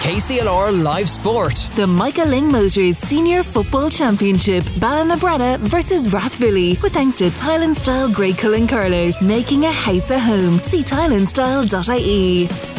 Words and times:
KCLR 0.00 0.82
Live 0.82 1.08
Sport. 1.08 1.68
The 1.74 1.86
Michael 1.86 2.26
Lyng 2.26 2.50
Motors 2.50 2.96
Senior 2.96 3.42
Football 3.42 3.90
Championship. 3.90 4.62
Ballinabrana 4.78 5.58
versus 5.58 6.06
Rathvilly. 6.06 6.80
With 6.82 6.94
thanks 6.94 7.18
to 7.18 7.30
Tile 7.32 7.62
and 7.62 7.76
Style 7.76 8.08
Greg 8.08 8.38
Cullen 8.38 8.68
Carlow. 8.68 9.10
Making 9.20 9.64
a 9.64 9.72
house 9.72 10.10
a 10.10 10.18
home. 10.18 10.60
See 10.60 10.82
tileandstyle.ie. 10.82 12.77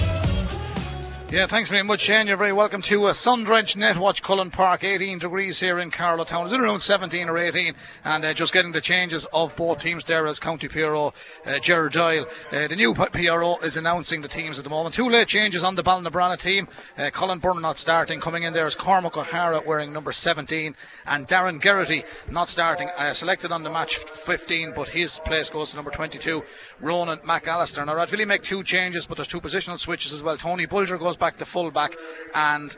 Yeah, 1.32 1.46
thanks 1.46 1.70
very 1.70 1.84
much, 1.84 2.02
Shane. 2.02 2.26
You're 2.26 2.38
very 2.38 2.54
welcome 2.54 2.82
to 2.82 3.06
uh, 3.06 3.14
sun-drenched 3.14 3.78
Netwatch 3.78 4.24
Cullen 4.24 4.50
Park. 4.50 4.84
18 4.84 5.20
degrees 5.20 5.60
here 5.60 5.78
in 5.78 5.92
Carlow. 5.92 6.24
It's 6.24 6.32
around 6.32 6.80
17 6.80 7.30
or 7.30 7.38
18, 7.38 7.76
and 8.04 8.26
uh, 8.26 8.34
just 8.34 8.52
getting 8.52 8.72
the 8.72 8.82
changes 8.82 9.28
of 9.32 9.56
both 9.56 9.80
teams 9.80 10.04
there 10.06 10.26
as 10.26 10.40
County 10.40 10.68
PRO 10.68 11.14
uh, 11.46 11.60
Gerard 11.60 11.94
Doyle. 11.94 12.26
Uh, 12.52 12.68
the 12.68 12.76
new 12.76 12.96
PRO 12.96 13.58
is 13.58 13.78
announcing 13.78 14.24
the 14.24 14.28
teams 14.28 14.58
at 14.58 14.64
the 14.64 14.72
moment. 14.72 14.96
Two 14.96 15.08
late 15.08 15.28
changes 15.28 15.64
on 15.64 15.76
the 15.76 15.84
Ballinabrana 15.84 16.40
team. 16.40 16.68
Uh, 16.98 17.12
Colin 17.12 17.38
Byrne 17.38 17.62
not 17.62 17.78
starting. 17.78 18.20
Coming 18.20 18.42
in 18.42 18.52
there 18.52 18.66
is 18.66 18.74
Cormac 18.74 19.16
O'Hara 19.16 19.62
wearing 19.64 19.94
number 19.94 20.12
17, 20.12 20.76
and 21.06 21.28
Darren 21.28 21.62
Geraghty 21.62 22.06
not 22.32 22.50
starting. 22.50 22.90
Uh, 22.98 23.14
selected 23.14 23.52
on 23.52 23.62
the 23.62 23.70
match 23.70 23.98
15, 23.98 24.74
but 24.76 24.88
his 24.88 25.20
place 25.20 25.52
goes 25.52 25.70
to 25.70 25.76
number 25.76 25.92
22, 25.92 26.42
Ronan 26.82 27.20
McAllister. 27.20 27.86
Now, 27.86 27.94
Rathvilly 27.94 28.26
make 28.26 28.42
two 28.42 28.64
changes, 28.64 29.06
but 29.06 29.18
there's 29.18 29.28
two 29.28 29.42
positional 29.42 29.78
switches 29.78 30.12
as 30.12 30.24
well. 30.24 30.36
Tony 30.36 30.66
Bulger 30.66 30.98
goes 30.98 31.19
back 31.20 31.38
to 31.38 31.46
fullback 31.46 31.96
and 32.34 32.76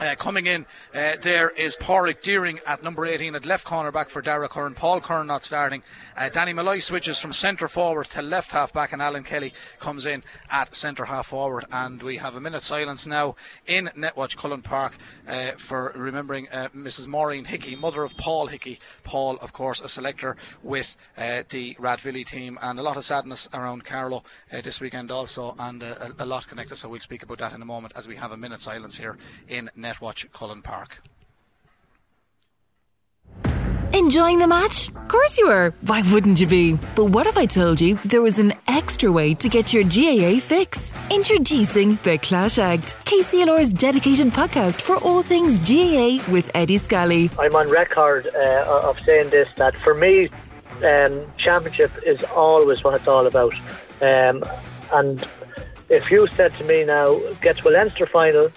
uh, 0.00 0.14
coming 0.16 0.46
in 0.46 0.66
uh, 0.94 1.16
there 1.20 1.50
is 1.50 1.76
Porrick 1.76 2.22
Deering 2.22 2.60
at 2.66 2.82
number 2.82 3.04
18 3.04 3.34
at 3.34 3.44
left 3.44 3.64
corner 3.64 3.92
back 3.92 4.08
for 4.08 4.22
Dara 4.22 4.48
Curran. 4.48 4.74
Paul 4.74 5.00
Curran 5.00 5.26
not 5.26 5.44
starting. 5.44 5.82
Uh, 6.16 6.28
Danny 6.28 6.52
Malloy 6.52 6.78
switches 6.78 7.18
from 7.18 7.32
centre 7.32 7.66
forward 7.66 8.06
to 8.06 8.22
left 8.22 8.52
half 8.52 8.72
back, 8.72 8.92
and 8.92 9.02
Alan 9.02 9.24
Kelly 9.24 9.52
comes 9.80 10.06
in 10.06 10.22
at 10.48 10.72
centre 10.76 11.04
half 11.04 11.26
forward. 11.26 11.64
And 11.72 12.00
we 12.00 12.18
have 12.18 12.36
a 12.36 12.40
minute 12.40 12.62
silence 12.62 13.06
now 13.06 13.34
in 13.66 13.90
Netwatch 13.96 14.36
Cullen 14.36 14.62
Park 14.62 14.96
uh, 15.26 15.52
for 15.58 15.92
remembering 15.96 16.48
uh, 16.50 16.68
Mrs. 16.68 17.08
Maureen 17.08 17.44
Hickey, 17.44 17.74
mother 17.74 18.04
of 18.04 18.16
Paul 18.16 18.46
Hickey. 18.46 18.78
Paul, 19.02 19.38
of 19.38 19.52
course, 19.52 19.80
a 19.80 19.88
selector 19.88 20.36
with 20.62 20.94
uh, 21.16 21.42
the 21.48 21.74
Rathvilly 21.80 22.24
team, 22.24 22.58
and 22.62 22.78
a 22.78 22.82
lot 22.82 22.96
of 22.96 23.04
sadness 23.04 23.48
around 23.52 23.84
Carlow 23.84 24.22
this 24.62 24.80
weekend 24.80 25.10
also, 25.10 25.56
and 25.58 25.82
a, 25.82 26.14
a 26.20 26.26
lot 26.26 26.46
connected. 26.46 26.76
So 26.76 26.88
we'll 26.88 27.00
speak 27.00 27.24
about 27.24 27.38
that 27.38 27.54
in 27.54 27.62
a 27.62 27.66
moment 27.66 27.94
as 27.96 28.06
we 28.06 28.14
have 28.16 28.30
a 28.30 28.36
minute 28.36 28.60
silence 28.60 28.96
here 28.96 29.18
in 29.48 29.68
Netwatch 29.76 30.30
Cullen 30.32 30.62
Park. 30.62 31.00
Enjoying 33.94 34.40
the 34.40 34.48
match? 34.48 34.88
Of 34.88 35.08
course 35.08 35.38
you 35.38 35.46
are. 35.46 35.70
Why 35.82 36.02
wouldn't 36.12 36.40
you 36.40 36.48
be? 36.48 36.72
But 36.96 37.06
what 37.06 37.28
if 37.28 37.38
I 37.38 37.46
told 37.46 37.80
you 37.80 37.94
there 38.04 38.22
was 38.22 38.40
an 38.40 38.52
extra 38.66 39.12
way 39.12 39.34
to 39.34 39.48
get 39.48 39.72
your 39.72 39.84
GAA 39.84 40.40
fix? 40.40 40.92
Introducing 41.10 41.96
The 42.02 42.18
Clash 42.18 42.58
Act, 42.58 42.96
KCLR's 43.06 43.70
dedicated 43.70 44.32
podcast 44.32 44.80
for 44.80 44.96
all 44.96 45.22
things 45.22 45.60
GAA 45.60 46.28
with 46.32 46.50
Eddie 46.54 46.78
Scally. 46.78 47.30
I'm 47.38 47.54
on 47.54 47.68
record 47.68 48.28
uh, 48.34 48.82
of 48.82 48.98
saying 49.00 49.30
this 49.30 49.48
that 49.54 49.76
for 49.78 49.94
me, 49.94 50.28
um, 50.82 51.24
championship 51.36 51.92
is 52.04 52.22
always 52.24 52.82
what 52.82 52.94
it's 52.94 53.06
all 53.06 53.26
about. 53.26 53.54
Um, 54.00 54.42
and 54.92 55.24
if 55.88 56.10
you 56.10 56.26
said 56.26 56.52
to 56.56 56.64
me 56.64 56.84
now, 56.84 57.18
get 57.40 57.58
to 57.58 57.68
a 57.68 57.70
Leinster 57.70 58.06
final 58.06 58.50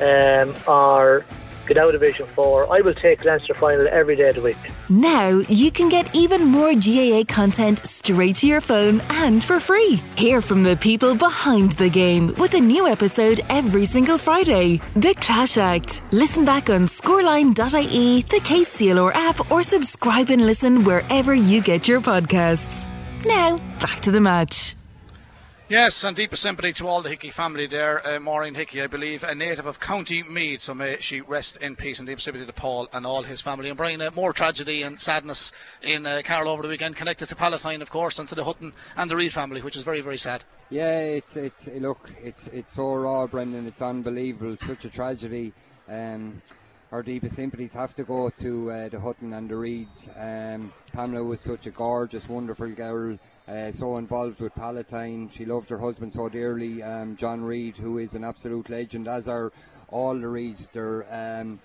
um, 0.00 0.54
or 0.66 1.24
get 1.66 1.76
out 1.76 1.94
of 1.94 2.00
Division 2.00 2.26
4, 2.26 2.72
I 2.72 2.80
will 2.80 2.94
take 2.94 3.24
Leinster 3.24 3.54
final 3.54 3.88
every 3.88 4.16
day 4.16 4.28
of 4.28 4.34
the 4.34 4.42
week. 4.42 4.56
Now 4.88 5.28
you 5.48 5.70
can 5.70 5.88
get 5.88 6.14
even 6.14 6.44
more 6.44 6.74
GAA 6.74 7.24
content 7.26 7.86
straight 7.86 8.36
to 8.36 8.46
your 8.46 8.60
phone 8.60 9.00
and 9.10 9.42
for 9.42 9.60
free. 9.60 10.00
Hear 10.16 10.40
from 10.40 10.62
the 10.62 10.76
people 10.76 11.14
behind 11.14 11.72
the 11.72 11.88
game 11.88 12.34
with 12.38 12.54
a 12.54 12.60
new 12.60 12.86
episode 12.86 13.40
every 13.48 13.84
single 13.84 14.18
Friday. 14.18 14.80
The 14.94 15.14
Clash 15.14 15.56
Act. 15.56 16.02
Listen 16.12 16.44
back 16.44 16.70
on 16.70 16.82
scoreline.ie, 16.82 18.22
the 18.22 18.40
KCLR 18.40 19.12
app, 19.14 19.50
or 19.50 19.62
subscribe 19.62 20.30
and 20.30 20.44
listen 20.46 20.84
wherever 20.84 21.34
you 21.34 21.62
get 21.62 21.88
your 21.88 22.00
podcasts. 22.00 22.86
Now, 23.26 23.56
back 23.80 24.00
to 24.00 24.10
the 24.10 24.20
match. 24.20 24.74
Yes, 25.72 26.04
and 26.04 26.14
deepest 26.14 26.42
sympathy 26.42 26.74
to 26.74 26.86
all 26.86 27.00
the 27.00 27.08
Hickey 27.08 27.30
family 27.30 27.66
there. 27.66 28.06
Uh, 28.06 28.20
Maureen 28.20 28.54
Hickey, 28.54 28.82
I 28.82 28.88
believe, 28.88 29.24
a 29.24 29.34
native 29.34 29.64
of 29.64 29.80
County 29.80 30.22
Meath, 30.22 30.60
so 30.60 30.74
may 30.74 31.00
she 31.00 31.22
rest 31.22 31.56
in 31.62 31.76
peace 31.76 31.98
and 31.98 32.06
deep 32.06 32.20
sympathy 32.20 32.44
to 32.44 32.52
Paul 32.52 32.90
and 32.92 33.06
all 33.06 33.22
his 33.22 33.40
family. 33.40 33.70
And 33.70 33.78
Brian, 33.78 34.02
uh, 34.02 34.10
more 34.14 34.34
tragedy 34.34 34.82
and 34.82 35.00
sadness 35.00 35.50
in 35.80 36.04
uh, 36.04 36.20
Carlow 36.26 36.52
over 36.52 36.60
the 36.60 36.68
weekend, 36.68 36.96
connected 36.96 37.30
to 37.30 37.36
Palatine, 37.36 37.80
of 37.80 37.88
course, 37.88 38.18
and 38.18 38.28
to 38.28 38.34
the 38.34 38.44
Hutton 38.44 38.74
and 38.98 39.10
the 39.10 39.16
Reid 39.16 39.32
family, 39.32 39.62
which 39.62 39.78
is 39.78 39.82
very, 39.82 40.02
very 40.02 40.18
sad. 40.18 40.44
Yeah, 40.68 40.98
it's 40.98 41.38
it's 41.38 41.66
look, 41.68 42.10
it's 42.22 42.48
it's 42.48 42.74
so 42.74 42.92
raw, 42.92 43.26
Brendan. 43.26 43.66
It's 43.66 43.80
unbelievable. 43.80 44.58
Such 44.58 44.84
a 44.84 44.90
tragedy. 44.90 45.54
Um, 45.88 46.42
our 46.92 47.02
deepest 47.02 47.36
sympathies 47.36 47.72
have 47.72 47.94
to 47.94 48.04
go 48.04 48.28
to 48.28 48.70
uh, 48.70 48.88
the 48.90 49.00
Hutton 49.00 49.32
and 49.32 49.48
the 49.48 49.56
Reeds. 49.56 50.10
Um, 50.14 50.74
Pamela 50.92 51.24
was 51.24 51.40
such 51.40 51.66
a 51.66 51.70
gorgeous, 51.70 52.28
wonderful 52.28 52.68
girl, 52.68 53.18
uh, 53.48 53.72
so 53.72 53.96
involved 53.96 54.42
with 54.42 54.54
Palatine. 54.54 55.30
She 55.30 55.46
loved 55.46 55.70
her 55.70 55.78
husband 55.78 56.12
so 56.12 56.28
dearly, 56.28 56.82
um, 56.82 57.16
John 57.16 57.40
Reed, 57.40 57.78
who 57.78 57.96
is 57.96 58.12
an 58.12 58.24
absolute 58.24 58.68
legend, 58.68 59.08
as 59.08 59.26
are 59.26 59.52
all 59.88 60.14
the 60.14 60.28
Reeds. 60.28 60.68
They're 60.70 61.06
um, 61.10 61.60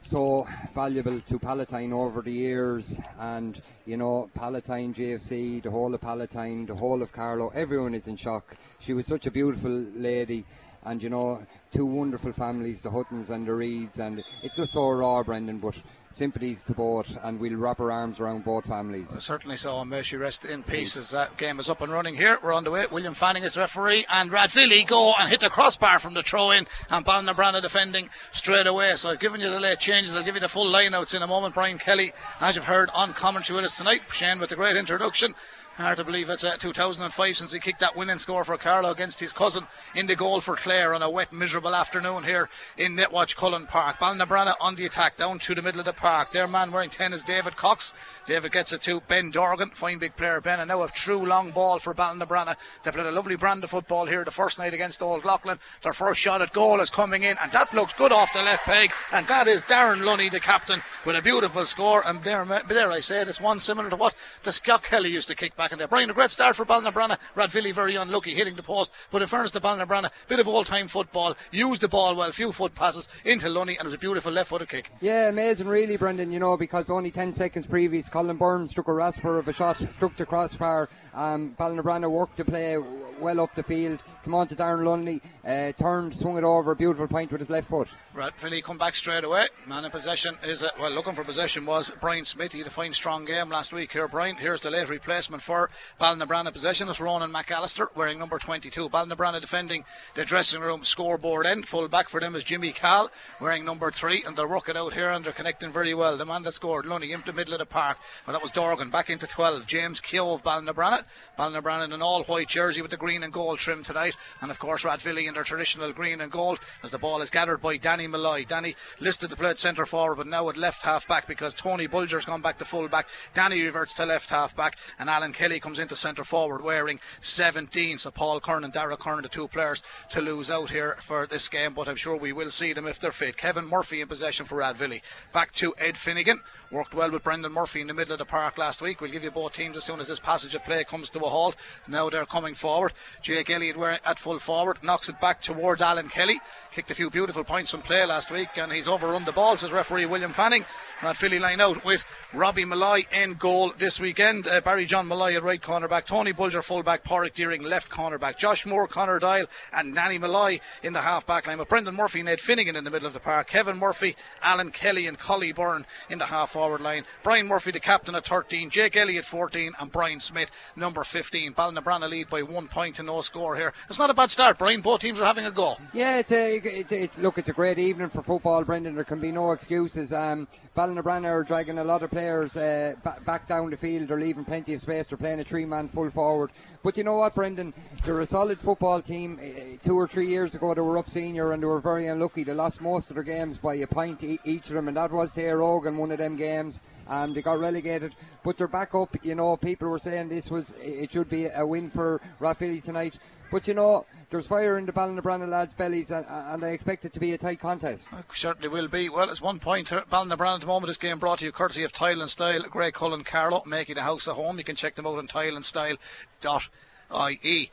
so 0.00 0.46
valuable 0.72 1.20
to 1.22 1.38
Palatine 1.40 1.92
over 1.92 2.22
the 2.22 2.32
years, 2.32 2.96
and 3.18 3.60
you 3.84 3.96
know, 3.96 4.30
Palatine, 4.32 4.94
JFC, 4.94 5.60
the 5.60 5.72
whole 5.72 5.92
of 5.92 6.00
Palatine, 6.00 6.66
the 6.66 6.76
whole 6.76 7.02
of 7.02 7.10
Carlow, 7.10 7.50
everyone 7.52 7.96
is 7.96 8.06
in 8.06 8.14
shock. 8.14 8.56
She 8.78 8.92
was 8.92 9.08
such 9.08 9.26
a 9.26 9.32
beautiful 9.32 9.72
lady 9.96 10.44
and 10.84 11.02
you 11.02 11.08
know 11.08 11.44
two 11.72 11.86
wonderful 11.86 12.32
families, 12.32 12.82
the 12.82 12.90
Huttons 12.90 13.30
and 13.30 13.46
the 13.46 13.54
Reeds, 13.54 13.98
and 13.98 14.22
it's 14.42 14.56
just 14.56 14.72
so 14.72 14.88
raw, 14.90 15.22
Brendan. 15.22 15.58
But 15.58 15.76
sympathies 16.10 16.62
to 16.64 16.74
both, 16.74 17.16
and 17.22 17.38
we'll 17.38 17.56
wrap 17.56 17.80
our 17.80 17.92
arms 17.92 18.18
around 18.20 18.44
both 18.44 18.64
families. 18.64 19.10
Well, 19.10 19.20
certainly 19.20 19.56
so, 19.56 19.78
and 19.80 19.90
may 19.90 20.02
she 20.02 20.16
rest 20.16 20.44
in 20.44 20.62
peace 20.62 20.96
as 20.96 21.10
that 21.10 21.36
game 21.36 21.60
is 21.60 21.68
up 21.68 21.80
and 21.80 21.92
running 21.92 22.16
here. 22.16 22.38
We're 22.42 22.52
on 22.52 22.64
the 22.64 22.70
way. 22.70 22.86
William 22.90 23.14
Fanning 23.14 23.42
is 23.42 23.56
referee, 23.56 24.06
and 24.08 24.30
Rathvilly 24.30 24.86
go 24.86 25.12
and 25.18 25.28
hit 25.28 25.40
the 25.40 25.50
crossbar 25.50 25.98
from 25.98 26.14
the 26.14 26.22
throw 26.22 26.50
in, 26.52 26.66
and 26.90 27.04
Ballinabrana 27.04 27.60
defending 27.60 28.08
straight 28.32 28.66
away. 28.66 28.96
So 28.96 29.10
I've 29.10 29.20
given 29.20 29.40
you 29.40 29.50
the 29.50 29.60
late 29.60 29.78
changes. 29.78 30.14
I'll 30.14 30.24
give 30.24 30.34
you 30.34 30.40
the 30.40 30.48
full 30.48 30.72
lineouts 30.72 31.14
in 31.14 31.22
a 31.22 31.26
moment. 31.26 31.54
Brian 31.54 31.78
Kelly, 31.78 32.12
as 32.40 32.56
you've 32.56 32.64
heard 32.64 32.90
on 32.94 33.12
commentary 33.12 33.56
with 33.56 33.66
us 33.66 33.76
tonight, 33.76 34.02
Shane 34.10 34.38
with 34.38 34.52
a 34.52 34.56
great 34.56 34.76
introduction. 34.76 35.34
Hard 35.78 35.98
to 35.98 36.04
believe 36.04 36.28
it's 36.28 36.42
uh, 36.42 36.56
2005 36.56 37.36
since 37.36 37.52
he 37.52 37.60
kicked 37.60 37.78
that 37.78 37.94
winning 37.94 38.18
score 38.18 38.42
for 38.42 38.58
Carlow 38.58 38.90
against 38.90 39.20
his 39.20 39.32
cousin 39.32 39.64
in 39.94 40.08
the 40.08 40.16
goal 40.16 40.40
for 40.40 40.56
Clare 40.56 40.92
on 40.92 41.02
a 41.02 41.08
wet, 41.08 41.32
miserable 41.32 41.72
afternoon 41.72 42.24
here 42.24 42.48
in 42.76 42.96
Netwatch 42.96 43.36
Cullen 43.36 43.64
Park. 43.64 44.00
Ballinabrana 44.00 44.56
on 44.60 44.74
the 44.74 44.86
attack 44.86 45.16
down 45.16 45.38
through 45.38 45.54
the 45.54 45.62
middle 45.62 45.78
of 45.78 45.86
the 45.86 45.92
park. 45.92 46.32
Their 46.32 46.48
man 46.48 46.72
wearing 46.72 46.90
10 46.90 47.12
is 47.12 47.22
David 47.22 47.54
Cox. 47.54 47.94
David 48.26 48.50
gets 48.50 48.72
it 48.72 48.80
to 48.82 49.00
Ben 49.02 49.30
Dorgan, 49.30 49.70
fine 49.70 50.00
big 50.00 50.16
player 50.16 50.40
Ben, 50.40 50.58
and 50.58 50.66
now 50.66 50.82
a 50.82 50.88
true 50.88 51.24
long 51.24 51.52
ball 51.52 51.78
for 51.78 51.94
Ballinabrana. 51.94 52.56
They 52.82 52.90
played 52.90 53.06
a 53.06 53.12
lovely 53.12 53.36
brand 53.36 53.62
of 53.62 53.70
football 53.70 54.04
here 54.04 54.24
the 54.24 54.32
first 54.32 54.58
night 54.58 54.74
against 54.74 55.00
Old 55.00 55.24
Leighlin. 55.24 55.60
Their 55.84 55.92
first 55.92 56.20
shot 56.20 56.42
at 56.42 56.52
goal 56.52 56.80
is 56.80 56.90
coming 56.90 57.22
in, 57.22 57.38
and 57.40 57.52
that 57.52 57.72
looks 57.72 57.94
good 57.94 58.10
off 58.10 58.32
the 58.32 58.42
left 58.42 58.64
peg, 58.64 58.90
and 59.12 59.28
that 59.28 59.46
is 59.46 59.62
Darren 59.62 60.02
Lunny, 60.04 60.28
the 60.28 60.40
captain, 60.40 60.82
with 61.06 61.14
a 61.14 61.22
beautiful 61.22 61.64
score. 61.66 62.02
And 62.04 62.24
there, 62.24 62.44
there 62.68 62.90
I 62.90 62.98
said, 62.98 63.28
it's 63.28 63.40
one 63.40 63.60
similar 63.60 63.90
to 63.90 63.96
what 63.96 64.16
the 64.42 64.50
Scott 64.50 64.82
Kelly 64.82 65.10
used 65.10 65.28
to 65.28 65.36
kick 65.36 65.54
back 65.54 65.67
in 65.72 65.78
there. 65.78 65.88
Brian, 65.88 66.10
a 66.10 66.14
great 66.14 66.30
start 66.30 66.56
for 66.56 66.64
Ballinabrana. 66.64 67.18
Rathvilly 67.34 67.72
very 67.72 67.96
unlucky 67.96 68.34
hitting 68.34 68.56
the 68.56 68.62
post, 68.62 68.90
but 69.10 69.22
in 69.22 69.28
fairness 69.28 69.50
to 69.52 69.60
Ballinabrana, 69.60 70.10
bit 70.28 70.40
of 70.40 70.48
all 70.48 70.64
time 70.64 70.88
football, 70.88 71.36
used 71.50 71.80
the 71.80 71.88
ball 71.88 72.14
well, 72.14 72.32
few 72.32 72.52
foot 72.52 72.74
passes 72.74 73.08
into 73.24 73.48
Lunny, 73.48 73.76
and 73.76 73.82
it 73.82 73.88
was 73.88 73.94
a 73.94 73.98
beautiful 73.98 74.32
left-footed 74.32 74.68
kick. 74.68 74.90
Yeah, 75.00 75.28
amazing, 75.28 75.68
really, 75.68 75.96
Brendan. 75.96 76.32
You 76.32 76.38
know, 76.38 76.56
because 76.56 76.90
only 76.90 77.10
10 77.10 77.32
seconds 77.32 77.66
previous, 77.66 78.08
Colin 78.08 78.36
Burns 78.36 78.70
struck 78.70 78.88
a 78.88 78.92
rasper 78.92 79.38
of 79.38 79.48
a 79.48 79.52
shot, 79.52 79.78
struck 79.92 80.16
the 80.16 80.26
crossbar. 80.26 80.88
Um, 81.14 81.54
Ballinabrana 81.58 82.10
worked 82.10 82.36
to 82.38 82.44
play 82.44 82.78
well 83.20 83.40
up 83.40 83.54
the 83.54 83.62
field. 83.62 84.02
Come 84.24 84.34
on 84.34 84.48
to 84.48 84.54
Darren 84.54 84.84
Lunny, 84.84 85.20
uh, 85.44 85.72
turned, 85.72 86.16
swung 86.16 86.38
it 86.38 86.44
over, 86.44 86.74
beautiful 86.74 87.08
point 87.08 87.32
with 87.32 87.40
his 87.40 87.50
left 87.50 87.68
foot. 87.68 87.88
Rathvilly 88.14 88.62
come 88.62 88.78
back 88.78 88.94
straight 88.94 89.24
away. 89.24 89.48
Man 89.66 89.84
in 89.84 89.90
possession 89.90 90.36
is 90.44 90.62
uh, 90.62 90.70
well 90.80 90.90
looking 90.90 91.14
for 91.14 91.24
possession 91.24 91.66
was 91.66 91.90
Brian 92.00 92.24
Smith. 92.24 92.52
He 92.52 92.58
had 92.58 92.66
a 92.66 92.70
fine 92.70 92.92
strong 92.92 93.24
game 93.24 93.48
last 93.48 93.72
week 93.72 93.92
here. 93.92 94.08
Brian, 94.08 94.36
here's 94.36 94.60
the 94.60 94.70
late 94.70 94.88
replacement 94.88 95.42
for 95.42 95.57
Ballinabrana 96.00 96.52
possession. 96.52 96.88
It's 96.88 97.00
Ronan 97.00 97.32
McAllister 97.32 97.88
wearing 97.96 98.18
number 98.18 98.38
22. 98.38 98.88
Ballinabrana 98.88 99.40
defending 99.40 99.84
the 100.14 100.24
dressing 100.24 100.60
room 100.60 100.84
scoreboard 100.84 101.46
end. 101.46 101.66
Full 101.66 101.88
back 101.88 102.08
for 102.08 102.20
them 102.20 102.36
is 102.36 102.44
Jimmy 102.44 102.72
Cal 102.72 103.10
wearing 103.40 103.64
number 103.64 103.90
three, 103.90 104.22
and 104.24 104.36
they're 104.36 104.46
working 104.46 104.76
out 104.76 104.92
here 104.92 105.10
and 105.10 105.24
they're 105.24 105.32
connecting 105.32 105.72
very 105.72 105.94
well. 105.94 106.16
The 106.16 106.24
man 106.24 106.42
that 106.44 106.52
scored 106.52 106.86
Lunny 106.86 107.12
into 107.12 107.26
the 107.26 107.32
middle 107.32 107.54
of 107.54 107.58
the 107.58 107.66
park, 107.66 107.98
well 108.26 108.34
that 108.34 108.42
was 108.42 108.52
Dorgan 108.52 108.90
back 108.90 109.10
into 109.10 109.26
12. 109.26 109.66
James 109.66 110.00
Keogh 110.00 110.34
of. 110.34 110.42
Ballinabrana 110.42 111.84
in 111.84 111.92
an 111.92 112.02
all 112.02 112.22
white 112.24 112.48
jersey 112.48 112.82
with 112.82 112.90
the 112.90 112.96
green 112.96 113.22
and 113.22 113.32
gold 113.32 113.58
trim 113.58 113.82
tonight, 113.82 114.14
and 114.40 114.50
of 114.50 114.58
course 114.58 114.84
Rathvilly 114.84 115.26
in 115.26 115.34
their 115.34 115.44
traditional 115.44 115.92
green 115.92 116.20
and 116.20 116.30
gold 116.30 116.58
as 116.82 116.90
the 116.90 116.98
ball 116.98 117.22
is 117.22 117.30
gathered 117.30 117.62
by 117.62 117.76
Danny 117.76 118.06
Malloy. 118.06 118.44
Danny 118.44 118.76
listed 119.00 119.30
to 119.30 119.36
play 119.36 119.50
at 119.50 119.58
centre 119.58 119.86
forward, 119.86 120.16
but 120.16 120.26
now 120.26 120.48
at 120.48 120.56
left 120.56 120.82
half 120.82 121.08
back 121.08 121.26
because 121.26 121.54
Tony 121.54 121.86
Bulger's 121.86 122.24
gone 122.24 122.42
back 122.42 122.58
to 122.58 122.64
full 122.64 122.88
back. 122.88 123.06
Danny 123.34 123.62
reverts 123.62 123.94
to 123.94 124.06
left 124.06 124.30
half 124.30 124.56
back, 124.56 124.76
and 124.98 125.08
Alan 125.08 125.32
Kelly 125.38 125.60
comes 125.60 125.78
into 125.78 125.94
centre 125.94 126.24
forward 126.24 126.64
wearing 126.64 126.98
17. 127.20 127.98
So 127.98 128.10
Paul 128.10 128.40
Curran 128.40 128.64
and 128.64 128.72
Dara 128.72 128.96
Curran, 128.96 129.22
the 129.22 129.28
two 129.28 129.46
players 129.46 129.84
to 130.10 130.20
lose 130.20 130.50
out 130.50 130.68
here 130.68 130.96
for 131.00 131.28
this 131.28 131.48
game, 131.48 131.74
but 131.74 131.86
I'm 131.86 131.94
sure 131.94 132.16
we 132.16 132.32
will 132.32 132.50
see 132.50 132.72
them 132.72 132.88
if 132.88 132.98
they're 132.98 133.12
fit. 133.12 133.36
Kevin 133.36 133.64
Murphy 133.64 134.00
in 134.00 134.08
possession 134.08 134.46
for 134.46 134.56
Rathvilly. 134.58 135.00
Back 135.32 135.52
to 135.52 135.74
Ed 135.78 135.96
Finnegan. 135.96 136.40
Worked 136.72 136.92
well 136.92 137.12
with 137.12 137.22
Brendan 137.22 137.52
Murphy 137.52 137.80
in 137.80 137.86
the 137.86 137.94
middle 137.94 138.12
of 138.14 138.18
the 138.18 138.24
park 138.24 138.58
last 138.58 138.82
week. 138.82 139.00
We'll 139.00 139.12
give 139.12 139.22
you 139.22 139.30
both 139.30 139.54
teams 139.54 139.76
as 139.76 139.84
soon 139.84 140.00
as 140.00 140.08
this 140.08 140.18
passage 140.18 140.56
of 140.56 140.64
play 140.64 140.82
comes 140.82 141.08
to 141.10 141.20
a 141.20 141.28
halt. 141.28 141.54
Now 141.86 142.10
they're 142.10 142.26
coming 142.26 142.54
forward. 142.54 142.92
Jake 143.22 143.48
Elliott 143.48 144.00
at 144.04 144.18
full 144.18 144.40
forward, 144.40 144.78
knocks 144.82 145.08
it 145.08 145.20
back 145.20 145.40
towards 145.40 145.80
Alan 145.80 146.08
Kelly. 146.08 146.40
Kicked 146.74 146.90
a 146.90 146.94
few 146.94 147.10
beautiful 147.10 147.44
points 147.44 147.70
from 147.70 147.82
play 147.82 148.04
last 148.04 148.30
week, 148.30 148.48
and 148.56 148.70
he's 148.72 148.88
overrun 148.88 149.24
the 149.24 149.32
ball, 149.32 149.56
says 149.56 149.72
referee 149.72 150.04
William 150.04 150.32
Fanning. 150.32 150.66
Rathvilly 151.00 151.40
line 151.40 151.60
out 151.60 151.84
with 151.84 152.04
Robbie 152.34 152.66
Malloy 152.66 153.04
in 153.12 153.34
goal 153.34 153.72
this 153.78 153.98
weekend. 153.98 154.46
Uh, 154.46 154.60
Barry 154.60 154.84
John 154.84 155.08
Malloy 155.08 155.27
at 155.36 155.42
right 155.42 155.60
corner 155.60 155.88
back, 155.88 156.06
Tony 156.06 156.32
Bulger 156.32 156.62
fullback, 156.62 157.04
Porrick 157.04 157.34
Deering 157.34 157.62
left 157.62 157.88
corner 157.90 158.18
back, 158.18 158.38
Josh 158.38 158.66
Moore, 158.66 158.86
Connor 158.86 159.18
Doyle, 159.18 159.46
and 159.72 159.94
Danny 159.94 160.18
Malloy 160.18 160.60
in 160.82 160.92
the 160.92 161.00
half 161.00 161.26
back 161.26 161.46
line 161.46 161.58
with 161.58 161.68
Brendan 161.68 161.94
Murphy, 161.94 162.22
Ned 162.22 162.40
Finnegan 162.40 162.76
in 162.76 162.84
the 162.84 162.90
middle 162.90 163.06
of 163.06 163.14
the 163.14 163.20
park, 163.20 163.48
Kevin 163.48 163.78
Murphy, 163.78 164.16
Alan 164.42 164.70
Kelly, 164.70 165.06
and 165.06 165.18
Collie 165.18 165.52
Byrne 165.52 165.86
in 166.10 166.18
the 166.18 166.26
half 166.26 166.52
forward 166.52 166.80
line. 166.80 167.04
Brian 167.22 167.46
Murphy, 167.46 167.70
the 167.70 167.80
captain 167.80 168.14
at 168.14 168.26
13, 168.26 168.70
Jake 168.70 168.96
Elliott 168.96 169.24
14, 169.24 169.72
and 169.78 169.92
Brian 169.92 170.20
Smith, 170.20 170.50
number 170.76 171.04
15. 171.04 171.54
Ballinabrana 171.54 172.08
lead 172.08 172.30
by 172.30 172.42
one 172.42 172.68
point 172.68 172.98
and 172.98 173.06
no 173.06 173.20
score 173.20 173.56
here. 173.56 173.72
It's 173.88 173.98
not 173.98 174.10
a 174.10 174.14
bad 174.14 174.30
start, 174.30 174.58
Brian. 174.58 174.80
Both 174.80 175.00
teams 175.00 175.20
are 175.20 175.24
having 175.24 175.46
a 175.46 175.50
go. 175.50 175.76
Yeah, 175.92 176.18
it's 176.18 176.32
a, 176.32 176.56
it's, 176.56 176.92
it's 176.92 177.18
look, 177.18 177.38
it's 177.38 177.48
a 177.48 177.52
great 177.52 177.78
evening 177.78 178.08
for 178.08 178.22
football, 178.22 178.64
Brendan. 178.64 178.94
There 178.94 179.04
can 179.04 179.20
be 179.20 179.32
no 179.32 179.52
excuses. 179.52 180.12
Um, 180.12 180.48
are 180.76 181.42
dragging 181.42 181.78
a 181.78 181.84
lot 181.84 182.02
of 182.02 182.10
players 182.10 182.56
uh, 182.56 182.94
back 183.26 183.46
down 183.46 183.70
the 183.70 183.76
field. 183.76 184.08
They're 184.08 184.20
leaving 184.20 184.44
plenty 184.44 184.74
of 184.74 184.80
space. 184.80 185.08
Playing 185.18 185.40
a 185.40 185.44
three-man 185.44 185.88
full 185.88 186.10
forward. 186.10 186.50
But 186.82 186.96
you 186.96 187.04
know 187.04 187.16
what, 187.16 187.34
Brendan? 187.34 187.74
They're 188.04 188.20
a 188.20 188.26
solid 188.26 188.58
football 188.58 189.02
team. 189.02 189.38
Uh, 189.42 189.76
two 189.84 189.96
or 189.96 190.06
three 190.06 190.28
years 190.28 190.54
ago, 190.54 190.74
they 190.74 190.80
were 190.80 190.98
up 190.98 191.10
senior 191.10 191.52
and 191.52 191.62
they 191.62 191.66
were 191.66 191.80
very 191.80 192.06
unlucky. 192.06 192.44
They 192.44 192.54
lost 192.54 192.80
most 192.80 193.10
of 193.10 193.14
their 193.14 193.24
games 193.24 193.58
by 193.58 193.74
a 193.74 193.86
point 193.86 194.22
e- 194.22 194.38
each 194.44 194.68
of 194.68 194.74
them, 194.74 194.88
and 194.88 194.96
that 194.96 195.10
was 195.10 195.32
to 195.34 195.52
Rogan, 195.52 195.98
one 195.98 196.12
of 196.12 196.18
them 196.18 196.36
games. 196.36 196.82
Um, 197.08 197.34
they 197.34 197.42
got 197.42 197.58
relegated, 197.58 198.14
but 198.44 198.56
they're 198.56 198.68
back 198.68 198.94
up. 198.94 199.16
You 199.22 199.34
know, 199.34 199.56
people 199.56 199.88
were 199.88 199.98
saying 199.98 200.28
this 200.28 200.50
was 200.50 200.74
it 200.80 201.10
should 201.10 201.28
be 201.28 201.46
a 201.46 201.66
win 201.66 201.90
for 201.90 202.20
Rathvilly 202.40 202.82
tonight. 202.84 203.18
But 203.50 203.66
you 203.66 203.74
know, 203.74 204.06
there's 204.30 204.46
fire 204.46 204.76
in 204.76 204.84
the 204.84 204.92
Ballinabrana 204.92 205.48
lads' 205.48 205.72
bellies, 205.72 206.10
and, 206.10 206.26
and 206.28 206.62
I 206.64 206.68
expect 206.68 207.06
it 207.06 207.14
to 207.14 207.20
be 207.20 207.32
a 207.32 207.38
tight 207.38 207.60
contest. 207.60 208.08
It 208.12 208.24
certainly 208.34 208.68
will 208.68 208.88
be. 208.88 209.08
Well, 209.08 209.30
it's 209.30 209.40
one 209.40 209.58
point. 209.58 209.88
Ballinabrana 209.88 210.56
at 210.56 210.60
the 210.60 210.66
moment. 210.66 210.88
This 210.88 210.98
game 210.98 211.18
brought 211.18 211.38
to 211.38 211.46
you 211.46 211.52
courtesy 211.52 211.84
of 211.84 211.92
Tile 211.92 212.20
and 212.20 212.30
Style, 212.30 212.62
Greg 212.64 212.92
Cullen 212.92 213.24
Carlow, 213.24 213.62
making 213.64 213.96
a 213.96 214.02
house 214.02 214.26
a 214.26 214.34
home. 214.34 214.58
You 214.58 214.64
can 214.64 214.76
check 214.76 214.96
them 214.96 215.06
out 215.06 215.16
on 215.18 215.28
tileandstyle.ie. 215.28 217.70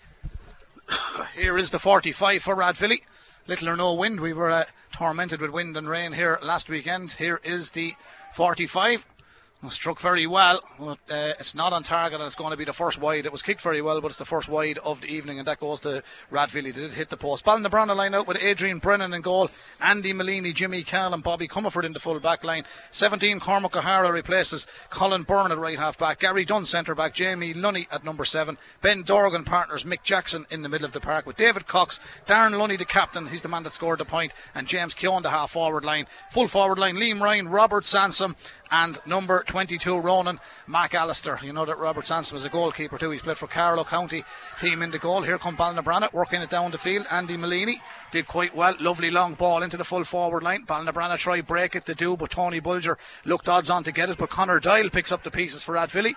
Here 1.36 1.57
is 1.57 1.72
the 1.72 1.80
45 1.80 2.44
for 2.44 2.56
Rathvilly. 2.56 3.01
Little 3.48 3.69
or 3.69 3.75
no 3.75 3.95
wind. 3.95 4.21
We 4.21 4.33
were 4.33 4.51
uh, 4.51 4.66
tormented 4.94 5.42
with 5.42 5.51
wind 5.51 5.75
and 5.78 5.89
rain 5.89 6.13
here 6.13 6.39
last 6.42 6.69
weekend. 6.69 7.12
Here 7.12 7.39
is 7.44 7.71
the 7.71 7.94
45 8.33 9.06
struck 9.70 10.00
very 10.00 10.28
well, 10.28 10.62
but 10.80 11.00
uh, 11.10 11.34
it's 11.40 11.56
not 11.56 11.74
on 11.74 11.84
target 11.84 12.20
and 12.20 12.28
it's 12.28 12.36
going 12.36 12.52
to 12.52 12.58
be 12.58 12.66
the 12.66 12.74
first 12.74 13.00
wide. 13.00 13.26
It 13.26 13.32
was 13.32 13.42
kicked 13.42 13.62
very 13.62 13.82
well, 13.82 14.02
but 14.02 14.08
it's 14.08 14.18
the 14.18 14.26
first 14.26 14.48
wide 14.48 14.78
of 14.78 15.02
the 15.02 15.08
evening, 15.08 15.40
and 15.40 15.48
that 15.48 15.60
goes 15.60 15.80
to 15.82 16.04
Rathvilly. 16.32 16.74
They 16.74 16.82
did 16.82 16.94
hit 16.94 17.10
the 17.10 17.18
post. 17.18 17.46
Ballinabrana 17.46 17.96
line 17.96 18.14
out 18.14 18.28
with 18.28 18.38
Adrian 18.42 18.80
Brennan 18.80 19.14
in 19.14 19.22
goal, 19.22 19.50
Andy 19.82 20.14
Malini, 20.14 20.54
Jimmy 20.54 20.84
Cal, 20.84 21.14
and 21.14 21.24
Bobby 21.24 21.48
Comerford 21.48 21.86
in 21.86 21.94
the 21.94 22.00
full 22.00 22.20
back 22.20 22.44
line. 22.44 22.66
17 22.92 23.40
Cormac 23.40 23.76
O'Hara 23.76 24.12
replaces 24.12 24.68
Colin 24.90 25.24
Byrne 25.24 25.52
at 25.52 25.58
right 25.58 25.78
half 25.78 25.98
back, 25.98 26.20
Gary 26.20 26.46
Dunn 26.46 26.66
centre 26.66 26.96
back, 26.96 27.14
Jamie 27.14 27.54
Lunny 27.54 27.88
at 27.92 28.04
number 28.04 28.26
7, 28.26 28.58
Ben 28.82 29.04
Dorgan 29.04 29.44
partners 29.44 29.84
Mick 29.84 30.04
Jackson 30.04 30.46
in 30.50 30.62
the 30.62 30.70
middle 30.70 30.86
of 30.86 30.94
the 30.94 31.02
park 31.02 31.26
with 31.26 31.36
David 31.36 31.68
Cox, 31.68 32.00
Darren 32.28 32.58
Lunny 32.58 32.78
the 32.78 32.86
captain, 32.86 33.28
he's 33.28 33.42
the 33.42 33.50
man 33.50 33.64
that 33.64 33.74
scored 33.74 34.00
the 34.00 34.06
point, 34.06 34.32
and 34.54 34.68
James 34.68 34.94
Keown 34.94 35.24
the 35.24 35.30
half 35.30 35.52
forward 35.52 35.86
line. 35.86 36.08
Full 36.32 36.48
forward 36.48 36.80
line, 36.80 36.96
Liam 36.96 37.22
Ryan, 37.22 37.48
Robert 37.48 37.86
Sansom, 37.86 38.36
and 38.72 39.00
number 39.06 39.44
22 39.44 40.00
Ronan 40.00 40.40
McAllister. 40.68 41.42
You 41.42 41.54
know 41.54 41.66
that 41.66 41.78
Robert 41.78 42.06
Sansom 42.06 42.38
is 42.38 42.46
a 42.46 42.50
goalkeeper 42.50 42.98
too. 42.98 43.12
He's 43.12 43.22
played 43.22 43.38
for 43.38 43.48
Carlow 43.48 43.84
County 43.84 44.24
team 44.60 44.82
in 44.82 44.92
the 44.92 45.00
goal. 45.00 45.22
Here 45.22 45.38
come 45.38 45.58
Ballinabrana 45.58 46.12
working 46.14 46.42
it 46.42 46.50
down 46.50 46.72
the 46.72 46.78
field. 46.78 47.08
Andy 47.10 47.38
Malini 47.38 47.76
did 48.12 48.28
quite 48.28 48.56
well. 48.56 48.76
Lovely 48.80 49.12
long 49.12 49.36
ball 49.36 49.64
into 49.64 49.78
the 49.78 49.84
full 49.84 50.04
forward 50.04 50.44
line. 50.44 50.66
Ballinabrana 50.66 51.18
try 51.18 51.42
break 51.42 51.76
it 51.76 51.86
to 51.86 51.96
do, 51.96 52.18
but 52.18 52.32
Tony 52.32 52.60
Bulger 52.60 52.98
looked 53.26 53.48
odds 53.48 53.70
on 53.70 53.84
to 53.84 53.92
get 53.92 54.10
it. 54.10 54.18
But 54.18 54.30
Connor 54.30 54.60
Doyle 54.60 54.90
picks 54.90 55.12
up 55.12 55.24
the 55.24 55.32
pieces 55.32 55.64
for 55.64 55.76
Rathvilly. 55.76 56.16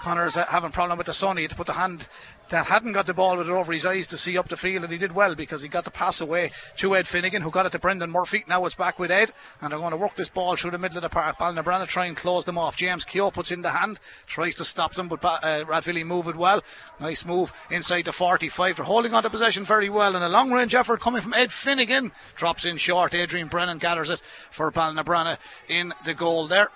Connor's 0.00 0.34
having 0.34 0.70
a 0.70 0.72
problem 0.72 0.96
with 0.96 1.06
the 1.06 1.12
sun. 1.12 1.36
He 1.36 1.42
had 1.44 1.50
to 1.50 1.56
put 1.56 1.66
the 1.66 1.74
hand 1.74 2.08
that 2.48 2.66
hadn't 2.66 2.92
got 2.92 3.06
the 3.06 3.14
ball 3.14 3.36
with 3.36 3.48
it 3.48 3.52
over 3.52 3.72
his 3.72 3.86
eyes 3.86 4.08
to 4.08 4.16
see 4.16 4.36
up 4.36 4.48
the 4.48 4.56
field, 4.56 4.82
and 4.82 4.92
he 4.92 4.98
did 4.98 5.12
well 5.12 5.34
because 5.34 5.62
he 5.62 5.68
got 5.68 5.84
the 5.84 5.90
pass 5.90 6.20
away 6.20 6.50
to 6.78 6.96
Ed 6.96 7.06
Finnegan, 7.06 7.42
who 7.42 7.50
got 7.50 7.66
it 7.66 7.72
to 7.72 7.78
Brendan 7.78 8.10
Murphy. 8.10 8.44
Now 8.48 8.64
it's 8.64 8.74
back 8.74 8.98
with 8.98 9.10
Ed, 9.10 9.32
and 9.60 9.70
they're 9.70 9.78
going 9.78 9.92
to 9.92 9.96
work 9.96 10.16
this 10.16 10.28
ball 10.28 10.56
through 10.56 10.72
the 10.72 10.78
middle 10.78 10.96
of 10.96 11.02
the 11.02 11.10
park. 11.10 11.38
Ballinabrana 11.38 11.86
try 11.86 12.06
and 12.06 12.16
close 12.16 12.44
them 12.44 12.58
off. 12.58 12.76
James 12.76 13.04
Keogh 13.04 13.30
puts 13.30 13.52
in 13.52 13.62
the 13.62 13.70
hand, 13.70 14.00
tries 14.26 14.56
to 14.56 14.64
stop 14.64 14.94
them, 14.94 15.08
but 15.08 15.22
uh, 15.22 15.64
Rathvilly 15.66 16.04
move 16.04 16.28
it 16.28 16.36
well. 16.36 16.62
Nice 16.98 17.24
move 17.24 17.52
inside 17.70 18.06
the 18.06 18.12
45. 18.12 18.76
They're 18.76 18.84
holding 18.84 19.14
on 19.14 19.22
to 19.22 19.30
possession 19.30 19.64
very 19.64 19.90
well, 19.90 20.16
and 20.16 20.24
a 20.24 20.28
long 20.28 20.50
range 20.50 20.74
effort 20.74 21.00
coming 21.00 21.20
from 21.20 21.34
Ed 21.34 21.52
Finnegan 21.52 22.10
drops 22.36 22.64
in 22.64 22.78
short. 22.78 23.14
Adrian 23.14 23.48
Brennan 23.48 23.78
gathers 23.78 24.10
it 24.10 24.22
for 24.50 24.72
Ballinabrana 24.72 25.36
in 25.68 25.92
the 26.04 26.14
goal 26.14 26.48
there 26.48 26.68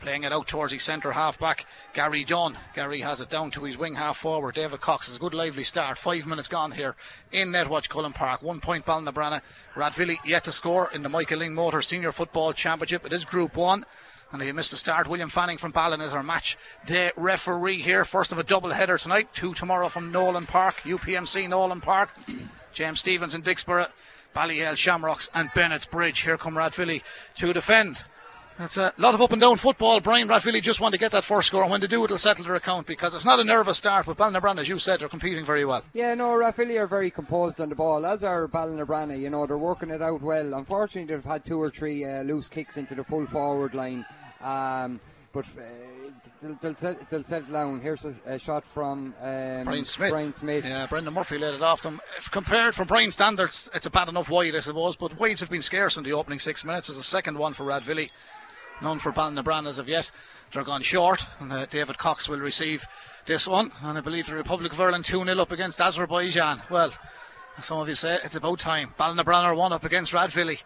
playing 0.00 0.24
it 0.24 0.32
out 0.32 0.46
towards 0.46 0.72
his 0.72 0.82
centre 0.82 1.12
half 1.12 1.38
back, 1.38 1.66
Gary 1.94 2.24
Dunn. 2.24 2.56
Gary 2.74 3.00
has 3.00 3.20
it 3.20 3.28
down 3.28 3.50
to 3.52 3.64
his 3.64 3.76
wing 3.76 3.94
half 3.94 4.16
forward. 4.16 4.54
David 4.54 4.80
Cox 4.80 5.06
has 5.06 5.16
a 5.16 5.18
good 5.18 5.34
lively 5.34 5.64
start. 5.64 5.98
Five 5.98 6.26
minutes 6.26 6.48
gone 6.48 6.72
here 6.72 6.94
in 7.32 7.50
Netwatch 7.50 7.88
Cullen 7.88 8.12
Park. 8.12 8.42
One 8.42 8.60
point 8.60 8.86
Ballinabrana. 8.86 9.42
Rathvilly 9.74 10.18
yet 10.24 10.44
to 10.44 10.52
score 10.52 10.90
in 10.92 11.02
the 11.02 11.08
Michael 11.08 11.40
Lyng 11.40 11.52
Motor 11.52 11.82
Senior 11.82 12.12
Football 12.12 12.52
Championship. 12.52 13.06
It 13.06 13.12
is 13.12 13.24
Group 13.24 13.56
1. 13.56 13.84
And 14.32 14.42
he 14.42 14.50
missed 14.52 14.72
the 14.72 14.76
start. 14.76 15.06
William 15.06 15.30
Fanning 15.30 15.58
from 15.58 15.70
Ballin 15.70 16.00
is 16.00 16.12
our 16.12 16.22
match 16.22 16.58
day 16.84 17.12
referee 17.16 17.80
here. 17.80 18.04
First 18.04 18.32
of 18.32 18.38
a 18.38 18.42
double 18.42 18.70
header 18.70 18.98
tonight. 18.98 19.32
Two 19.34 19.54
tomorrow 19.54 19.88
from 19.88 20.10
Nolan 20.10 20.46
Park, 20.46 20.80
UPMC 20.84 21.48
Nolan 21.48 21.80
Park. 21.80 22.10
James 22.72 23.00
Stephens 23.00 23.34
in 23.34 23.42
Dicksboro, 23.42 23.88
Ballyhale 24.34 24.76
Shamrocks, 24.76 25.30
and 25.32 25.50
Bennett's 25.54 25.86
Bridge. 25.86 26.20
Here 26.20 26.36
come 26.36 26.56
Rathvilly 26.56 27.02
to 27.36 27.52
defend. 27.52 28.04
That's 28.58 28.78
a 28.78 28.92
lot 28.96 29.14
of 29.14 29.20
up 29.20 29.32
and 29.32 29.40
down 29.40 29.58
football. 29.58 30.00
Brian 30.00 30.28
Rathvilly 30.28 30.62
just 30.62 30.80
want 30.80 30.92
to 30.92 30.98
get 30.98 31.12
that 31.12 31.24
first 31.24 31.48
score. 31.48 31.62
And 31.62 31.70
when 31.70 31.80
they 31.82 31.86
do, 31.86 32.02
it'll 32.04 32.16
settle 32.16 32.44
their 32.44 32.54
account 32.54 32.86
because 32.86 33.14
it's 33.14 33.26
not 33.26 33.38
a 33.38 33.44
nervous 33.44 33.76
start. 33.76 34.06
But 34.06 34.16
Ballinabrana, 34.16 34.60
as 34.60 34.68
you 34.68 34.78
said, 34.78 35.00
they're 35.00 35.10
competing 35.10 35.44
very 35.44 35.66
well. 35.66 35.82
Yeah, 35.92 36.14
no, 36.14 36.28
Rathvilly 36.30 36.78
are 36.80 36.86
very 36.86 37.10
composed 37.10 37.60
on 37.60 37.68
the 37.68 37.74
ball, 37.74 38.06
as 38.06 38.24
are 38.24 38.48
Ballinabrana. 38.48 39.20
You 39.20 39.28
know, 39.28 39.46
they're 39.46 39.58
working 39.58 39.90
it 39.90 40.00
out 40.00 40.22
well. 40.22 40.54
Unfortunately, 40.54 41.14
they've 41.14 41.24
had 41.24 41.44
two 41.44 41.60
or 41.60 41.68
three 41.68 42.04
uh, 42.04 42.22
loose 42.22 42.48
kicks 42.48 42.78
into 42.78 42.94
the 42.94 43.04
full 43.04 43.26
forward 43.26 43.74
line. 43.74 44.06
Um, 44.40 45.00
but 45.36 45.44
uh, 45.58 45.62
they'll, 46.40 46.72
they'll, 46.74 46.96
they'll, 47.10 47.22
settle 47.22 47.52
down. 47.52 47.80
Here's 47.82 48.06
a, 48.06 48.14
a 48.24 48.38
shot 48.38 48.64
from 48.64 49.14
um, 49.20 49.64
Brian 49.64 49.84
Smith. 49.84 50.10
Brian 50.10 50.32
Smith. 50.32 50.64
Yeah, 50.64 50.86
Brendan 50.86 51.12
Murphy 51.12 51.36
laid 51.36 51.52
it 51.52 51.62
off 51.62 51.82
them. 51.82 52.00
If 52.16 52.30
compared 52.30 52.74
from 52.74 52.88
Brian 52.88 53.10
standards, 53.10 53.68
it's 53.74 53.84
a 53.84 53.90
bad 53.90 54.08
enough 54.08 54.30
wide, 54.30 54.56
I 54.56 54.60
suppose. 54.60 54.96
But 54.96 55.20
wides 55.20 55.40
have 55.40 55.50
been 55.50 55.60
scarce 55.60 55.98
in 55.98 56.04
the 56.04 56.12
opening 56.12 56.38
six 56.38 56.64
minutes. 56.64 56.86
There's 56.86 56.96
a 56.96 57.02
second 57.02 57.36
one 57.36 57.52
for 57.52 57.64
Rathvilly. 57.64 58.08
None 58.82 58.98
for 58.98 59.10
Ballinabrana 59.10 59.68
as 59.68 59.78
of 59.78 59.88
yet. 59.88 60.10
They're 60.52 60.62
gone 60.62 60.82
short, 60.82 61.24
and 61.40 61.52
uh, 61.52 61.66
David 61.66 61.96
Cox 61.96 62.28
will 62.28 62.38
receive 62.38 62.84
this 63.24 63.46
one. 63.46 63.72
And 63.82 63.96
I 63.96 64.00
believe 64.02 64.26
the 64.26 64.34
Republic 64.34 64.72
of 64.72 64.80
Ireland 64.80 65.06
2 65.06 65.24
0 65.24 65.40
up 65.40 65.50
against 65.50 65.80
Azerbaijan. 65.80 66.62
Well, 66.70 66.92
some 67.62 67.78
of 67.78 67.88
you 67.88 67.94
say 67.94 68.18
it's 68.22 68.34
about 68.34 68.58
time. 68.60 68.94
Ballinabrana 68.98 69.44
are 69.44 69.54
1 69.54 69.72
up 69.72 69.84
against 69.84 70.12
Rathvilly. 70.12 70.60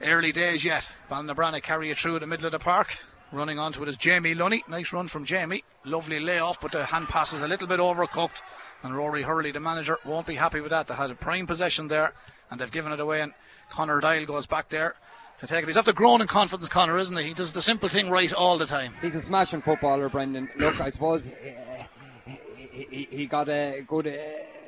Early 0.00 0.32
days 0.32 0.64
yet. 0.64 0.90
Ballinabrana 1.10 1.62
carry 1.62 1.90
it 1.90 1.98
through 1.98 2.18
the 2.18 2.26
middle 2.26 2.46
of 2.46 2.52
the 2.52 2.58
park. 2.58 2.88
Running 3.30 3.58
onto 3.58 3.82
it 3.82 3.88
is 3.88 3.96
Jamie 3.96 4.34
Lunny. 4.34 4.64
Nice 4.68 4.92
run 4.92 5.06
from 5.06 5.24
Jamie. 5.24 5.62
Lovely 5.84 6.18
layoff, 6.18 6.60
but 6.60 6.72
the 6.72 6.84
hand 6.84 7.08
pass 7.08 7.32
is 7.32 7.42
a 7.42 7.48
little 7.48 7.68
bit 7.68 7.78
overcooked. 7.78 8.42
And 8.82 8.96
Rory 8.96 9.22
Hurley, 9.22 9.52
the 9.52 9.60
manager, 9.60 9.98
won't 10.04 10.26
be 10.26 10.34
happy 10.34 10.60
with 10.60 10.70
that. 10.70 10.88
They 10.88 10.94
had 10.94 11.10
a 11.10 11.14
prime 11.14 11.46
possession 11.46 11.88
there, 11.88 12.12
and 12.50 12.60
they've 12.60 12.70
given 12.70 12.92
it 12.92 13.00
away. 13.00 13.20
And 13.20 13.34
Connor 13.70 14.00
Doyle 14.00 14.26
goes 14.26 14.46
back 14.46 14.68
there 14.68 14.96
to 15.38 15.46
take 15.46 15.62
it. 15.62 15.66
He's 15.66 15.76
after 15.76 15.92
growing 15.92 16.20
in 16.20 16.26
confidence, 16.26 16.68
Connor, 16.68 16.98
isn't 16.98 17.16
he? 17.16 17.24
He 17.24 17.34
does 17.34 17.52
the 17.52 17.62
simple 17.62 17.88
thing 17.88 18.10
right 18.10 18.32
all 18.32 18.58
the 18.58 18.66
time. 18.66 18.94
He's 19.00 19.14
a 19.14 19.22
smashing 19.22 19.62
footballer, 19.62 20.08
Brendan. 20.08 20.48
Look, 20.56 20.80
I 20.80 20.90
suppose 20.90 21.26
uh, 21.26 21.30
he, 22.70 22.86
he, 22.90 23.08
he, 23.10 23.26
got 23.26 23.48
a 23.48 23.82
good. 23.86 24.06
Uh, 24.06 24.12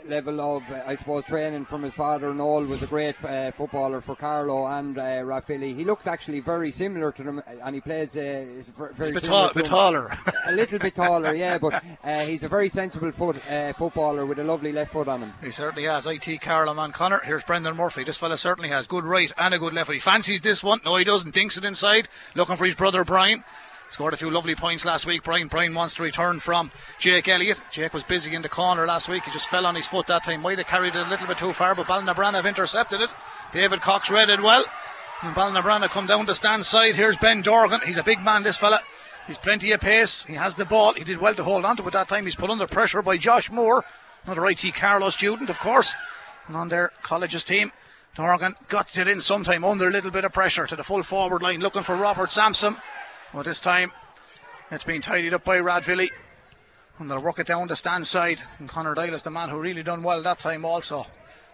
level 0.06 0.40
of, 0.40 0.62
I 0.70 0.94
suppose, 0.94 1.24
training 1.24 1.64
from 1.64 1.82
his 1.82 1.94
father. 1.94 2.30
and 2.30 2.40
all, 2.40 2.64
was 2.64 2.82
a 2.82 2.86
great 2.86 3.22
uh, 3.24 3.50
footballer 3.50 4.00
for 4.00 4.16
Carlow 4.16 4.66
and 4.66 4.98
uh. 4.98 5.40
He 5.40 5.84
looks 5.84 6.06
actually 6.06 6.40
very 6.40 6.70
similar 6.70 7.12
to 7.12 7.22
them, 7.22 7.38
uh, 7.38 7.52
and 7.64 7.74
he 7.74 7.80
plays 7.80 8.16
uh, 8.16 8.62
very 8.92 9.12
bit, 9.12 9.22
similar 9.22 9.48
tall, 9.48 9.52
bit 9.54 9.66
taller. 9.66 10.18
a 10.46 10.52
little 10.52 10.78
bit 10.78 10.94
taller, 10.94 11.34
yeah, 11.34 11.58
but 11.58 11.82
uh, 12.04 12.20
he's 12.20 12.42
a 12.42 12.48
very 12.48 12.68
sensible 12.68 13.12
foot 13.12 13.36
uh, 13.48 13.72
footballer 13.74 14.26
with 14.26 14.38
a 14.38 14.44
lovely 14.44 14.72
left 14.72 14.92
foot 14.92 15.08
on 15.08 15.22
him. 15.22 15.32
He 15.42 15.50
certainly 15.50 15.84
has. 15.84 16.06
IT 16.06 16.40
Carlow 16.40 16.74
Connor. 16.92 17.20
Here's 17.24 17.42
Brendan 17.44 17.76
Murphy. 17.76 18.04
This 18.04 18.16
fella 18.16 18.36
certainly 18.36 18.68
has 18.70 18.86
good 18.86 19.04
right 19.04 19.32
and 19.38 19.54
a 19.54 19.58
good 19.58 19.74
left 19.74 19.86
foot. 19.86 19.94
He 19.94 20.00
fancies 20.00 20.40
this 20.40 20.62
one. 20.62 20.80
No, 20.84 20.96
he 20.96 21.04
doesn't. 21.04 21.34
Dinks 21.34 21.56
it 21.56 21.64
inside, 21.64 22.08
looking 22.34 22.56
for 22.56 22.64
his 22.64 22.74
brother 22.74 23.04
Brian. 23.04 23.44
Scored 23.90 24.14
a 24.14 24.16
few 24.16 24.30
lovely 24.30 24.54
points 24.54 24.84
last 24.84 25.04
week. 25.04 25.24
Brian 25.24 25.48
Brian 25.48 25.74
wants 25.74 25.96
to 25.96 26.04
return 26.04 26.38
from 26.38 26.70
Jake 26.98 27.26
Elliott. 27.26 27.60
Jake 27.72 27.92
was 27.92 28.04
busy 28.04 28.36
in 28.36 28.40
the 28.40 28.48
corner 28.48 28.86
last 28.86 29.08
week. 29.08 29.24
He 29.24 29.32
just 29.32 29.48
fell 29.48 29.66
on 29.66 29.74
his 29.74 29.88
foot 29.88 30.06
that 30.06 30.22
time. 30.22 30.42
Might 30.42 30.58
have 30.58 30.68
carried 30.68 30.94
it 30.94 31.04
a 31.04 31.10
little 31.10 31.26
bit 31.26 31.38
too 31.38 31.52
far, 31.52 31.74
but 31.74 31.88
Ballinabrana 31.88 32.34
have 32.34 32.46
intercepted 32.46 33.00
it. 33.00 33.10
David 33.52 33.80
Cox 33.80 34.08
read 34.08 34.30
it 34.30 34.40
well. 34.40 34.64
And 35.22 35.34
Ballinabrana 35.34 35.88
come 35.88 36.06
down 36.06 36.24
the 36.24 36.36
stand 36.36 36.64
side. 36.64 36.94
Here's 36.94 37.18
Ben 37.18 37.42
Dorgan. 37.42 37.80
He's 37.84 37.96
a 37.96 38.04
big 38.04 38.22
man, 38.22 38.44
this 38.44 38.58
fella. 38.58 38.80
He's 39.26 39.38
plenty 39.38 39.72
of 39.72 39.80
pace. 39.80 40.22
He 40.22 40.34
has 40.34 40.54
the 40.54 40.64
ball. 40.64 40.94
He 40.94 41.02
did 41.02 41.18
well 41.18 41.34
to 41.34 41.42
hold 41.42 41.64
on 41.64 41.76
to 41.78 41.86
it 41.88 41.92
that 41.92 42.06
time. 42.06 42.26
He's 42.26 42.36
put 42.36 42.48
under 42.48 42.68
pressure 42.68 43.02
by 43.02 43.16
Josh 43.16 43.50
Moore, 43.50 43.84
another 44.24 44.46
IT 44.46 44.72
Carlow 44.76 45.10
student, 45.10 45.50
of 45.50 45.58
course, 45.58 45.96
and 46.46 46.56
on 46.56 46.68
their 46.68 46.92
college's 47.02 47.42
team. 47.42 47.72
Dorgan 48.14 48.54
guts 48.68 48.98
it 48.98 49.08
in 49.08 49.20
sometime 49.20 49.64
under 49.64 49.88
a 49.88 49.90
little 49.90 50.12
bit 50.12 50.24
of 50.24 50.32
pressure 50.32 50.68
to 50.68 50.76
the 50.76 50.84
full 50.84 51.02
forward 51.02 51.42
line, 51.42 51.58
looking 51.58 51.82
for 51.82 51.96
Robert 51.96 52.30
Sampson. 52.30 52.76
But 53.32 53.44
this 53.44 53.60
time 53.60 53.92
it's 54.70 54.84
been 54.84 55.02
tidied 55.02 55.34
up 55.34 55.44
by 55.44 55.58
Rathvilly. 55.60 56.10
And 56.98 57.10
they'll 57.10 57.22
work 57.22 57.38
it 57.38 57.46
down 57.46 57.68
the 57.68 57.76
stand 57.76 58.06
side. 58.06 58.40
And 58.58 58.68
Connor 58.68 58.94
Doyle 58.94 59.14
is 59.14 59.22
the 59.22 59.30
man 59.30 59.48
who 59.48 59.58
really 59.58 59.82
done 59.82 60.02
well 60.02 60.22
that 60.22 60.38
time 60.38 60.64
also. 60.64 61.06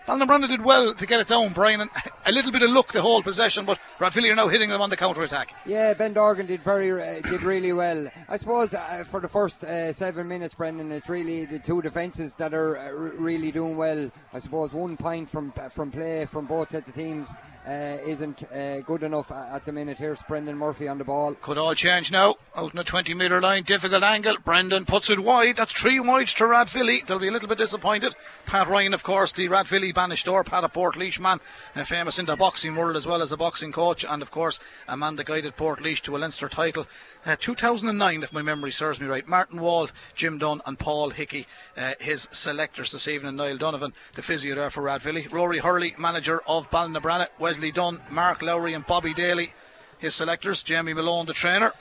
Ballinabrana 0.07 0.47
did 0.49 0.65
well 0.65 0.95
to 0.95 1.07
get 1.07 1.21
it 1.21 1.27
down, 1.27 1.53
Brian, 1.53 1.81
and 1.81 1.91
a 2.25 2.31
little 2.31 2.53
bit 2.53 2.63
of 2.63 2.71
luck 2.71 2.93
to 2.93 3.03
hold 3.03 3.25
possession, 3.25 3.65
but 3.65 3.81
Rathvilly 3.99 4.31
are 4.31 4.37
now 4.37 4.47
hitting 4.47 4.71
them 4.71 4.81
on 4.81 4.89
the 4.89 4.97
counter 4.97 5.23
attack. 5.23 5.53
Yeah, 5.67 5.95
Ben 5.95 6.13
Dorgan 6.13 6.47
did 6.47 6.63
very 6.63 6.93
uh, 6.93 7.21
did 7.23 7.43
really 7.43 7.73
well. 7.73 8.09
I 8.29 8.37
suppose 8.37 8.73
uh, 8.73 9.03
for 9.05 9.21
the 9.21 9.29
first 9.29 9.65
uh, 9.65 9.93
seven 9.93 10.29
minutes, 10.29 10.55
Brendan, 10.55 10.93
it's 10.93 11.09
really 11.09 11.45
the 11.45 11.59
two 11.59 11.83
defences 11.83 12.37
that 12.37 12.55
are 12.55 12.79
uh, 12.79 12.91
really 12.93 13.51
doing 13.51 13.77
well. 13.77 14.09
I 14.33 14.39
suppose 14.39 14.73
one 14.73 14.97
point 14.97 15.29
from 15.29 15.53
uh, 15.57 15.69
from 15.71 15.91
play 15.91 16.25
from 16.27 16.47
both 16.47 16.71
sets 16.71 16.89
of 16.89 16.95
teams 16.95 17.35
uh, 17.67 17.99
isn't 18.07 18.45
good 18.87 19.03
enough 19.03 19.33
at 19.33 19.65
the 19.65 19.73
minute. 19.73 19.99
Here's 19.99 20.23
Brendan 20.23 20.57
Murphy 20.57 20.87
on 20.87 20.99
the 20.99 21.05
ball. 21.05 21.35
Could 21.35 21.59
all 21.59 21.75
change 21.75 22.13
now. 22.13 22.37
Out 22.55 22.71
in 22.71 22.77
the 22.77 22.85
20 22.85 23.13
metre 23.15 23.41
line, 23.41 23.65
difficult 23.65 24.05
angle. 24.05 24.37
Brendan 24.45 24.85
puts 24.85 25.11
it 25.11 25.19
wide. 25.19 25.57
That's 25.57 25.73
three 25.73 25.99
wides 25.99 26.35
to 26.35 26.45
Rathvilly. 26.45 27.05
They'll 27.05 27.19
be 27.19 27.29
a 27.29 27.33
little 27.33 27.49
bit 27.49 27.59
disappointed. 27.59 28.15
Pat 28.47 28.69
Ryan, 28.69 28.95
of 28.95 29.03
course, 29.03 29.33
the 29.33 29.49
Rathvilly 29.97 30.15
bainisteoir, 30.15 30.45
Pat 30.45 30.65
of 30.65 30.73
Portlaoise 30.73 31.19
man, 31.19 31.41
uh, 31.75 31.85
famous 31.85 32.19
in 32.19 32.26
the 32.26 32.37
boxing 32.37 32.76
world 32.76 32.97
as 32.97 33.07
well 33.07 33.23
as 33.23 33.33
a 33.33 33.37
boxing 33.37 33.73
coach, 33.73 34.05
and 34.05 34.21
of 34.21 34.31
course 34.31 34.61
a 34.88 34.97
man 34.97 35.17
that 35.17 35.26
guided 35.26 35.57
Portlaoise 35.57 36.03
to 36.03 36.17
a 36.17 36.19
Leinster 36.19 36.49
title. 36.49 36.87
Uh, 37.25 37.37
2009, 37.37 38.23
if 38.23 38.33
my 38.33 38.43
memory 38.43 38.71
serves 38.71 39.00
me 39.00 39.07
right. 39.07 39.26
Martin 39.26 39.59
Wald, 39.61 39.93
Jim 40.15 40.38
Dunn, 40.38 40.61
and 40.67 40.79
Paul 40.79 41.11
Hickey, 41.11 41.47
uh, 41.76 41.95
his 41.99 42.29
selectors 42.31 42.93
this 42.93 43.09
evening. 43.09 43.37
Niall 43.37 43.57
Donovan, 43.57 43.95
the 44.15 44.23
physio 44.23 44.55
there 44.55 44.71
for 44.71 44.83
Rathvilly. 44.83 45.33
Rory 45.33 45.59
Hurley, 45.59 45.95
manager 45.99 46.43
of 46.47 46.71
Ballinabrana. 46.71 47.29
Wesley 47.38 47.73
Dunn, 47.73 48.03
Mark 48.11 48.43
Lowry, 48.43 48.75
and 48.75 48.87
Bobby 48.87 49.15
Daly, 49.15 49.53
his 49.99 50.15
selectors. 50.15 50.62
Jamie 50.62 50.95
Malone, 50.95 51.26
the 51.26 51.33
trainer. 51.33 51.73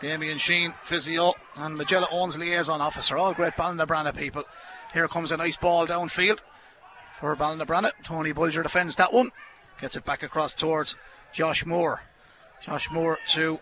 Damien 0.00 0.38
Sheen, 0.38 0.72
physio, 0.84 1.34
and 1.56 1.76
Majella 1.76 2.08
Owens, 2.10 2.38
liaison 2.38 2.80
officer. 2.80 3.18
All 3.18 3.34
great 3.34 3.52
Ballinabrana 3.52 4.16
people. 4.16 4.44
Here 4.94 5.08
comes 5.08 5.30
a 5.30 5.36
nice 5.36 5.58
ball 5.58 5.86
downfield 5.86 6.38
for 7.20 7.36
Ballinabrana. 7.36 7.92
Tony 8.02 8.32
Bulger 8.32 8.62
defends 8.62 8.96
that 8.96 9.12
one. 9.12 9.30
Gets 9.80 9.96
it 9.96 10.04
back 10.04 10.22
across 10.22 10.54
towards 10.54 10.96
Josh 11.32 11.64
Moore. 11.66 12.02
Josh 12.62 12.90
Moore 12.90 13.18
to 13.28 13.60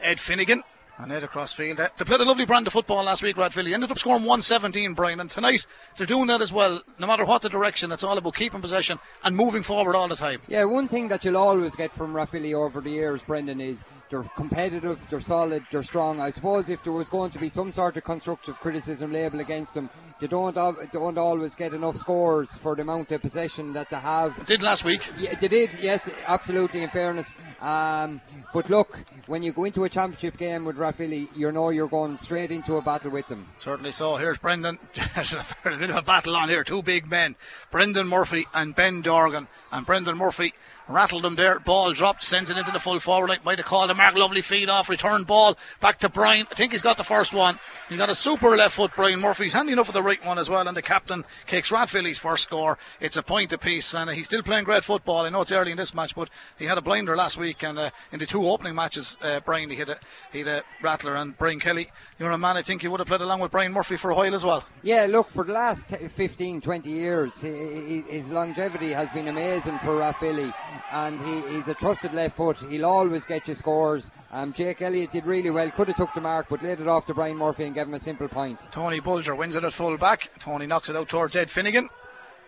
Ed 0.00 0.18
Finnegan. 0.18 0.62
And 1.02 1.10
Ed 1.12 1.24
across 1.24 1.54
field. 1.54 1.78
They 1.78 2.04
played 2.04 2.20
a 2.20 2.24
lovely 2.24 2.44
brand 2.44 2.66
of 2.66 2.74
football 2.74 3.04
last 3.04 3.22
week, 3.22 3.36
Rathvilly. 3.36 3.72
Ended 3.72 3.90
up 3.90 3.98
scoring 3.98 4.22
117, 4.22 4.92
Brian. 4.92 5.18
And 5.20 5.30
tonight, 5.30 5.64
they're 5.96 6.06
doing 6.06 6.26
that 6.26 6.42
as 6.42 6.52
well. 6.52 6.82
No 6.98 7.06
matter 7.06 7.24
what 7.24 7.40
the 7.40 7.48
direction, 7.48 7.90
it's 7.90 8.04
all 8.04 8.18
about 8.18 8.34
keeping 8.34 8.60
possession 8.60 8.98
and 9.24 9.34
moving 9.34 9.62
forward 9.62 9.96
all 9.96 10.08
the 10.08 10.16
time. 10.16 10.42
Yeah, 10.46 10.64
one 10.64 10.88
thing 10.88 11.08
that 11.08 11.24
you'll 11.24 11.38
always 11.38 11.74
get 11.74 11.90
from 11.90 12.12
Rathvilly 12.12 12.52
over 12.52 12.82
the 12.82 12.90
years, 12.90 13.22
Brendan, 13.22 13.62
is 13.62 13.82
they're 14.10 14.24
competitive, 14.36 15.00
they're 15.08 15.20
solid, 15.20 15.64
they're 15.70 15.82
strong. 15.82 16.20
I 16.20 16.30
suppose 16.30 16.68
if 16.68 16.82
there 16.82 16.92
was 16.92 17.08
going 17.08 17.30
to 17.30 17.38
be 17.38 17.48
some 17.48 17.72
sort 17.72 17.96
of 17.96 18.04
constructive 18.04 18.58
criticism 18.60 19.12
label 19.12 19.40
against 19.40 19.72
them, 19.72 19.88
they 20.20 20.26
don't 20.26 20.54
don't 20.92 21.18
always 21.18 21.54
get 21.54 21.72
enough 21.72 21.96
scores 21.96 22.54
for 22.56 22.74
the 22.76 22.82
amount 22.82 23.10
of 23.12 23.22
possession 23.22 23.72
that 23.72 23.88
they 23.88 23.96
have. 23.96 24.38
It 24.38 24.46
did 24.46 24.62
last 24.62 24.84
week. 24.84 25.08
Yeah, 25.18 25.38
they 25.38 25.48
did. 25.48 25.70
Yes, 25.80 26.10
absolutely. 26.26 26.82
In 26.82 26.90
fairness, 26.90 27.34
um, 27.60 28.20
but 28.52 28.68
look, 28.68 28.98
when 29.26 29.42
you 29.42 29.52
go 29.52 29.64
into 29.64 29.84
a 29.84 29.88
championship 29.88 30.36
game 30.36 30.64
with 30.64 30.76
Rathvilly, 30.90 31.28
you 31.36 31.52
know 31.52 31.70
you're 31.70 31.88
going 31.88 32.16
straight 32.16 32.50
into 32.50 32.76
a 32.76 32.82
battle 32.82 33.12
with 33.12 33.28
them. 33.28 33.46
Certainly 33.60 33.92
so. 33.92 34.16
Here's 34.16 34.38
Brendan. 34.38 34.78
There's 35.14 35.32
a 35.32 35.46
bit 35.62 35.90
of 35.90 35.96
a 35.96 36.02
battle 36.02 36.34
on 36.34 36.48
here. 36.48 36.64
Two 36.64 36.82
big 36.82 37.08
men, 37.08 37.36
Brendan 37.70 38.08
Murphy 38.08 38.48
and 38.54 38.74
Ben 38.74 39.00
Dorgan, 39.00 39.46
and 39.70 39.86
Brendan 39.86 40.16
Murphy 40.16 40.52
rattled 40.90 41.24
him 41.24 41.36
there. 41.36 41.60
Ball 41.60 41.92
dropped, 41.92 42.22
sends 42.22 42.50
it 42.50 42.58
into 42.58 42.70
the 42.70 42.78
full 42.78 43.00
forward 43.00 43.30
line. 43.30 43.38
Might 43.44 43.58
have 43.58 43.66
called 43.66 43.90
a 43.90 43.94
Mark 43.94 44.14
Lovely 44.14 44.42
feed 44.42 44.68
off. 44.68 44.88
Return 44.88 45.24
ball 45.24 45.56
back 45.80 45.98
to 46.00 46.08
Brian. 46.08 46.46
I 46.50 46.54
think 46.54 46.72
he's 46.72 46.82
got 46.82 46.96
the 46.96 47.04
first 47.04 47.32
one. 47.32 47.58
He's 47.88 47.98
got 47.98 48.10
a 48.10 48.14
super 48.14 48.56
left 48.56 48.76
foot, 48.76 48.92
Brian 48.94 49.20
Murphy. 49.20 49.44
He's 49.44 49.52
handy 49.52 49.72
enough 49.72 49.86
for 49.86 49.92
the 49.92 50.02
right 50.02 50.24
one 50.24 50.38
as 50.38 50.48
well. 50.48 50.66
And 50.66 50.76
the 50.76 50.82
captain 50.82 51.24
kicks 51.46 51.70
Rathvilly's 51.70 52.18
first 52.18 52.44
score. 52.44 52.78
It's 53.00 53.16
a 53.16 53.22
point 53.22 53.52
apiece, 53.52 53.94
and 53.94 54.10
he's 54.10 54.26
still 54.26 54.42
playing 54.42 54.64
great 54.64 54.84
football. 54.84 55.24
I 55.24 55.30
know 55.30 55.40
it's 55.40 55.52
early 55.52 55.70
in 55.72 55.76
this 55.76 55.94
match, 55.94 56.14
but 56.14 56.30
he 56.58 56.66
had 56.66 56.78
a 56.78 56.82
blinder 56.82 57.16
last 57.16 57.36
week, 57.36 57.62
and 57.62 57.78
uh, 57.78 57.90
in 58.12 58.18
the 58.18 58.26
two 58.26 58.48
opening 58.48 58.74
matches, 58.74 59.16
uh, 59.22 59.40
Brian 59.40 59.70
he 59.70 59.76
had 59.76 59.88
a 59.88 59.98
he 60.32 60.38
had 60.38 60.48
a 60.48 60.62
rattler 60.82 61.16
and 61.16 61.36
Brian 61.36 61.60
Kelly. 61.60 61.90
You're 62.18 62.30
a 62.30 62.38
man. 62.38 62.56
I 62.56 62.62
think 62.62 62.82
he 62.82 62.88
would 62.88 63.00
have 63.00 63.06
played 63.06 63.20
along 63.20 63.40
with 63.40 63.50
Brian 63.50 63.72
Murphy 63.72 63.96
for 63.96 64.10
a 64.10 64.14
while 64.14 64.34
as 64.34 64.44
well. 64.44 64.64
Yeah, 64.82 65.06
look 65.08 65.30
for 65.30 65.44
the 65.44 65.52
last 65.52 65.88
15, 65.88 66.60
20 66.60 66.90
years, 66.90 67.40
his 67.40 68.30
longevity 68.30 68.92
has 68.92 69.10
been 69.10 69.28
amazing 69.28 69.78
for 69.78 69.96
Rathvilly, 69.96 70.52
and 70.92 71.20
he, 71.20 71.54
he's 71.54 71.68
a 71.68 71.74
trusted 71.74 72.12
left 72.12 72.36
foot. 72.36 72.58
He'll 72.58 72.86
always 72.86 73.24
get 73.24 73.48
you 73.48 73.54
scores. 73.54 74.12
Um, 74.30 74.52
Jake 74.52 74.82
Elliott 74.82 75.10
did 75.10 75.26
really 75.26 75.50
well. 75.50 75.70
Could 75.70 75.88
have 75.88 75.96
took 75.96 76.12
the 76.12 76.20
mark, 76.20 76.46
but 76.48 76.62
laid 76.62 76.80
it 76.80 76.88
off 76.88 77.06
to 77.06 77.14
Brian 77.14 77.36
Murphy 77.36 77.64
and 77.64 77.74
gave 77.74 77.86
him 77.86 77.94
a 77.94 78.00
simple 78.00 78.28
point. 78.28 78.60
Tony 78.72 79.00
Bulger 79.00 79.34
wins 79.34 79.56
it 79.56 79.64
at 79.64 79.72
full 79.72 79.96
back. 79.96 80.30
Tony 80.40 80.66
knocks 80.66 80.88
it 80.88 80.96
out 80.96 81.08
towards 81.08 81.36
Ed 81.36 81.50
Finnegan. 81.50 81.88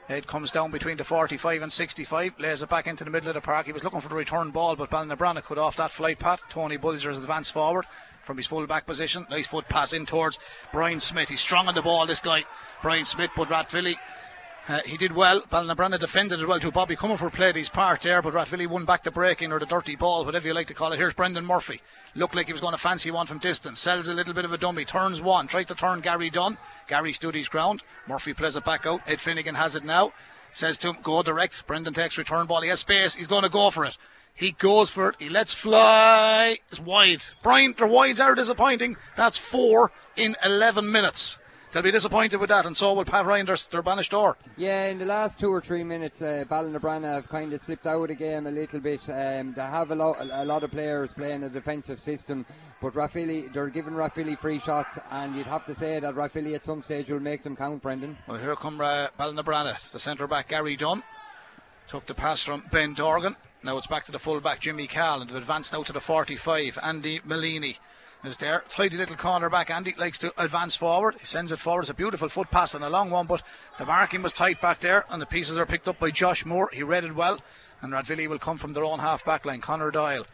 Ed 0.09 0.27
comes 0.27 0.51
down 0.51 0.71
between 0.71 0.97
the 0.97 1.05
45 1.05 1.63
and 1.63 1.73
65, 1.73 2.33
lays 2.39 2.63
it 2.63 2.69
back 2.69 2.87
into 2.87 3.05
the 3.05 3.11
middle 3.11 3.29
of 3.29 3.35
the 3.35 3.41
park. 3.41 3.67
He 3.67 3.73
was 3.73 3.85
looking 3.85 4.01
for 4.01 4.09
the 4.09 4.15
return 4.15 4.51
ball, 4.51 4.75
but 4.77 4.91
Ballinabrana 4.91 5.43
cut 5.43 5.59
off 5.59 5.77
that 5.77 5.93
flight 5.93 6.19
path. 6.19 6.41
Tony 6.51 6.77
Bulger's 6.77 7.19
advanced 7.19 7.53
forward 7.53 7.87
from 8.25 8.37
his 8.37 8.47
full 8.47 8.67
back 8.67 8.87
position. 8.87 9.27
Nice 9.31 9.47
foot 9.47 9.69
pass 9.69 9.93
in 9.93 10.07
towards 10.07 10.39
Brian 10.73 11.01
Smith. 11.01 11.29
He's 11.29 11.41
strong 11.41 11.69
on 11.69 11.75
the 11.75 11.83
ball, 11.83 12.07
this 12.07 12.21
guy, 12.21 12.45
Brian 12.83 13.05
Smith, 13.05 13.31
but 13.37 13.49
Rathvilly 13.49 13.97
uh, 14.69 14.81
he 14.85 14.97
did 14.97 15.13
well. 15.13 15.41
Ballinabrana 15.43 15.99
defended 15.99 16.41
it 16.41 16.47
well 16.47 16.61
too. 16.61 16.71
Bobby 16.71 16.95
Comerford 16.95 17.33
played 17.33 17.57
his 17.57 17.69
part 17.69 18.03
there, 18.03 18.23
but 18.23 18.33
Rathvilly 18.33 18.69
won 18.69 18.85
back 18.85 19.03
the 19.03 19.11
breaking 19.11 19.51
or 19.51 19.59
the 19.59 19.67
dirty 19.67 19.97
ball, 19.97 20.25
whatever 20.25 20.47
you 20.47 20.55
like 20.55 20.69
to 20.69 20.75
call 20.75 20.93
it. 20.93 20.99
Here's 20.99 21.15
Brendan 21.15 21.45
Murphy. 21.45 21.81
Looked 22.15 22.37
like 22.37 22.47
he 22.47 22.53
was 22.53 22.61
going 22.61 22.73
to 22.73 22.79
fancy 22.79 23.11
one 23.11 23.27
from 23.27 23.39
distance. 23.39 23.81
Sells 23.81 24.07
a 24.07 24.15
little 24.15 24.35
bit 24.35 24.45
of 24.45 24.53
a 24.53 24.59
dummy. 24.59 24.85
Turns 24.85 25.21
one. 25.21 25.49
Tries 25.49 25.67
to 25.67 25.75
turn 25.75 26.01
Gary 26.01 26.31
Dunn. 26.31 26.59
Gary 26.87 27.13
stood 27.13 27.35
his 27.35 27.49
ground. 27.49 27.83
Murphy 28.07 28.35
plays 28.35 28.57
it 28.57 28.65
back 28.65 28.87
out. 28.87 29.01
Ed 29.07 29.21
Finnegan 29.21 29.57
has 29.57 29.75
it 29.75 29.85
now. 29.85 30.13
Says 30.53 30.79
to 30.79 30.91
him, 30.91 30.99
go 31.03 31.23
direct. 31.23 31.67
Brendan 31.67 31.95
takes 31.95 32.17
return 32.17 32.47
ball. 32.47 32.61
He 32.61 32.69
has 32.69 32.81
space. 32.81 33.15
He's 33.15 33.27
going 33.27 33.43
to 33.43 33.49
go 33.49 33.71
for 33.71 33.85
it. 33.85 33.97
He 34.35 34.53
goes 34.53 34.91
for 34.91 35.09
it. 35.11 35.17
He 35.19 35.29
lets 35.29 35.55
fly. 35.55 36.59
It's 36.71 36.81
wide. 36.81 37.25
Brian, 37.43 37.75
their 37.77 37.87
wides 37.87 38.21
are 38.21 38.35
disappointing. 38.35 38.97
That's 39.17 39.39
four 39.39 39.91
in 40.17 40.37
11 40.45 40.91
minutes 40.91 41.39
they'll 41.73 41.83
be 41.83 41.91
disappointed 41.91 42.39
with 42.39 42.51
that, 42.51 42.67
and 42.67 42.77
so 42.77 42.95
will 42.95 43.05
Pat 43.05 43.27
Ryan, 43.27 43.47
their, 43.47 43.57
their 43.71 43.83
bainisteoir. 43.83 44.35
Yeah, 44.57 44.87
in 44.87 44.99
the 44.99 45.05
last 45.05 45.41
two 45.41 45.49
or 45.51 45.61
three 45.61 45.85
minutes, 45.85 46.23
uh, 46.23 46.45
Ballinabrana 46.49 47.15
have 47.15 47.29
kind 47.29 47.53
of 47.53 47.61
slipped 47.61 47.87
out 47.87 48.03
of 48.03 48.09
the 48.09 48.15
game 48.15 48.47
a 48.47 48.51
little 48.51 48.81
bit. 48.81 49.01
Um, 49.09 49.55
they 49.55 49.63
have 49.63 49.91
a, 49.91 49.95
lo- 49.95 50.17
a 50.19 50.45
lot 50.45 50.63
of 50.63 50.71
players 50.71 51.13
playing 51.13 51.43
a 51.45 51.49
defensive 51.49 52.01
system, 52.01 52.47
but 52.81 52.95
Rathvilly, 52.95 53.53
they're 53.53 53.69
giving 53.69 53.95
Rathvilly 53.95 54.37
free 54.37 54.59
shots, 54.59 54.99
and 55.11 55.35
you'd 55.37 55.47
have 55.47 55.65
to 55.65 55.75
say 55.75 55.99
that 56.01 56.15
Rathvilly 56.15 56.55
at 56.55 56.63
some 56.63 56.83
stage 56.83 57.11
will 57.11 57.21
make 57.21 57.43
them 57.43 57.57
count, 57.57 57.83
Brendan. 57.83 58.17
Well, 58.29 58.39
here 58.39 58.57
come 58.57 58.81
uh, 58.81 59.09
Ballinabrana, 59.19 59.91
the 59.91 59.99
centre 59.99 60.27
back 60.27 60.49
Gary 60.49 60.77
Dunn. 60.77 61.03
Took 61.89 62.07
the 62.07 62.15
pass 62.15 62.43
from 62.43 62.63
Ben 62.71 62.95
Dorgan. 62.95 63.37
Now 63.65 63.77
it's 63.79 63.87
back 63.87 64.07
to 64.07 64.13
the 64.13 64.19
full 64.19 64.41
back 64.41 64.61
Jimmy 64.61 64.87
Cal, 64.87 65.21
and 65.21 65.29
they've 65.29 65.37
advanced 65.37 65.73
now 65.73 65.83
to 65.83 65.93
the 65.93 66.01
45. 66.01 66.79
Andy 66.83 67.21
Mellini 67.21 67.77
is 68.25 68.37
there. 68.37 68.63
Tidy 68.69 68.97
little 68.97 69.17
corner 69.17 69.51
back. 69.51 69.71
Andy 69.71 69.95
likes 69.99 70.19
to 70.19 70.33
advance 70.41 70.77
forward. 70.77 71.17
He 71.19 71.27
sends 71.27 71.53
it 71.53 71.59
forward. 71.59 71.83
It's 71.83 71.91
a 71.91 71.95
beautiful 71.95 72.29
foot 72.29 72.51
pass 72.51 72.75
and 72.75 72.85
a 72.85 72.91
long 72.91 73.11
one, 73.11 73.27
but 73.27 73.43
the 73.79 73.87
marking 73.87 74.23
was 74.23 74.33
tight 74.33 74.61
back 74.61 74.81
there, 74.81 75.05
and 75.11 75.21
the 75.21 75.27
pieces 75.27 75.59
are 75.59 75.67
picked 75.67 75.89
up 75.89 75.99
by 75.99 76.11
Josh 76.11 76.47
Moore. 76.47 76.71
He 76.73 76.83
read 76.83 77.05
it 77.05 77.15
well, 77.15 77.41
and 77.81 77.93
Rathvilly 77.93 78.29
will 78.29 78.39
come 78.39 78.59
from 78.59 78.73
their 78.73 78.85
own 78.85 79.01
half 79.01 79.25
back 79.25 79.45
line. 79.45 79.61
Connor 79.61 79.91
Doyle. 79.91 80.27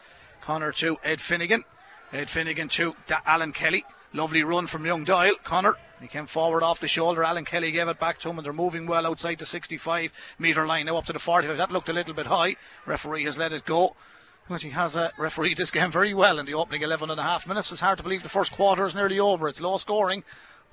Connor 0.42 0.73
to 0.73 0.99
Ed 1.02 1.21
Finnegan. 1.21 1.64
Ed 2.12 2.28
Finnegan 2.28 2.68
to 2.68 2.95
Alan 3.26 3.52
Kelly. 3.52 3.85
Lovely 4.12 4.42
run 4.42 4.66
from 4.66 4.87
young 4.87 5.04
Doyle. 5.04 5.35
Connor, 5.45 5.76
he 6.00 6.09
came 6.09 6.26
forward 6.26 6.62
off 6.62 6.80
the 6.80 6.88
shoulder. 6.88 7.25
Alan 7.25 7.45
Kelly 7.45 7.73
gave 7.73 7.88
it 7.88 8.00
back 8.00 8.18
to 8.21 8.28
him, 8.30 8.38
and 8.38 8.45
they're 8.45 8.52
moving 8.52 8.87
well 8.87 9.07
outside 9.07 9.38
the 9.38 9.47
65 9.47 10.12
metre 10.38 10.66
line. 10.66 10.87
Now 10.87 10.97
up 10.97 11.07
to 11.07 11.12
the 11.12 11.18
45. 11.18 11.57
That 11.57 11.71
looked 11.71 11.88
a 11.88 11.92
little 11.92 12.14
bit 12.14 12.26
high. 12.26 12.57
Referee 12.87 13.25
has 13.25 13.38
let 13.38 13.52
it 13.52 13.64
go. 13.64 13.97
But 14.48 14.62
he 14.62 14.70
has 14.70 14.96
uh, 14.96 15.10
refereed 15.18 15.58
this 15.58 15.70
game 15.70 15.90
very 15.90 16.14
well 16.14 16.38
in 16.38 16.46
the 16.46 16.54
opening 16.54 16.80
11 16.80 17.10
and 17.10 17.20
a 17.20 17.22
half 17.22 17.46
minutes. 17.46 17.70
It's 17.70 17.82
hard 17.82 17.98
to 17.98 18.02
believe 18.02 18.22
the 18.22 18.30
first 18.30 18.52
quarter 18.52 18.86
is 18.86 18.94
nearly 18.94 19.20
over. 19.20 19.46
It's 19.46 19.60
low 19.60 19.76
scoring, 19.76 20.24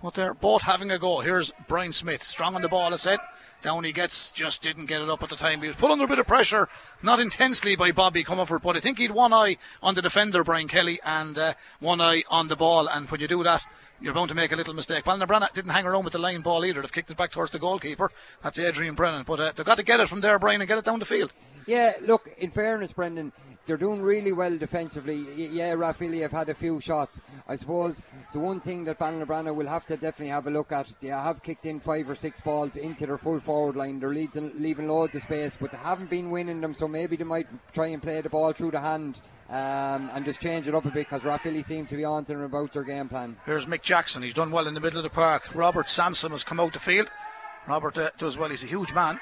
but 0.02 0.14
they're 0.14 0.34
both 0.34 0.62
having 0.62 0.92
a 0.92 0.98
go. 0.98 1.20
Here's 1.20 1.52
Brian 1.68 1.92
Smith, 1.92 2.24
strong 2.24 2.56
on 2.56 2.62
the 2.62 2.70
ball, 2.70 2.94
I 2.94 2.96
said. 2.96 3.20
Down 3.64 3.84
he 3.84 3.92
gets, 3.92 4.32
just 4.32 4.62
didn't 4.62 4.86
get 4.86 5.02
it 5.02 5.10
up 5.10 5.24
at 5.24 5.30
the 5.30 5.36
time. 5.36 5.62
He 5.62 5.68
was 5.68 5.76
put 5.76 5.92
under 5.92 6.06
a 6.06 6.08
bit 6.08 6.20
of 6.20 6.28
pressure, 6.28 6.70
not 7.02 7.20
intensely 7.20 7.76
by 7.76 7.92
Bobby 7.92 8.24
Comerford, 8.24 8.62
but 8.62 8.78
I 8.78 8.80
think 8.80 8.98
he'd 8.98 9.12
one 9.12 9.34
eye 9.34 9.58
on 9.84 9.96
the 9.96 10.02
defender, 10.02 10.44
Brian 10.44 10.68
Kelly, 10.68 11.00
and 11.04 11.38
uh, 11.38 11.54
one 11.80 12.00
eye 12.00 12.24
on 12.30 12.48
the 12.48 12.56
ball. 12.56 12.88
And 12.88 13.10
when 13.10 13.20
you 13.20 13.28
do 13.28 13.44
that, 13.44 13.66
you're 14.02 14.14
bound 14.14 14.30
to 14.30 14.36
make 14.36 14.52
a 14.52 14.56
little 14.56 14.74
mistake. 14.74 15.06
Well, 15.06 15.18
Ballina 15.18 15.50
didn't 15.54 15.72
hang 15.72 15.86
around 15.86 16.04
with 16.04 16.14
the 16.14 16.20
line 16.20 16.42
ball 16.42 16.66
either. 16.66 16.82
They've 16.82 16.92
kicked 16.92 17.12
it 17.12 17.18
back 17.18 17.32
towards 17.32 17.52
the 17.52 17.60
goalkeeper. 17.60 18.12
That's 18.44 18.60
Adrian 18.60 18.96
Brennan. 18.96 19.24
But 19.24 19.40
uh, 19.40 19.52
they've 19.56 19.66
got 19.66 19.78
to 19.78 19.84
get 19.84 20.00
it 20.00 20.10
from 20.10 20.22
there, 20.22 20.38
Brian, 20.40 20.62
and 20.62 20.68
get 20.68 20.78
it 20.78 20.86
down 20.86 21.00
the 21.00 21.06
field. 21.06 21.32
Yeah, 21.66 21.94
look, 22.02 22.30
in 22.38 22.52
fairness, 22.52 22.92
Brendan, 22.92 23.32
they're 23.66 23.78
doing 23.78 24.02
really 24.02 24.32
well 24.32 24.56
defensively. 24.56 25.26
Yeah, 25.36 25.74
Rathvilly 25.74 26.22
have 26.22 26.32
had 26.32 26.50
a 26.50 26.54
few 26.54 26.80
shots. 26.80 27.22
I 27.48 27.56
suppose 27.56 28.04
the 28.34 28.40
one 28.40 28.60
thing 28.60 28.84
that 28.84 29.00
Ballinabrana 29.00 29.56
will 29.56 29.68
have 29.68 29.86
to 29.86 29.98
definitely 29.98 30.30
have 30.30 30.46
a 30.46 30.52
look 30.52 30.72
at, 30.72 30.94
they 31.00 31.08
have 31.08 31.42
kicked 31.42 31.66
in 31.66 31.80
five 31.80 32.08
or 32.08 32.16
six 32.16 32.42
balls 32.42 32.76
into 32.76 33.08
their 33.08 33.18
full 33.18 33.40
forward 33.40 33.76
line. 33.76 34.00
They're 34.00 34.14
leading, 34.14 34.52
leaving 34.62 34.88
loads 34.88 35.16
of 35.16 35.24
space, 35.24 35.58
but 35.60 35.72
they 35.72 35.78
haven't 35.78 36.12
been 36.12 36.30
winning 36.30 36.62
them, 36.62 36.76
so 36.76 36.88
maybe 36.88 37.16
they 37.16 37.24
might 37.24 37.48
try 37.74 37.88
and 37.88 38.02
play 38.02 38.22
the 38.22 38.30
ball 38.30 38.54
through 38.54 38.72
the 38.72 38.80
hand 38.80 39.20
um, 39.50 40.10
and 40.14 40.26
just 40.26 40.40
change 40.40 40.68
it 40.68 40.76
up 40.76 40.86
a 40.86 40.92
bit 40.92 41.08
because 41.10 41.22
Rathvilly 41.22 41.64
seem 41.64 41.86
to 41.88 41.96
be 41.96 42.04
on 42.04 42.24
to 42.26 42.34
them 42.34 42.44
about 42.44 42.74
their 42.74 42.84
game 42.84 43.10
plan. 43.10 43.38
Here's 43.46 43.66
Mick 43.66 43.82
Jackson. 43.82 44.24
He's 44.24 44.34
done 44.34 44.52
well 44.52 44.68
in 44.68 44.74
the 44.74 44.80
middle 44.80 45.00
of 45.00 45.04
the 45.04 45.10
park. 45.10 45.44
Robert 45.54 45.88
Sampson 45.88 46.32
has 46.32 46.44
come 46.44 46.60
out 46.60 46.74
the 46.74 46.80
field. 46.80 47.10
Robert 47.68 47.98
uh, 47.98 48.10
does 48.18 48.38
well. 48.38 48.50
He's 48.50 48.64
a 48.64 48.68
huge 48.68 48.94
man. 48.94 49.20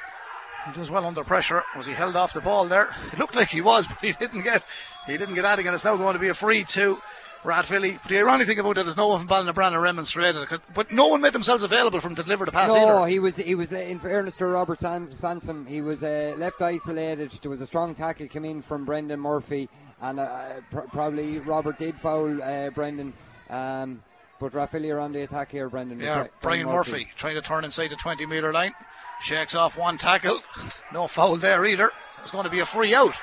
He 0.66 0.74
does 0.74 0.90
well 0.90 1.06
under 1.06 1.24
pressure. 1.24 1.64
Was 1.76 1.86
he 1.86 1.94
held 1.94 2.16
off 2.16 2.34
the 2.34 2.42
ball 2.42 2.68
there? 2.68 2.90
It 3.12 3.20
looked 3.20 3.36
like 3.36 3.50
he 3.50 3.62
was, 3.62 3.88
but 3.90 3.98
he 4.02 4.14
didn't 4.14 4.44
get 4.44 4.64
he 5.08 5.18
didn't 5.18 5.36
get 5.36 5.60
it. 5.60 5.66
And 5.66 5.76
it's 5.76 5.84
now 5.84 5.98
going 5.98 6.14
to 6.14 6.20
be 6.20 6.30
a 6.30 6.34
free 6.34 6.64
to 6.64 7.02
Rathvilly. 7.44 8.00
But 8.02 8.10
the 8.10 8.20
ironic 8.20 8.48
thing 8.48 8.60
about 8.60 8.78
it 8.78 8.88
is 8.88 8.96
no 8.96 9.10
one 9.10 9.20
from 9.20 9.28
Ballinabrana 9.28 9.82
remonstrated, 9.82 10.48
but 10.74 10.92
no 10.92 11.08
one 11.08 11.22
made 11.22 11.34
themselves 11.34 11.64
available 11.64 12.00
for 12.00 12.08
him 12.08 12.16
to 12.16 12.24
deliver 12.24 12.46
the 12.46 12.52
pass 12.52 12.74
no, 12.74 13.00
either. 13.00 13.10
he 13.10 13.20
was 13.20 13.36
he 13.36 13.56
was 13.56 13.72
in 13.72 14.00
fairness 14.00 14.38
to 14.38 14.46
Robert 14.46 14.80
Sansom, 14.80 15.66
he 15.66 15.82
was 15.82 16.04
uh, 16.04 16.36
left 16.38 16.62
isolated. 16.62 17.32
There 17.42 17.52
was 17.52 17.62
a 17.62 17.68
strong 17.68 17.96
tackle 17.96 18.28
come 18.28 18.46
in 18.46 18.62
from 18.62 18.86
Brendan 18.86 19.20
Murphy, 19.20 19.70
and 20.02 20.20
uh, 20.20 20.62
pr- 20.72 20.82
probably 20.92 21.40
Robert 21.40 21.78
did 21.78 22.00
foul 22.00 22.42
uh, 22.42 22.70
Brendan. 22.70 23.14
Um, 23.50 24.02
but 24.40 24.56
are 24.56 25.00
on 25.00 25.14
the 25.14 25.22
attack 25.22 25.52
here, 25.52 25.70
Brendan. 25.70 26.00
Yeah, 26.00 26.28
Brian 26.42 26.66
Murphy. 26.66 26.92
Murphy 26.92 27.08
trying 27.16 27.36
to 27.36 27.42
turn 27.42 27.64
inside 27.64 27.90
the 27.92 27.96
20 27.96 28.26
metre 28.26 28.52
line. 28.52 28.74
Shakes 29.22 29.56
off 29.56 29.78
one 29.78 29.98
tackle. 29.98 30.42
No 30.92 31.08
foul 31.08 31.38
there 31.38 31.66
either. 31.66 31.92
It's 32.22 32.32
going 32.32 32.44
to 32.44 32.50
be 32.50 32.60
a 32.60 32.66
free 32.66 32.94
out. 32.94 33.16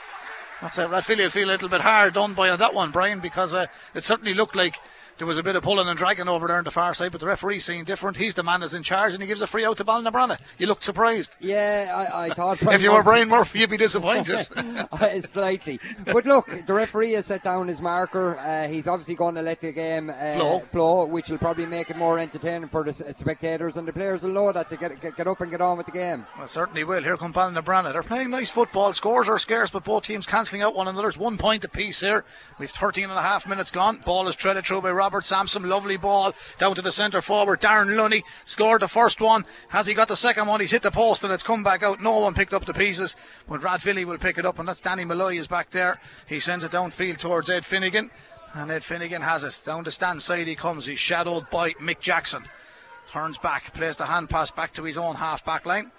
That's 0.61 0.79
it. 0.79 0.91
Rathvilly 0.91 1.25
will 1.25 1.31
feel 1.31 1.49
a 1.49 1.53
little 1.53 1.69
bit 1.71 1.81
hard 1.81 2.15
done 2.15 2.35
by 2.35 2.51
on 2.51 2.59
that 2.59 2.75
one, 2.75 2.91
Brian, 2.91 3.21
because 3.21 3.55
uh, 3.55 3.67
it 3.95 4.05
certainly 4.05 4.35
looked 4.35 4.55
like 4.55 4.77
there 5.21 5.27
was 5.27 5.37
a 5.37 5.43
bit 5.43 5.55
of 5.55 5.63
pulling 5.63 5.87
and 5.87 5.99
dragging 5.99 6.29
over 6.29 6.47
there 6.47 6.57
on 6.57 6.65
the 6.65 6.71
far 6.71 6.95
side, 6.95 7.13
but 7.13 7.21
the 7.21 7.27
referee's 7.27 7.63
seeing 7.63 7.85
different. 7.85 8.17
He's 8.17 8.35
the 8.35 8.43
man 8.43 8.61
that's 8.61 8.73
in 8.73 8.83
charge, 8.83 9.13
and 9.13 9.21
he 9.21 9.27
gives 9.27 9.43
a 9.43 9.47
free 9.47 9.67
out 9.67 9.77
to 9.77 9.85
Ballinabrana. 9.85 10.39
You 10.57 10.67
look 10.67 10.81
surprised. 10.81 11.37
Yeah, 11.41 11.93
I, 11.95 12.25
I 12.25 12.31
thought. 12.31 12.63
if 12.73 12.81
you 12.81 12.91
were 12.91 13.03
Brian 13.03 13.29
Murphy, 13.29 13.59
you'd 13.59 13.69
be 13.69 13.77
disappointed. 13.77 14.49
Slightly, 15.27 15.79
but 16.07 16.25
look, 16.25 16.49
the 16.65 16.73
referee 16.73 17.13
has 17.13 17.27
set 17.27 17.43
down 17.43 17.69
his 17.69 17.83
marker. 17.83 18.39
Uh, 18.39 18.67
he's 18.67 18.89
obviously 18.89 19.15
going 19.15 19.35
to 19.35 19.43
let 19.43 19.61
the 19.61 19.73
game 19.73 20.09
uh, 20.09 20.33
flow. 20.33 20.61
flow, 20.61 21.05
which 21.05 21.29
will 21.29 21.37
probably 21.37 21.67
make 21.67 21.91
it 21.91 21.99
more 21.99 22.19
entertaining 22.19 22.71
for 22.71 22.83
the 22.83 22.95
spectators, 22.95 23.77
and 23.77 23.87
the 23.87 23.93
players 23.93 24.23
will 24.23 24.33
know 24.33 24.51
that 24.51 24.71
to 24.71 24.79
get, 24.79 25.03
get, 25.03 25.19
get 25.19 25.27
up 25.27 25.43
and 25.43 25.51
get 25.51 25.61
on 25.61 25.77
with 25.77 25.85
the 25.85 25.93
game. 25.93 26.25
Well, 26.39 26.49
certainly 26.49 26.83
will. 26.85 27.03
Here 27.03 27.19
come 27.19 27.35
Ballinabrana. 27.35 27.93
They're 27.93 28.03
playing 28.03 28.31
nice 28.31 28.51
football. 28.51 28.95
Scores 28.95 29.29
are 29.29 29.39
scarce, 29.39 29.71
but 29.71 29.85
both 29.85 30.05
teams 30.05 30.27
cancelling 30.27 30.63
out 30.63 30.75
one 30.75 30.89
another. 30.89 31.09
It's 31.09 31.19
one 31.19 31.37
point 31.37 31.63
apiece 31.65 32.01
here. 32.01 32.25
We've 32.59 32.71
13 32.71 33.05
and 33.05 33.13
a 33.13 33.23
half 33.23 33.47
minutes 33.47 33.71
gone. 33.71 34.01
Ball 34.03 34.27
is 34.27 34.35
treaded 34.35 34.65
through 34.65 34.81
by 34.81 34.93
Robert 35.11 35.27
Sampson. 35.27 35.69
Lovely 35.69 35.97
ball 35.97 36.33
down 36.59 36.77
to 36.77 36.83
the 36.83 36.93
centre 36.93 37.21
forward. 37.21 37.61
Darren 37.61 37.97
Lunny 37.97 38.23
scored 38.45 38.81
the 38.81 38.87
first 38.87 39.21
one. 39.21 39.45
Has 39.69 39.89
he 39.89 39.93
got 39.95 40.07
the 40.07 40.17
second 40.17 40.47
one? 40.47 40.61
He's 40.61 40.71
hit 40.71 40.83
the 40.83 40.93
post 40.93 41.25
and 41.25 41.33
it's 41.33 41.43
come 41.43 41.65
back 41.65 41.83
out. 41.83 42.01
No 42.01 42.21
one 42.21 42.33
picked 42.33 42.55
up 42.55 42.65
the 42.65 42.73
pieces, 42.73 43.17
but 43.49 43.61
Rathvilly 43.61 44.05
will 44.05 44.19
pick 44.19 44.39
it 44.39 44.47
up, 44.47 44.61
and 44.61 44.69
that's 44.69 44.83
Danny 44.83 45.05
Malloy 45.05 45.37
is 45.37 45.49
back 45.49 45.71
there. 45.71 45.99
He 46.29 46.39
sends 46.39 46.63
it 46.63 46.71
downfield 46.71 47.19
towards 47.19 47.51
Ed 47.51 47.67
Finnegan, 47.67 48.09
and 48.55 48.71
Ed 48.71 48.85
Finnegan 48.85 49.21
has 49.21 49.43
it. 49.43 49.61
Down 49.67 49.83
the 49.83 49.91
stand 49.91 50.23
side 50.23 50.47
he 50.47 50.55
comes. 50.55 50.87
He's 50.87 51.01
shadowed 51.01 51.51
by 51.51 51.73
Mick 51.73 51.99
Jackson. 51.99 52.45
Turns 53.09 53.37
back, 53.39 53.75
plays 53.75 53.97
the 53.97 54.07
hand 54.07 54.31
pass 54.31 54.53
back 54.53 54.75
to 54.75 54.85
his 54.85 54.97
own 54.97 55.17
half 55.17 55.45
back 55.45 55.67
line. 55.67 55.91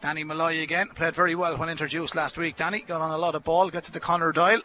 Danny 0.00 0.24
Malloy 0.24 0.62
again 0.62 0.88
played 0.88 1.14
very 1.14 1.36
well 1.36 1.56
when 1.56 1.68
introduced 1.68 2.16
last 2.16 2.36
week. 2.36 2.56
Danny 2.56 2.80
got 2.80 3.00
on 3.00 3.12
a 3.12 3.18
lot 3.18 3.36
of 3.36 3.44
ball, 3.44 3.70
gets 3.70 3.88
to 3.88 4.00
Connor 4.00 4.32
Doyle. 4.32 4.62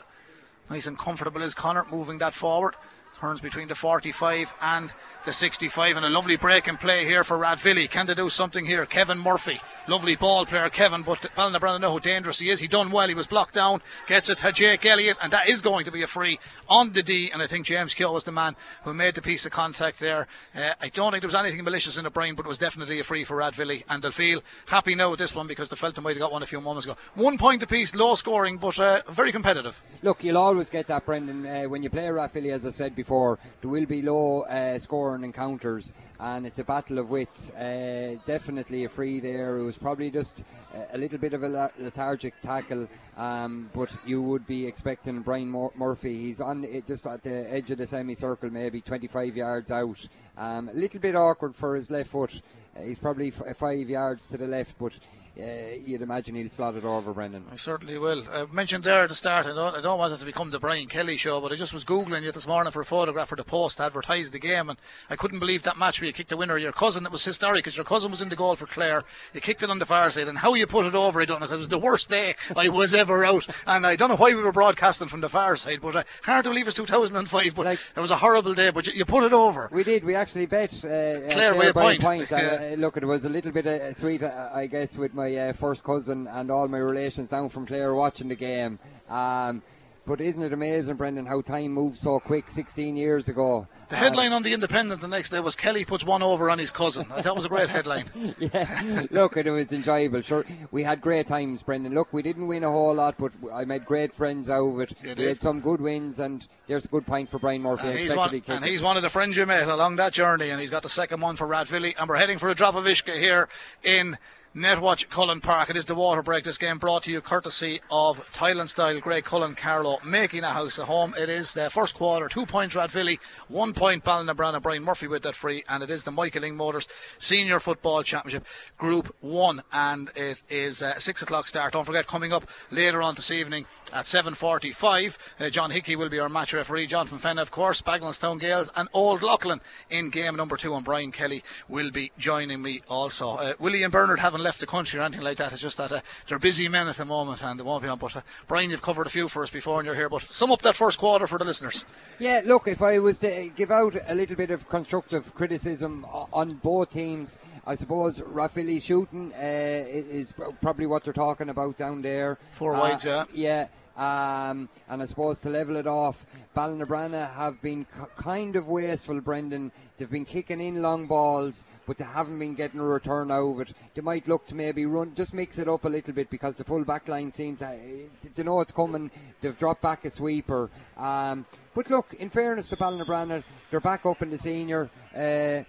Nice 0.68 0.88
and 0.88 0.98
comfortable 0.98 1.44
is 1.44 1.54
Connor 1.54 1.86
moving 1.92 2.18
that 2.18 2.34
forward. 2.34 2.74
Turns 3.20 3.42
between 3.42 3.68
the 3.68 3.74
45 3.74 4.54
and 4.62 4.94
the 5.26 5.34
65 5.34 5.98
and 5.98 6.06
a 6.06 6.10
lovely 6.10 6.38
break 6.38 6.68
and 6.68 6.80
play 6.80 7.04
here 7.04 7.24
for 7.24 7.36
Rathvilly. 7.36 7.90
Can 7.90 8.06
they 8.06 8.14
do 8.14 8.30
something 8.30 8.64
here? 8.64 8.86
Kevin 8.86 9.18
Murphy, 9.18 9.60
lovely 9.88 10.16
ball 10.16 10.46
player 10.46 10.70
Kevin, 10.70 11.02
but 11.02 11.20
Ballinabrana 11.36 11.82
know 11.82 11.94
how 11.94 12.00
dangerous 12.00 12.38
he 12.38 12.52
is. 12.52 12.60
He 12.60 12.68
done 12.68 12.92
well. 12.92 13.08
He 13.08 13.16
was 13.16 13.26
blocked 13.26 13.56
down, 13.56 13.82
gets 14.08 14.30
it 14.30 14.38
to 14.38 14.52
Jake 14.52 14.86
Elliott, 14.86 15.18
and 15.20 15.34
that 15.34 15.50
is 15.50 15.62
going 15.62 15.86
to 15.86 15.92
be 15.92 16.04
a 16.04 16.08
free 16.08 16.40
on 16.70 16.94
the 16.94 17.02
D. 17.02 17.32
And 17.34 17.42
I 17.42 17.48
think 17.48 17.66
James 17.66 17.96
Keogh 17.96 18.14
was 18.14 18.24
the 18.24 18.32
man 18.32 18.56
who 18.84 18.94
made 18.94 19.16
the 19.16 19.24
piece 19.24 19.48
of 19.48 19.52
contact 19.52 20.00
there. 20.00 20.28
Uh, 20.56 20.74
I 20.80 20.90
don't 20.90 21.12
think 21.12 21.22
there 21.24 21.28
was 21.28 21.34
anything 21.34 21.64
malicious 21.64 21.98
in 21.98 22.04
the 22.04 22.12
brain, 22.12 22.36
but 22.36 22.46
it 22.46 22.50
was 22.50 22.60
definitely 22.60 23.00
a 23.00 23.04
free 23.04 23.24
for 23.24 23.36
Rathvilly, 23.36 23.84
and 23.90 24.04
they'll 24.04 24.12
feel 24.12 24.44
happy 24.68 24.94
now 24.94 25.10
with 25.10 25.20
this 25.20 25.34
one 25.34 25.48
because 25.48 25.70
they 25.70 25.76
felt 25.76 25.96
they 25.96 26.04
might 26.04 26.18
have 26.18 26.22
got 26.22 26.32
one 26.32 26.44
a 26.44 26.46
few 26.46 26.62
moments 26.62 26.86
ago. 26.86 26.96
One 27.16 27.40
point 27.40 27.64
apiece, 27.64 27.96
low 27.96 28.14
scoring, 28.14 28.58
but 28.58 28.80
uh, 28.80 29.02
very 29.10 29.32
competitive. 29.32 29.82
Look, 30.04 30.24
you'll 30.24 30.38
always 30.38 30.70
get 30.70 30.86
that, 30.88 31.04
Brendan, 31.04 31.48
uh, 31.48 31.64
when 31.64 31.82
you 31.82 31.90
play 31.90 32.04
Rathvilly, 32.04 32.52
as 32.52 32.64
I 32.64 32.70
said 32.70 32.96
before. 32.96 33.07
There 33.08 33.38
will 33.64 33.86
be 33.86 34.02
low 34.02 34.42
uh, 34.42 34.78
scoring 34.80 35.24
encounters, 35.24 35.94
and 36.20 36.46
it's 36.46 36.60
a 36.60 36.64
battle 36.64 37.00
of 37.00 37.10
wits. 37.10 37.50
Uh, 37.52 38.18
definitely 38.26 38.84
a 38.84 38.90
free 38.90 39.20
there. 39.20 39.58
It 39.58 39.64
was 39.64 39.78
probably 39.78 40.12
just 40.12 40.44
a 40.92 40.98
little 40.98 41.18
bit 41.18 41.34
of 41.34 41.44
a 41.44 41.72
lethargic 41.80 42.40
tackle, 42.42 42.88
um, 43.16 43.70
but 43.74 43.90
you 44.06 44.22
would 44.22 44.46
be 44.46 44.66
expecting 44.66 45.22
Brian 45.22 45.50
Mur- 45.50 45.72
Murphy. 45.76 46.20
He's 46.20 46.42
on 46.42 46.66
it 46.66 46.86
just 46.86 47.08
at 47.08 47.22
the 47.22 47.52
edge 47.52 47.72
of 47.72 47.78
the 47.78 47.88
semicircle, 47.88 48.50
maybe 48.50 48.82
25 48.82 49.38
yards 49.38 49.72
out. 49.72 50.08
Um, 50.38 50.70
a 50.70 50.74
little 50.74 51.00
bit 51.00 51.16
awkward 51.16 51.56
for 51.56 51.76
his 51.76 51.90
left 51.90 52.10
foot. 52.10 52.42
Uh, 52.78 52.84
he's 52.84 53.00
probably 53.00 53.28
f- 53.30 53.58
five 53.58 53.90
yards 53.90 54.28
to 54.28 54.38
the 54.38 54.48
left, 54.48 54.78
but 54.80 54.94
uh, 55.40 55.76
you'd 55.86 56.02
imagine 56.02 56.36
he'll 56.36 56.50
slot 56.50 56.76
it 56.76 56.84
over, 56.84 57.14
Brendan. 57.14 57.46
I 57.52 57.58
certainly 57.58 57.98
will. 57.98 58.24
I 58.32 58.46
mentioned 58.52 58.84
there 58.84 59.04
at 59.04 59.10
the 59.10 59.16
start, 59.16 59.46
I 59.46 59.54
don't, 59.54 59.76
I 59.76 59.82
don't 59.82 60.00
want 60.00 60.14
it 60.14 60.18
to 60.18 60.26
become 60.26 60.50
the 60.50 60.60
Brian 60.60 60.88
Kelly 60.88 61.18
show, 61.18 61.40
but 61.40 61.52
I 61.52 61.56
just 61.56 61.74
was 61.74 61.86
Googling 61.86 62.26
it 62.26 62.34
this 62.34 62.48
morning 62.48 62.72
for 62.72 62.82
a 62.82 62.86
photograph 62.86 63.30
for 63.30 63.36
the 63.36 63.44
Post 63.44 63.78
to 63.78 63.84
advertise 63.84 64.32
the 64.32 64.40
game, 64.40 64.70
and 64.70 64.80
I 65.10 65.16
couldn't 65.16 65.40
believe 65.40 65.64
that 65.64 65.78
match 65.78 66.02
where 66.02 66.08
you 66.08 66.14
kicked 66.14 66.30
the 66.30 66.38
winner. 66.38 66.58
Your 66.58 66.72
cousin, 66.72 67.06
it 67.06 67.12
was 67.12 67.24
historic 67.24 67.64
because 67.64 67.78
your 67.78 67.86
cousin 67.86 68.10
was 68.10 68.22
in 68.24 68.30
the 68.30 68.36
goal 68.36 68.56
for 68.56 68.66
Clare. 68.66 69.04
You 69.34 69.42
kicked 69.42 69.62
it 69.62 69.70
on 69.70 69.78
the 69.78 69.86
far 69.86 70.10
side, 70.10 70.28
and 70.28 70.38
how 70.38 70.56
you 70.56 70.66
put 70.66 70.88
it 70.88 70.96
over, 70.96 71.22
I 71.22 71.26
don't 71.26 71.40
know, 71.40 71.46
because 71.46 71.60
it 71.60 71.62
was 71.62 71.70
the 71.70 71.78
worst 71.78 72.10
day 72.10 72.36
I 72.56 72.70
was 72.70 72.96
ever 72.96 73.24
out, 73.24 73.48
and 73.68 73.86
I 73.86 73.96
don't 73.96 74.10
know 74.10 74.16
why 74.16 74.34
we 74.34 74.42
were 74.42 74.52
broadcasting 74.52 75.08
from 75.08 75.22
the 75.22 75.30
far 75.30 75.56
side, 75.56 75.82
but 75.82 75.96
uh, 75.96 76.04
hard 76.24 76.46
to 76.46 76.50
believe 76.50 76.68
it's 76.68 76.78
2005, 76.78 77.56
but 77.56 77.66
like, 77.66 77.80
it 77.96 78.00
was 78.00 78.12
a 78.12 78.18
horrible 78.18 78.56
day, 78.56 78.72
but 78.72 78.88
you, 78.88 78.94
you, 78.94 79.06
put 79.06 79.24
it 79.24 79.34
over. 79.34 79.70
We 79.72 79.84
did, 79.84 80.04
we 80.04 80.16
actually 80.16 80.48
bet 80.48 80.74
uh, 80.84 81.30
Clare, 81.30 81.54
Clare 81.54 81.74
by 81.74 81.94
a 81.94 82.00
point. 82.00 82.32
and, 82.32 82.64
uh, 82.68 82.76
look, 82.76 82.98
it 82.98 83.06
was 83.06 83.26
a 83.26 83.30
little 83.30 83.52
bit 83.52 83.68
uh, 83.68 83.94
sweet, 83.94 84.24
uh, 84.24 84.50
I 84.54 84.68
guess, 84.68 84.98
with 84.98 85.14
my 85.14 85.36
uh, 85.36 85.54
first 85.54 85.84
cousin 85.84 86.28
and 86.28 86.52
all 86.52 86.68
my 86.68 86.78
relations 86.78 87.30
down 87.30 87.50
from 87.50 87.66
Clare 87.66 87.94
watching 87.94 88.28
the 88.28 88.36
game. 88.36 88.80
Um, 89.10 89.62
but 90.08 90.22
isn't 90.22 90.42
it 90.42 90.54
amazing, 90.54 90.96
Brendan, 90.96 91.26
how 91.26 91.42
time 91.42 91.74
moves 91.74 92.00
so 92.00 92.20
quick 92.20 92.50
16 92.50 92.96
years 92.96 93.28
ago? 93.28 93.68
The 93.90 93.98
headline 93.98 94.32
uh, 94.32 94.38
on 94.38 94.44
The 94.44 94.54
Independent 94.54 95.02
the 95.02 95.08
next 95.10 95.32
day 95.32 95.42
was 95.42 95.58
Kelly 95.58 95.84
puts 95.84 96.06
one 96.06 96.24
over 96.24 96.50
on 96.50 96.58
his 96.58 96.72
cousin. 96.72 97.06
that 97.22 97.36
was 97.36 97.44
a 97.44 97.50
great 97.50 97.70
headline. 97.70 98.06
yeah, 98.40 99.06
look, 99.12 99.36
it 99.36 99.52
was 99.52 99.74
enjoyable. 99.74 100.22
Sure, 100.22 100.46
we 100.72 100.84
had 100.84 101.02
great 101.02 101.28
times, 101.28 101.62
Brendan. 101.62 101.94
Look, 101.94 102.14
we 102.14 102.22
didn't 102.22 102.48
win 102.48 102.64
a 102.64 102.72
whole 102.72 102.96
lot, 102.96 103.16
but 103.20 103.34
I 103.54 103.66
made 103.66 103.86
great 103.86 104.16
friends 104.16 104.50
out 104.50 104.66
of 104.66 104.80
it. 104.80 104.94
You 105.04 105.10
we 105.10 105.16
did. 105.16 105.28
had 105.28 105.42
some 105.42 105.60
good 105.60 105.82
wins, 105.82 106.20
and 106.20 106.46
there's 106.68 106.86
a 106.86 106.90
good 106.90 107.06
point 107.06 107.30
for 107.30 107.38
Brian 107.38 107.62
Murphy. 107.62 107.90
And 107.90 108.00
he's, 108.00 108.16
one, 108.16 108.42
and 108.48 108.64
he's 108.64 108.82
one 108.82 108.96
of 108.96 109.04
the 109.04 109.10
friends 109.10 109.36
you 109.36 109.46
met 109.46 109.68
along 109.68 109.98
that 109.98 110.14
journey, 110.14 110.52
and 110.52 110.62
he's 110.62 110.72
got 110.72 110.84
the 110.84 110.90
second 110.90 111.20
one 111.20 111.36
for 111.36 111.46
Rathvilly, 111.46 111.96
and 112.00 112.08
we're 112.08 112.16
heading 112.16 112.40
for 112.40 112.50
a 112.50 112.56
drop 112.56 112.76
of 112.76 112.86
Ishka 112.86 113.20
here 113.20 113.50
in 113.84 114.18
Netwatch 114.58 115.08
Cullen 115.08 115.40
Park. 115.40 115.70
It 115.70 115.78
is 115.78 115.86
the 115.86 115.94
water 115.94 116.24
break. 116.24 116.44
This 116.44 116.58
game 116.58 116.80
brought 116.80 117.04
to 117.04 117.12
you 117.12 117.22
courtesy 117.22 117.80
of 117.92 118.28
Tile 118.34 118.60
and 118.60 118.68
Style 118.68 119.00
Greg 119.00 119.24
Cullen 119.24 119.54
Carlow, 119.54 120.00
making 120.04 120.44
a 120.44 120.50
house 120.50 120.80
a 120.80 120.86
home. 120.86 121.14
It 121.16 121.30
is 121.30 121.54
the 121.54 121.70
first 121.70 121.94
quarter, 121.94 122.28
two 122.28 122.48
points 122.48 122.74
Rathvilly, 122.74 123.20
one 123.50 123.76
point 123.76 124.04
Ballinabrana, 124.04 124.60
Brian 124.60 124.84
Murphy 124.84 125.06
with 125.06 125.22
that 125.24 125.36
free, 125.36 125.64
and 125.70 125.84
it 125.84 125.92
is 125.92 126.04
the 126.04 126.12
Michael 126.12 126.42
Lyng 126.42 126.56
Motors 126.56 126.88
Senior 127.20 127.60
Football 127.60 128.02
Championship 128.02 128.48
Group 128.80 129.16
1, 129.20 129.62
and 129.74 130.10
it 130.16 130.42
is 130.50 130.82
a 130.82 131.00
6 131.00 131.22
o'clock 131.22 131.46
start. 131.46 131.74
Don't 131.74 131.86
forget, 131.86 132.08
coming 132.08 132.34
up 132.34 132.50
later 132.72 133.04
on 133.04 133.14
this 133.14 133.30
evening 133.30 133.68
at 133.94 134.06
7.45, 134.06 135.18
uh, 135.40 135.50
John 135.52 135.70
Hickey 135.70 135.96
will 135.96 136.10
be 136.10 136.18
our 136.18 136.30
match 136.30 136.56
referee, 136.56 136.88
John 136.88 137.06
from 137.06 137.20
Fenagh, 137.20 137.44
of 137.44 137.52
course, 137.52 137.84
Bagenalstown 137.84 138.40
Gales, 138.40 138.72
and 138.76 138.90
Old 138.92 139.22
Leighlin 139.22 139.62
in 139.92 140.10
game 140.10 140.36
number 140.36 140.58
two, 140.58 140.74
and 140.74 140.84
Brian 140.84 141.12
Kelly 141.12 141.44
will 141.70 141.92
be 141.92 142.12
joining 142.18 142.60
me 142.60 142.82
also. 142.90 143.30
Uh, 143.30 143.54
Willie 143.60 143.84
and 143.84 143.94
Bernard 143.94 144.20
haven't 144.20 144.47
left 144.48 144.62
the 144.62 144.66
country 144.66 144.98
or 144.98 145.04
anything 145.04 145.26
like 145.26 145.38
that. 145.38 145.52
It's 145.52 145.62
just 145.62 145.76
that 145.78 145.92
uh, 145.92 146.02
they're 146.28 146.40
busy 146.40 146.70
men 146.70 146.88
at 146.88 146.96
the 146.96 147.04
moment 147.04 147.44
and 147.44 147.60
they 147.60 147.64
won't 147.64 147.84
be 147.84 147.90
on. 147.90 148.00
But 148.00 148.16
uh, 148.16 148.22
Brian, 148.48 148.70
you've 148.70 148.82
covered 148.82 149.06
a 149.06 149.10
few 149.10 149.28
for 149.28 149.44
us 149.44 149.50
before 149.50 149.80
and 149.80 149.86
you're 149.86 149.94
here. 149.96 150.08
But 150.08 150.26
sum 150.32 150.52
up 150.52 150.62
that 150.62 150.78
first 150.78 150.98
quarter 150.98 151.28
for 151.28 151.38
the 151.38 151.44
listeners. 151.44 151.84
Yeah, 152.18 152.42
look, 152.46 152.68
if 152.68 152.82
I 152.82 153.00
was 153.00 153.18
to 153.20 153.50
give 153.56 153.72
out 153.72 153.96
a 154.08 154.16
little 154.16 154.38
bit 154.38 154.52
of 154.52 154.70
constructive 154.70 155.36
criticism 155.36 156.06
on 156.32 156.54
both 156.54 156.92
teams, 156.92 157.38
I 157.66 157.76
suppose 157.76 158.20
Rathvilly 158.20 158.82
shooting 158.82 159.34
uh, 159.34 159.38
is 159.42 160.34
probably 160.62 160.86
what 160.86 161.04
they're 161.04 161.12
talking 161.12 161.50
about 161.50 161.76
down 161.76 162.02
there. 162.02 162.38
Four 162.56 162.72
wides, 162.74 163.04
yeah. 163.04 163.26
Yeah. 163.34 163.68
Um, 163.98 164.70
and 164.88 165.02
I 165.02 165.06
suppose 165.06 165.42
to 165.42 165.50
level 165.50 165.76
it 165.76 165.88
off, 165.88 166.24
Ballinabrana 166.56 167.34
have 167.34 167.60
been 167.64 167.84
k- 167.86 168.06
kind 168.16 168.56
of 168.56 168.68
wasteful, 168.68 169.20
Brendan. 169.22 169.72
They've 169.98 170.10
been 170.10 170.24
kicking 170.24 170.62
in 170.62 170.84
long 170.84 171.08
balls, 171.08 171.66
but 171.88 171.98
they 171.98 172.06
haven't 172.06 172.38
been 172.38 172.54
getting 172.54 172.80
a 172.80 172.86
return 172.86 173.32
out 173.32 173.54
of 173.54 173.62
it. 173.62 173.74
They 173.96 174.02
might 174.02 174.28
look 174.28 174.46
to 174.48 174.56
maybe 174.56 174.86
run, 174.86 175.16
just 175.16 175.34
mix 175.34 175.58
it 175.58 175.68
up 175.68 175.86
a 175.86 175.90
little 175.90 176.14
bit 176.14 176.30
because 176.30 176.58
the 176.58 176.64
full 176.64 176.84
back 176.86 177.08
line 177.08 177.32
seems 177.32 177.60
to, 177.60 178.08
to 178.36 178.44
know 178.44 178.62
it's 178.62 178.72
coming. 178.72 179.10
They've 179.42 179.58
dropped 179.58 179.82
back 179.82 180.06
a 180.06 180.12
sweeper. 180.12 180.70
Um, 180.96 181.48
but 181.74 181.90
look, 181.90 182.14
in 182.14 182.30
fairness 182.30 182.70
to 182.70 182.78
Ballinabrana, 182.78 183.44
they're 183.72 183.80
back 183.80 184.06
up 184.06 184.22
in 184.22 184.30
the 184.30 184.38
senior. 184.38 184.92
Uh, 185.16 185.64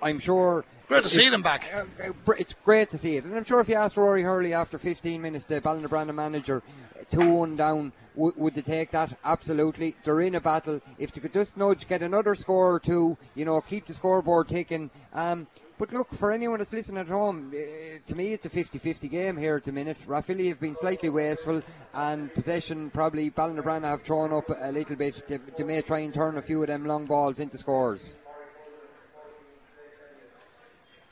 I'm 0.00 0.20
sure. 0.20 0.64
Great 0.88 1.02
to 1.02 1.08
see 1.08 1.28
them 1.28 1.42
back. 1.42 1.68
Uh, 1.74 1.84
uh, 2.04 2.32
it's 2.38 2.54
great 2.64 2.90
to 2.90 2.98
see 2.98 3.16
it. 3.16 3.24
And 3.24 3.34
I'm 3.34 3.42
sure 3.42 3.58
if 3.58 3.68
you 3.68 3.74
asked 3.74 3.96
Rory 3.96 4.22
Hurley 4.22 4.54
after 4.54 4.78
15 4.78 5.20
minutes, 5.20 5.46
the 5.46 5.60
Ballinabrana 5.60 6.14
manager, 6.14 6.62
2 7.10 7.28
1 7.28 7.56
down, 7.56 7.92
w- 8.14 8.34
would 8.36 8.54
they 8.54 8.62
take 8.62 8.92
that? 8.92 9.18
Absolutely. 9.24 9.96
They're 10.04 10.20
in 10.20 10.36
a 10.36 10.40
battle. 10.40 10.80
If 10.98 11.10
they 11.12 11.20
could 11.20 11.32
just 11.32 11.56
nudge, 11.56 11.88
get 11.88 12.02
another 12.02 12.36
score 12.36 12.74
or 12.74 12.78
two, 12.78 13.16
you 13.34 13.44
know, 13.44 13.60
keep 13.60 13.86
the 13.86 13.94
scoreboard 13.94 14.48
ticking. 14.48 14.90
Um, 15.12 15.48
but 15.78 15.92
look, 15.92 16.14
for 16.14 16.30
anyone 16.30 16.58
that's 16.60 16.72
listening 16.72 17.00
at 17.00 17.08
home, 17.08 17.52
uh, 17.52 17.98
to 18.06 18.14
me 18.14 18.32
it's 18.32 18.46
a 18.46 18.50
50-50 18.50 19.10
game 19.10 19.36
here 19.36 19.56
at 19.56 19.64
the 19.64 19.72
minute. 19.72 19.98
Rathvilly 20.06 20.48
have 20.48 20.60
been 20.60 20.76
slightly 20.76 21.08
wasteful, 21.08 21.62
and 21.94 22.32
possession 22.32 22.90
probably 22.90 23.30
Ballinabrana 23.30 23.88
have 23.88 24.02
thrown 24.02 24.32
up 24.32 24.48
a 24.48 24.70
little 24.70 24.96
bit. 24.96 25.26
They, 25.26 25.38
they 25.58 25.64
may 25.64 25.82
try 25.82 25.98
and 25.98 26.14
turn 26.14 26.38
a 26.38 26.42
few 26.42 26.62
of 26.62 26.68
them 26.68 26.86
long 26.86 27.06
balls 27.06 27.40
into 27.40 27.58
scores. 27.58 28.14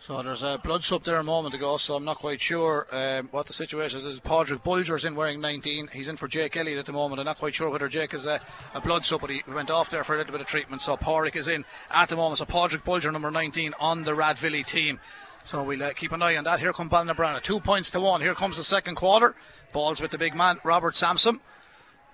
So 0.06 0.22
there's 0.22 0.42
a 0.42 0.60
blood 0.62 0.84
sup 0.84 1.02
there 1.02 1.16
a 1.16 1.24
moment 1.24 1.54
ago, 1.54 1.78
so 1.78 1.94
I'm 1.94 2.04
not 2.04 2.18
quite 2.18 2.38
sure 2.38 2.86
um, 2.92 3.28
what 3.30 3.46
the 3.46 3.54
situation 3.54 4.06
is. 4.06 4.20
Padraig 4.20 4.62
Bulger's 4.62 5.06
in 5.06 5.14
wearing 5.14 5.40
19. 5.40 5.88
He's 5.94 6.08
in 6.08 6.18
for 6.18 6.28
Jake 6.28 6.58
Elliott 6.58 6.78
at 6.78 6.84
the 6.84 6.92
moment. 6.92 7.20
I'm 7.20 7.24
not 7.24 7.38
quite 7.38 7.54
sure 7.54 7.70
whether 7.70 7.88
Jake 7.88 8.12
is 8.12 8.26
a, 8.26 8.38
a 8.74 8.82
blood 8.82 9.06
sup, 9.06 9.22
but 9.22 9.30
he 9.30 9.42
went 9.48 9.70
off 9.70 9.88
there 9.88 10.04
for 10.04 10.14
a 10.14 10.18
little 10.18 10.32
bit 10.32 10.42
of 10.42 10.46
treatment. 10.46 10.82
So 10.82 10.98
Padraig 10.98 11.36
is 11.36 11.48
in 11.48 11.64
at 11.90 12.10
the 12.10 12.16
moment. 12.16 12.36
So 12.36 12.44
Padraig 12.44 12.84
Bulger, 12.84 13.10
number 13.12 13.30
19, 13.30 13.72
on 13.80 14.04
the 14.04 14.12
Rathvilly 14.12 14.66
team. 14.66 15.00
So 15.44 15.62
we'll 15.64 15.82
uh, 15.82 15.94
keep 15.94 16.12
an 16.12 16.20
eye 16.20 16.36
on 16.36 16.44
that. 16.44 16.60
Here 16.60 16.74
comes 16.74 16.92
Ballinabrana. 16.92 17.40
Two 17.40 17.60
points 17.60 17.90
to 17.92 18.00
one. 18.00 18.20
Here 18.20 18.34
comes 18.34 18.58
the 18.58 18.64
second 18.64 18.96
quarter. 18.96 19.34
Balls 19.72 20.02
with 20.02 20.10
the 20.10 20.18
big 20.18 20.34
man, 20.36 20.58
Robert 20.64 20.94
Sampson. 20.94 21.40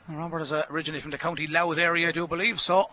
Robert 0.09 0.42
is 0.42 0.53
uh, 0.53 0.64
originally 0.70 1.00
from 1.00 1.11
the 1.11 1.18
County 1.18 1.48
Louth 1.48 1.79
area, 1.79 2.11
I 2.11 2.12
do 2.12 2.29
believe. 2.29 2.61
So 2.61 2.88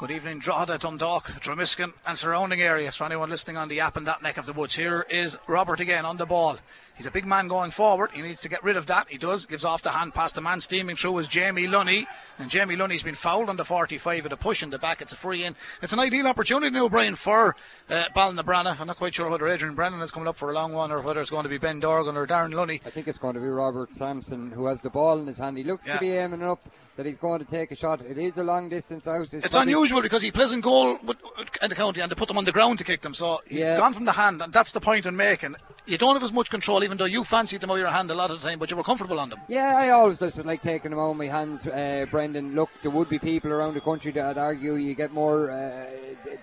Good 0.00 0.12
evening, 0.12 0.38
Drogheda, 0.38 0.78
Dundalk, 0.78 1.24
Dromiskin, 1.42 1.92
and 2.06 2.16
surrounding 2.16 2.62
areas 2.62 2.96
for 2.96 3.04
anyone 3.04 3.28
listening 3.28 3.58
on 3.58 3.68
the 3.68 3.80
app 3.80 3.98
in 3.98 4.04
that 4.04 4.22
neck 4.22 4.38
of 4.38 4.46
the 4.46 4.54
woods. 4.54 4.74
Here 4.74 5.04
is 5.10 5.36
Robert 5.46 5.80
again 5.80 6.06
on 6.06 6.16
the 6.16 6.24
ball. 6.24 6.56
He's 7.00 7.06
a 7.06 7.10
big 7.10 7.24
man 7.24 7.48
going 7.48 7.70
forward. 7.70 8.10
He 8.12 8.20
needs 8.20 8.42
to 8.42 8.50
get 8.50 8.62
rid 8.62 8.76
of 8.76 8.88
that. 8.88 9.08
He 9.08 9.16
does. 9.16 9.46
Gives 9.46 9.64
off 9.64 9.80
the 9.80 9.90
hand 9.90 10.12
past 10.12 10.34
the 10.34 10.42
man 10.42 10.60
steaming 10.60 10.96
through 10.96 11.20
is 11.20 11.28
Jamie 11.28 11.66
Lunny. 11.66 12.06
And 12.38 12.50
Jamie 12.50 12.76
Lunny's 12.76 13.02
been 13.02 13.14
fouled 13.14 13.48
on 13.48 13.56
the 13.56 13.64
45 13.64 14.24
with 14.24 14.32
a 14.34 14.36
push 14.36 14.62
in 14.62 14.68
the 14.68 14.78
back. 14.78 15.00
It's 15.00 15.14
a 15.14 15.16
free 15.16 15.44
in. 15.44 15.56
It's 15.80 15.94
an 15.94 15.98
ideal 15.98 16.26
opportunity 16.26 16.68
now, 16.68 16.90
Brian, 16.90 17.14
for 17.14 17.56
uh, 17.88 18.04
Ballinabrana. 18.14 18.78
I'm 18.78 18.86
not 18.86 18.98
quite 18.98 19.14
sure 19.14 19.30
whether 19.30 19.48
Adrian 19.48 19.74
Brennan 19.74 20.02
is 20.02 20.10
coming 20.10 20.28
up 20.28 20.36
for 20.36 20.50
a 20.50 20.52
long 20.52 20.74
one 20.74 20.92
or 20.92 21.00
whether 21.00 21.22
it's 21.22 21.30
going 21.30 21.44
to 21.44 21.48
be 21.48 21.56
Ben 21.56 21.80
Dorgan 21.80 22.18
or 22.18 22.26
Darren 22.26 22.52
Lunny. 22.52 22.82
I 22.84 22.90
think 22.90 23.08
it's 23.08 23.16
going 23.16 23.32
to 23.32 23.40
be 23.40 23.46
Robert 23.46 23.94
Sampson 23.94 24.50
who 24.50 24.66
has 24.66 24.82
the 24.82 24.90
ball 24.90 25.18
in 25.20 25.26
his 25.26 25.38
hand. 25.38 25.56
He 25.56 25.64
looks 25.64 25.86
yeah. 25.86 25.94
to 25.94 26.00
be 26.00 26.10
aiming 26.10 26.42
up 26.42 26.60
that 26.96 27.06
he's 27.06 27.16
going 27.16 27.38
to 27.38 27.46
take 27.46 27.70
a 27.70 27.74
shot. 27.74 28.02
It 28.02 28.18
is 28.18 28.36
a 28.36 28.44
long 28.44 28.68
distance 28.68 29.08
out. 29.08 29.22
It's, 29.22 29.32
it's 29.32 29.56
unusual 29.56 30.02
because 30.02 30.20
he 30.20 30.30
plays 30.30 30.52
in 30.52 30.60
goal 30.60 30.98
with, 31.02 31.16
in 31.62 31.70
the 31.70 31.74
county 31.74 32.02
and 32.02 32.12
they 32.12 32.14
put 32.14 32.28
them 32.28 32.36
on 32.36 32.44
the 32.44 32.52
ground 32.52 32.76
to 32.76 32.84
kick 32.84 33.00
them. 33.00 33.14
So 33.14 33.40
he's 33.46 33.60
yeah. 33.60 33.78
gone 33.78 33.94
from 33.94 34.04
the 34.04 34.12
hand, 34.12 34.42
and 34.42 34.52
that's 34.52 34.72
the 34.72 34.80
point 34.82 35.06
in 35.06 35.16
making. 35.16 35.56
You 35.86 35.96
don't 35.96 36.14
have 36.14 36.22
as 36.22 36.32
much 36.32 36.50
control, 36.50 36.82
even 36.90 36.98
though 36.98 37.04
you 37.04 37.22
fancied 37.22 37.60
them 37.60 37.70
out 37.70 37.74
of 37.74 37.78
your 37.78 37.88
hand 37.88 38.10
a 38.10 38.14
lot 38.14 38.32
of 38.32 38.40
the 38.40 38.48
time, 38.48 38.58
but 38.58 38.68
you 38.68 38.76
were 38.76 38.82
comfortable 38.82 39.20
on 39.20 39.30
them. 39.30 39.40
Yeah, 39.46 39.74
I 39.76 39.90
always 39.90 40.18
just 40.18 40.44
like 40.44 40.60
taking 40.60 40.90
them 40.90 40.98
out 40.98 41.12
of 41.12 41.16
my 41.16 41.28
hands, 41.28 41.64
uh, 41.64 42.04
Brendan. 42.10 42.56
Look, 42.56 42.68
there 42.82 42.90
would 42.90 43.08
be 43.08 43.20
people 43.20 43.52
around 43.52 43.74
the 43.74 43.80
country 43.80 44.10
that 44.10 44.26
would 44.26 44.38
argue 44.38 44.74
you 44.74 44.94
get 44.94 45.12
more 45.12 45.52
uh, 45.52 45.86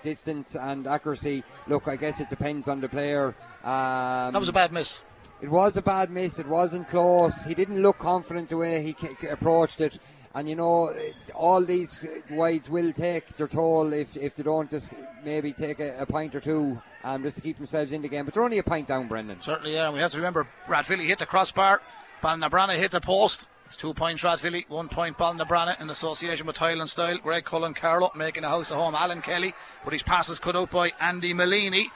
distance 0.02 0.56
and 0.56 0.88
accuracy. 0.88 1.44
Look, 1.68 1.90
I 1.90 1.98
guess 1.98 2.22
it 2.22 2.30
depends 2.30 2.70
on 2.70 2.80
the 2.80 2.88
player. 2.88 3.36
Um, 3.62 4.32
that 4.32 4.40
was 4.40 4.48
a 4.48 4.54
bad 4.54 4.72
miss. 4.72 5.02
It 5.42 5.50
was 5.50 5.76
a 5.76 5.82
bad 5.82 6.10
miss. 6.12 6.40
It 6.40 6.48
wasn't 6.48 6.88
close. 6.88 7.44
He 7.44 7.54
didn't 7.54 7.82
look 7.82 7.98
confident 7.98 8.48
the 8.48 8.56
way 8.56 8.82
he 8.82 8.96
approached 9.28 9.82
it. 9.82 10.00
And 10.38 10.48
you 10.48 10.56
know, 10.56 10.94
all 11.34 11.66
these 11.66 12.06
wides 12.30 12.70
will 12.70 12.94
take 12.94 13.36
their 13.38 13.48
toll 13.48 13.92
if, 13.92 14.16
if 14.16 14.36
they 14.36 14.44
don't 14.44 14.70
just 14.70 14.94
maybe 15.26 15.52
take 15.52 15.80
a, 15.80 15.98
a 15.98 16.06
point 16.06 16.36
or 16.36 16.40
two 16.40 16.80
um, 17.04 17.24
just 17.24 17.38
to 17.38 17.42
keep 17.42 17.58
themselves 17.58 17.92
in 17.92 18.04
the 18.04 18.08
game. 18.08 18.26
But 18.26 18.36
they're 18.36 18.44
only 18.44 18.60
a 18.60 18.64
pint 18.64 18.88
down, 18.88 19.08
Brendan. 19.08 19.42
Certainly, 19.42 19.74
yeah. 19.74 19.90
We 19.90 19.98
have 19.98 20.12
to 20.12 20.18
remember 20.18 20.48
Rathvilly 20.68 21.08
hit 21.08 21.18
the 21.18 21.26
crossbar, 21.26 21.82
Ballinabrana 22.22 22.76
hit 22.78 22.92
the 22.92 23.02
post. 23.02 23.48
It's 23.66 23.78
two 23.78 23.96
points 23.96 24.22
Rathvilly, 24.22 24.70
one 24.70 24.90
point 24.90 25.18
Ballinabrana 25.18 25.82
in 25.82 25.90
association 25.90 26.46
with 26.46 26.56
Tile 26.56 26.82
and 26.82 26.90
Style. 26.90 27.18
Greg 27.18 27.44
Cullen 27.44 27.74
Carlow 27.74 28.12
making 28.16 28.44
a 28.44 28.50
house 28.50 28.70
of 28.70 28.78
home. 28.78 28.94
Alan 28.94 29.24
Kelly, 29.24 29.56
but 29.84 29.94
his 29.94 30.04
passes 30.04 30.38
cut 30.38 30.56
out 30.56 30.70
by 30.70 30.94
Andy 31.00 31.34
Malini. 31.34 31.88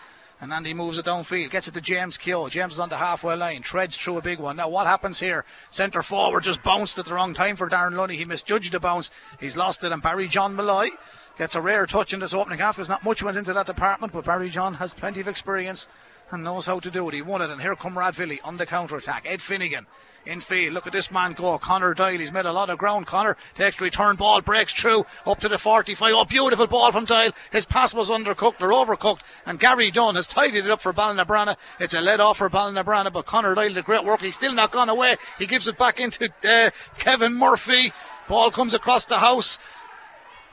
And 0.42 0.52
Andy 0.52 0.74
moves 0.74 0.98
it 0.98 1.06
downfield, 1.06 1.52
gets 1.52 1.68
it 1.68 1.76
to 1.76 1.82
James 1.82 2.18
Keogh. 2.18 2.50
James 2.50 2.74
is 2.74 2.80
on 2.80 2.90
the 2.90 2.98
halfway 2.98 3.36
line, 3.36 3.62
treads 3.62 3.96
through 3.96 4.18
a 4.18 4.24
big 4.24 4.40
one. 4.40 4.56
Now, 4.56 4.70
what 4.70 4.88
happens 4.88 5.20
here? 5.20 5.46
Centre 5.70 6.02
forward 6.02 6.42
just 6.42 6.64
bounced 6.64 6.98
at 6.98 7.06
the 7.06 7.14
wrong 7.14 7.36
time 7.36 7.58
for 7.58 7.70
Darren 7.70 7.96
Lunny. 7.96 8.16
He 8.16 8.26
misjudged 8.26 8.74
the 8.74 8.80
bounce. 8.80 9.12
He's 9.40 9.56
lost 9.56 9.84
it, 9.84 9.92
and 9.92 10.02
Barry 10.02 10.28
John 10.28 10.56
Malloy 10.56 10.90
gets 11.38 11.54
a 11.54 11.62
rare 11.62 11.86
touch 11.86 12.14
in 12.14 12.20
this 12.20 12.34
opening 12.34 12.58
half 12.58 12.76
because 12.76 12.90
not 12.90 13.04
much 13.04 13.22
went 13.22 13.38
into 13.38 13.54
that 13.54 13.68
department, 13.68 14.14
but 14.14 14.26
Barry 14.26 14.50
John 14.50 14.74
has 14.74 14.96
plenty 14.96 15.22
of 15.22 15.28
experience 15.28 15.88
and 16.32 16.44
knows 16.44 16.66
how 16.66 16.80
to 16.80 16.90
do 16.90 17.08
it. 17.08 17.14
He 17.14 17.22
won 17.22 17.44
it, 17.44 17.52
and 17.52 17.62
here 17.62 17.76
come 17.76 17.96
Rathvilly 17.96 18.40
on 18.44 18.58
the 18.58 18.66
counter 18.66 18.96
attack. 18.96 19.28
Ed 19.28 19.44
Finnegan 19.44 19.86
in 20.26 20.42
field. 20.42 20.74
Look 20.74 20.88
at 20.88 20.94
this 20.94 21.12
man 21.12 21.34
go. 21.34 21.58
Connor 21.58 21.94
Doyle. 21.94 22.20
He's 22.20 22.32
made 22.32 22.46
a 22.46 22.52
lot 22.52 22.70
of 22.70 22.78
ground. 22.78 23.08
Connor 23.08 23.38
takes 23.56 23.80
return 23.82 24.16
ball, 24.16 24.42
breaks 24.42 24.74
through 24.74 25.06
up 25.26 25.40
to 25.42 25.50
the 25.50 25.58
45. 25.58 26.14
Oh, 26.14 26.26
beautiful 26.26 26.68
ball 26.68 26.92
from 26.92 27.06
Doyle. 27.06 27.32
His 27.52 27.66
pass 27.66 27.94
was 27.94 28.10
undercooked 28.10 28.62
or 28.62 28.70
overcooked, 28.70 29.22
and 29.46 29.60
Gary 29.60 29.92
Dunn 29.92 30.16
has 30.16 30.28
tidied 30.28 30.66
it 30.66 30.72
up 30.72 30.82
for 30.82 30.94
Ballinabrana. 30.94 31.58
It's 31.80 31.94
a 31.94 32.02
let 32.02 32.20
off 32.20 32.38
for 32.38 32.50
Ballinabrana, 32.50 33.12
but 33.12 33.26
Connor 33.26 33.56
Doyle 33.56 33.74
did 33.74 33.86
great 33.86 34.04
work. 34.04 34.22
He's 34.22 34.36
still 34.36 34.54
not 34.54 34.72
gone 34.72 34.90
away. 34.90 35.16
He 35.40 35.48
gives 35.48 35.68
it 35.68 35.78
back 35.78 36.00
into 36.00 36.30
uh, 36.44 36.72
Kevin 36.98 37.34
Murphy. 37.34 37.94
Ball 38.28 38.52
comes 38.52 38.74
across 38.74 39.06
the 39.06 39.20
house. 39.20 39.60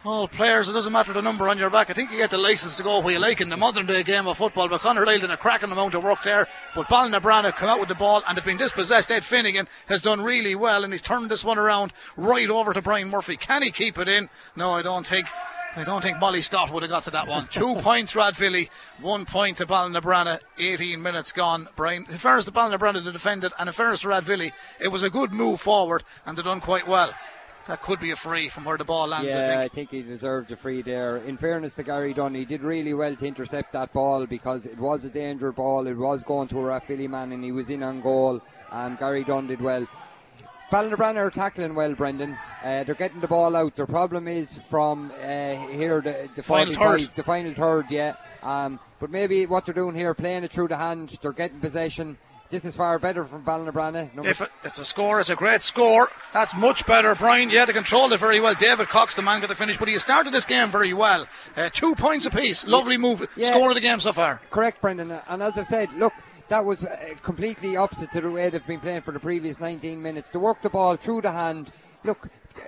All 0.05 0.29
players, 0.29 0.69
it 0.69 0.75
doesn't 0.75 0.93
matter 0.93 1.13
the 1.13 1.23
number 1.23 1.49
on 1.49 1.59
your 1.59 1.71
back. 1.71 1.91
I 1.91 1.93
think 1.93 2.13
you 2.13 2.19
get 2.19 2.31
the 2.31 2.39
license 2.39 2.77
to 2.77 2.85
go 2.85 3.01
where 3.01 3.15
you 3.15 3.19
like 3.19 3.41
in 3.41 3.49
the 3.49 3.57
modern 3.57 3.85
day 3.85 4.05
game 4.05 4.29
of 4.29 4.39
football. 4.39 4.69
But 4.69 4.81
Conor 4.81 5.05
Doyle 5.05 5.19
did 5.19 5.31
a 5.33 5.37
cracking 5.37 5.73
amount 5.73 5.95
of 5.95 6.05
work 6.05 6.23
there. 6.23 6.47
But 6.77 6.87
Ballinabrana 6.87 7.53
come 7.57 7.69
out 7.69 7.81
with 7.81 7.89
the 7.89 7.97
ball 7.97 8.23
and 8.27 8.39
have 8.39 8.45
been 8.45 8.57
dispossessed. 8.57 9.11
Ed 9.11 9.25
Finnegan 9.25 9.67
has 9.89 10.01
done 10.01 10.23
really 10.23 10.55
well 10.55 10.85
and 10.85 10.93
he's 10.93 11.03
turned 11.03 11.29
this 11.29 11.45
one 11.45 11.59
around 11.59 11.93
right 12.17 12.49
over 12.49 12.73
to 12.73 12.81
Brian 12.81 13.09
Murphy. 13.11 13.37
Can 13.37 13.63
he 13.63 13.73
keep 13.73 13.99
it 13.99 14.07
in? 14.07 14.31
No, 14.55 14.71
I 14.71 14.83
don't 14.83 15.07
think. 15.07 15.27
I 15.75 15.83
don't 15.85 16.01
think 16.01 16.19
Molly 16.19 16.43
Scott 16.43 16.73
would 16.73 16.85
have 16.85 16.91
got 16.91 17.05
to 17.05 17.11
that 17.11 17.27
one. 17.27 17.49
Two 17.53 17.75
points, 17.77 18.15
Rathvilly. 18.15 18.71
One 19.01 19.27
point 19.27 19.59
to 19.59 19.67
Ballinabrana. 19.67 20.39
18 20.59 21.03
minutes 21.03 21.33
gone. 21.33 21.69
Brian, 21.75 22.07
in 22.09 22.19
fairness 22.19 22.45
to 22.45 22.53
Ballinabrana, 22.53 23.05
they 23.05 23.13
defended, 23.13 23.53
and 23.59 23.69
in 23.69 23.73
fairness 23.73 24.01
to 24.01 24.09
Rathvilly, 24.09 24.53
it 24.81 24.89
was 24.89 25.03
a 25.03 25.11
good 25.11 25.33
move 25.33 25.61
forward, 25.61 26.05
and 26.25 26.39
they've 26.39 26.45
done 26.45 26.61
quite 26.61 26.87
well 26.87 27.13
that 27.69 27.83
could 27.83 28.01
be 28.01 28.11
a 28.11 28.17
free 28.17 28.49
from 28.49 28.65
where 28.65 28.77
the 28.79 28.85
ball 28.85 29.07
lands. 29.07 29.33
Yeah, 29.33 29.39
I 29.39 29.47
think, 29.47 29.61
I 29.61 29.69
think 29.69 29.91
he 29.91 30.03
deserved 30.03 30.51
a 30.51 30.57
free 30.57 30.83
there. 30.83 31.19
In 31.19 31.37
fairness 31.37 31.75
to 31.75 31.83
Gary 31.83 32.15
Dunn, 32.15 32.35
he 32.35 32.45
did 32.45 32.63
really 32.63 32.95
well 32.95 33.15
to 33.15 33.27
intercept 33.27 33.73
that 33.73 33.93
ball 33.93 34.27
because 34.27 34.67
it 34.67 34.79
was 34.79 35.05
a 35.05 35.11
danger 35.11 35.53
ball. 35.53 35.87
It 35.87 35.97
was 35.97 36.25
going 36.25 36.49
to 36.49 36.59
a 36.59 36.63
Rathvilly 36.63 37.09
man 37.09 37.33
and 37.33 37.45
he 37.45 37.53
was 37.53 37.71
in 37.71 37.83
on 37.83 38.01
goal. 38.01 38.41
And 38.73 38.99
Gary 38.99 39.23
Dunn 39.23 39.47
did 39.47 39.61
well. 39.61 39.87
Ballinabrana 40.73 41.17
are 41.17 41.31
tackling 41.31 41.75
well, 41.75 41.95
Brendan. 41.95 42.37
Uh, 42.63 42.85
they're 42.85 42.95
getting 42.95 43.21
the 43.21 43.29
ball 43.29 43.57
out. 43.57 43.75
Their 43.75 43.87
problem 43.87 44.29
is 44.29 44.59
from 44.69 45.11
uh, 45.23 45.55
here, 45.69 46.03
the, 46.03 46.29
the 46.35 46.43
Final 46.43 46.75
third. 46.75 47.01
the 47.15 47.23
final 47.23 47.55
third, 47.55 47.87
yeah. 47.91 48.17
Um, 48.43 48.79
but 49.01 49.11
maybe 49.11 49.47
what 49.47 49.65
they're 49.65 49.75
doing 49.75 49.95
here, 49.95 50.13
playing 50.13 50.45
it 50.45 50.53
through 50.53 50.69
the 50.69 50.77
hand, 50.77 51.17
they're 51.23 51.33
getting 51.33 51.61
possession. 51.61 52.19
This 52.51 52.65
is 52.65 52.77
far 52.77 52.99
better 52.99 53.25
from 53.27 53.45
Ballinabrana. 53.45 54.15
Number 54.15 54.31
If 54.31 54.41
it, 54.41 54.51
it's 54.65 54.79
a 54.79 54.85
score, 54.85 55.21
it's 55.21 55.29
a 55.29 55.37
great 55.37 55.63
score. 55.63 56.09
That's 56.33 56.55
much 56.57 56.87
better, 56.87 57.15
Brian. 57.15 57.51
Yeah, 57.51 57.67
they 57.67 57.75
controlled 57.75 58.15
it 58.15 58.21
very 58.21 58.41
well. 58.41 58.55
David 58.55 58.89
Cox, 58.89 59.15
the 59.15 59.21
man, 59.21 59.41
got 59.41 59.51
the 59.51 59.55
finish, 59.55 59.77
but 59.77 59.87
he 59.89 59.99
started 59.99 60.33
this 60.33 60.47
game 60.47 60.71
very 60.71 60.95
well. 60.95 61.27
Uh, 61.57 61.69
two 61.71 61.95
points 61.95 62.25
apiece. 62.25 62.67
Lovely 62.67 62.97
move. 62.97 63.29
Yeah. 63.37 63.49
Score 63.49 63.69
of 63.69 63.75
the 63.75 63.83
game 63.83 64.01
so 64.01 64.15
far. 64.15 64.41
Correct, 64.51 64.81
Brendan. 64.81 65.11
And 65.29 65.43
as 65.43 65.59
I've 65.59 65.67
said, 65.67 65.93
look, 65.93 66.15
that 66.49 66.65
was 66.65 66.85
uh, 66.87 66.97
completely 67.23 67.77
opposite 67.77 68.11
to 68.13 68.23
the 68.23 68.31
way 68.31 68.49
they've 68.49 68.67
been 68.67 68.81
playing 68.81 69.03
for 69.03 69.13
the 69.13 69.21
previous 69.21 69.61
19 69.61 70.01
minutes. 70.01 70.31
To 70.31 70.39
work 70.39 70.63
the 70.63 70.71
ball 70.71 70.97
through 70.97 71.21
the 71.23 71.33
hand. 71.33 71.71
Look, 72.05 72.27
uh, 72.27 72.61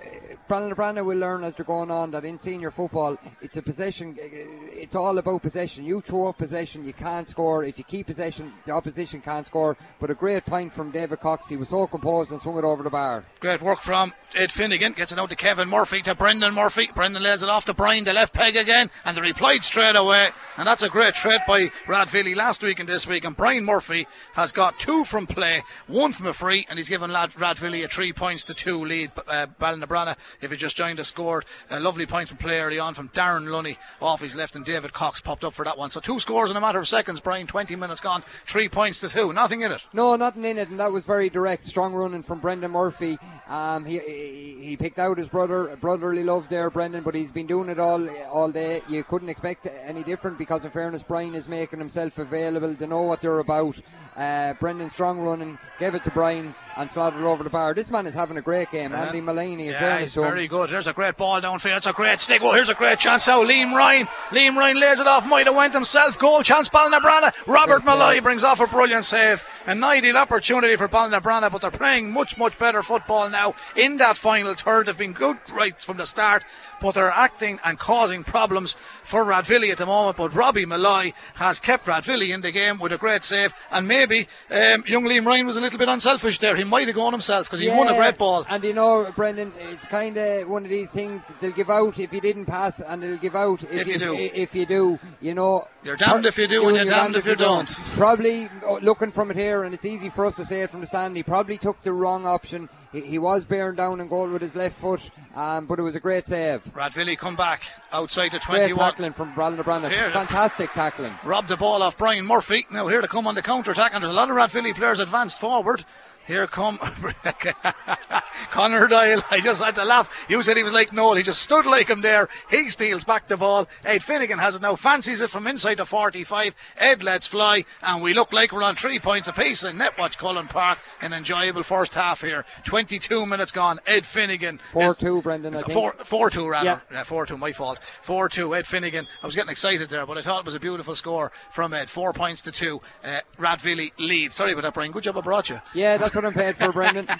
Ballinabrana 0.49 1.05
will 1.05 1.17
learn 1.17 1.45
as 1.45 1.55
they're 1.55 1.63
going 1.63 1.89
on 1.89 2.11
that 2.11 2.25
in 2.25 2.37
senior 2.37 2.71
football, 2.71 3.17
it's 3.41 3.55
a 3.55 3.61
possession. 3.61 4.17
It's 4.19 4.95
all 4.95 5.17
about 5.17 5.41
possession. 5.41 5.85
You 5.85 6.01
throw 6.01 6.27
up 6.27 6.37
possession, 6.37 6.83
you 6.83 6.91
can't 6.91 7.25
score. 7.25 7.63
If 7.63 7.77
you 7.77 7.85
keep 7.85 8.07
possession, 8.07 8.51
the 8.65 8.73
opposition 8.73 9.21
can't 9.21 9.45
score. 9.45 9.77
But 10.01 10.09
a 10.09 10.13
great 10.13 10.45
point 10.45 10.73
from 10.73 10.91
David 10.91 11.21
Cox. 11.21 11.47
He 11.47 11.55
was 11.55 11.69
so 11.69 11.87
composed 11.87 12.31
and 12.31 12.41
swung 12.41 12.57
it 12.57 12.65
over 12.65 12.83
the 12.83 12.89
bar. 12.89 13.23
Great 13.39 13.61
work 13.61 13.81
from 13.81 14.13
Ed 14.35 14.51
Finnegan. 14.51 14.91
Gets 14.91 15.13
it 15.13 15.19
out 15.19 15.29
to 15.29 15.37
Kevin 15.37 15.69
Murphy 15.69 16.01
to 16.01 16.15
Brendan 16.15 16.53
Murphy. 16.53 16.89
Brendan 16.93 17.23
lays 17.23 17.43
it 17.43 17.49
off 17.49 17.65
to 17.65 17.73
Brian, 17.73 18.03
the 18.03 18.11
left 18.11 18.33
peg 18.33 18.57
again, 18.57 18.89
and 19.05 19.15
they 19.15 19.21
replied 19.21 19.63
straight 19.63 19.95
away. 19.95 20.31
And 20.57 20.67
that's 20.67 20.83
a 20.83 20.89
great 20.89 21.13
trade 21.13 21.41
by 21.47 21.71
Rathvilly 21.87 22.35
last 22.35 22.61
week 22.61 22.79
and 22.79 22.89
this 22.89 23.07
week. 23.07 23.23
And 23.23 23.37
Brian 23.37 23.63
Murphy 23.63 24.07
has 24.33 24.51
got 24.51 24.79
two 24.79 25.05
from 25.05 25.27
play, 25.27 25.63
one 25.87 26.11
from 26.11 26.27
a 26.27 26.33
free, 26.33 26.67
and 26.69 26.77
he's 26.77 26.89
given 26.89 27.11
Rathvilly 27.11 27.85
a 27.85 27.87
three 27.87 28.11
points 28.11 28.43
to 28.45 28.53
two 28.53 28.83
lead. 28.83 29.11
Uh, 29.27 30.15
if 30.41 30.51
he 30.51 30.57
just 30.57 30.75
joined 30.75 30.99
us, 30.99 31.07
scored 31.07 31.45
a 31.69 31.79
lovely 31.79 32.05
point 32.05 32.29
from 32.29 32.37
play 32.37 32.59
early 32.59 32.79
on 32.79 32.93
from 32.93 33.09
Darren 33.09 33.49
Lunny 33.49 33.77
off 34.01 34.21
his 34.21 34.35
left, 34.35 34.55
and 34.55 34.65
David 34.65 34.93
Cox 34.93 35.21
popped 35.21 35.43
up 35.43 35.53
for 35.53 35.65
that 35.65 35.77
one. 35.77 35.89
So 35.89 35.99
two 35.99 36.19
scores 36.19 36.51
in 36.51 36.57
a 36.57 36.61
matter 36.61 36.79
of 36.79 36.87
seconds. 36.87 37.19
Brian, 37.19 37.47
20 37.47 37.75
minutes 37.75 38.01
gone, 38.01 38.23
three 38.45 38.69
points 38.69 39.01
to 39.01 39.09
two. 39.09 39.33
Nothing 39.33 39.61
in 39.61 39.71
it. 39.71 39.81
No, 39.93 40.15
nothing 40.15 40.43
in 40.43 40.57
it, 40.57 40.69
and 40.69 40.79
that 40.79 40.91
was 40.91 41.05
very 41.05 41.29
direct, 41.29 41.65
strong 41.65 41.93
running 41.93 42.23
from 42.23 42.39
Brendan 42.39 42.71
Murphy. 42.71 43.17
Um, 43.47 43.85
he, 43.85 43.99
he 43.99 44.77
picked 44.77 44.99
out 44.99 45.17
his 45.17 45.29
brother, 45.29 45.77
brotherly 45.79 46.23
love 46.23 46.49
there, 46.49 46.69
Brendan, 46.69 47.03
but 47.03 47.15
he's 47.15 47.31
been 47.31 47.47
doing 47.47 47.69
it 47.69 47.79
all 47.79 48.07
all 48.25 48.49
day. 48.49 48.81
You 48.87 49.03
couldn't 49.03 49.29
expect 49.29 49.67
any 49.85 50.03
different 50.03 50.37
because, 50.37 50.65
in 50.65 50.71
fairness, 50.71 51.03
Brian 51.03 51.35
is 51.35 51.47
making 51.47 51.79
himself 51.79 52.17
available. 52.17 52.75
to 52.75 52.87
know 52.87 53.01
what 53.01 53.21
they're 53.21 53.39
about. 53.39 53.79
Uh, 54.15 54.53
Brendan 54.53 54.89
strong 54.89 55.19
running, 55.19 55.57
gave 55.79 55.95
it 55.95 56.03
to 56.03 56.11
Brian 56.11 56.53
and 56.77 56.89
slaughtered 56.89 57.23
over 57.23 57.43
the 57.43 57.49
bar. 57.49 57.73
This 57.73 57.91
man 57.91 58.07
is 58.07 58.13
having 58.13 58.37
a 58.37 58.41
great 58.41 58.69
game. 58.71 58.91
Andy 59.15 59.21
Mulaney, 59.21 59.65
in 59.67 59.73
Yeah, 59.73 59.99
he's 59.99 60.13
very 60.13 60.47
good. 60.47 60.69
There's 60.69 60.87
a 60.87 60.93
great 60.93 61.17
ball 61.17 61.41
downfield. 61.41 61.77
It's 61.77 61.85
a 61.85 61.93
great 61.93 62.21
stick. 62.21 62.41
Oh, 62.41 62.53
here's 62.53 62.69
a 62.69 62.73
great 62.73 62.99
chance 62.99 63.27
now. 63.27 63.43
Liam 63.43 63.75
Ryan. 63.75 64.07
Liam 64.29 64.55
Ryan 64.55 64.79
lays 64.79 64.99
it 64.99 65.07
off. 65.07 65.25
Might 65.25 65.47
have 65.47 65.55
went 65.55 65.73
himself. 65.73 66.17
Goal 66.17 66.41
chance. 66.43 66.69
Ballinabrana. 66.69 67.33
Robert 67.47 67.83
Malloy 67.85 68.21
brings 68.21 68.43
off 68.43 68.59
a 68.59 68.67
brilliant 68.67 69.05
save. 69.05 69.43
An 69.67 69.83
ideal 69.83 70.17
opportunity 70.17 70.75
for 70.75 70.87
Ballinabrana, 70.87 71.51
but 71.51 71.61
they're 71.61 71.69
playing 71.69 72.11
much, 72.11 72.37
much 72.37 72.57
better 72.57 72.81
football 72.81 73.29
now 73.29 73.53
in 73.75 73.97
that 73.97 74.17
final 74.17 74.55
third. 74.55 74.87
They've 74.87 74.97
been 74.97 75.13
good 75.13 75.37
right 75.53 75.79
from 75.79 75.97
the 75.97 76.05
start, 76.05 76.43
but 76.81 76.95
they're 76.95 77.09
acting 77.11 77.59
and 77.63 77.77
causing 77.77 78.23
problems 78.23 78.75
for 79.03 79.23
Rathvilly 79.23 79.71
at 79.71 79.77
the 79.77 79.85
moment. 79.85 80.17
But 80.17 80.33
Robbie 80.33 80.65
Malloy 80.65 81.13
has 81.35 81.59
kept 81.59 81.85
Rathvilly 81.85 82.33
in 82.33 82.41
the 82.41 82.51
game 82.51 82.79
with 82.79 82.91
a 82.91 82.97
great 82.97 83.23
save, 83.23 83.53
and 83.71 83.87
maybe 83.87 84.27
um, 84.49 84.83
young 84.87 85.03
Liam 85.03 85.25
Ryan 85.25 85.45
was 85.47 85.57
a 85.57 85.61
little 85.61 85.79
bit 85.79 85.89
unselfish 85.89 86.39
there. 86.39 86.55
He 86.55 86.63
might 86.63 86.87
have 86.87 86.95
gone 86.95 87.13
himself 87.13 87.47
because 87.47 87.59
he 87.59 87.69
won 87.69 87.87
a 87.87 87.91
Yeah, 87.91 87.97
great 87.97 88.17
ball. 88.17 88.45
And 88.49 88.63
you 88.63 88.73
know, 88.73 89.11
Brendan, 89.15 89.53
it's 89.59 89.87
kind 89.87 90.17
of 90.17 90.47
one 90.47 90.63
of 90.63 90.69
these 90.69 90.91
things 90.91 91.31
they'll 91.39 91.51
give 91.51 91.69
out 91.69 91.99
if 91.99 92.11
you 92.13 92.21
didn't 92.21 92.45
pass, 92.45 92.79
and 92.81 93.01
they'll 93.03 93.17
give 93.17 93.35
out 93.35 93.63
if, 93.63 93.81
If 93.81 93.87
you 93.87 93.97
do. 93.97 94.15
If 94.15 94.55
you 94.55 94.65
do, 94.65 94.99
you 95.19 95.33
know. 95.33 95.67
You're 95.83 95.95
damned 95.95 96.27
if 96.27 96.37
you 96.37 96.47
do 96.47 96.67
and 96.67 96.77
you're 96.77 96.85
damned 96.85 97.15
if 97.15 97.25
you 97.25 97.35
don't. 97.35 97.67
Probably 97.95 98.47
oh, 98.63 98.77
looking 98.83 99.11
from 99.11 99.31
it 99.31 99.37
here, 99.37 99.63
and 99.63 99.73
it's 99.73 99.83
easy 99.83 100.09
for 100.09 100.27
us 100.27 100.35
to 100.35 100.45
say 100.45 100.61
it 100.61 100.69
from 100.69 100.81
the 100.81 100.87
stand. 100.87 101.17
He 101.17 101.23
probably 101.23 101.57
took 101.57 101.81
the 101.81 101.91
wrong 101.91 102.27
option. 102.27 102.69
He, 102.91 103.01
he 103.01 103.19
was 103.19 103.43
bearing 103.43 103.75
down 103.75 103.99
and 103.99 104.07
goal 104.07 104.29
with 104.29 104.43
his 104.43 104.55
left 104.55 104.77
foot, 104.77 105.09
um, 105.35 105.65
but 105.65 105.79
it 105.79 105.81
was 105.81 105.95
a 105.95 105.99
great 105.99 106.27
save. 106.27 106.63
Rathvilly 106.75 107.17
come 107.17 107.35
back 107.35 107.63
outside 107.91 108.31
the 108.31 108.39
21. 108.39 108.59
Great 108.59 108.73
21. 108.75 108.91
tackling 108.91 109.13
from 109.13 109.33
Ballinabrana. 109.33 109.89
Here. 109.89 110.11
Fantastic 110.11 110.71
tackling. 110.73 111.13
Robbed 111.23 111.47
the 111.47 111.57
ball 111.57 111.81
off 111.81 111.97
Brian 111.97 112.27
Murphy. 112.27 112.67
Now 112.69 112.87
here 112.87 113.01
to 113.01 113.07
come 113.07 113.25
on 113.25 113.33
the 113.33 113.41
counter 113.41 113.71
attack, 113.71 113.93
and 113.95 114.03
there's 114.03 114.11
a 114.11 114.15
lot 114.15 114.29
of 114.29 114.35
Rathvilly 114.35 114.75
players 114.75 114.99
advanced 114.99 115.39
forward. 115.39 115.83
Here 116.27 116.47
come 116.47 116.77
Connor 118.51 118.87
Doyle. 118.87 119.23
I 119.29 119.39
just 119.41 119.61
had 119.63 119.75
to 119.75 119.85
laugh. 119.85 120.09
You 120.29 120.41
said 120.41 120.57
he 120.57 120.63
was 120.63 120.73
like 120.73 120.93
Noel. 120.93 121.15
He 121.15 121.23
just 121.23 121.41
stood 121.41 121.65
like 121.65 121.89
him 121.89 122.01
there. 122.01 122.29
He 122.49 122.69
steals 122.69 123.03
back 123.03 123.27
the 123.27 123.37
ball. 123.37 123.67
Ed 123.83 124.03
Finnegan 124.03 124.39
has 124.39 124.55
it 124.55 124.61
now. 124.61 124.75
Fancies 124.75 125.21
it 125.21 125.29
from 125.29 125.47
inside 125.47 125.75
the 125.77 125.85
45. 125.85 126.55
Ed 126.77 127.03
lets 127.03 127.27
fly, 127.27 127.65
and 127.81 128.01
we 128.01 128.13
look 128.13 128.33
like 128.33 128.51
we're 128.51 128.63
on 128.63 128.75
three 128.75 128.99
points 128.99 129.27
apiece 129.27 129.63
in 129.63 129.77
Netwatch 129.77 130.17
Cullen 130.17 130.47
Park. 130.47 130.79
An 131.01 131.13
enjoyable 131.13 131.63
first 131.63 131.93
half 131.93 132.21
here. 132.21 132.45
22 132.65 133.25
minutes 133.25 133.51
gone. 133.51 133.79
Ed 133.87 134.05
Finnegan. 134.05 134.59
is- 134.75 134.97
4-2, 134.97 135.23
Brendan, 135.23 135.53
I 135.53 135.57
is 135.57 135.61
a 135.63 135.65
think. 135.65 135.77
Four, 135.79 135.93
four 136.05 136.29
two 136.29 136.47
rather. 136.47 136.65
Yeah. 136.65 136.79
Yeah, 136.91 137.03
four 137.03 137.25
two. 137.25 137.37
My 137.37 137.51
fault. 137.51 137.79
Four 138.03 138.29
two. 138.29 138.55
Ed 138.55 138.67
Finnegan. 138.67 139.07
I 139.21 139.25
was 139.25 139.35
getting 139.35 139.51
excited 139.51 139.89
there, 139.89 140.05
but 140.05 140.17
I 140.17 140.21
thought 140.21 140.39
it 140.41 140.45
was 140.45 140.55
a 140.55 140.59
beautiful 140.59 140.95
score 140.95 141.31
from 141.51 141.73
Ed. 141.73 141.89
Four 141.89 142.13
points 142.13 142.43
to 142.43 142.51
two. 142.51 142.81
Uh, 143.03 143.19
Rathvilly 143.39 143.91
lead. 143.97 144.31
Sorry 144.31 144.51
about 144.51 144.63
that, 144.63 144.73
Brian. 144.73 144.91
Good 144.91 145.03
job 145.03 145.17
I 145.17 145.21
brought 145.21 145.49
you. 145.49 145.59
Yeah, 145.73 145.97
that's 146.11 146.15
what 146.15 146.25
I'm 146.25 146.33
paid 146.33 146.57
for, 146.57 146.71
Brendan. 146.73 147.07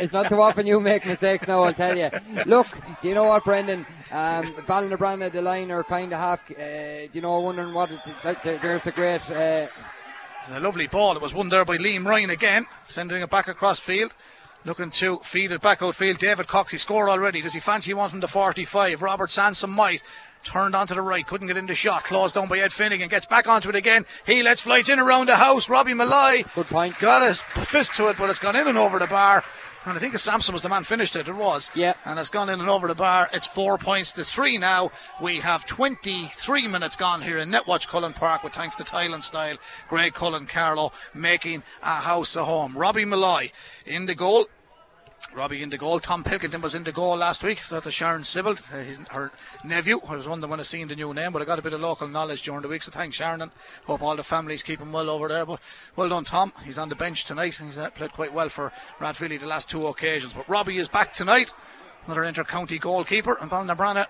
It's 0.00 0.12
not 0.12 0.28
too 0.28 0.40
often 0.40 0.66
you 0.66 0.80
make 0.80 1.04
mistakes 1.06 1.46
now, 1.46 1.62
I'll 1.62 1.72
tell 1.74 1.96
you. 1.96 2.10
Look, 2.46 2.66
do 3.02 3.08
you 3.08 3.14
know 3.14 3.24
what, 3.24 3.44
Brendan? 3.44 3.86
Um, 4.10 4.44
Ballinabrana, 4.66 5.30
the 5.30 5.42
line 5.42 5.70
are 5.70 5.84
kind 5.84 6.12
of 6.12 6.18
half, 6.18 6.50
uh, 6.50 6.54
do 6.54 7.10
you 7.12 7.20
know, 7.20 7.38
wondering 7.40 7.74
what 7.74 7.90
it's, 7.90 8.08
that- 8.22 8.42
there's 8.42 8.86
a 8.86 8.92
great, 8.92 9.20
uh, 9.30 9.66
It's 10.40 10.50
a 10.50 10.60
lovely 10.60 10.86
ball. 10.86 11.16
It 11.16 11.22
was 11.22 11.34
won 11.34 11.48
there 11.50 11.64
by 11.64 11.76
Liam 11.76 12.06
Ryan 12.06 12.30
again, 12.30 12.66
sending 12.84 13.20
it 13.22 13.30
back 13.30 13.48
across 13.48 13.80
field. 13.80 14.12
Looking 14.66 14.90
to 14.92 15.18
feed 15.18 15.52
it 15.52 15.60
back 15.60 15.82
outfield. 15.82 16.18
David 16.18 16.46
Cox, 16.46 16.72
he 16.72 16.78
scored 16.78 17.10
already. 17.10 17.42
Does 17.42 17.52
he 17.52 17.60
fancy 17.60 17.92
one 17.92 18.08
from 18.08 18.20
the 18.20 18.28
45? 18.28 19.02
Robert 19.02 19.30
Sansom 19.30 19.70
might. 19.70 20.00
Turned 20.44 20.76
onto 20.76 20.94
the 20.94 21.02
right, 21.02 21.26
couldn't 21.26 21.48
get 21.48 21.56
in 21.56 21.66
the 21.66 21.74
shot. 21.74 22.04
Closed 22.04 22.34
down 22.34 22.48
by 22.48 22.58
Ed 22.58 22.72
Finnegan. 22.72 23.08
Gets 23.08 23.26
back 23.26 23.48
onto 23.48 23.68
it 23.70 23.76
again. 23.76 24.06
He 24.26 24.42
lets 24.42 24.60
fly. 24.60 24.78
It's 24.78 24.88
in 24.88 24.98
around 25.00 25.28
the 25.28 25.36
house. 25.36 25.68
Robbie 25.68 25.94
Malloy. 25.94 26.44
Good 26.54 26.66
point. 26.66 26.98
Got 26.98 27.26
his 27.26 27.42
fist 27.66 27.94
to 27.96 28.08
it, 28.10 28.16
but 28.18 28.30
it's 28.30 28.38
gone 28.38 28.54
in 28.54 28.68
and 28.68 28.78
over 28.78 28.98
the 28.98 29.06
bar. 29.06 29.42
And 29.86 29.96
I 29.98 30.00
think 30.00 30.18
Samson 30.18 30.54
was 30.54 30.62
the 30.62 30.70
man 30.70 30.84
finished 30.84 31.14
it. 31.14 31.28
It 31.28 31.34
was. 31.34 31.70
Yeah. 31.74 31.92
And 32.04 32.18
it's 32.18 32.30
gone 32.30 32.48
in 32.48 32.60
and 32.60 32.70
over 32.70 32.88
the 32.88 32.94
bar. 32.94 33.28
It's 33.32 33.46
four 33.46 33.76
points 33.76 34.12
to 34.12 34.24
three 34.24 34.56
now. 34.56 34.92
We 35.20 35.40
have 35.40 35.66
23 35.66 36.68
minutes 36.68 36.96
gone 36.96 37.20
here 37.20 37.38
in 37.38 37.50
Netwatch 37.50 37.86
Cullen 37.88 38.14
Park 38.14 38.44
with 38.44 38.54
thanks 38.54 38.76
to 38.76 38.84
Tile 38.84 39.12
and 39.12 39.22
Style. 39.22 39.56
Greg 39.88 40.14
Cullen 40.14 40.46
Carlow 40.46 40.92
making 41.12 41.62
a 41.82 41.96
house 41.96 42.36
a 42.36 42.44
home. 42.44 42.76
Robbie 42.78 43.04
Malloy 43.04 43.50
in 43.84 44.06
the 44.06 44.14
goal. 44.14 44.46
Robbie 45.32 45.62
in 45.62 45.70
the 45.70 45.78
goal. 45.78 46.00
Tom 46.00 46.24
Pilkington 46.24 46.60
was 46.60 46.74
in 46.74 46.84
the 46.84 46.92
goal 46.92 47.16
last 47.16 47.42
week. 47.42 47.62
So 47.62 47.76
that's 47.76 47.86
a 47.86 47.90
Sharon 47.90 48.24
Sybil, 48.24 48.52
uh, 48.72 48.76
his, 48.76 48.98
her 49.10 49.32
nephew. 49.64 50.00
I 50.06 50.16
was 50.16 50.28
wondering 50.28 50.50
when 50.50 50.60
I 50.60 50.64
seen 50.64 50.88
the 50.88 50.96
new 50.96 51.14
name, 51.14 51.32
but 51.32 51.42
I 51.42 51.44
got 51.44 51.58
a 51.58 51.62
bit 51.62 51.72
of 51.72 51.80
local 51.80 52.08
knowledge 52.08 52.42
during 52.42 52.62
the 52.62 52.68
week. 52.68 52.82
So 52.82 52.90
thanks, 52.90 53.16
Sharon. 53.16 53.42
And 53.42 53.50
hope 53.84 54.02
all 54.02 54.16
the 54.16 54.24
families 54.24 54.62
keep 54.62 54.80
him 54.80 54.92
well 54.92 55.08
over 55.10 55.28
there. 55.28 55.46
But 55.46 55.60
well 55.96 56.08
done, 56.08 56.24
Tom. 56.24 56.52
He's 56.64 56.78
on 56.78 56.88
the 56.88 56.94
bench 56.94 57.24
tonight. 57.24 57.58
And 57.58 57.68
he's 57.68 57.78
uh, 57.78 57.90
played 57.90 58.12
quite 58.12 58.34
well 58.34 58.48
for 58.48 58.72
Rathvilly 59.00 59.40
the 59.40 59.46
last 59.46 59.70
two 59.70 59.86
occasions. 59.86 60.32
But 60.32 60.48
Robbie 60.48 60.78
is 60.78 60.88
back 60.88 61.12
tonight. 61.12 61.52
Another 62.06 62.24
inter-county 62.24 62.78
goalkeeper. 62.78 63.38
And 63.40 63.50
Ballinabrana 63.50 64.06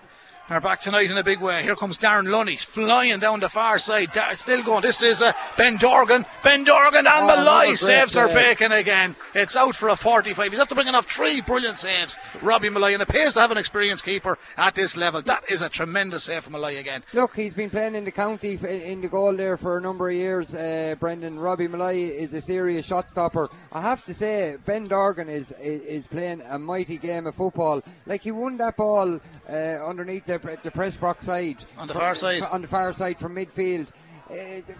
are 0.47 0.61
back 0.61 0.79
tonight 0.79 1.09
in 1.09 1.17
a 1.17 1.23
big 1.23 1.41
way. 1.41 1.63
Here 1.63 1.75
comes 1.75 1.97
Darren 1.97 2.29
Lunny 2.29 2.55
flying 2.57 3.19
down 3.19 3.39
the 3.39 3.49
far 3.49 3.79
side. 3.79 4.11
Dar- 4.11 4.35
still 4.35 4.61
going. 4.61 4.81
This 4.83 5.01
is 5.01 5.21
uh, 5.23 5.33
Ben 5.57 5.77
Dorgan. 5.77 6.23
Ben 6.43 6.63
Dorgan 6.63 7.07
and 7.07 7.07
Oh, 7.07 7.25
Malloy 7.27 7.73
saves 7.73 8.11
their 8.13 8.27
bacon 8.27 8.71
again. 8.71 9.15
It's 9.33 9.55
out 9.55 9.73
for 9.73 9.89
a 9.89 9.95
45. 9.95 10.51
He's 10.51 10.59
after 10.59 10.75
bringing 10.75 10.93
off 10.93 11.07
three 11.11 11.41
brilliant 11.41 11.77
saves. 11.77 12.19
Robbie 12.43 12.69
Malloy, 12.69 12.93
and 12.93 13.01
appears 13.01 13.33
to 13.33 13.39
have 13.39 13.49
an 13.49 13.57
experienced 13.57 14.05
keeper 14.05 14.37
at 14.55 14.75
this 14.75 14.95
level. 14.95 15.23
That 15.23 15.49
is 15.49 15.61
a 15.63 15.69
tremendous 15.69 16.25
save 16.25 16.43
from 16.43 16.53
Malloy 16.53 16.77
again. 16.77 17.03
Look, 17.13 17.35
he's 17.35 17.55
been 17.55 17.71
playing 17.71 17.95
in 17.95 18.05
the 18.05 18.11
county 18.11 18.53
f- 18.53 18.63
in 18.65 19.01
the 19.01 19.09
goal 19.09 19.35
there 19.35 19.57
for 19.57 19.77
a 19.77 19.81
number 19.81 20.09
of 20.09 20.15
years. 20.15 20.53
Uh, 20.53 20.93
Brendan 20.99 21.39
Robbie 21.39 21.67
Malloy 21.67 21.95
is 22.11 22.35
a 22.35 22.41
serious 22.41 22.85
shot 22.85 23.09
stopper. 23.09 23.49
I 23.71 23.81
have 23.81 24.03
to 24.05 24.13
say, 24.13 24.57
Ben 24.63 24.87
Dorgan 24.87 25.27
is, 25.27 25.51
is 25.59 25.81
is 25.95 26.07
playing 26.07 26.41
a 26.47 26.59
mighty 26.59 26.97
game 26.97 27.25
of 27.25 27.33
football. 27.33 27.81
Like 28.05 28.21
he 28.21 28.31
won 28.31 28.57
that 28.57 28.77
ball 28.77 29.19
uh, 29.49 29.51
underneath 29.53 30.25
the, 30.37 30.57
the 30.63 30.71
press 30.71 30.95
box 30.95 31.25
side 31.25 31.57
On 31.77 31.87
the 31.87 31.93
From- 31.93 32.01
far 32.01 32.15
side. 32.15 32.43
on 32.43 32.61
the 32.61 32.67
far 32.67 32.93
side 32.93 33.19
from 33.19 33.35
midfield. 33.35 33.87
Uh, 34.27 34.33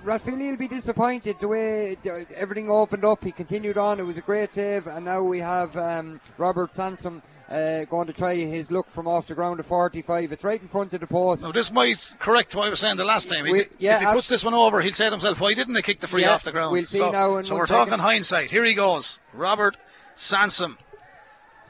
Rathvilly 0.03 0.49
will 0.49 0.57
be 0.57 0.67
disappointed 0.67 1.37
the 1.39 1.47
way 1.47 1.95
uh, 2.07 2.23
everything 2.35 2.67
opened 2.71 3.05
up. 3.05 3.23
He 3.23 3.31
continued 3.31 3.77
on. 3.77 3.99
It 3.99 4.03
was 4.03 4.17
a 4.17 4.21
great 4.21 4.51
save, 4.51 4.87
and 4.87 5.05
now 5.05 5.21
we 5.21 5.39
have 5.39 5.77
um, 5.77 6.19
Robert 6.39 6.75
Sansom 6.75 7.21
uh, 7.47 7.83
going 7.85 8.07
to 8.07 8.13
try 8.13 8.33
his 8.33 8.71
look 8.71 8.87
from 8.89 9.07
off 9.07 9.27
the 9.27 9.35
ground 9.35 9.59
at 9.59 9.67
45. 9.67 10.31
It's 10.31 10.43
right 10.43 10.59
in 10.59 10.67
front 10.67 10.95
of 10.95 11.01
the 11.01 11.05
post. 11.05 11.43
Now, 11.43 11.51
this 11.51 11.71
might 11.71 12.15
correct 12.17 12.55
what 12.55 12.65
I 12.65 12.69
was 12.71 12.79
saying 12.79 12.97
the 12.97 13.03
last 13.05 13.29
time. 13.29 13.45
He 13.45 13.51
We- 13.51 13.65
yeah, 13.77 13.97
if 13.97 14.09
he 14.09 14.15
puts 14.15 14.27
this 14.29 14.43
one 14.43 14.55
over, 14.55 14.81
he'll 14.81 14.93
say 14.95 15.05
to 15.05 15.11
himself, 15.11 15.39
why 15.39 15.53
didn't 15.53 15.75
they 15.75 15.83
kick 15.83 15.99
the 15.99 16.07
free 16.07 16.23
Yeah, 16.23 16.33
off 16.33 16.43
the 16.43 16.51
ground? 16.51 16.71
we'll 16.71 16.85
see 16.85 16.97
so, 16.97 17.11
now 17.11 17.39
so 17.43 17.53
we're 17.53 17.67
second. 17.67 17.85
talking 17.85 17.99
hindsight. 17.99 18.49
Here 18.49 18.63
he 18.65 18.73
goes. 18.73 19.19
Robert 19.31 19.77
Sansom. 20.15 20.79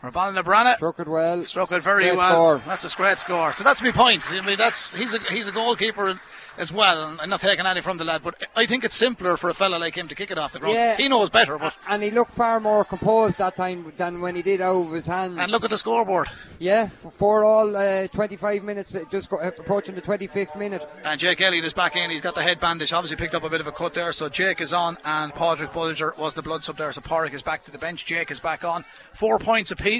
For 0.05 0.11
Ballinabrana. 0.11 0.75
Struck 0.75 0.99
it 0.99 1.07
well. 1.07 1.43
Struck 1.45 1.71
it 1.71 1.81
very 1.81 2.03
Great 2.03 2.17
well. 2.17 2.31
score. 2.31 2.61
That's 2.65 2.85
a 2.93 2.95
great 2.95 3.19
score. 3.19 3.53
So 3.53 3.63
that's 3.63 3.81
my 3.81 3.91
point. 3.91 4.31
I 4.31 4.41
mean, 4.41 4.57
that's 4.57 4.93
he's 4.93 5.15
a 5.15 5.19
he's 5.19 5.47
a 5.47 5.51
goalkeeper 5.51 6.19
as 6.57 6.71
well, 6.71 7.03
and 7.07 7.19
I'm 7.19 7.29
not 7.29 7.41
taking 7.41 7.65
any 7.65 7.81
from 7.81 7.97
the 7.97 8.05
lad, 8.05 8.21
but 8.23 8.41
I 8.55 8.65
think 8.65 8.85
it's 8.85 8.95
simpler 8.95 9.35
for 9.35 9.49
a 9.49 9.53
fella 9.53 9.75
like 9.77 9.95
him 9.95 10.07
to 10.07 10.15
kick 10.15 10.31
it 10.31 10.37
off 10.37 10.53
the 10.53 10.59
ground. 10.59 10.75
Yeah. 10.75 10.95
He 10.95 11.09
knows 11.09 11.29
better, 11.29 11.57
but 11.57 11.73
And 11.89 12.01
he 12.01 12.11
looked 12.11 12.31
far 12.33 12.61
more 12.61 12.85
composed 12.85 13.39
that 13.39 13.57
time 13.57 13.91
than 13.97 14.21
when 14.21 14.35
he 14.37 14.41
did 14.41 14.61
out 14.61 14.87
of 14.87 14.91
his 14.93 15.05
hands. 15.05 15.37
and 15.37 15.51
look 15.51 15.65
at 15.65 15.69
the 15.69 15.77
scoreboard. 15.77 16.27
Yeah, 16.59 16.87
for 16.87 17.43
all 17.43 17.75
uh, 17.75 18.07
25 18.07 18.63
minutes, 18.63 18.95
just 19.11 19.29
go, 19.29 19.37
approaching 19.37 19.95
the 19.95 20.01
25th 20.01 20.57
minute. 20.57 20.87
And 21.03 21.19
Jake 21.19 21.41
Elliott 21.41 21.65
is 21.65 21.73
back 21.73 21.97
in. 21.97 22.09
He's 22.09 22.21
got 22.21 22.35
the 22.35 22.43
head 22.43 22.61
bandage. 22.61 22.93
Obviously 22.93 23.17
picked 23.17 23.35
up 23.35 23.43
a 23.43 23.49
bit 23.49 23.59
of 23.59 23.67
a 23.67 23.73
cut 23.73 23.93
there. 23.93 24.13
So 24.13 24.29
Jake 24.29 24.61
is 24.61 24.71
on, 24.71 24.97
and 25.03 25.33
Padraig 25.33 25.73
Bulger 25.73 26.13
was 26.17 26.35
the 26.35 26.41
blood 26.41 26.63
sub 26.63 26.77
there. 26.77 26.91
So 26.93 27.01
Porrick 27.01 27.33
is 27.33 27.41
back 27.41 27.65
to 27.65 27.71
the 27.71 27.77
bench. 27.79 28.05
Jake 28.05 28.31
is 28.31 28.39
back 28.39 28.63
on. 28.63 28.85
Four 29.13 29.39
points 29.39 29.71
apiece. 29.71 29.94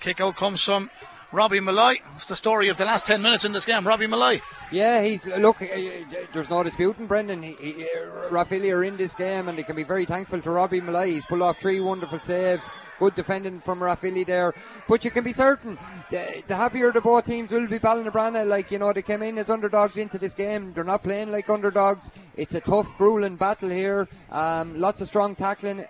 Kick 0.00 0.20
out 0.20 0.36
comes 0.36 0.64
from 0.64 0.90
Robbie 1.32 1.60
Malloy. 1.60 1.94
It's 2.16 2.26
the 2.26 2.34
story 2.34 2.68
of 2.70 2.76
the 2.76 2.84
last 2.84 3.06
10 3.06 3.22
minutes 3.22 3.44
in 3.44 3.52
this 3.52 3.64
game. 3.64 3.86
Robbie 3.86 4.08
Malloy. 4.08 4.40
Yeah, 4.72 5.02
he's 5.02 5.26
look. 5.26 5.60
Uh, 5.62 5.66
there's 6.32 6.48
no 6.48 6.62
disputing, 6.62 7.06
Brendan. 7.06 7.42
He, 7.42 7.52
he, 7.54 7.82
uh, 7.84 8.30
Rathvilly 8.30 8.72
are 8.72 8.84
in 8.84 8.96
this 8.96 9.14
game, 9.14 9.48
and 9.48 9.58
they 9.58 9.64
can 9.64 9.74
be 9.74 9.82
very 9.82 10.06
thankful 10.06 10.40
to 10.40 10.50
Robbie 10.50 10.80
Malloy. 10.80 11.06
He's 11.06 11.26
pulled 11.26 11.42
off 11.42 11.58
three 11.58 11.80
wonderful 11.80 12.20
saves. 12.20 12.70
Good 13.00 13.14
defending 13.14 13.60
from 13.60 13.80
Rathvilly 13.80 14.26
there. 14.26 14.54
But 14.86 15.04
you 15.04 15.10
can 15.10 15.24
be 15.24 15.32
certain 15.32 15.78
the, 16.10 16.42
the 16.46 16.54
happier 16.54 16.92
the 16.92 17.00
both 17.00 17.24
teams 17.24 17.50
will 17.50 17.66
be 17.66 17.78
Ballinabrana. 17.78 18.46
Like 18.46 18.70
you 18.70 18.78
know, 18.78 18.92
they 18.92 19.02
came 19.02 19.22
in 19.22 19.38
as 19.38 19.50
underdogs 19.50 19.96
into 19.96 20.18
this 20.18 20.34
game. 20.34 20.72
They're 20.72 20.84
not 20.84 21.02
playing 21.02 21.32
like 21.32 21.48
underdogs. 21.48 22.12
It's 22.36 22.54
a 22.54 22.60
tough, 22.60 22.96
grueling 22.96 23.36
battle 23.36 23.70
here. 23.70 24.06
Um, 24.30 24.78
lots 24.78 25.00
of 25.00 25.08
strong 25.08 25.34
tackling, 25.34 25.84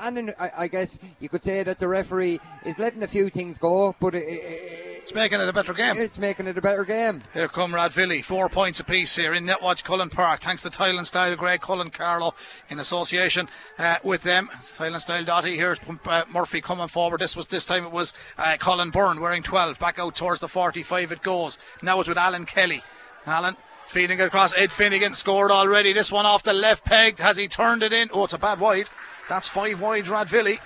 and 0.00 0.18
in, 0.18 0.34
I, 0.38 0.50
I 0.58 0.68
guess 0.68 0.98
you 1.18 1.28
could 1.28 1.42
say 1.42 1.62
that 1.62 1.78
the 1.78 1.88
referee 1.88 2.38
is 2.64 2.78
letting 2.78 3.02
a 3.02 3.08
few 3.08 3.30
things 3.30 3.58
go, 3.58 3.96
but 3.98 4.14
it, 4.14 4.22
it, 4.22 4.71
It's 5.02 5.14
making 5.14 5.40
it 5.40 5.48
a 5.48 5.52
better 5.52 5.74
game. 5.74 5.96
it's 5.96 6.16
making 6.16 6.46
it 6.46 6.56
a 6.56 6.60
better 6.60 6.84
game. 6.84 7.22
Here 7.34 7.48
come 7.48 7.72
Rathvilly, 7.72 8.22
four 8.24 8.48
points 8.48 8.78
apiece 8.78 9.16
here 9.16 9.34
in 9.34 9.44
Netwatch 9.44 9.82
Cullen 9.82 10.10
Park. 10.10 10.42
Thanks 10.42 10.62
to 10.62 10.70
Tile 10.70 10.96
and 10.96 11.06
Style 11.06 11.34
Greg 11.34 11.60
Cullen 11.60 11.90
Carlow 11.90 12.34
in 12.70 12.78
association 12.78 13.48
uh, 13.78 13.98
with 14.04 14.22
them. 14.22 14.48
Tile 14.76 14.92
and 14.92 15.02
Style 15.02 15.24
Dotty 15.24 15.56
here, 15.56 15.76
uh, 16.06 16.24
Murphy 16.32 16.60
coming 16.60 16.86
forward. 16.86 17.20
This 17.20 17.34
was 17.34 17.46
this 17.46 17.64
time 17.66 17.84
it 17.84 17.90
was 17.90 18.14
uh, 18.38 18.56
Colin 18.60 18.90
Byrne 18.90 19.20
wearing 19.20 19.42
12. 19.42 19.78
Back 19.80 19.98
out 19.98 20.14
towards 20.14 20.40
the 20.40 20.48
45 20.48 21.10
it 21.12 21.22
goes. 21.22 21.58
Now 21.82 21.98
it's 21.98 22.08
with 22.08 22.18
Alan 22.18 22.46
Kelly. 22.46 22.82
Alan 23.26 23.56
feeding 23.88 24.20
it 24.20 24.24
across. 24.24 24.56
Ed 24.56 24.70
Finnegan 24.70 25.14
scored 25.14 25.50
already. 25.50 25.92
This 25.92 26.12
one 26.12 26.26
off 26.26 26.44
the 26.44 26.52
left 26.52 26.84
peg. 26.84 27.18
Has 27.18 27.36
he 27.36 27.48
turned 27.48 27.82
it 27.82 27.92
in? 27.92 28.08
Oh, 28.12 28.24
it's 28.24 28.34
a 28.34 28.38
bad 28.38 28.60
wide. 28.60 28.88
That's 29.28 29.48
five 29.48 29.80
wide 29.80 30.04
Rathvilly. 30.06 30.60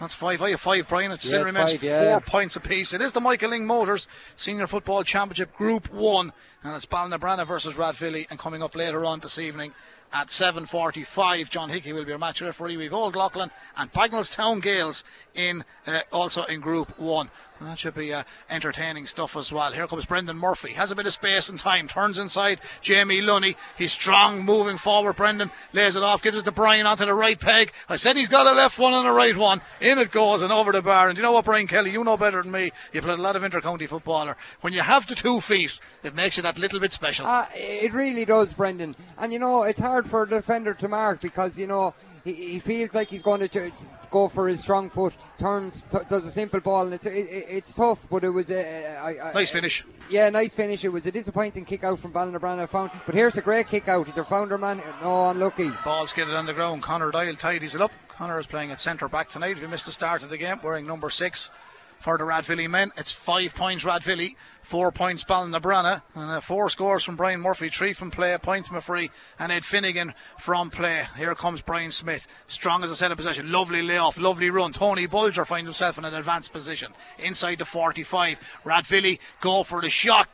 That's 0.00 0.14
five. 0.14 0.40
I 0.40 0.50
have 0.50 0.60
five, 0.60 0.88
Brian. 0.88 1.12
It 1.12 1.20
still 1.20 1.40
Yeah, 1.40 1.44
remains 1.44 1.72
five, 1.72 1.82
yeah. 1.82 2.10
four 2.12 2.20
points 2.22 2.56
apiece. 2.56 2.94
It 2.94 3.02
is 3.02 3.12
the 3.12 3.20
Michael 3.20 3.50
Lyng 3.50 3.64
Motors 3.66 4.08
Senior 4.36 4.66
Football 4.66 5.04
Championship 5.04 5.54
Group 5.56 5.92
1. 5.92 6.32
And 6.64 6.74
it's 6.74 6.86
Ballinabranna 6.86 7.46
versus 7.46 7.74
Rathvilly. 7.74 8.26
And 8.30 8.38
coming 8.38 8.62
up 8.62 8.74
later 8.74 9.04
on 9.04 9.20
this 9.20 9.38
evening 9.38 9.74
at 10.12 10.28
7.45, 10.28 11.50
John 11.50 11.68
Hickey 11.68 11.92
will 11.92 12.04
be 12.06 12.12
our 12.12 12.18
match 12.18 12.40
referee. 12.40 12.78
We've 12.78 12.92
Old 12.94 13.14
Leighlin 13.14 13.50
and 13.76 13.92
Bagenalstown 13.92 14.62
Gaels 14.62 15.04
in 15.34 15.64
uh, 15.86 16.00
also 16.12 16.44
in 16.44 16.60
Group 16.60 16.98
1. 16.98 17.30
That 17.60 17.78
should 17.78 17.94
be 17.94 18.14
uh, 18.14 18.22
entertaining 18.48 19.06
stuff 19.06 19.36
as 19.36 19.52
well. 19.52 19.70
Here 19.72 19.86
comes 19.86 20.06
Brendan 20.06 20.38
Murphy. 20.38 20.72
Has 20.72 20.92
a 20.92 20.96
bit 20.96 21.06
of 21.06 21.12
space 21.12 21.50
and 21.50 21.58
time. 21.58 21.88
Turns 21.88 22.18
inside 22.18 22.58
Jamie 22.80 23.20
Lunny. 23.20 23.54
He's 23.76 23.92
strong 23.92 24.44
moving 24.46 24.78
forward. 24.78 25.16
Brendan 25.16 25.50
lays 25.74 25.94
it 25.94 26.02
off. 26.02 26.22
Gives 26.22 26.38
it 26.38 26.46
to 26.46 26.52
Brian 26.52 26.86
onto 26.86 27.04
the 27.04 27.14
right 27.14 27.38
peg. 27.38 27.72
I 27.86 27.96
said 27.96 28.16
he's 28.16 28.30
got 28.30 28.46
a 28.46 28.52
left 28.52 28.78
one 28.78 28.94
and 28.94 29.06
a 29.06 29.12
right 29.12 29.36
one. 29.36 29.60
In 29.82 29.98
it 29.98 30.10
goes 30.10 30.40
and 30.40 30.50
over 30.50 30.72
the 30.72 30.80
bar. 30.80 31.10
And 31.10 31.18
you 31.18 31.22
know 31.22 31.32
what, 31.32 31.44
Brian 31.44 31.66
Kelly? 31.66 31.90
You 31.90 32.02
know 32.02 32.16
better 32.16 32.42
than 32.42 32.50
me. 32.50 32.72
You 32.94 33.02
played 33.02 33.18
a 33.18 33.22
lot 33.22 33.36
of 33.36 33.44
inter-county 33.44 33.86
footballer. 33.86 34.38
When 34.62 34.72
you 34.72 34.80
have 34.80 35.06
the 35.06 35.14
two 35.14 35.42
feet, 35.42 35.78
it 36.02 36.14
makes 36.14 36.38
you 36.38 36.44
that 36.44 36.56
little 36.56 36.80
bit 36.80 36.94
special. 36.94 37.26
Uh, 37.26 37.46
it 37.54 37.92
really 37.92 38.24
does, 38.24 38.54
Brendan. 38.54 38.96
And 39.18 39.34
you 39.34 39.38
know, 39.38 39.64
it's 39.64 39.80
hard 39.80 40.08
for 40.08 40.22
a 40.22 40.28
defender 40.28 40.72
to 40.74 40.88
mark 40.88 41.20
because 41.20 41.58
you 41.58 41.66
know 41.66 41.94
he, 42.24 42.32
he 42.32 42.58
feels 42.58 42.94
like 42.94 43.08
he's 43.08 43.22
going 43.22 43.46
to 43.48 43.72
go 44.10 44.28
for 44.28 44.48
his 44.48 44.60
strong 44.60 44.90
foot, 44.90 45.14
turns, 45.38 45.82
t- 45.90 45.98
does 46.08 46.26
a 46.26 46.32
simple 46.32 46.60
ball, 46.60 46.82
and 46.84 46.94
it's 46.94 47.06
it, 47.06 47.12
it- 47.12 47.44
it's 47.48 47.72
tough. 47.72 48.06
But 48.10 48.24
it 48.24 48.30
was 48.30 48.50
a 48.50 49.30
Nice 49.34 49.50
finish. 49.50 49.84
Yeah, 50.10 50.28
nice 50.30 50.52
finish. 50.52 50.84
It 50.84 50.88
was 50.88 51.06
a 51.06 51.12
disappointing 51.12 51.64
kick 51.64 51.84
out 51.84 52.00
from 52.00 52.12
Ballinabranna. 52.12 52.68
Found, 52.68 52.90
but 53.06 53.14
here's 53.14 53.36
a 53.36 53.42
great 53.42 53.68
kick 53.68 53.88
out. 53.88 54.08
Either 54.08 54.24
found 54.24 54.50
her 54.50 54.58
man, 54.58 54.82
no, 55.02 55.30
unlucky. 55.30 55.70
Ball 55.84 56.06
skidded 56.06 56.34
on 56.34 56.46
the 56.46 56.52
ground. 56.52 56.82
Connor 56.82 57.10
Doyle 57.10 57.36
tidies 57.36 57.74
it 57.74 57.80
up. 57.80 57.92
Connor 58.08 58.38
is 58.40 58.46
playing 58.46 58.70
at 58.70 58.80
centre 58.80 59.08
back 59.08 59.30
tonight. 59.30 59.52
If 59.56 59.62
you 59.62 59.68
missed 59.68 59.86
the 59.86 59.92
start 59.92 60.22
of 60.22 60.30
the 60.30 60.36
game, 60.38 60.58
wearing 60.62 60.86
number 60.86 61.08
six 61.10 61.50
for 62.00 62.16
the 62.18 62.24
Rathvilly 62.24 62.68
men. 62.68 62.92
It's 62.96 63.12
five 63.12 63.54
points 63.54 63.84
Rathvilly, 63.84 64.34
four 64.62 64.90
points 64.90 65.22
Ballinabranna, 65.22 66.02
and 66.14 66.30
uh, 66.30 66.40
four 66.40 66.70
scores 66.70 67.04
from 67.04 67.16
Brian 67.16 67.40
Murphy, 67.40 67.68
three 67.68 67.92
from 67.92 68.10
play, 68.10 68.32
a 68.32 68.38
point 68.38 68.66
from 68.66 68.80
free, 68.80 69.10
and 69.38 69.52
Ed 69.52 69.64
Finnegan 69.64 70.14
from 70.38 70.70
play. 70.70 71.06
Here 71.16 71.34
comes 71.34 71.60
Brian 71.60 71.92
Smith, 71.92 72.26
strong 72.46 72.82
as 72.82 72.90
a 72.90 72.96
set 72.96 73.12
of 73.12 73.18
possession, 73.18 73.52
lovely 73.52 73.82
layoff, 73.82 74.18
lovely 74.18 74.50
run. 74.50 74.72
Tony 74.72 75.06
Bulger 75.06 75.44
finds 75.44 75.68
himself 75.68 75.98
in 75.98 76.04
an 76.04 76.14
advanced 76.14 76.52
position 76.52 76.92
inside 77.18 77.58
the 77.58 77.64
45. 77.64 78.38
Rathvilly 78.64 79.20
go 79.40 79.62
for 79.62 79.82
the 79.82 79.90
shot. 79.90 80.28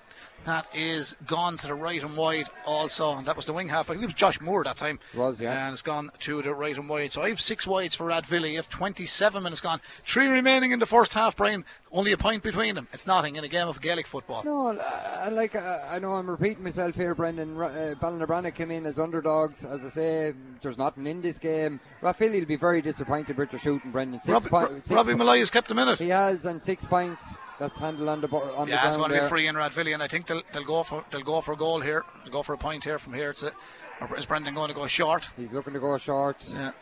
That 0.46 0.66
is 0.76 1.16
gone 1.26 1.56
to 1.58 1.66
the 1.66 1.74
right 1.74 2.00
and 2.02 2.16
wide 2.16 2.46
also. 2.64 3.16
And 3.16 3.26
that 3.26 3.34
was 3.36 3.46
the 3.46 3.52
wing 3.52 3.68
half. 3.68 3.90
I 3.90 3.94
think 3.94 4.04
it 4.04 4.06
was 4.06 4.14
Josh 4.14 4.40
Moore 4.40 4.62
that 4.64 4.76
time. 4.76 5.00
It 5.12 5.18
Was, 5.18 5.40
yeah. 5.40 5.66
And 5.66 5.72
it's 5.72 5.82
gone 5.82 6.10
to 6.20 6.40
the 6.40 6.54
right 6.54 6.76
and 6.76 6.88
wide. 6.88 7.10
So 7.12 7.20
I 7.22 7.30
have 7.30 7.40
six 7.40 7.66
wides 7.66 7.96
for 7.96 8.06
Rathvilly. 8.06 8.52
I 8.52 8.54
have 8.56 8.68
27 8.68 9.42
minutes 9.42 9.60
gone. 9.60 9.80
Three 10.04 10.28
remaining 10.28 10.70
in 10.70 10.78
the 10.78 10.86
first 10.86 11.12
half, 11.14 11.36
Brian. 11.36 11.64
Only 11.90 12.12
a 12.12 12.16
point 12.16 12.42
between 12.44 12.74
them. 12.76 12.86
It's 12.92 13.06
nothing 13.08 13.36
in 13.36 13.42
a 13.44 13.48
game 13.48 13.66
of 13.66 13.80
Gaelic 13.80 14.06
football. 14.06 14.44
No, 14.44 14.68
uh, 14.78 15.28
like 15.32 15.56
uh, 15.56 15.80
I 15.90 15.98
know 15.98 16.12
I'm 16.12 16.28
repeating 16.30 16.62
myself 16.62 16.94
here, 16.94 17.14
Brendan. 17.14 17.56
Ra- 17.56 17.66
Uh, 17.66 17.94
Ballinabranna 17.94 18.54
came 18.54 18.70
in 18.70 18.86
as 18.86 18.98
underdogs. 18.98 19.64
As 19.64 19.84
I 19.84 19.88
say, 19.88 20.32
there's 20.62 20.78
nothing 20.78 21.06
in 21.06 21.22
this 21.22 21.38
game. 21.40 21.80
Rathvilly 22.02 22.38
will 22.40 22.46
be 22.46 22.56
very 22.56 22.82
disappointed 22.82 23.36
with 23.36 23.50
their 23.50 23.58
shooting, 23.58 23.90
Brendan. 23.90 24.20
Six 24.20 24.28
Robbie, 24.32 24.48
po- 24.48 24.94
Robbie 24.94 25.12
po- 25.12 25.18
Malloy 25.18 25.38
has 25.40 25.50
kept 25.50 25.70
a 25.72 25.74
minute. 25.74 25.98
He 25.98 26.10
has, 26.10 26.46
and 26.46 26.62
six 26.62 26.84
points. 26.84 27.36
That's 27.58 27.78
handled 27.78 28.08
on 28.08 28.20
the 28.20 28.28
bo- 28.28 28.54
on 28.54 28.68
Yeah, 28.68 28.82
the 28.82 28.88
it's 28.88 28.96
going 28.96 29.10
to 29.12 29.20
be 29.22 29.28
free 29.28 29.46
in 29.46 29.54
Rathvilly, 29.54 29.94
and 29.94 30.02
I 30.02 30.08
think 30.08 30.26
they'll, 30.26 30.42
they'll 30.52 30.64
go 30.64 30.82
for 30.82 31.04
they'll 31.10 31.22
go 31.22 31.40
for 31.40 31.52
a 31.52 31.56
goal 31.56 31.80
here. 31.80 32.04
They'll 32.24 32.32
go 32.32 32.42
for 32.42 32.52
a 32.54 32.58
point 32.58 32.84
here 32.84 32.98
from 32.98 33.14
here. 33.14 33.30
It's 33.30 33.42
a, 33.42 33.52
or 34.00 34.16
is 34.18 34.26
Brendan 34.26 34.54
going 34.54 34.68
to 34.68 34.74
go 34.74 34.86
short? 34.86 35.28
He's 35.36 35.52
looking 35.52 35.72
to 35.72 35.80
go 35.80 35.96
short. 35.98 36.36
Yeah. 36.50 36.72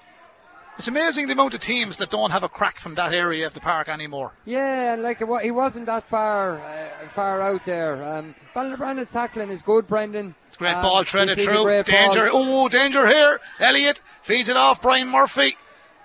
It's 0.76 0.88
amazing 0.88 1.28
the 1.28 1.34
amount 1.34 1.54
of 1.54 1.60
teams 1.60 1.98
that 1.98 2.10
don't 2.10 2.32
have 2.32 2.42
a 2.42 2.48
crack 2.48 2.80
from 2.80 2.96
that 2.96 3.14
area 3.14 3.46
of 3.46 3.54
the 3.54 3.60
park 3.60 3.88
anymore. 3.88 4.32
Yeah, 4.44 4.96
like 4.98 5.18
he 5.42 5.50
wasn't 5.52 5.86
that 5.86 6.04
far 6.08 6.58
uh, 6.58 7.08
far 7.10 7.40
out 7.40 7.64
there. 7.64 8.02
Um, 8.02 8.34
Ballinabranna's 8.56 9.12
tackling 9.12 9.50
is 9.52 9.62
good, 9.62 9.86
Brendan. 9.86 10.34
It's 10.48 10.56
great 10.56 10.74
Um, 10.74 10.82
ball 10.82 11.04
threaded 11.04 11.38
this 11.38 11.46
is 11.46 11.52
a 11.52 11.62
through. 11.62 11.82
Danger. 11.84 12.28
ball. 12.32 12.64
Oh, 12.64 12.68
danger 12.68 13.06
here. 13.06 13.38
Elliott 13.60 14.00
feeds 14.22 14.48
it 14.48 14.56
off. 14.56 14.82
Brian 14.82 15.08
Murphy. 15.08 15.56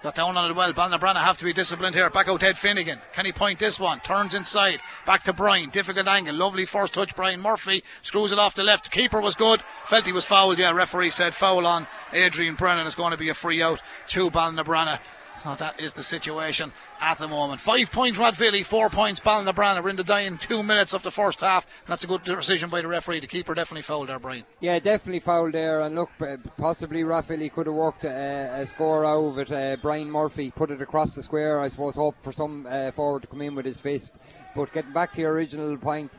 Got 0.01 0.15
down 0.15 0.37
on 0.37 0.49
it 0.49 0.55
well. 0.55 0.71
Ballinabranna 0.71 1.21
have 1.21 1.39
to 1.39 1.43
be 1.43 1.51
disciplined 1.51 1.93
here. 1.93 2.09
Back 2.09 2.29
out 2.29 2.41
Ed 2.41 2.57
Finnegan. 2.57 2.99
Can 3.13 3.25
he 3.25 3.33
point 3.33 3.59
this 3.59 3.77
one? 3.77 3.99
Turns 3.99 4.33
inside. 4.33 4.79
Back 5.05 5.23
to 5.25 5.33
Brian. 5.33 5.71
Difficult 5.71 6.07
angle. 6.07 6.35
Lovely 6.35 6.65
first 6.65 6.93
touch. 6.93 7.13
Brian 7.17 7.41
Murphy 7.41 7.83
screws 8.01 8.31
it 8.31 8.39
off 8.39 8.55
the 8.55 8.63
left. 8.63 8.91
Keeper 8.91 9.19
was 9.19 9.35
good. 9.35 9.61
Felt 9.87 10.05
he 10.05 10.13
was 10.13 10.23
fouled. 10.23 10.57
Yeah, 10.57 10.71
referee 10.71 11.09
said 11.09 11.35
foul 11.35 11.67
on 11.67 11.85
Adrian 12.13 12.55
Brennan. 12.55 12.87
It's 12.87 12.95
going 12.95 13.11
to 13.11 13.17
be 13.17 13.27
a 13.27 13.33
free 13.33 13.61
out 13.61 13.81
to 14.09 14.31
Ballinabranna. 14.31 14.99
So 15.43 15.55
that 15.55 15.79
is 15.79 15.93
the 15.93 16.03
situation 16.03 16.73
at 16.99 17.17
the 17.17 17.27
moment. 17.27 17.61
Five 17.61 17.91
points 17.91 18.19
Rathvilly, 18.19 18.65
four 18.65 18.89
points 18.89 19.21
Ballinabranna. 19.21 19.81
We're 19.81 19.89
in 19.89 19.95
the 19.95 20.03
dying 20.03 20.37
two 20.37 20.63
minutes 20.63 20.93
of 20.93 21.01
the 21.01 21.11
first 21.11 21.39
half. 21.39 21.65
And 21.85 21.91
that's 21.91 22.03
a 22.03 22.07
good 22.07 22.23
decision 22.23 22.69
by 22.69 22.81
the 22.81 22.87
referee. 22.87 23.21
The 23.21 23.27
keeper 23.27 23.53
definitely 23.53 23.83
fouled 23.83 24.09
there, 24.09 24.19
Brian. 24.19 24.43
Yeah, 24.59 24.79
definitely 24.79 25.21
fouled 25.21 25.53
there. 25.53 25.81
And 25.81 25.95
look, 25.95 26.09
possibly 26.57 27.03
Rathvilly 27.03 27.51
could 27.53 27.67
have 27.67 27.75
worked 27.75 28.03
a, 28.03 28.61
a 28.61 28.67
score 28.67 29.05
out 29.05 29.23
of 29.23 29.37
it. 29.39 29.51
Uh, 29.51 29.77
Brian 29.81 30.11
Murphy 30.11 30.51
put 30.51 30.71
it 30.71 30.81
across 30.81 31.15
the 31.15 31.23
square. 31.23 31.61
I 31.61 31.69
suppose 31.69 31.95
hope 31.95 32.21
for 32.21 32.33
some 32.33 32.67
uh, 32.69 32.91
forward 32.91 33.21
to 33.21 33.27
come 33.27 33.41
in 33.41 33.55
with 33.55 33.65
his 33.65 33.77
fist. 33.77 34.19
But 34.55 34.73
getting 34.73 34.93
back 34.93 35.13
to 35.13 35.21
your 35.21 35.31
original 35.31 35.77
point, 35.77 36.17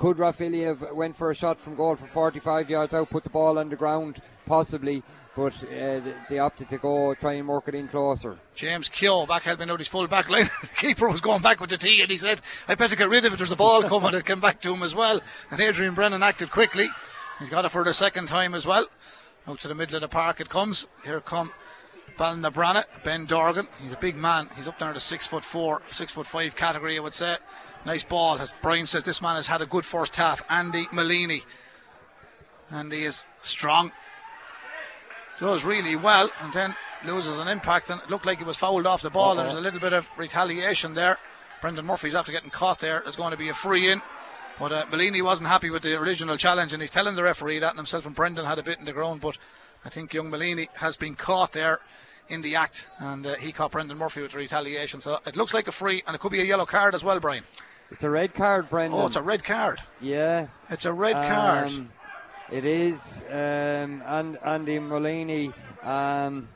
could, 0.00 0.18
have 0.18 0.82
went 0.94 1.14
for 1.14 1.30
a 1.30 1.34
shot 1.34 1.60
from 1.60 1.76
goal 1.76 1.94
for 1.94 2.06
45 2.06 2.70
yards 2.70 2.94
out, 2.94 3.10
put 3.10 3.22
the 3.22 3.28
ball 3.28 3.58
on 3.58 3.68
the 3.68 3.76
ground, 3.76 4.18
possibly. 4.46 5.02
But 5.36 5.62
uh, 5.62 6.00
they 6.26 6.38
opted 6.38 6.68
to 6.68 6.78
go 6.78 7.12
try 7.12 7.34
and 7.34 7.46
work 7.46 7.68
it 7.68 7.74
in 7.74 7.86
closer. 7.86 8.38
James 8.54 8.88
Keogh 8.88 9.26
back 9.26 9.42
helping 9.42 9.68
out 9.68 9.78
his 9.78 9.88
full 9.88 10.06
back 10.08 10.30
line. 10.30 10.48
the 10.62 10.68
keeper 10.68 11.06
was 11.06 11.20
going 11.20 11.42
back 11.42 11.60
with 11.60 11.68
the 11.68 11.76
tee 11.76 12.00
and 12.00 12.10
he 12.10 12.16
said, 12.16 12.40
I 12.66 12.76
better 12.76 12.96
get 12.96 13.10
rid 13.10 13.26
of 13.26 13.34
it. 13.34 13.36
There's 13.36 13.50
a 13.50 13.56
ball 13.56 13.82
coming. 13.82 14.14
It 14.14 14.24
came 14.24 14.40
back 14.40 14.62
to 14.62 14.72
him 14.72 14.82
as 14.82 14.94
well. 14.94 15.20
And 15.50 15.60
Adrian 15.60 15.94
Brennan 15.94 16.22
acted 16.22 16.50
quickly. 16.50 16.88
He's 17.38 17.50
got 17.50 17.66
it 17.66 17.70
for 17.70 17.84
the 17.84 17.92
second 17.92 18.28
time 18.28 18.54
as 18.54 18.64
well. 18.64 18.86
Out 19.46 19.60
to 19.60 19.68
the 19.68 19.74
middle 19.74 19.96
of 19.96 20.00
the 20.00 20.08
park 20.08 20.40
it 20.40 20.48
comes. 20.48 20.88
Here 21.04 21.20
come 21.20 21.52
Ballinabranna, 22.18 22.84
Ben 23.04 23.26
Dorgan. 23.26 23.68
He's 23.82 23.92
a 23.92 23.98
big 23.98 24.16
man. 24.16 24.48
He's 24.56 24.66
up 24.66 24.78
there 24.78 24.88
in 24.88 24.94
the 24.94 25.00
six 25.00 25.26
foot 25.26 25.44
four, 25.44 25.82
six 25.90 26.12
foot 26.12 26.26
five 26.26 26.56
category, 26.56 26.96
I 26.96 27.00
would 27.00 27.14
say. 27.14 27.36
Nice 27.84 28.04
ball. 28.04 28.38
As 28.38 28.52
Brian 28.62 28.86
says, 28.86 29.04
this 29.04 29.22
man 29.22 29.36
has 29.36 29.46
had 29.46 29.62
a 29.62 29.66
good 29.66 29.84
first 29.84 30.14
half. 30.14 30.42
Andy 30.50 30.86
Mullaney. 30.92 31.44
Andy 32.70 33.04
is 33.04 33.24
strong. 33.42 33.90
Does 35.40 35.64
really 35.64 35.96
well. 35.96 36.30
And 36.40 36.52
then 36.52 36.76
loses 37.04 37.38
an 37.38 37.48
impact 37.48 37.90
and 37.90 38.00
it 38.02 38.10
looked 38.10 38.26
like 38.26 38.38
he 38.38 38.44
was 38.44 38.56
fouled 38.56 38.86
off 38.86 39.02
the 39.02 39.10
ball. 39.10 39.38
Uh-oh. 39.38 39.44
There's 39.44 39.54
a 39.54 39.60
little 39.60 39.80
bit 39.80 39.92
of 39.92 40.06
retaliation 40.18 40.94
there. 40.94 41.16
Brendan 41.62 41.86
Murphy's 41.86 42.14
after 42.14 42.32
getting 42.32 42.50
caught 42.50 42.80
there. 42.80 43.00
There's 43.02 43.16
going 43.16 43.32
to 43.32 43.36
be 43.36 43.48
a 43.48 43.54
free 43.54 43.90
in. 43.90 44.02
But 44.58 44.72
uh, 44.72 44.84
Bellini 44.90 45.22
wasn't 45.22 45.48
happy 45.48 45.70
with 45.70 45.82
the 45.82 45.98
original 45.98 46.36
challenge 46.36 46.74
and 46.74 46.82
he's 46.82 46.90
telling 46.90 47.16
the 47.16 47.22
referee 47.22 47.60
that 47.60 47.70
and 47.70 47.78
himself 47.78 48.04
and 48.04 48.14
Brendan 48.14 48.44
had 48.44 48.58
a 48.58 48.62
bit 48.62 48.78
in 48.78 48.84
the 48.84 48.92
ground. 48.92 49.22
But 49.22 49.38
I 49.84 49.88
think 49.88 50.12
young 50.12 50.30
Bellini 50.30 50.68
has 50.74 50.98
been 50.98 51.14
caught 51.14 51.52
there 51.52 51.80
in 52.28 52.42
the 52.42 52.56
act 52.56 52.86
and 52.98 53.26
uh, 53.26 53.36
he 53.36 53.52
caught 53.52 53.72
Brendan 53.72 53.96
Murphy 53.96 54.20
with 54.20 54.32
the 54.32 54.38
retaliation. 54.38 55.00
So 55.00 55.18
it 55.26 55.36
looks 55.36 55.54
like 55.54 55.68
a 55.68 55.72
free 55.72 56.02
and 56.06 56.14
it 56.14 56.18
could 56.18 56.32
be 56.32 56.42
a 56.42 56.44
yellow 56.44 56.66
card 56.66 56.94
as 56.94 57.02
well, 57.02 57.18
Brian. 57.20 57.44
It's 57.90 58.04
a 58.04 58.10
red 58.10 58.34
card, 58.34 58.70
Brendan. 58.70 58.98
Oh, 59.00 59.06
it's 59.06 59.16
a 59.16 59.22
red 59.22 59.42
card. 59.44 59.80
Yeah. 60.00 60.46
It's 60.68 60.84
a 60.84 60.92
red 60.92 61.14
card. 61.14 61.68
Um, 61.68 61.90
it 62.50 62.64
is. 62.64 63.22
Um, 63.28 64.02
and 64.06 64.38
Andy 64.44 64.78
Mullaney. 64.78 65.52
Um, 65.82 66.48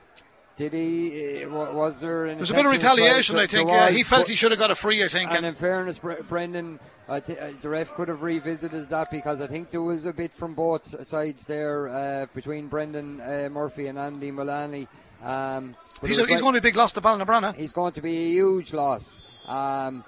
did 0.57 0.73
he? 0.73 1.43
uh, 1.45 1.49
Was 1.51 1.99
there 1.99 2.27
an? 2.27 2.37
There's 2.37 2.51
a 2.51 2.55
bit 2.55 2.65
of 2.65 2.71
retaliation. 2.71 3.37
I 3.37 3.49
think. 3.49 3.69
Yeah, 3.69 3.91
he 3.91 4.05
felt 4.05 4.29
he 4.29 4.37
should 4.37 4.53
have 4.53 4.61
got 4.61 4.71
a 4.71 4.77
free, 4.77 5.03
I 5.03 5.09
think. 5.09 5.31
And 5.31 5.39
And 5.39 5.47
in 5.47 5.55
fairness, 5.57 5.99
Brendan, 5.99 6.79
uh, 7.09 7.19
the 7.61 7.69
ref 7.69 7.93
could 7.95 8.07
have 8.07 8.23
revisited 8.23 8.89
that 8.91 9.11
because 9.11 9.41
I 9.41 9.49
think 9.49 9.71
there 9.71 9.83
was 9.83 10.05
a 10.05 10.13
bit 10.13 10.33
from 10.33 10.55
both 10.55 10.85
sides 11.09 11.47
there 11.47 11.89
uh, 11.89 12.27
between 12.35 12.69
Brendan 12.69 13.21
uh, 13.21 13.49
Murphy 13.51 13.89
and 13.89 13.99
Andy 13.99 14.31
Mullaney. 14.31 14.87
Um, 15.25 15.75
he's, 16.03 16.19
a, 16.19 16.23
he's 16.23 16.31
like- 16.33 16.41
going 16.41 16.55
to 16.55 16.61
be 16.61 16.69
a 16.69 16.71
big 16.71 16.77
loss 16.77 16.93
to 16.93 17.01
Ballinabranna. 17.01 17.57
he's 17.57 17.73
going 17.73 17.93
to 17.95 18.03
be 18.03 18.17
a 18.17 18.29
huge 18.29 18.73
loss. 18.73 19.23
Um, 19.47 20.05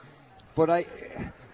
but 0.57 0.69
I, 0.71 0.87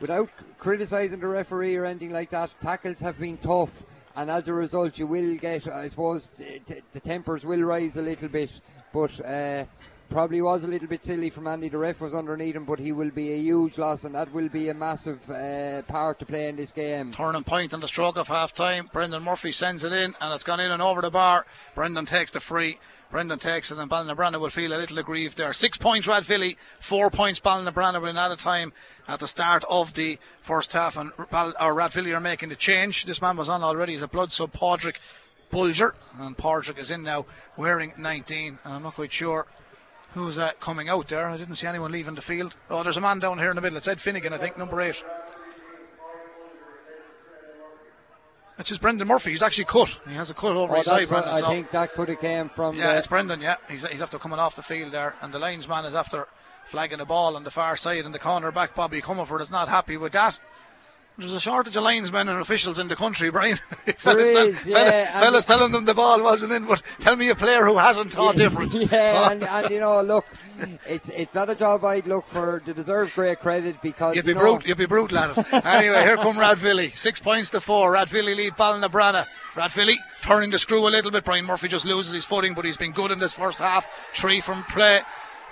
without 0.00 0.30
criticising 0.58 1.20
the 1.20 1.26
referee 1.26 1.76
or 1.76 1.84
anything 1.84 2.12
like 2.12 2.30
that, 2.30 2.50
tackles 2.60 3.00
have 3.00 3.18
been 3.18 3.36
tough, 3.36 3.82
and 4.16 4.30
as 4.30 4.48
a 4.48 4.54
result, 4.54 4.98
you 4.98 5.06
will 5.06 5.36
get, 5.36 5.68
I 5.68 5.88
suppose, 5.88 6.40
t- 6.66 6.82
the 6.92 7.00
tempers 7.00 7.44
will 7.44 7.60
rise 7.60 7.98
a 7.98 8.02
little 8.02 8.28
bit. 8.28 8.50
But 8.92 9.20
uh, 9.24 9.64
probably 10.08 10.42
was 10.42 10.64
a 10.64 10.68
little 10.68 10.86
bit 10.86 11.02
silly 11.02 11.30
from 11.30 11.46
Andy. 11.46 11.68
The 11.68 11.78
ref 11.78 12.00
was 12.00 12.14
underneath 12.14 12.54
him, 12.54 12.64
but 12.64 12.78
he 12.78 12.92
will 12.92 13.10
be 13.10 13.32
a 13.32 13.36
huge 13.36 13.78
loss, 13.78 14.04
and 14.04 14.14
that 14.14 14.32
will 14.32 14.50
be 14.50 14.68
a 14.68 14.74
massive 14.74 15.28
uh, 15.30 15.82
part 15.82 16.18
to 16.18 16.26
play 16.26 16.48
in 16.48 16.56
this 16.56 16.70
game. 16.70 17.10
Turning 17.10 17.42
point 17.42 17.72
on 17.74 17.80
the 17.80 17.88
stroke 17.88 18.18
of 18.18 18.28
half 18.28 18.52
time. 18.52 18.86
Brendan 18.92 19.22
Murphy 19.22 19.52
sends 19.52 19.84
it 19.84 19.92
in 19.92 20.14
and 20.20 20.34
it's 20.34 20.44
gone 20.44 20.60
in 20.60 20.70
and 20.70 20.82
over 20.82 21.00
the 21.00 21.10
bar. 21.10 21.46
Brendan 21.74 22.06
takes 22.06 22.30
the 22.30 22.40
free. 22.40 22.78
Brendan 23.12 23.38
takes 23.38 23.70
it 23.70 23.76
and 23.76 23.90
Ballinabranna 23.90 24.40
will 24.40 24.48
feel 24.48 24.72
a 24.72 24.78
little 24.78 24.98
aggrieved 24.98 25.36
there. 25.36 25.52
Six 25.52 25.76
points 25.76 26.08
Rathvilly, 26.08 26.56
four 26.80 27.10
points 27.10 27.40
Ballinabranna 27.40 28.00
were 28.00 28.08
in 28.08 28.16
at 28.16 28.32
a 28.32 28.36
time 28.36 28.72
at 29.06 29.20
the 29.20 29.28
start 29.28 29.64
of 29.68 29.92
the 29.92 30.18
first 30.40 30.72
half 30.72 30.96
and 30.96 31.12
or 31.18 31.74
Rathvilly 31.74 32.16
are 32.16 32.20
making 32.20 32.48
the 32.48 32.56
change. 32.56 33.04
This 33.04 33.20
man 33.20 33.36
was 33.36 33.50
on 33.50 33.62
already. 33.62 33.92
He's 33.92 34.00
a 34.00 34.08
blood 34.08 34.32
sub 34.32 34.54
Padraig 34.54 34.96
Bulger 35.50 35.94
and 36.20 36.38
Padraig 36.38 36.78
is 36.78 36.90
in 36.90 37.02
now 37.02 37.26
wearing 37.58 37.92
19 37.98 38.58
and 38.64 38.74
I'm 38.74 38.82
not 38.82 38.94
quite 38.94 39.12
sure 39.12 39.46
who's 40.14 40.38
uh, 40.38 40.52
coming 40.58 40.88
out 40.88 41.08
there. 41.08 41.28
I 41.28 41.36
didn't 41.36 41.56
see 41.56 41.66
anyone 41.66 41.92
leaving 41.92 42.14
the 42.14 42.22
field. 42.22 42.56
Oh, 42.70 42.82
there's 42.82 42.96
a 42.96 43.02
man 43.02 43.18
down 43.18 43.38
here 43.38 43.50
in 43.50 43.56
the 43.56 43.62
middle. 43.62 43.76
It's 43.76 43.88
Ed 43.88 44.00
Finnegan, 44.00 44.32
I 44.32 44.38
think, 44.38 44.56
number 44.56 44.80
eight. 44.80 45.02
That's 48.62 48.68
just 48.68 48.80
Brendan 48.80 49.08
Murphy. 49.08 49.30
He's 49.30 49.42
actually 49.42 49.64
cut. 49.64 49.88
He 50.06 50.14
has 50.14 50.30
a 50.30 50.34
cut 50.34 50.54
over 50.54 50.72
Oh, 50.72 50.78
his 50.78 50.86
eye, 50.86 51.04
Brendan. 51.04 51.32
I 51.34 51.40
so- 51.40 51.48
think 51.48 51.72
that 51.72 51.94
could 51.94 52.08
have 52.08 52.20
came 52.20 52.48
from 52.48 52.76
yeah, 52.76 52.96
it's 52.96 53.08
Brendan. 53.08 53.40
Yeah, 53.40 53.56
he's, 53.68 53.84
he's 53.84 54.00
after 54.00 54.20
coming 54.20 54.38
off 54.38 54.54
the 54.54 54.62
field 54.62 54.92
there, 54.92 55.16
and 55.20 55.34
the 55.34 55.40
linesman 55.40 55.84
is 55.84 55.96
after 55.96 56.28
flagging 56.70 56.98
the 56.98 57.04
ball 57.04 57.34
on 57.34 57.42
the 57.42 57.50
far 57.50 57.74
side, 57.76 58.04
and 58.04 58.14
the 58.14 58.20
corner 58.20 58.52
back 58.52 58.76
Bobby 58.76 59.02
Comerford 59.02 59.40
is 59.40 59.50
not 59.50 59.68
happy 59.68 59.96
with 59.96 60.12
that. 60.12 60.38
There's 61.18 61.32
a 61.34 61.40
shortage 61.40 61.76
of 61.76 61.82
linesmen 61.84 62.28
and 62.28 62.40
officials 62.40 62.78
in 62.78 62.88
the 62.88 62.96
country, 62.96 63.30
Brian. 63.32 63.58
fellas, 63.96 64.28
is, 64.28 64.66
yeah, 64.66 65.10
and 65.12 65.24
fellas 65.24 65.44
telling 65.44 65.70
them 65.70 65.84
the 65.84 65.94
ball 65.94 66.22
wasn't 66.22 66.52
in, 66.52 66.64
but 66.64 66.82
tell 67.00 67.16
me 67.16 67.28
a 67.28 67.34
player 67.34 67.64
who 67.66 67.76
hasn't 67.76 68.12
thought 68.12 68.36
different. 68.44 68.72
yeah, 68.74 69.30
and, 69.30 69.42
and 69.44 69.70
you 69.70 69.78
know, 69.80 70.00
look, 70.02 70.24
it's 70.86 71.08
it's 71.10 71.34
not 71.34 71.50
a 71.50 71.54
job 71.54 71.84
I'd 71.84 72.06
look 72.06 72.26
for. 72.28 72.62
They 72.64 72.72
deserve 72.72 73.14
great 73.14 73.40
credit 73.40 73.82
because 73.82 74.16
You'd 74.16 74.24
you 74.26 74.34
be 74.34 74.34
know, 74.34 74.40
brutal. 74.40 74.68
You'd 74.68 74.78
be 74.78 74.86
brutal 74.86 75.18
at 75.18 75.36
it. 75.36 75.64
anyway, 75.66 76.02
here 76.02 76.16
come 76.16 76.36
Rathvilly. 76.36 76.96
Six 76.96 77.20
points 77.20 77.50
to 77.50 77.60
four. 77.60 77.92
Rathvilly 77.92 78.34
lead 78.34 78.54
Ballinabranna. 78.54 79.26
Radvilly 79.54 79.96
turning 80.22 80.50
the 80.50 80.58
screw 80.58 80.86
a 80.86 80.90
little 80.90 81.10
bit. 81.10 81.24
Brian 81.24 81.44
Murphy 81.44 81.68
just 81.68 81.84
loses 81.84 82.12
his 82.14 82.24
footing, 82.24 82.54
but 82.54 82.64
he's 82.64 82.78
been 82.78 82.92
good 82.92 83.10
in 83.10 83.18
this 83.18 83.34
first 83.34 83.58
half. 83.58 83.86
Three 84.14 84.40
from 84.40 84.64
play, 84.64 85.02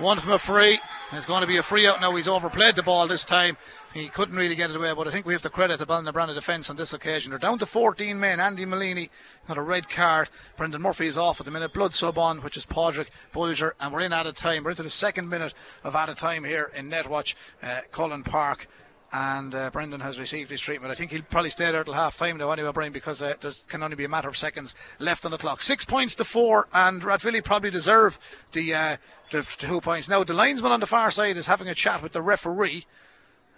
one 0.00 0.18
from 0.18 0.32
a 0.32 0.38
free. 0.38 0.80
There's 1.10 1.26
going 1.26 1.42
to 1.42 1.46
be 1.46 1.58
a 1.58 1.62
free 1.62 1.86
out 1.86 2.00
now. 2.00 2.14
He's 2.16 2.26
overplayed 2.26 2.74
the 2.74 2.82
ball 2.82 3.06
this 3.06 3.24
time. 3.24 3.56
He 3.92 4.08
couldn't 4.08 4.36
really 4.36 4.54
get 4.54 4.70
it 4.70 4.76
away, 4.76 4.92
but 4.94 5.06
I 5.06 5.10
think 5.10 5.26
we 5.26 5.34
have 5.34 5.42
to 5.42 5.50
credit 5.50 5.78
the 5.78 5.86
Ballinabranna 5.86 6.34
defence 6.34 6.70
on 6.70 6.76
this 6.76 6.94
occasion. 6.94 7.30
They're 7.30 7.38
down 7.38 7.58
to 7.58 7.66
14 7.66 8.18
men. 8.18 8.40
Andy 8.40 8.64
Mullaney 8.64 9.10
got 9.46 9.58
a 9.58 9.62
red 9.62 9.88
card. 9.90 10.30
Brendan 10.56 10.80
Murphy 10.80 11.06
is 11.06 11.18
off 11.18 11.40
at 11.40 11.44
the 11.44 11.50
minute. 11.50 11.74
Blood 11.74 11.94
sub 11.94 12.16
on, 12.18 12.38
which 12.42 12.56
is 12.56 12.64
Padraig 12.64 13.08
Bulger, 13.32 13.74
and 13.78 13.92
we're 13.92 14.00
in 14.00 14.12
out 14.12 14.26
of 14.26 14.34
time. 14.34 14.64
We're 14.64 14.70
into 14.70 14.82
the 14.82 14.90
second 14.90 15.28
minute 15.28 15.52
of 15.84 15.94
added 15.94 16.16
time 16.16 16.44
here 16.44 16.70
in 16.74 16.90
Netwatch, 16.90 17.34
uh, 17.62 17.80
Cullen 17.92 18.22
Park 18.22 18.68
and 19.12 19.54
uh, 19.54 19.70
Brendan 19.70 20.00
has 20.00 20.18
received 20.18 20.50
his 20.50 20.60
treatment. 20.60 20.92
I 20.92 20.94
think 20.94 21.10
he'll 21.10 21.22
probably 21.22 21.50
stay 21.50 21.70
there 21.70 21.82
till 21.82 21.94
half 21.94 22.16
time 22.16 22.36
now 22.36 22.50
anyway, 22.52 22.70
Brian, 22.72 22.92
because 22.92 23.20
uh, 23.20 23.34
there 23.40 23.52
can 23.68 23.82
only 23.82 23.96
be 23.96 24.04
a 24.04 24.08
matter 24.08 24.28
of 24.28 24.36
seconds 24.36 24.74
left 24.98 25.24
on 25.24 25.32
the 25.32 25.38
clock. 25.38 25.60
Six 25.60 25.84
points 25.84 26.14
to 26.16 26.24
four, 26.24 26.68
and 26.72 27.02
Rathvilly 27.02 27.42
probably 27.42 27.70
deserve 27.70 28.18
the, 28.52 28.74
uh, 28.74 28.96
the 29.32 29.42
two 29.58 29.80
points. 29.80 30.08
Now, 30.08 30.22
the 30.22 30.34
linesman 30.34 30.72
on 30.72 30.80
the 30.80 30.86
far 30.86 31.10
side 31.10 31.36
is 31.36 31.46
having 31.46 31.68
a 31.68 31.74
chat 31.74 32.02
with 32.02 32.12
the 32.12 32.22
referee, 32.22 32.86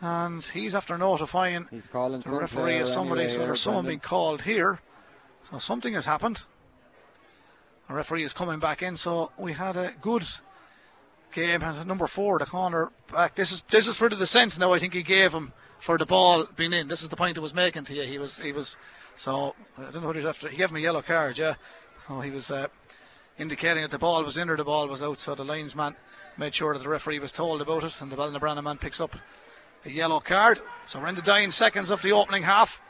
and 0.00 0.42
he's 0.42 0.74
after 0.74 0.96
notifying 0.96 1.66
he's 1.70 1.86
calling 1.86 2.22
the 2.22 2.34
referee 2.34 2.78
as 2.78 2.92
somebody, 2.92 3.22
anyway 3.22 3.34
so 3.34 3.40
there's 3.40 3.60
someone 3.60 3.84
Brendan. 3.84 3.98
being 3.98 4.08
called 4.08 4.40
here. 4.40 4.80
So 5.50 5.58
something 5.58 5.92
has 5.94 6.06
happened. 6.06 6.42
The 7.88 7.94
referee 7.94 8.24
is 8.24 8.32
coming 8.32 8.58
back 8.58 8.82
in, 8.82 8.96
so 8.96 9.32
we 9.38 9.52
had 9.52 9.76
a 9.76 9.92
good 10.00 10.24
game. 11.32 11.62
And 11.62 11.86
number 11.86 12.06
four, 12.06 12.38
the 12.38 12.46
corner 12.46 12.90
back. 13.12 13.34
This 13.34 13.52
is 13.52 13.62
this 13.70 13.88
is 13.88 13.96
for 13.96 14.08
the 14.08 14.16
descent 14.16 14.58
now. 14.58 14.72
I 14.72 14.78
think 14.78 14.94
he 14.94 15.02
gave 15.02 15.32
him 15.32 15.52
for 15.80 15.98
the 15.98 16.06
ball 16.06 16.46
being 16.56 16.72
in. 16.72 16.88
This 16.88 17.02
is 17.02 17.08
the 17.08 17.16
point 17.16 17.36
I 17.36 17.40
was 17.40 17.54
making 17.54 17.84
to 17.84 17.94
you. 17.94 18.02
He 18.02 18.18
was 18.18 18.38
he 18.38 18.52
was 18.52 18.76
so 19.16 19.54
I 19.78 19.90
don't 19.90 20.02
know 20.02 20.06
what 20.06 20.16
he 20.16 20.22
was 20.22 20.28
after. 20.28 20.48
He 20.48 20.56
gave 20.56 20.70
him 20.70 20.76
a 20.76 20.80
yellow 20.80 21.02
card, 21.02 21.38
yeah. 21.38 21.54
So 22.06 22.20
he 22.20 22.30
was 22.30 22.50
uh, 22.50 22.68
indicating 23.38 23.82
that 23.82 23.90
the 23.90 23.98
ball 23.98 24.22
was 24.24 24.36
in 24.36 24.50
or 24.50 24.56
the 24.56 24.64
ball 24.64 24.88
was 24.88 25.02
out. 25.02 25.20
So 25.20 25.34
the 25.34 25.44
linesman 25.44 25.96
made 26.36 26.54
sure 26.54 26.72
that 26.74 26.82
the 26.82 26.88
referee 26.88 27.18
was 27.18 27.32
told 27.32 27.60
about 27.60 27.84
it, 27.84 28.00
and 28.00 28.10
the 28.10 28.16
Ballinabranna 28.16 28.62
man 28.62 28.78
picks 28.78 29.00
up 29.00 29.14
a 29.84 29.90
yellow 29.90 30.20
card. 30.20 30.60
So 30.86 31.00
we're 31.00 31.08
in 31.08 31.14
the 31.14 31.22
dying 31.22 31.50
seconds 31.50 31.90
of 31.90 32.02
the 32.02 32.12
opening 32.12 32.42
half. 32.42 32.80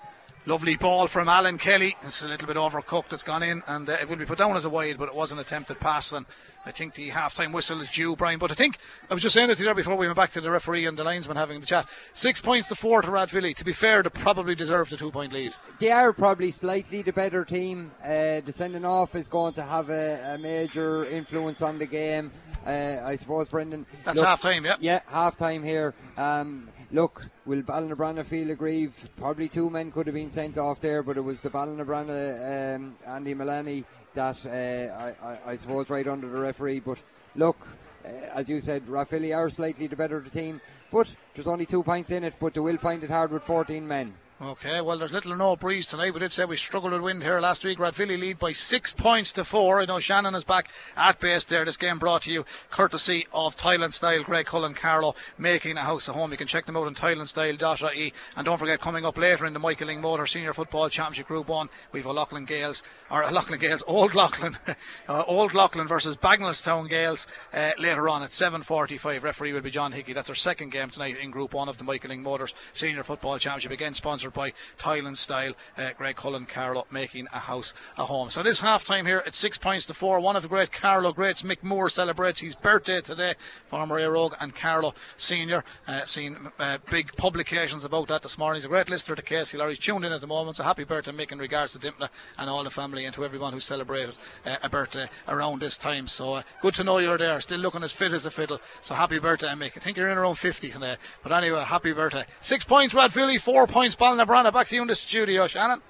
Lovely 0.45 0.74
ball 0.74 1.07
from 1.07 1.28
Alan 1.28 1.57
Kelly. 1.57 1.97
It's 2.03 2.24
a 2.24 2.28
little 2.28 2.49
bit 2.49 2.57
overcooked. 2.57 3.12
It's 3.12 3.22
gone 3.22 3.45
in, 3.45 3.62
and 3.68 3.88
uh, 3.88 3.93
it 4.01 4.09
will 4.09 4.16
be 4.16 4.24
put 4.24 4.38
down 4.38 4.57
as 4.57 4.64
a 4.64 4.68
wide, 4.68 4.99
but 4.99 5.09
it 5.09 5.14
was 5.14 5.30
an 5.30 5.38
attempted 5.38 5.78
pass. 5.78 6.11
And 6.11 6.26
I 6.66 6.72
think 6.72 6.95
the 6.95 7.11
half-time 7.11 7.53
whistle 7.53 7.80
is 7.80 7.88
due, 7.93 8.16
Brian. 8.16 8.40
But 8.40 8.51
I 8.51 8.55
think 8.55 8.78
I 9.09 9.14
was 9.14 9.22
just 9.22 9.34
saying 9.34 9.51
it 9.51 9.55
to 9.55 9.61
you 9.61 9.66
there 9.66 9.74
before 9.76 9.95
we 9.95 10.07
went 10.07 10.16
back 10.16 10.32
to 10.32 10.40
the 10.40 10.51
referee 10.51 10.86
and 10.86 10.99
the 10.99 11.05
linesman 11.05 11.36
having 11.36 11.61
the 11.61 11.66
chat. 11.66 11.86
Six 12.12 12.40
points 12.40 12.66
to 12.68 12.74
four 12.74 13.03
to 13.03 13.09
Rathvilly. 13.09 13.55
To 13.55 13.64
be 13.64 13.72
fair, 13.72 14.03
they 14.03 14.09
probably 14.09 14.57
deserve 14.57 14.90
the 14.90 14.97
two-point 14.97 15.32
lead. 15.32 15.55
They 15.78 15.93
are 15.93 16.12
probably 16.12 16.51
slightly 16.51 17.03
the 17.03 17.12
better 17.12 17.45
team. 17.45 17.93
Uh, 18.03 18.40
the 18.40 18.53
sending 18.53 18.84
off 18.84 19.14
is 19.14 19.28
going 19.28 19.55
to 19.55 19.62
have 19.62 19.90
a, 19.90 20.34
a 20.34 20.38
major 20.38 21.05
influence 21.05 21.62
on 21.62 21.78
the 21.78 21.86
game. 21.86 22.32
Uh, 22.66 22.97
I 23.05 23.14
suppose, 23.16 23.49
Brendan. 23.49 23.86
That's 24.05 24.20
half-time, 24.20 24.64
yeah. 24.64 24.76
Yeah, 24.80 25.01
half 25.07 25.36
time 25.36 25.62
here. 25.64 25.95
Um, 26.16 26.68
look, 26.93 27.26
will 27.47 27.62
Ballinabranna 27.62 28.24
feel 28.24 28.51
aggrieved? 28.51 29.09
Probably 29.16 29.49
two 29.49 29.70
men 29.70 29.90
could 29.90 30.07
have 30.07 30.14
been 30.14 30.30
sent 30.30 30.59
off 30.59 30.80
there, 30.80 31.03
but 31.03 31.16
it 31.16 31.22
was 31.22 31.40
the 31.40 31.51
Ballinabranna 31.51 32.76
um, 32.76 32.97
Andy 33.07 33.34
Mullaney 33.34 33.84
that 34.14 34.45
uh, 34.47 34.51
I, 34.51 35.14
I, 35.22 35.38
I 35.47 35.55
suppose 35.57 35.90
right 35.90 36.07
under 36.07 36.28
the 36.28 36.38
referee. 36.38 36.80
But 36.80 36.99
look, 37.34 37.66
uh, 38.05 38.09
as 38.34 38.49
you 38.49 38.61
said, 38.61 38.86
Rathvilly 38.86 39.34
are 39.34 39.49
slightly 39.51 39.86
the 39.86 39.97
better 39.97 40.16
of 40.16 40.24
the 40.24 40.30
team, 40.30 40.61
but 40.90 41.12
there's 41.34 41.49
only 41.49 41.66
two 41.66 41.82
points 41.82 42.11
in 42.11 42.24
it. 42.24 42.34
But 42.38 42.55
they 42.55 42.61
will 42.61 42.78
find 42.78 43.03
it 43.03 43.11
hard 43.11 43.32
with 43.32 43.43
14 43.43 43.86
men. 43.86 44.14
Okay, 44.43 44.80
well, 44.80 44.99
there's 44.99 45.12
little 45.12 45.34
or 45.34 45.36
no 45.36 45.55
breeze 45.55 45.86
tonight. 45.86 46.12
We 46.12 46.18
did 46.18 46.32
say 46.32 46.45
we 46.45 46.57
struggled 46.57 46.93
with 46.93 47.01
wind 47.01 47.22
here 47.22 47.38
last 47.38 47.62
week. 47.62 47.78
Rathvilly 47.78 48.18
lead 48.18 48.40
by 48.40 48.51
six 48.51 48.93
points 48.93 49.30
to 49.32 49.45
four. 49.45 49.80
I 49.80 49.84
know 49.84 50.01
Shannon 50.01 50.34
is 50.34 50.43
back 50.43 50.68
at 50.97 51.20
base 51.20 51.45
there. 51.45 51.64
This 51.64 51.76
game 51.76 52.01
brought 52.01 52.22
to 52.22 52.30
you 52.32 52.45
courtesy 52.68 53.28
of 53.32 53.55
Tile 53.55 53.84
and 53.84 53.95
Style, 53.95 54.24
Greg 54.24 54.47
Cullen 54.47 54.74
Carlow, 54.74 55.14
making 55.38 55.76
a 55.76 55.82
house 55.82 56.09
at 56.09 56.16
home. 56.16 56.32
You 56.32 56.38
can 56.38 56.49
check 56.49 56.66
them 56.66 56.76
out 56.76 56.88
on 56.88 56.97
tileandstyle.ie. 56.97 58.12
And 58.36 58.45
don't 58.45 58.59
forget, 58.59 58.80
coming 58.80 59.05
up 59.05 59.16
later 59.16 59.47
in 59.47 59.53
the 59.53 59.61
Michael 59.61 59.86
Lyng 59.86 60.01
Motor 60.01 60.26
Senior 60.26 60.55
Football 60.55 60.88
Championship 60.88 61.28
Group 61.28 61.47
1, 61.47 61.68
we've 61.93 62.07
a 62.07 62.12
Leighlin 62.12 62.45
Gales, 62.45 62.82
or 63.12 63.24
Leighlin 63.30 63.61
Gales, 63.61 63.84
Old 63.86 64.12
Leighlin, 64.12 64.59
uh, 65.09 65.22
Old 65.24 65.55
Leighlin 65.55 65.86
versus 65.86 66.16
Bagenalstown 66.16 66.88
Gaels 66.90 67.28
uh, 67.53 67.70
later 67.78 68.09
on 68.09 68.24
at 68.24 68.30
7.45. 68.30 69.22
Referee 69.22 69.53
will 69.53 69.61
be 69.61 69.70
John 69.70 69.93
Hickey. 69.93 70.14
That's 70.14 70.30
our 70.30 70.34
second 70.34 70.70
game 70.70 70.90
tonight 70.90 71.16
in 71.18 71.30
Group 71.30 71.55
1 71.55 71.68
of 71.68 71.78
the 71.78 71.84
Michael 71.84 72.11
Lyng 72.11 72.22
Motors 72.22 72.55
Senior 72.72 73.05
Football 73.05 73.38
Championship. 73.38 73.70
Again, 73.70 73.95
sponsored 73.95 74.32
defended 74.33 74.55
by 74.78 74.83
Tile 74.83 75.07
and 75.07 75.16
Style 75.16 75.53
uh, 75.76 75.91
Greg 75.97 76.16
Cullen 76.16 76.47
Carlow 76.47 76.87
making 76.91 77.26
a 77.33 77.39
house 77.39 77.74
a 77.97 78.05
home. 78.05 78.30
So 78.30 78.43
this 78.43 78.61
half 78.61 78.85
time 78.85 79.07
here 79.07 79.22
at 79.24 79.35
six 79.35 79.59
points 79.59 79.87
to 79.87 79.95
four. 79.95 80.20
One 80.20 80.37
of 80.37 80.43
the 80.43 80.49
great 80.49 80.72
Carlow 80.72 81.12
greats, 81.12 81.43
Mick 81.43 81.62
Moore, 81.62 81.89
celebrates 81.89 82.41
his 82.41 82.55
birthday 82.55 83.01
today. 83.01 83.35
Former 83.70 83.99
Éire 83.99 84.16
Óg 84.16 84.35
and 84.41 84.55
Carlow 84.55 84.95
Senior. 85.16 85.64
Uh, 85.87 86.05
seen 86.07 86.37
uh, 86.59 86.78
big 86.91 87.14
publications 87.16 87.85
about 87.85 88.09
that 88.09 88.22
this 88.22 88.39
morning. 88.39 88.57
He's 88.57 88.66
a 88.66 88.68
great 88.68 88.89
listener 88.89 89.16
to 89.16 89.22
Casey 89.22 89.59
He's 89.68 89.78
tuned 89.78 90.05
in 90.05 90.12
at 90.12 90.20
the 90.20 90.26
moment. 90.26 90.57
So 90.57 90.62
happy 90.62 90.85
birthday, 90.85 91.12
Mick, 91.12 91.33
in 91.33 91.39
regards 91.39 91.72
to 91.72 91.78
Dympna 91.78 92.09
and 92.39 92.51
all 92.51 92.64
the 92.64 92.70
family 92.70 93.05
and 93.05 93.14
to 93.14 93.24
everyone 93.24 93.53
who 93.53 93.61
celebrated 93.61 94.14
uh, 94.45 94.57
a 94.62 94.68
birthday 94.68 95.09
around 95.28 95.61
this 95.61 95.76
time. 95.76 96.07
So 96.09 96.35
uh, 96.35 96.43
good 96.61 96.74
to 96.74 96.85
know 96.85 96.99
you're 96.99 97.18
there. 97.18 97.41
Still 97.41 97.61
looking 97.61 97.83
as 97.83 97.93
fit 97.93 98.12
as 98.12 98.26
a 98.26 98.30
fiddle. 98.30 98.61
So 98.80 98.95
happy 98.95 99.18
birthday, 99.18 99.49
Mick. 99.49 99.76
I 99.76 99.80
think 99.80 99.97
you're 99.97 100.09
in 100.09 100.18
around 100.18 100.37
50 100.37 100.70
today. 100.70 100.97
But 101.22 101.33
anyway, 101.33 101.62
happy 101.64 101.93
birthday. 101.93 102.24
Six 102.41 102.64
points, 102.64 102.95
Rathvilly. 102.95 103.41
Four 103.41 103.66
points, 103.66 103.95
Ballinabranna. 104.27 104.53
Back 104.53 104.68
to 104.68 104.75
you 104.75 104.83
in 104.83 104.89
the 104.89 104.95
studio, 104.95 105.47
Shannon. 105.47 105.81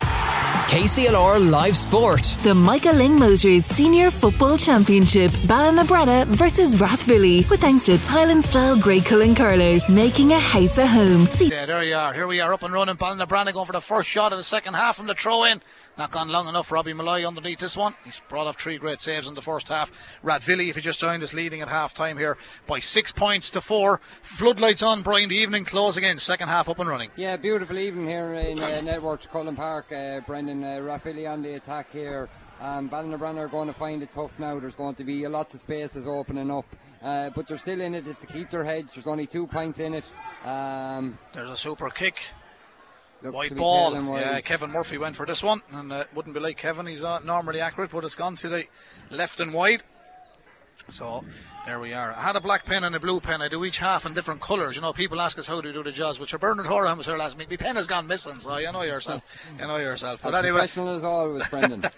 KCLR 0.00 1.50
Live 1.50 1.76
Sport. 1.76 2.36
The 2.44 2.54
Michael 2.54 2.92
Lyng 2.94 3.18
Motors 3.18 3.64
Senior 3.64 4.12
Football 4.12 4.56
Championship. 4.56 5.32
Ballinabranna 5.32 6.26
versus 6.26 6.76
Rathvilly. 6.76 7.48
With 7.50 7.60
thanks 7.60 7.86
to 7.86 7.92
Thailand 7.92 8.44
style 8.44 8.78
Greg 8.78 9.04
Cullen 9.04 9.34
Carlow. 9.34 9.80
Making 9.88 10.32
a 10.32 10.38
house 10.38 10.78
a 10.78 10.86
home. 10.86 11.26
See- 11.26 11.48
yeah, 11.48 11.66
there 11.66 11.82
you 11.82 11.96
are. 11.96 12.12
Here 12.14 12.28
we 12.28 12.38
are 12.40 12.54
up 12.54 12.62
and 12.62 12.72
running. 12.72 12.94
Ballinabranna 12.96 13.52
going 13.52 13.66
for 13.66 13.72
the 13.72 13.80
first 13.80 14.08
shot 14.08 14.32
of 14.32 14.38
the 14.38 14.44
second 14.44 14.74
half 14.74 14.96
from 14.96 15.08
the 15.08 15.14
throw 15.14 15.42
in. 15.44 15.60
Not 15.98 16.12
gone 16.12 16.28
long 16.28 16.48
enough. 16.48 16.72
Robbie 16.72 16.94
Malloy 16.94 17.26
underneath 17.26 17.58
this 17.58 17.76
one. 17.76 17.94
He's 18.04 18.20
brought 18.28 18.46
off 18.46 18.58
three 18.58 18.78
great 18.78 19.02
saves 19.02 19.28
in 19.28 19.34
the 19.34 19.42
first 19.42 19.68
half. 19.68 19.90
Rathvilly, 20.24 20.70
if 20.70 20.76
you 20.76 20.82
just 20.82 21.00
joined 21.00 21.22
us, 21.22 21.34
leading 21.34 21.60
at 21.60 21.68
half 21.68 21.92
time 21.92 22.16
here 22.16 22.38
by 22.66 22.78
six 22.78 23.12
points 23.12 23.50
to 23.50 23.60
four. 23.60 24.00
Floodlights 24.22 24.82
on, 24.82 25.02
Brian. 25.02 25.28
The 25.28 25.36
evening 25.36 25.64
closing 25.64 26.04
in. 26.04 26.18
Second 26.18 26.48
half 26.48 26.68
up 26.68 26.78
and 26.78 26.88
running. 26.88 27.10
Yeah, 27.16 27.36
beautiful 27.36 27.78
evening 27.78 28.06
here 28.06 28.32
in 28.34 28.58
uh, 28.60 28.80
Netwatch 28.80 29.28
Cullen 29.30 29.56
Park. 29.56 29.92
Uh, 29.92 30.20
Brendan 30.20 30.64
uh, 30.64 30.78
Rathvilly 30.78 31.30
on 31.30 31.42
the 31.42 31.54
attack 31.54 31.90
here. 31.90 32.30
Um, 32.60 32.88
Ballinabranna 32.88 33.38
are 33.38 33.48
going 33.48 33.68
to 33.68 33.74
find 33.74 34.02
it 34.02 34.10
tough 34.12 34.38
now. 34.38 34.58
There's 34.60 34.74
going 34.74 34.94
to 34.96 35.04
be 35.04 35.26
lots 35.26 35.54
of 35.54 35.60
spaces 35.60 36.06
opening 36.06 36.50
up, 36.50 36.66
uh, 37.02 37.30
but 37.30 37.46
they're 37.46 37.58
still 37.58 37.80
in 37.80 37.94
it. 37.94 38.06
If 38.06 38.18
to 38.20 38.26
keep 38.26 38.50
their 38.50 38.64
heads, 38.64 38.92
there's 38.92 39.06
only 39.06 39.26
two 39.26 39.46
points 39.46 39.78
in 39.80 39.94
it. 39.94 40.04
Um, 40.44 41.18
There's 41.34 41.50
a 41.50 41.56
super 41.56 41.88
kick. 41.90 42.16
White 43.22 43.54
ball. 43.56 43.94
Yeah, 44.16 44.40
Kevin 44.40 44.70
Murphy 44.70 44.98
went 44.98 45.16
for 45.16 45.26
this 45.26 45.42
one, 45.42 45.62
and 45.72 45.92
uh, 45.92 46.04
wouldn't 46.14 46.34
be 46.34 46.40
like 46.40 46.56
Kevin. 46.56 46.86
He's 46.86 47.02
not 47.02 47.24
normally 47.24 47.60
accurate, 47.60 47.90
but 47.90 48.04
it's 48.04 48.16
gone 48.16 48.36
to 48.36 48.48
the 48.48 48.64
left 49.10 49.40
and 49.40 49.52
wide. 49.52 49.82
So 50.88 51.24
there 51.70 51.78
we 51.78 51.92
are. 51.92 52.10
I 52.10 52.20
had 52.20 52.34
a 52.34 52.40
black 52.40 52.64
pen 52.64 52.82
and 52.82 52.96
a 52.96 52.98
blue 52.98 53.20
pen. 53.20 53.40
I 53.40 53.46
do 53.46 53.64
each 53.64 53.78
half 53.78 54.04
in 54.04 54.12
different 54.12 54.40
colours. 54.40 54.74
You 54.74 54.82
know, 54.82 54.92
people 54.92 55.20
ask 55.20 55.38
us 55.38 55.46
how 55.46 55.60
do 55.60 55.68
we 55.68 55.72
do 55.72 55.84
the 55.84 55.92
jobs, 55.92 56.18
which 56.18 56.34
are 56.34 56.38
Bernard 56.38 56.66
Horan 56.66 56.98
was 56.98 57.06
here 57.06 57.16
last 57.16 57.38
week. 57.38 57.48
My 57.48 57.54
pen 57.54 57.76
has 57.76 57.86
gone 57.86 58.08
missing, 58.08 58.40
so 58.40 58.56
you 58.56 58.72
know 58.72 58.82
yourself. 58.82 59.22
You 59.56 59.68
know 59.68 59.76
yourself. 59.76 60.18
But 60.20 60.34
anyway. 60.34 60.58
Professional 60.62 60.96
as 60.96 61.04
always, 61.04 61.46
Brendan. 61.46 61.88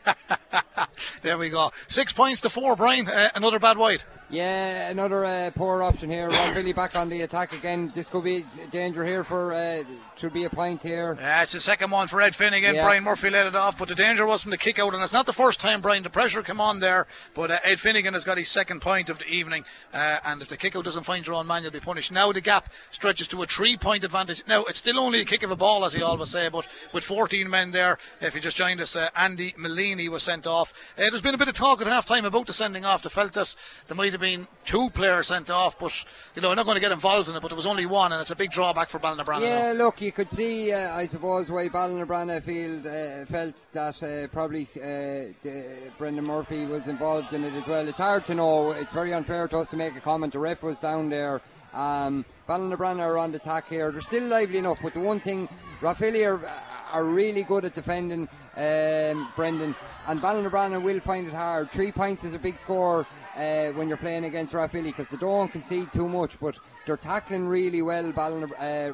there 1.22 1.38
we 1.38 1.48
go. 1.48 1.72
Six 1.88 2.12
points 2.12 2.42
to 2.42 2.50
four, 2.50 2.76
Brian. 2.76 3.08
Uh, 3.08 3.30
another 3.34 3.58
bad 3.58 3.78
white. 3.78 4.04
Yeah, 4.32 4.88
another 4.88 5.26
uh, 5.26 5.50
poor 5.54 5.82
option 5.82 6.08
here. 6.08 6.30
Rathvilly 6.30 6.74
back 6.74 6.96
on 6.96 7.10
the 7.10 7.20
attack 7.20 7.52
again. 7.52 7.92
This 7.94 8.08
could 8.08 8.24
be 8.24 8.46
danger 8.70 9.04
here 9.04 9.24
for 9.24 9.52
uh, 9.52 9.84
to 10.16 10.30
be 10.30 10.44
a 10.44 10.50
point 10.50 10.82
here. 10.82 11.18
Yeah, 11.20 11.42
it's 11.42 11.52
the 11.52 11.60
second 11.60 11.90
one 11.90 12.08
for 12.08 12.18
Ed 12.22 12.34
Finnegan. 12.34 12.74
Yeah. 12.74 12.84
Brian 12.84 13.04
Murphy 13.04 13.28
led 13.28 13.46
it 13.46 13.54
off, 13.54 13.76
but 13.76 13.88
the 13.88 13.94
danger 13.94 14.24
was 14.24 14.40
from 14.40 14.50
the 14.50 14.56
kick 14.56 14.78
out, 14.78 14.94
and 14.94 15.02
it's 15.02 15.12
not 15.12 15.26
the 15.26 15.34
first 15.34 15.60
time 15.60 15.82
Brian 15.82 16.02
the 16.02 16.08
pressure 16.08 16.42
came 16.42 16.62
on 16.62 16.80
there. 16.80 17.06
But 17.34 17.50
uh, 17.50 17.58
Ed 17.62 17.78
Finnegan 17.78 18.14
has 18.14 18.24
got 18.24 18.38
his 18.38 18.48
second 18.48 18.80
point 18.80 19.10
of 19.10 19.18
the 19.18 19.26
evening, 19.28 19.61
uh, 19.92 20.18
and 20.24 20.42
if 20.42 20.48
the 20.48 20.56
kick 20.56 20.76
out 20.76 20.84
doesn't 20.84 21.04
find 21.04 21.26
your 21.26 21.36
own 21.36 21.46
man, 21.46 21.62
you'll 21.62 21.72
be 21.72 21.80
punished. 21.80 22.12
Now 22.12 22.32
the 22.32 22.40
gap 22.40 22.70
stretches 22.90 23.28
to 23.28 23.42
a 23.42 23.46
three-point 23.46 24.04
advantage. 24.04 24.42
Now 24.46 24.64
it's 24.64 24.78
still 24.78 24.98
only 24.98 25.20
a 25.20 25.24
kick 25.24 25.42
of 25.42 25.50
a 25.50 25.56
ball, 25.56 25.84
as 25.84 25.92
he 25.92 26.02
always 26.02 26.30
say, 26.30 26.48
but 26.48 26.66
with 26.92 27.04
14 27.04 27.48
men 27.48 27.72
there, 27.72 27.98
if 28.20 28.34
you 28.34 28.40
just 28.40 28.56
joined 28.56 28.80
us, 28.80 28.96
uh, 28.96 29.08
Andy 29.16 29.54
Mullaney 29.56 30.08
was 30.08 30.22
sent 30.22 30.46
off. 30.46 30.72
Uh, 30.96 31.02
there's 31.10 31.22
been 31.22 31.34
a 31.34 31.38
bit 31.38 31.48
of 31.48 31.54
talk 31.54 31.80
at 31.80 31.86
half 31.86 32.06
time 32.06 32.24
about 32.24 32.46
the 32.46 32.52
sending 32.52 32.84
off. 32.84 33.02
They 33.02 33.08
felt 33.08 33.32
that 33.34 33.54
there 33.88 33.96
might 33.96 34.12
have 34.12 34.20
been 34.20 34.46
two 34.64 34.90
players 34.90 35.28
sent 35.28 35.50
off, 35.50 35.78
but 35.78 35.92
you 36.34 36.42
know, 36.42 36.50
I'm 36.50 36.56
not 36.56 36.66
going 36.66 36.76
to 36.76 36.80
get 36.80 36.92
involved 36.92 37.28
in 37.28 37.36
it. 37.36 37.42
But 37.42 37.48
there 37.48 37.56
was 37.56 37.66
only 37.66 37.86
one, 37.86 38.12
and 38.12 38.20
it's 38.20 38.30
a 38.30 38.36
big 38.36 38.50
drawback 38.50 38.88
for 38.88 38.98
Ballinabranna. 38.98 39.42
Yeah, 39.42 39.74
look, 39.76 40.00
you 40.00 40.12
could 40.12 40.32
see, 40.32 40.72
uh, 40.72 40.94
I 40.94 41.06
suppose, 41.06 41.50
why 41.50 41.68
Ballinabranna 41.68 42.42
field 42.42 42.86
uh, 42.86 43.24
felt 43.26 43.66
that 43.72 44.02
uh, 44.02 44.28
probably 44.28 44.68
uh, 44.76 45.90
Brendan 45.98 46.24
Murphy 46.24 46.66
was 46.66 46.88
involved 46.88 47.32
in 47.32 47.44
it 47.44 47.54
as 47.54 47.66
well. 47.68 47.86
It's 47.88 47.98
hard 47.98 48.24
to 48.26 48.34
know. 48.34 48.72
It's 48.72 48.92
very 48.92 49.12
unfair 49.12 49.41
to 49.48 49.58
us 49.58 49.68
to 49.68 49.76
make 49.76 49.96
a 49.96 50.00
comment. 50.00 50.32
The 50.32 50.38
ref 50.38 50.62
was 50.62 50.80
down 50.80 51.08
there. 51.08 51.40
Um, 51.72 52.24
Ballinabranna 52.48 53.00
are 53.00 53.18
on 53.18 53.32
the 53.32 53.38
attack 53.38 53.68
here. 53.68 53.90
They're 53.90 54.00
still 54.00 54.24
lively 54.24 54.58
enough, 54.58 54.78
but 54.82 54.92
the 54.92 55.00
one 55.00 55.20
thing, 55.20 55.48
Rathvilly 55.80 56.26
are, 56.26 56.44
are 56.92 57.04
really 57.04 57.42
good 57.42 57.64
at 57.64 57.74
defending 57.74 58.28
um, 58.56 59.32
Brendan, 59.34 59.74
and 60.06 60.20
Ballinabranna 60.20 60.82
will 60.82 61.00
find 61.00 61.26
it 61.26 61.32
hard. 61.32 61.70
Three 61.70 61.92
points 61.92 62.24
is 62.24 62.34
a 62.34 62.38
big 62.38 62.58
score 62.58 63.06
uh, 63.36 63.68
when 63.72 63.88
you're 63.88 63.96
playing 63.96 64.24
against 64.24 64.52
Rathvilly 64.52 64.84
because 64.84 65.08
they 65.08 65.16
don't 65.16 65.50
concede 65.50 65.92
too 65.92 66.08
much, 66.08 66.38
but 66.40 66.58
they're 66.86 66.96
tackling 66.96 67.46
really 67.46 67.80
well, 67.82 68.10
Ballin, 68.12 68.44
uh. 68.44 68.92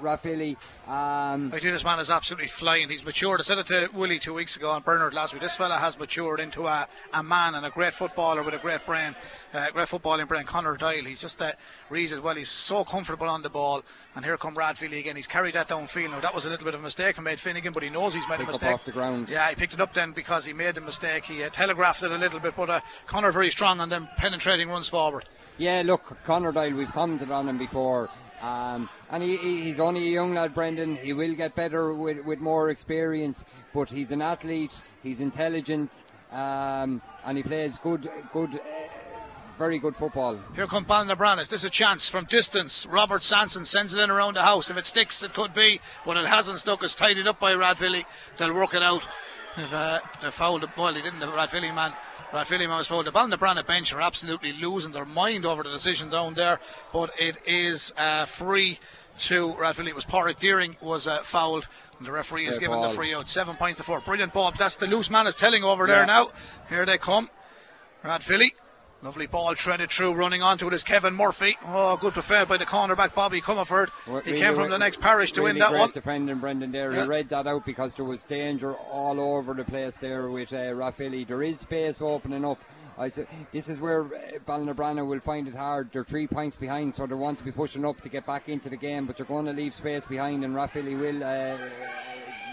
Um, 0.87 1.49
I 1.53 1.59
think 1.59 1.73
this 1.73 1.85
man 1.85 1.99
is 2.01 2.11
absolutely 2.11 2.49
flying. 2.49 2.89
He's 2.89 3.05
matured. 3.05 3.41
I 3.41 3.43
said 3.43 3.59
it 3.59 3.67
to 3.67 3.89
Willie 3.95 4.19
two 4.19 4.35
weeks 4.35 4.57
ago 4.57 4.75
and 4.75 4.85
Bernard 4.85 5.15
last 5.15 5.33
week. 5.33 5.43
This 5.43 5.57
fella 5.57 5.77
has 5.77 5.99
matured 5.99 6.41
into 6.41 6.67
a, 6.67 6.89
a 7.13 7.23
man 7.23 7.55
and 7.55 7.65
a 7.67 7.71
great 7.71 7.95
footballer 7.95 8.43
with 8.43 8.55
a 8.55 8.59
great 8.59 8.85
brain, 8.87 9.15
uh, 9.53 9.71
great 9.71 9.89
footballing 9.89 10.29
brain. 10.29 10.45
Connor 10.45 10.77
Doyle. 10.77 11.05
He's 11.05 11.21
just 11.21 11.41
uh, 11.43 11.53
reads 11.91 12.13
it 12.13 12.23
well. 12.23 12.35
He's 12.35 12.51
so 12.51 12.85
comfortable 12.85 13.29
on 13.29 13.43
the 13.43 13.49
ball. 13.51 13.83
And 14.15 14.25
here 14.25 14.37
come 14.37 14.55
Rathvilly 14.57 14.99
again. 14.99 15.17
He's 15.17 15.27
carried 15.27 15.55
that 15.55 15.69
downfield. 15.69 16.11
Now 16.11 16.21
that 16.21 16.35
was 16.35 16.45
a 16.45 16.51
little 16.51 16.65
bit 16.65 16.75
of 16.75 16.81
a 16.81 16.83
mistake 16.83 17.17
from 17.17 17.27
Ed 17.27 17.39
Finnegan, 17.39 17.73
but 17.73 17.83
he 17.83 17.89
knows 17.91 18.15
he's 18.15 18.29
made 18.29 18.39
Pick 18.39 18.49
a 18.49 18.51
mistake. 18.51 18.75
off 18.75 18.85
the 18.85 18.93
ground. 18.93 19.29
Yeah, 19.29 19.49
he 19.49 19.55
picked 19.55 19.75
it 19.75 19.81
up 19.81 19.95
then 19.95 20.13
because 20.13 20.45
he 20.45 20.53
made 20.53 20.75
the 20.75 20.81
mistake. 20.81 21.25
He 21.25 21.43
uh, 21.45 21.51
telegraphed 21.51 22.03
it 22.03 22.11
a 22.11 22.17
little 22.17 22.41
bit, 22.41 22.55
but 22.57 22.69
uh, 22.71 22.81
Connor 23.07 23.33
very 23.33 23.51
strong 23.51 23.81
on 23.81 23.89
them 23.89 24.09
penetrating 24.29 24.69
runs 24.69 24.89
forward. 24.89 25.25
Yeah, 25.57 25.83
look, 25.87 26.19
Connor 26.25 26.53
Doyle. 26.53 26.75
We've 26.75 26.93
commented 26.93 27.31
on 27.31 27.49
him 27.49 27.57
before. 27.57 28.11
Um, 28.43 28.91
and 29.11 29.23
he, 29.23 29.39
he's 29.39 29.81
only 29.81 30.07
a 30.07 30.11
young 30.11 30.35
lad, 30.35 30.55
Brendan. 30.55 30.97
He 30.97 31.15
will 31.15 31.35
get 31.35 31.55
better 31.55 31.95
with, 31.95 32.25
with 32.27 32.39
more 32.39 32.69
experience, 32.69 33.43
but 33.73 33.89
he's 33.89 34.11
an 34.11 34.21
athlete. 34.21 34.73
He's 35.03 35.21
intelligent, 35.21 36.05
um, 36.31 37.01
and 37.25 37.39
he 37.39 37.43
plays 37.43 37.79
good, 37.79 38.09
good, 38.35 38.55
uh, 38.55 38.59
very 39.57 39.79
good 39.79 39.97
football. 39.97 40.39
Here 40.55 40.67
come 40.67 40.85
Ballinabranas. 40.85 41.49
This 41.49 41.61
is 41.61 41.65
a 41.65 41.71
chance 41.71 42.11
from 42.11 42.27
distance. 42.27 42.85
Robert 42.85 43.23
Sanson 43.23 43.65
sends 43.65 43.95
it 43.95 43.99
in 43.99 44.11
around 44.11 44.35
the 44.35 44.43
house. 44.43 44.69
If 44.69 44.77
it 44.77 44.85
sticks, 44.85 45.23
it 45.23 45.33
could 45.33 45.55
be, 45.55 45.81
but 46.05 46.19
it 46.19 46.27
hasn't 46.27 46.61
stuck. 46.61 46.85
It's 46.85 46.95
tidied 46.95 47.27
up 47.27 47.41
by 47.41 47.55
Rathvilly. 47.55 48.05
They'll 48.37 48.53
work 48.53 48.75
it 48.75 48.83
out. 48.83 49.09
If 49.57 49.73
uh, 49.73 50.01
they 50.23 50.31
fouled 50.31 50.63
the 50.63 50.69
ball, 50.69 50.95
he 50.95 51.03
didn't. 51.03 51.19
The 51.21 51.27
Rathvilly 51.27 51.75
man 51.75 51.93
Rathvilly 52.33 52.69
man 52.69 52.79
was 52.79 52.89
fouled. 52.89 53.07
The 53.07 53.13
Ballinabranna 53.13 53.67
bench 53.67 53.93
are 53.93 54.01
absolutely 54.01 54.53
losing 54.53 54.93
their 54.93 55.05
mind 55.05 55.47
over 55.47 55.63
the 55.63 55.71
decision 55.71 56.11
down 56.11 56.35
there, 56.35 56.61
but 56.93 57.11
it 57.19 57.37
is 57.47 57.93
uh, 57.97 58.27
free 58.27 58.79
to 59.21 59.55
Rathvilly. 59.55 59.89
It 59.89 59.95
was 59.95 60.05
Pádraig 60.05 60.39
Deering 60.39 60.77
was 60.81 61.07
uh, 61.09 61.23
fouled. 61.23 61.67
And 61.99 62.07
the 62.07 62.13
referee 62.13 62.45
has 62.45 62.61
given 62.61 62.77
ball. 62.79 62.91
the 62.91 62.95
free 62.95 63.13
out. 63.15 63.27
Seven 63.27 63.57
points 63.57 63.79
to 63.79 63.83
four. 63.83 64.01
Brilliant 64.01 64.33
ball. 64.33 64.53
That's 64.57 64.77
the 64.77 64.87
loose 64.87 65.11
man 65.11 65.27
is 65.27 65.35
telling 65.35 65.65
over 65.65 65.89
Yeah. 65.89 65.97
there 65.97 66.07
now. 66.07 66.31
Here 66.69 66.87
they 66.87 66.99
come. 66.99 67.29
Rathvilly. 68.05 68.53
Lovely 69.01 69.29
ball 69.29 69.55
threaded 69.55 69.91
through, 69.93 70.15
running 70.15 70.43
onto 70.43 70.67
it 70.67 70.75
is 70.75 70.83
Kevin 70.83 71.15
Murphy. 71.15 71.57
Oh, 71.65 71.97
good 71.97 72.15
defend 72.15 72.49
by 72.49 72.57
the 72.57 72.67
cornerback 72.67 73.15
Bobby 73.15 73.41
Comerford. 73.41 73.91
He 74.05 74.11
Really 74.11 74.41
came 74.41 74.55
from 74.57 74.71
the 74.71 74.77
next 74.79 75.01
parish 75.01 75.31
to 75.33 75.41
really 75.41 75.53
win 75.53 75.59
that 75.61 75.71
great 75.71 75.81
one. 75.81 75.91
defending 75.93 76.39
Brendan 76.41 76.73
there. 76.73 76.93
Yeah. 76.93 77.03
He 77.03 77.09
read 77.09 77.29
that 77.29 77.47
out 77.47 77.65
because 77.65 77.95
there 77.95 78.05
was 78.05 78.23
danger 78.25 78.75
all 78.75 79.21
over 79.21 79.55
the 79.55 79.63
place 79.65 79.99
there 79.99 80.29
with 80.29 80.53
uh. 80.53 80.75
There 80.99 81.43
is 81.45 81.61
space 81.61 82.03
opening 82.03 82.45
up. 82.45 82.59
I 82.99 83.09
said 83.09 83.29
this 83.53 83.69
is 83.69 83.79
where 83.79 84.03
uh, 84.03 84.39
Ballinabranna 84.49 85.07
will 85.07 85.21
find 85.21 85.47
it 85.47 85.55
hard. 85.55 85.91
They're 85.93 86.03
three 86.03 86.27
points 86.27 86.57
behind, 86.57 86.93
so 86.93 87.07
they 87.07 87.15
want 87.15 87.39
to 87.39 87.45
be 87.45 87.53
pushing 87.53 87.85
up 87.85 88.01
to 88.01 88.09
get 88.09 88.27
back 88.27 88.49
into 88.49 88.69
the 88.69 88.77
game, 88.77 89.07
but 89.07 89.17
they're 89.17 89.27
going 89.27 89.47
to 89.47 89.53
leave 89.53 89.75
space 89.75 90.05
behind, 90.07 90.43
and 90.45 90.57
Rathvilly 90.57 90.99
will 90.99 91.23
uh, 91.23 91.57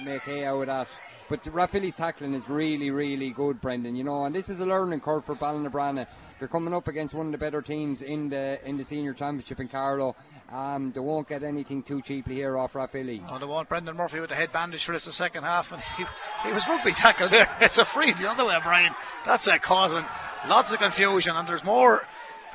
make 0.04 0.22
hay 0.22 0.46
out 0.46 0.62
of 0.62 0.68
that. 0.68 0.88
But 1.28 1.44
Rathvilly's 1.46 1.96
tackling 1.96 2.36
is 2.36 2.48
really, 2.48 2.92
really 2.92 3.32
good, 3.32 3.60
Brendan. 3.60 3.96
You 3.96 4.04
know, 4.04 4.26
and 4.26 4.36
this 4.36 4.50
is 4.50 4.60
a 4.60 4.66
learning 4.66 5.00
curve 5.00 5.26
for 5.26 5.36
Ballinabranna. 5.36 6.06
They're 6.38 6.48
coming 6.48 6.74
up 6.74 6.88
against 6.88 7.16
one 7.16 7.26
of 7.26 7.32
the 7.32 7.38
better 7.40 7.62
teams 7.62 8.04
in 8.04 8.30
the 8.30 8.60
in 8.68 8.78
the 8.78 8.84
senior 8.84 9.14
championship 9.14 9.60
in 9.60 9.68
Carlow. 9.68 10.16
Um, 10.52 10.92
they 10.92 11.00
won't 11.00 11.28
get 11.28 11.44
anything 11.44 11.82
too 11.82 12.02
cheaply 12.02 12.36
here 12.36 12.58
off 12.58 12.74
Rathvilly. 12.74 13.24
Oh, 13.30 13.40
the 13.40 13.48
one 13.48 13.66
Brendan 13.66 13.98
Murphy 13.98 14.20
with 14.20 14.30
the 14.30 14.36
head 14.36 14.52
bandage 14.52 14.86
for 14.86 14.92
this 14.92 15.06
the 15.06 15.12
second 15.12 15.44
half, 15.44 15.72
and 15.72 15.82
he, 15.98 16.06
he 16.44 16.52
was 16.52 16.68
rugby 16.68 16.92
tackled 16.92 17.32
there. 17.32 17.50
It's 17.62 17.80
a 17.80 17.86
free 17.86 18.12
the 18.14 18.30
other 18.30 18.46
way, 18.46 18.58
Brian. 18.62 18.94
That's 19.26 19.48
uh, 19.48 19.58
causing 19.58 20.06
lots 20.48 20.74
of 20.74 20.80
confusion, 20.80 21.36
and 21.36 21.48
there's 21.48 21.64
more 21.64 22.06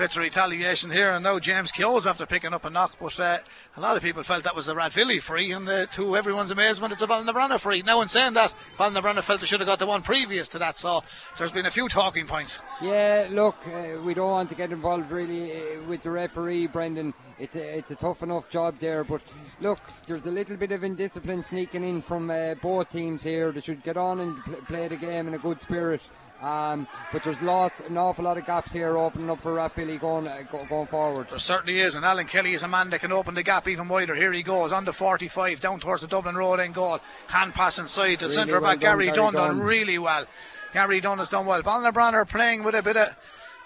bits 0.00 0.16
of 0.16 0.22
retaliation 0.22 0.90
here, 0.90 1.12
and 1.12 1.22
now 1.22 1.38
James 1.38 1.72
Keogh's 1.72 2.06
after 2.06 2.24
picking 2.24 2.54
up 2.54 2.64
a 2.64 2.70
knock, 2.70 2.96
but 2.98 3.20
uh, 3.20 3.36
a 3.76 3.80
lot 3.82 3.98
of 3.98 4.02
people 4.02 4.22
felt 4.22 4.44
that 4.44 4.56
was 4.56 4.64
the 4.64 4.74
Rathvilly 4.74 5.20
free, 5.20 5.52
and 5.52 5.68
uh, 5.68 5.84
to 5.88 6.16
everyone's 6.16 6.50
amazement, 6.50 6.94
it's 6.94 7.02
a 7.02 7.06
Ballinabranna 7.06 7.60
free. 7.60 7.82
Now, 7.82 8.00
in 8.00 8.08
saying 8.08 8.32
that, 8.32 8.54
Ballinabranna 8.78 9.22
felt 9.22 9.40
they 9.40 9.46
should 9.46 9.60
have 9.60 9.66
got 9.66 9.78
the 9.78 9.84
one 9.84 10.00
previous 10.00 10.48
to 10.48 10.58
that, 10.60 10.78
so 10.78 11.02
there's 11.36 11.52
been 11.52 11.66
a 11.66 11.70
few 11.70 11.86
talking 11.86 12.26
points. 12.26 12.62
Yeah, 12.80 13.28
look, 13.30 13.56
uh, 13.66 14.00
we 14.00 14.14
don't 14.14 14.30
want 14.30 14.48
to 14.48 14.54
get 14.54 14.72
involved 14.72 15.10
really 15.10 15.52
uh, 15.52 15.82
with 15.82 16.00
the 16.00 16.10
referee, 16.10 16.68
Brendan. 16.68 17.12
It's 17.38 17.56
a, 17.56 17.76
it's 17.76 17.90
a 17.90 17.96
tough 17.96 18.22
enough 18.22 18.48
job 18.48 18.78
there, 18.78 19.04
but 19.04 19.20
look, 19.60 19.80
there's 20.06 20.24
a 20.24 20.32
little 20.32 20.56
bit 20.56 20.72
of 20.72 20.82
indiscipline 20.82 21.42
sneaking 21.42 21.84
in 21.84 22.00
from 22.00 22.30
uh, 22.30 22.54
both 22.54 22.88
teams 22.88 23.22
here. 23.22 23.52
They 23.52 23.60
should 23.60 23.82
get 23.82 23.98
on 23.98 24.20
and 24.20 24.42
pl- 24.44 24.62
play 24.66 24.88
the 24.88 24.96
game 24.96 25.28
in 25.28 25.34
a 25.34 25.38
good 25.38 25.60
spirit. 25.60 26.00
Um, 26.40 26.88
but 27.12 27.22
there's 27.22 27.42
lots, 27.42 27.80
an 27.80 27.98
awful 27.98 28.24
lot 28.24 28.38
of 28.38 28.46
gaps 28.46 28.72
here 28.72 28.96
opening 28.96 29.28
up 29.28 29.42
for 29.42 29.54
Rathvilly 29.54 30.00
going 30.00 30.26
uh, 30.26 30.42
go, 30.50 30.64
going 30.64 30.86
forward. 30.86 31.28
There 31.28 31.38
certainly 31.38 31.80
is, 31.80 31.94
and 31.94 32.04
Alan 32.04 32.26
Kelly 32.26 32.54
is 32.54 32.62
a 32.62 32.68
man 32.68 32.88
that 32.90 33.00
can 33.00 33.12
open 33.12 33.34
the 33.34 33.42
gap 33.42 33.68
even 33.68 33.88
wider. 33.88 34.14
Here 34.14 34.32
he 34.32 34.42
goes 34.42 34.72
on 34.72 34.86
the 34.86 34.92
45 34.92 35.60
down 35.60 35.80
towards 35.80 36.00
the 36.00 36.08
Dublin 36.08 36.36
Road 36.36 36.58
end 36.58 36.74
goal. 36.74 36.98
Hand 37.26 37.52
pass 37.52 37.78
inside 37.78 38.20
to 38.20 38.24
Really 38.24 38.34
centre 38.34 38.60
well 38.60 38.72
back 38.72 38.80
Gary 38.80 39.10
Dunn 39.10 39.34
done 39.34 39.60
really 39.60 39.98
well. 39.98 40.24
Gary 40.72 41.00
Dunn 41.00 41.18
has 41.18 41.28
done 41.28 41.44
well. 41.44 41.62
Ballinabran 41.62 42.14
are 42.14 42.24
playing 42.24 42.64
with 42.64 42.74
a 42.74 42.82
bit 42.82 42.96
of 42.96 43.14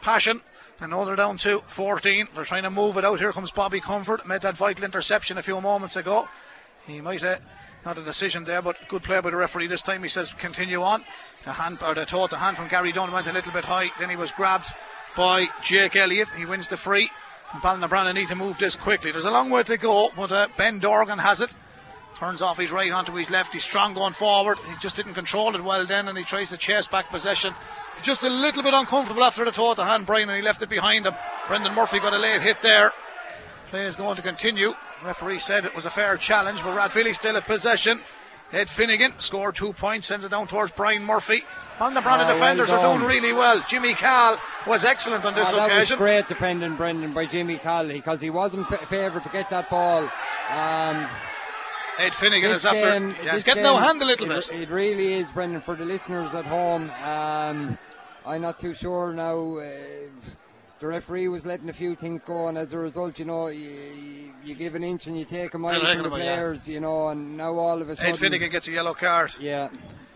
passion. 0.01 0.41
I 0.81 0.89
know 0.89 1.05
they're 1.05 1.15
down 1.15 1.37
to 1.39 1.63
14. 1.69 2.29
They're 2.35 2.45
trying 2.45 2.65
to 2.65 2.71
move 2.71 2.97
it 2.97 3.05
out. 3.05 3.21
Here 3.21 3.33
comes 3.33 3.53
Bobby 3.53 3.81
Comerford. 3.81 4.27
Made 4.27 4.43
that 4.43 4.57
vital 4.57 4.85
interception 4.85 5.39
a 5.39 5.43
few 5.43 5.61
moments 5.61 5.95
ago. 5.95 6.29
He 6.87 7.01
might 7.01 7.23
have 7.23 7.41
not 7.85 7.99
a 7.99 8.03
decision 8.03 8.45
there, 8.45 8.63
but 8.63 8.77
good 8.89 9.03
play 9.03 9.21
by 9.21 9.31
the 9.31 9.37
referee 9.37 9.67
this 9.67 9.83
time. 9.83 10.03
He 10.03 10.09
says 10.09 10.33
continue 10.39 10.83
on. 10.83 11.05
The 11.45 11.53
hand 11.53 11.79
or 11.83 11.95
the 11.95 12.07
toe, 12.07 12.27
the 12.27 12.39
hand 12.39 12.57
from 12.57 12.69
Gary 12.69 12.93
Dunn 12.93 13.13
went 13.13 13.27
a 13.27 13.33
little 13.33 13.53
bit 13.53 13.65
high. 13.65 13.91
Then 13.99 14.11
he 14.11 14.17
was 14.17 14.33
grabbed 14.33 14.69
by 15.17 15.49
Jake 15.63 15.97
Elliott. 15.97 16.31
He 16.31 16.47
wins 16.47 16.69
the 16.69 16.77
free. 16.77 17.11
And 17.53 17.63
Ballinabran 17.63 18.15
need 18.15 18.29
to 18.29 18.35
move 18.35 18.59
this 18.59 18.77
quickly. 18.77 19.13
There's 19.13 19.27
a 19.27 19.31
long 19.31 19.51
way 19.51 19.63
to 19.63 19.77
go, 19.77 20.11
but 20.17 20.33
uh, 20.33 20.49
Ben 20.57 20.81
Dorgan 20.81 21.19
has 21.19 21.41
it. 21.41 21.55
Turns 22.19 22.43
off 22.43 22.59
his 22.59 22.71
right 22.71 22.93
onto 22.93 23.13
his 23.13 23.31
left. 23.31 23.53
He's 23.53 23.65
strong 23.65 23.93
going 23.95 24.13
forward. 24.13 24.59
He 24.69 24.77
just 24.77 24.97
didn't 24.97 25.15
control 25.15 25.55
it 25.55 25.63
well 25.63 25.85
then, 25.85 26.09
and 26.09 26.17
he 26.17 26.25
tries 26.25 26.51
to 26.51 26.57
chase 26.57 26.87
back 26.87 27.11
possession. 27.11 27.55
He's 27.95 28.05
just 28.05 28.23
a 28.23 28.31
little 28.31 28.63
bit 28.63 28.73
uncomfortable 28.73 29.25
after 29.25 29.45
the 29.45 29.51
toe 29.51 29.75
the 29.75 29.85
hand 29.85 30.07
Brian, 30.07 30.29
and 30.29 30.37
he 30.37 30.43
left 30.43 30.63
it 30.63 30.69
behind 30.69 31.07
him. 31.07 31.15
Brendan 31.49 31.75
Murphy 31.75 31.99
got 31.99 32.15
a 32.15 32.19
late 32.19 32.41
hit 32.41 32.63
there. 32.63 32.93
Play 33.75 33.87
is 33.87 33.97
going 33.97 34.15
to 34.15 34.23
continue. 34.23 34.73
Referee 35.05 35.41
said 35.41 35.65
it 35.65 35.75
was 35.75 35.85
a 35.85 35.91
fair 35.91 36.17
challenge, 36.17 36.63
but 36.63 36.77
Rathvilly 36.77 37.13
still 37.13 37.37
at 37.37 37.45
possession. 37.45 38.01
Ed 38.53 38.69
Finnegan 38.71 39.15
scored 39.19 39.57
two 39.57 39.73
points, 39.73 40.07
sends 40.07 40.25
it 40.25 40.29
down 40.29 40.47
towards 40.47 40.71
Brian 40.71 41.03
Murphy. 41.03 41.43
On 41.81 41.93
the 41.93 42.01
Brandon 42.01 42.29
Oh, 42.29 42.31
well 42.31 42.39
defenders 42.39 42.71
are 42.71 42.95
doing 42.95 43.05
really 43.05 43.33
well. 43.33 43.65
Jimmy 43.67 43.95
Cal 43.95 44.39
was 44.69 44.85
excellent 44.85 45.25
on 45.25 45.35
this 45.35 45.53
Oh, 45.53 45.57
that 45.57 45.73
occasion. 45.73 45.99
was 45.99 46.07
great 46.07 46.29
defending, 46.29 46.77
Brendan, 46.77 47.15
by 47.15 47.27
Jimmy 47.27 47.59
Calley 47.59 47.95
because 47.95 48.21
he 48.21 48.31
wasn't 48.31 48.69
fa- 48.69 48.87
favoured 48.87 49.25
to 49.25 49.29
get 49.31 49.51
that 49.51 49.69
ball. 49.69 50.09
Um, 50.51 51.09
Ed 51.99 52.15
Finnegan 52.15 52.53
is 52.53 52.65
after. 52.65 52.81
game, 52.81 53.17
yeah, 53.25 53.33
he's 53.33 53.43
getting 53.43 53.65
game, 53.65 53.73
no 53.73 53.79
hand 53.79 54.01
a 54.01 54.05
little 54.05 54.31
it, 54.31 54.49
bit. 54.51 54.53
It 54.57 54.71
really 54.71 55.15
is, 55.15 55.33
Brendan, 55.33 55.61
for 55.61 55.75
the 55.75 55.85
listeners 55.85 56.33
at 56.33 56.45
home. 56.45 56.93
Um, 57.03 57.77
I'm 58.25 58.41
not 58.41 58.61
too 58.61 58.73
sure 58.73 59.13
now. 59.13 59.59
Uh, 59.59 59.65
the 60.85 60.89
referee 60.89 61.29
was 61.29 61.47
letting 61.47 61.71
a 61.71 61.73
few 61.73 61.95
things 61.97 62.25
go, 62.25 62.49
and 62.49 62.59
as 62.59 62.75
a 62.75 62.79
result, 62.79 63.19
you 63.19 63.25
know, 63.25 63.47
you, 63.47 64.31
you 64.45 64.55
give 64.55 64.75
an 64.75 64.85
inch 64.85 65.07
and 65.07 65.19
you 65.19 65.25
take 65.25 65.55
a 65.55 65.59
mile 65.59 65.81
reckon 65.81 65.95
from 65.95 66.03
the 66.03 66.09
about, 66.09 66.19
yeah. 66.19 66.35
players, 66.35 66.69
you 66.69 66.79
know, 66.79 67.09
and 67.09 67.39
now 67.39 67.55
all 67.55 67.81
of 67.81 67.89
a 67.89 67.97
sudden, 67.97 68.13
Ed 68.13 68.19
Finnegan 68.19 68.51
gets 68.51 68.69
a 68.69 68.73
yellow 68.73 68.93
card. 68.93 69.33
yeah. 69.41 69.71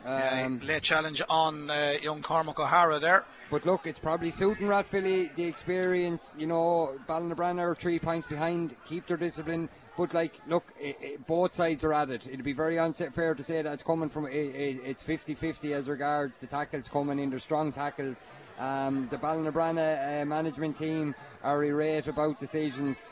Yeah, 0.04 0.44
Um, 0.44 0.60
late 0.60 0.82
challenge 0.82 1.22
on 1.30 1.70
uh, 1.70 1.94
young 2.02 2.20
Cormac 2.20 2.60
O'Hara 2.60 2.98
there. 2.98 3.24
But 3.50 3.64
look, 3.64 3.86
it's 3.86 3.98
probably 3.98 4.30
suiting 4.30 4.66
Rathvilly, 4.66 5.34
the 5.36 5.44
experience, 5.44 6.34
you 6.36 6.46
know, 6.46 6.98
Ballinabranna 7.08 7.60
are 7.60 7.74
three 7.74 7.98
points 7.98 8.26
behind, 8.26 8.76
keep 8.86 9.06
their 9.06 9.16
discipline. 9.16 9.70
But 9.98 10.14
like, 10.14 10.40
look, 10.46 10.62
i 10.80 10.94
i 11.02 11.16
both 11.26 11.52
sides 11.52 11.82
are 11.82 11.92
at 11.92 12.08
it. 12.08 12.24
It'd 12.24 12.44
be 12.44 12.52
very 12.52 12.78
unfair 12.78 13.34
to 13.34 13.42
say 13.42 13.60
that 13.60 13.72
it's 13.72 13.82
coming 13.82 14.08
from, 14.08 14.26
i 14.26 14.28
i 14.28 14.78
it's 14.90 15.02
50-50 15.02 15.72
as 15.72 15.88
regards 15.88 16.38
the 16.38 16.46
tackles 16.46 16.88
coming 16.88 17.18
in, 17.18 17.30
they're 17.30 17.40
strong 17.40 17.72
tackles. 17.72 18.24
Um, 18.60 19.08
the 19.10 19.16
Ballinabranna 19.16 20.22
uh, 20.22 20.24
management 20.24 20.76
team 20.76 21.16
are 21.42 21.64
irate 21.64 22.06
about 22.06 22.38
decisions. 22.38 23.04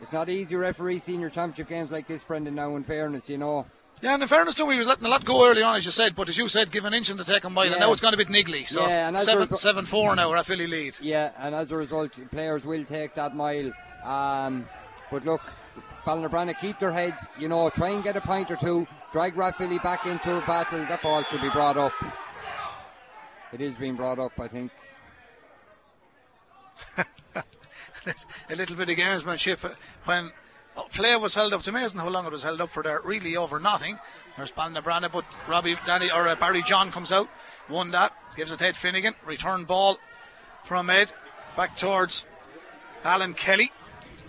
It's 0.00 0.14
not 0.14 0.30
easy 0.30 0.56
referee 0.56 1.00
senior 1.00 1.28
championship 1.28 1.68
games 1.68 1.90
like 1.90 2.06
this, 2.06 2.22
Brendan, 2.24 2.54
now 2.54 2.74
in 2.76 2.84
fairness, 2.84 3.28
you 3.28 3.36
know. 3.36 3.66
Yeah, 4.00 4.14
and 4.14 4.22
in 4.22 4.28
fairness 4.28 4.54
to 4.54 4.64
him, 4.64 4.70
he 4.70 4.78
was 4.78 4.86
letting 4.86 5.04
a 5.04 5.08
lot 5.10 5.26
go 5.26 5.46
early 5.46 5.62
on, 5.62 5.76
as 5.76 5.84
you 5.84 5.90
said. 5.90 6.16
But 6.16 6.30
as 6.30 6.38
you 6.38 6.48
said, 6.48 6.72
give 6.72 6.86
an 6.86 6.94
inch 6.94 7.10
and 7.10 7.18
to 7.18 7.24
take 7.26 7.44
a 7.44 7.50
mile, 7.50 7.66
and 7.66 7.74
Yeah. 7.74 7.80
now 7.80 7.92
it's 7.92 8.00
gone 8.00 8.14
a 8.14 8.16
bit 8.16 8.28
niggly. 8.28 8.66
So 8.66 8.80
Yeah, 8.88 9.08
and 9.08 9.18
seven, 9.18 9.42
result- 9.42 9.60
seven 9.60 9.84
four 9.84 10.16
now, 10.16 10.30
Rathvilly 10.32 10.66
lead. 10.70 10.94
Yeah, 11.02 11.32
and 11.38 11.54
as 11.54 11.70
a 11.70 11.76
result, 11.76 12.12
players 12.30 12.64
will 12.64 12.86
take 12.86 13.12
that 13.16 13.36
mile. 13.36 13.72
Um, 14.02 14.66
but 15.10 15.26
look, 15.26 15.42
Ballinabranna 16.04 16.58
keep 16.58 16.78
their 16.78 16.92
heads, 16.92 17.32
you 17.38 17.48
know, 17.48 17.68
try 17.70 17.90
and 17.90 18.02
get 18.02 18.16
a 18.16 18.20
point 18.20 18.50
or 18.50 18.56
two, 18.56 18.86
drag 19.12 19.34
Rathvilly 19.34 19.82
back 19.82 20.06
into 20.06 20.36
a 20.36 20.40
battle. 20.40 20.80
That 20.80 21.02
ball 21.02 21.22
should 21.24 21.42
be 21.42 21.50
brought 21.50 21.76
up. 21.76 21.92
It 23.52 23.60
is 23.60 23.74
being 23.74 23.96
brought 23.96 24.18
up, 24.18 24.38
I 24.38 24.48
think. 24.48 24.70
a 28.50 28.56
little 28.56 28.76
bit 28.76 28.88
of 28.88 28.96
gamesmanship 28.96 29.64
uh, 29.64 29.74
when 30.04 30.30
play 30.90 31.16
was 31.16 31.34
held 31.34 31.52
up. 31.52 31.60
It's 31.60 31.68
amazing 31.68 32.00
how 32.00 32.08
long 32.08 32.26
it 32.26 32.32
was 32.32 32.42
held 32.42 32.60
up 32.60 32.70
for 32.70 32.82
there. 32.82 33.00
Really 33.04 33.36
over 33.36 33.58
nothing. 33.58 33.98
There's 34.36 34.52
Balnabrana, 34.52 35.12
but 35.12 35.24
Robbie 35.48 35.76
Danny 35.84 36.10
or 36.10 36.28
uh, 36.28 36.36
Barry 36.36 36.62
John 36.62 36.92
comes 36.92 37.12
out, 37.12 37.28
won 37.68 37.90
that, 37.90 38.12
gives 38.36 38.52
it 38.52 38.58
to 38.58 38.66
Ed 38.66 38.76
Finnegan. 38.76 39.14
Return 39.26 39.64
ball 39.64 39.98
from 40.64 40.88
Ed 40.88 41.12
back 41.56 41.76
towards 41.76 42.26
Alan 43.04 43.34
Kelly. 43.34 43.72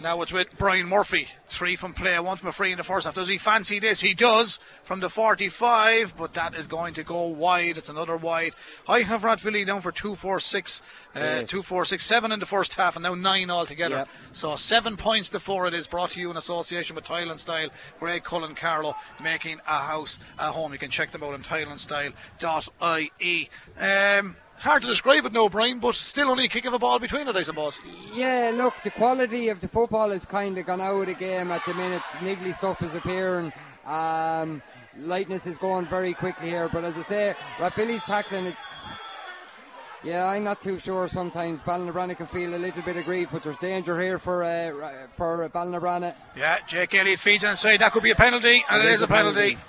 Now 0.02 0.22
it's 0.24 0.34
with 0.34 0.48
Brian 0.58 0.88
Murphy. 0.88 1.28
Three 1.50 1.76
from 1.76 1.94
play, 1.94 2.18
one 2.20 2.38
from 2.38 2.50
a 2.50 2.52
free 2.52 2.72
in 2.72 2.78
the 2.78 2.84
first 2.84 3.06
half. 3.06 3.14
Does 3.14 3.28
he 3.28 3.38
fancy 3.38 3.80
this? 3.80 4.02
He 4.02 4.16
does 4.16 4.60
from 4.84 5.00
the 5.00 5.10
45, 5.10 6.16
but 6.18 6.34
that 6.34 6.56
is 6.56 6.68
going 6.68 6.96
to 6.96 7.04
go 7.04 7.28
wide. 7.28 7.78
It's 7.78 7.90
another 7.90 8.18
wide. 8.18 8.56
I 8.88 9.02
have 9.02 9.22
Rathvilly 9.22 9.66
down 9.66 9.82
for 9.82 9.92
2 9.92 10.16
4 10.16 10.40
6, 10.40 10.82
uh, 11.16 11.20
Yeah. 11.20 11.42
2 11.44 11.62
4 11.62 11.86
6, 11.86 12.04
7 12.04 12.32
in 12.32 12.40
the 12.40 12.46
first 12.48 12.74
half, 12.74 12.96
and 12.96 13.04
now 13.04 13.14
9 13.14 13.52
altogether. 13.52 13.98
Yep. 13.98 14.08
So 14.32 14.56
7 14.56 14.98
points 14.98 15.30
to 15.30 15.40
4 15.40 15.68
it 15.68 15.74
is 15.76 15.86
brought 15.88 16.12
to 16.12 16.20
you 16.20 16.32
in 16.32 16.38
association 16.38 16.96
with 16.96 17.06
Tile 17.06 17.30
and 17.30 17.40
Style. 17.40 17.70
Greg 18.00 18.24
Cullen 18.24 18.56
Carlow 18.56 18.96
making 19.22 19.60
a 19.68 19.78
house 19.78 20.18
a 20.40 20.52
home. 20.52 20.74
You 20.74 20.80
can 20.80 20.90
check 20.90 21.12
them 21.12 21.24
out 21.24 21.34
on 21.34 21.44
tileandstyle.ie. 21.44 23.50
Um, 23.80 24.36
hard 24.62 24.82
to 24.84 24.88
describe 24.88 25.26
it, 25.26 25.34
no, 25.34 25.50
Brian, 25.50 25.80
but 25.80 25.96
still 25.96 26.30
only 26.30 26.46
a 26.46 26.48
kick 26.48 26.66
of 26.66 26.74
a 26.74 26.80
ball 26.80 27.00
between 27.00 27.28
it, 27.28 27.36
I 27.36 27.44
suppose. 27.44 27.80
Yeah, 28.14 28.52
look, 28.54 28.74
the 28.84 28.92
quality 28.92 29.50
of 29.50 29.60
the 29.60 29.68
football 29.68 30.10
has 30.10 30.26
kind 30.26 30.58
of 30.58 30.66
gone 30.66 30.82
out 30.82 31.02
of 31.02 31.06
the 31.08 31.14
game 31.14 31.52
at 31.52 31.66
the 31.66 31.74
minute. 31.74 32.02
Niggly 32.20 32.54
stuff 32.56 32.82
is 32.82 32.96
appearing. 32.96 33.52
Um, 33.86 34.62
lightness 34.98 35.46
is 35.48 35.58
going 35.58 35.88
very 35.88 36.14
quickly 36.14 36.50
here, 36.50 36.70
but 36.72 36.84
as 36.84 36.98
I 36.98 37.02
say, 37.02 37.36
Rathvilly's 37.58 38.04
tackling 38.04 38.46
it's. 38.46 38.62
Yeah, 40.04 40.26
I'm 40.26 40.44
not 40.44 40.60
too 40.60 40.80
sure. 40.80 41.08
Sometimes 41.08 41.60
Ballinabranna 41.62 42.18
can 42.18 42.26
feel 42.26 42.56
a 42.56 42.58
little 42.58 42.82
bit 42.82 42.98
aggrieved, 42.98 43.32
but 43.32 43.44
there's 43.44 43.60
danger 43.60 44.02
here 44.02 44.18
for 44.18 44.44
uh, 44.44 44.70
Ra- 44.70 45.08
for 45.12 45.48
Ballinabranna. 45.50 46.16
Yeah, 46.36 46.58
Jake 46.66 46.96
Elliott 46.96 47.20
feeds 47.20 47.44
it 47.44 47.50
inside. 47.50 47.82
That 47.82 47.92
could 47.92 48.02
be 48.02 48.10
a 48.10 48.16
penalty, 48.16 48.64
and 48.68 48.84
it 48.84 48.90
is 48.90 49.04
a 49.04 49.08
penalty. 49.08 49.60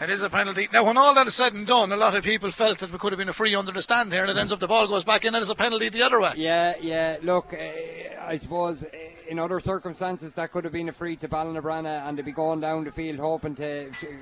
It 0.00 0.10
is 0.10 0.22
a 0.22 0.30
penalty. 0.30 0.68
Now, 0.72 0.84
when 0.84 0.96
all 0.96 1.12
that 1.14 1.26
is 1.26 1.34
said 1.34 1.54
and 1.54 1.66
done, 1.66 1.90
a 1.90 1.96
lot 1.96 2.14
of 2.14 2.22
people 2.22 2.52
felt 2.52 2.78
that 2.78 2.92
we 2.92 2.98
could 2.98 3.10
have 3.12 3.18
been 3.18 3.28
a 3.28 3.32
free 3.32 3.56
under 3.56 3.72
the 3.72 3.82
stand 3.82 4.12
here, 4.12 4.22
and 4.22 4.30
it 4.30 4.36
ends 4.36 4.52
up 4.52 4.60
the 4.60 4.68
ball 4.68 4.86
goes 4.86 5.02
back 5.02 5.24
in, 5.24 5.34
and 5.34 5.42
it's 5.42 5.50
a 5.50 5.56
penalty 5.56 5.88
the 5.88 6.02
other 6.02 6.20
way. 6.20 6.34
Yeah, 6.36 6.74
yeah. 6.80 7.16
Look, 7.20 7.52
uh, 7.52 8.24
I 8.24 8.36
suppose 8.36 8.84
uh, 8.84 8.88
in 9.28 9.40
other 9.40 9.58
circumstances 9.58 10.34
that 10.34 10.52
could 10.52 10.62
have 10.62 10.72
been 10.72 10.88
a 10.88 10.92
free 10.92 11.16
to 11.16 11.26
Ballinabranna, 11.28 12.06
and 12.06 12.16
they'd 12.16 12.24
be 12.24 12.30
going 12.30 12.60
down 12.60 12.84
the 12.84 12.92
field 12.92 13.18
hoping 13.18 13.56
to, 13.56 13.90
to 13.90 14.18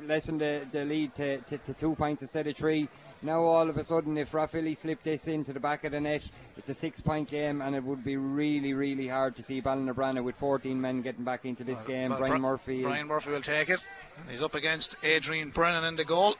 lessen 0.00 0.38
the, 0.38 0.66
the 0.72 0.86
lead 0.86 1.14
to, 1.16 1.38
to, 1.42 1.58
to 1.58 1.74
two 1.74 1.94
points 1.94 2.22
instead 2.22 2.46
of 2.46 2.56
three. 2.56 2.88
Now 3.20 3.42
all 3.42 3.68
of 3.68 3.76
a 3.76 3.82
sudden, 3.84 4.16
if 4.16 4.32
Rathvilly 4.32 4.76
slip 4.76 5.02
this 5.02 5.26
into 5.26 5.52
the 5.52 5.58
back 5.60 5.84
of 5.84 5.92
the 5.92 6.00
net, 6.00 6.22
it's 6.56 6.68
a 6.68 6.74
six-point 6.74 7.28
game, 7.28 7.60
and 7.60 7.74
it 7.74 7.82
would 7.82 8.04
be 8.04 8.16
really, 8.16 8.74
really 8.74 9.08
hard 9.08 9.34
to 9.36 9.42
see 9.42 9.60
Ballinabranna 9.60 10.22
with 10.22 10.36
14 10.36 10.80
men 10.80 11.02
getting 11.02 11.24
back 11.24 11.44
into 11.44 11.64
this 11.64 11.82
game. 11.82 12.10
Well, 12.10 12.20
Brian 12.20 12.32
Bri- 12.34 12.40
Murphy. 12.40 12.82
Brian 12.82 13.08
Murphy 13.08 13.30
will 13.30 13.42
take 13.42 13.70
it. 13.70 13.80
He's 14.30 14.42
up 14.42 14.54
against 14.54 14.96
Adrian 15.02 15.50
Brennan 15.50 15.84
in 15.84 15.96
the 15.96 16.04
goal. 16.04 16.36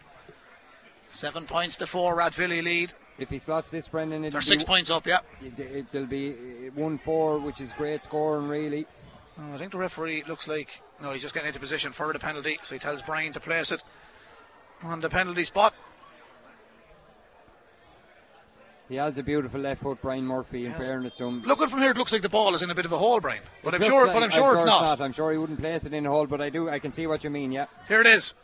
Seven 1.08 1.46
points 1.46 1.76
to 1.76 1.86
four, 1.86 2.16
Rathvilly 2.16 2.62
lead. 2.62 2.92
if 3.18 3.30
he 3.30 3.38
slots 3.38 3.70
this, 3.70 3.88
Brendan, 3.88 4.24
it'll 4.24 4.32
They're 4.32 4.40
be, 4.40 4.46
six 4.46 4.62
points 4.64 4.90
up, 4.90 5.06
yeah. 5.06 5.20
it, 5.40 5.86
it'll 5.92 6.06
be 6.06 6.30
uh, 6.32 6.70
one 6.74 6.98
four, 6.98 7.38
which 7.38 7.60
is 7.60 7.72
great 7.72 8.04
scoring, 8.04 8.46
really. 8.46 8.86
Oh, 9.40 9.54
I 9.54 9.58
think 9.58 9.72
the 9.72 9.78
referee 9.78 10.24
looks 10.28 10.46
like 10.46 10.68
no, 11.00 11.12
he's 11.12 11.22
just 11.22 11.32
getting 11.34 11.48
into 11.48 11.60
position 11.60 11.92
for 11.92 12.12
the 12.12 12.18
penalty, 12.18 12.58
so 12.62 12.74
he 12.74 12.78
tells 12.78 13.02
Brian 13.02 13.32
to 13.32 13.40
place 13.40 13.72
it 13.72 13.82
on 14.82 15.00
the 15.00 15.08
penalty 15.08 15.44
spot. 15.44 15.74
He 18.88 18.96
has 18.96 19.18
a 19.18 19.22
beautiful 19.22 19.60
left 19.60 19.82
foot, 19.82 19.98
Brian 20.00 20.24
Murphy. 20.24 20.64
In 20.64 20.70
Yes. 20.72 20.86
fairness 20.86 21.16
to 21.16 21.26
him, 21.26 21.42
Looking 21.42 21.68
from 21.68 21.80
here, 21.80 21.90
it 21.90 21.98
looks 21.98 22.10
like 22.12 22.22
the 22.22 22.28
ball 22.30 22.54
is 22.54 22.62
in 22.62 22.70
a 22.70 22.74
bit 22.74 22.86
of 22.86 22.92
a 22.92 22.98
hole, 22.98 23.20
Brian. 23.20 23.42
But 23.62 23.74
It 23.74 23.82
I'm 23.82 23.86
sure, 23.88 24.06
like- 24.06 24.14
but 24.14 24.22
I'm 24.22 24.30
sure 24.30 24.54
it's 24.54 24.64
not. 24.64 25.00
I'm 25.00 25.12
sure 25.12 25.30
he 25.30 25.36
wouldn't 25.38 25.60
place 25.60 25.84
it 25.84 25.92
in 25.92 26.06
a 26.06 26.10
hole, 26.10 26.26
but 26.26 26.40
I 26.40 26.48
do. 26.48 26.70
I 26.70 26.78
can 26.78 26.92
see 26.94 27.06
what 27.06 27.22
you 27.22 27.28
mean. 27.30 27.52
Yeah. 27.52 27.66
Here 27.86 28.00
it 28.00 28.06
is. 28.06 28.34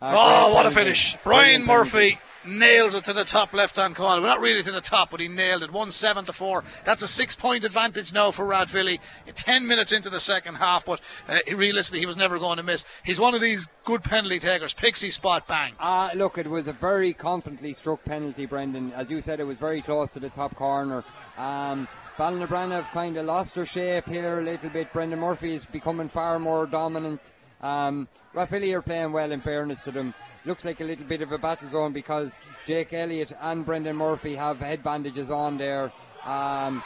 Uh, 0.00 0.14
oh, 0.14 0.54
what 0.54 0.66
a 0.66 0.70
finish! 0.70 1.16
Brian. 1.24 1.64
Murphy 1.64 2.18
nails 2.46 2.94
it 2.94 3.04
to 3.04 3.12
the 3.12 3.24
top 3.24 3.52
left 3.52 3.76
hand 3.76 3.96
corner. 3.96 4.20
Well, 4.20 4.30
not 4.30 4.40
really 4.40 4.62
to 4.62 4.72
the 4.72 4.80
top, 4.80 5.10
but 5.10 5.20
he 5.20 5.28
nailed 5.28 5.62
it. 5.62 5.72
1 5.72 5.90
7 5.90 6.24
to 6.26 6.32
4. 6.32 6.64
That's 6.84 7.02
a 7.02 7.08
six 7.08 7.36
point 7.36 7.64
advantage 7.64 8.12
now 8.12 8.30
for 8.30 8.44
Rathvilly. 8.44 9.00
10 9.34 9.66
minutes 9.66 9.92
into 9.92 10.10
the 10.10 10.20
second 10.20 10.56
half, 10.56 10.84
but 10.84 11.00
uh, 11.28 11.38
realistically, 11.54 12.00
he 12.00 12.06
was 12.06 12.16
never 12.16 12.38
going 12.38 12.58
to 12.58 12.62
miss. 12.62 12.84
He's 13.04 13.20
one 13.20 13.34
of 13.34 13.40
these 13.40 13.66
good 13.84 14.02
penalty 14.02 14.38
takers. 14.38 14.72
Pixie 14.74 15.10
spot, 15.10 15.46
bang. 15.46 15.72
Uh, 15.78 16.10
look, 16.14 16.38
it 16.38 16.46
was 16.46 16.68
a 16.68 16.72
very 16.72 17.12
confidently 17.12 17.72
struck 17.72 18.04
penalty, 18.04 18.46
Brendan. 18.46 18.92
As 18.92 19.10
you 19.10 19.20
said, 19.20 19.40
it 19.40 19.44
was 19.44 19.58
very 19.58 19.82
close 19.82 20.10
to 20.10 20.20
the 20.20 20.30
top 20.30 20.54
corner. 20.56 21.04
Um, 21.36 21.88
have 22.18 22.90
kind 22.92 23.16
of 23.16 23.26
lost 23.26 23.54
their 23.54 23.66
shape 23.66 24.06
here 24.06 24.40
a 24.40 24.42
little 24.42 24.70
bit. 24.70 24.92
Brendan 24.92 25.20
Murphy 25.20 25.54
is 25.54 25.64
becoming 25.66 26.08
far 26.08 26.38
more 26.38 26.66
dominant. 26.66 27.32
Um, 27.60 28.08
are 28.34 28.46
playing 28.46 29.12
well, 29.12 29.32
in 29.32 29.40
fairness 29.40 29.82
to 29.84 29.90
them. 29.90 30.14
Looks 30.46 30.64
like 30.64 30.80
a 30.80 30.84
little 30.84 31.04
bit 31.04 31.22
of 31.22 31.32
a 31.32 31.38
battle 31.38 31.68
zone 31.68 31.92
because 31.92 32.38
Jake 32.64 32.92
Elliott 32.92 33.32
and 33.40 33.66
Brendan 33.66 33.96
Murphy 33.96 34.36
have 34.36 34.60
head 34.60 34.80
bandages 34.84 35.28
on 35.28 35.58
there. 35.58 35.92
Um, 36.24 36.84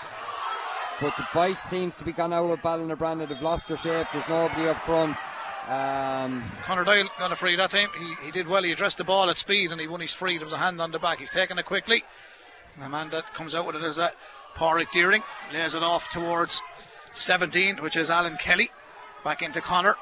but 0.99 1.15
the 1.19 1.27
bite 1.35 1.63
seems 1.63 1.99
to 1.99 2.05
be 2.05 2.13
gone 2.13 2.33
out 2.33 2.51
of 2.51 2.61
Ballinabranna. 2.61 3.29
They've 3.29 3.43
lost 3.43 3.69
their 3.69 3.77
shape. 3.77 4.07
There's 4.15 4.27
nobody 4.31 4.67
up 4.67 4.83
front. 4.87 5.15
Um, 5.69 6.51
Conor 6.63 6.85
Doyle 6.85 7.09
got 7.19 7.33
a 7.33 7.37
free 7.37 7.55
that 7.57 7.71
time. 7.71 7.91
He, 7.99 8.27
he 8.27 8.31
did 8.31 8.49
well. 8.49 8.63
He 8.63 8.73
addressed 8.73 8.97
the 8.97 9.05
ball 9.05 9.29
at 9.29 9.37
speed 9.37 9.73
and 9.73 9.81
he 9.81 9.87
won 9.87 10.01
his 10.01 10.15
free. 10.15 10.39
There 10.39 10.47
was 10.47 10.55
a 10.55 10.59
hand 10.59 10.81
on 10.81 10.91
the 10.91 10.99
back. 10.99 11.19
He's 11.19 11.29
taken 11.29 11.59
it 11.59 11.67
quickly. 11.67 12.03
The 12.79 12.89
man 12.89 13.11
that 13.11 13.35
comes 13.35 13.55
out 13.55 13.67
with 13.67 13.77
it 13.77 13.85
is 13.85 13.97
that 13.97 14.15
Pádraig 14.57 14.91
Deering. 14.91 15.23
Lays 15.53 15.75
it 15.75 15.83
off 15.83 16.09
towards 16.09 16.63
17, 17.13 17.83
which 17.83 17.97
is 17.97 18.09
Alan 18.09 18.39
Kelly. 18.39 18.71
Back 19.23 19.43
into 19.43 19.61
Conor. 19.61 19.97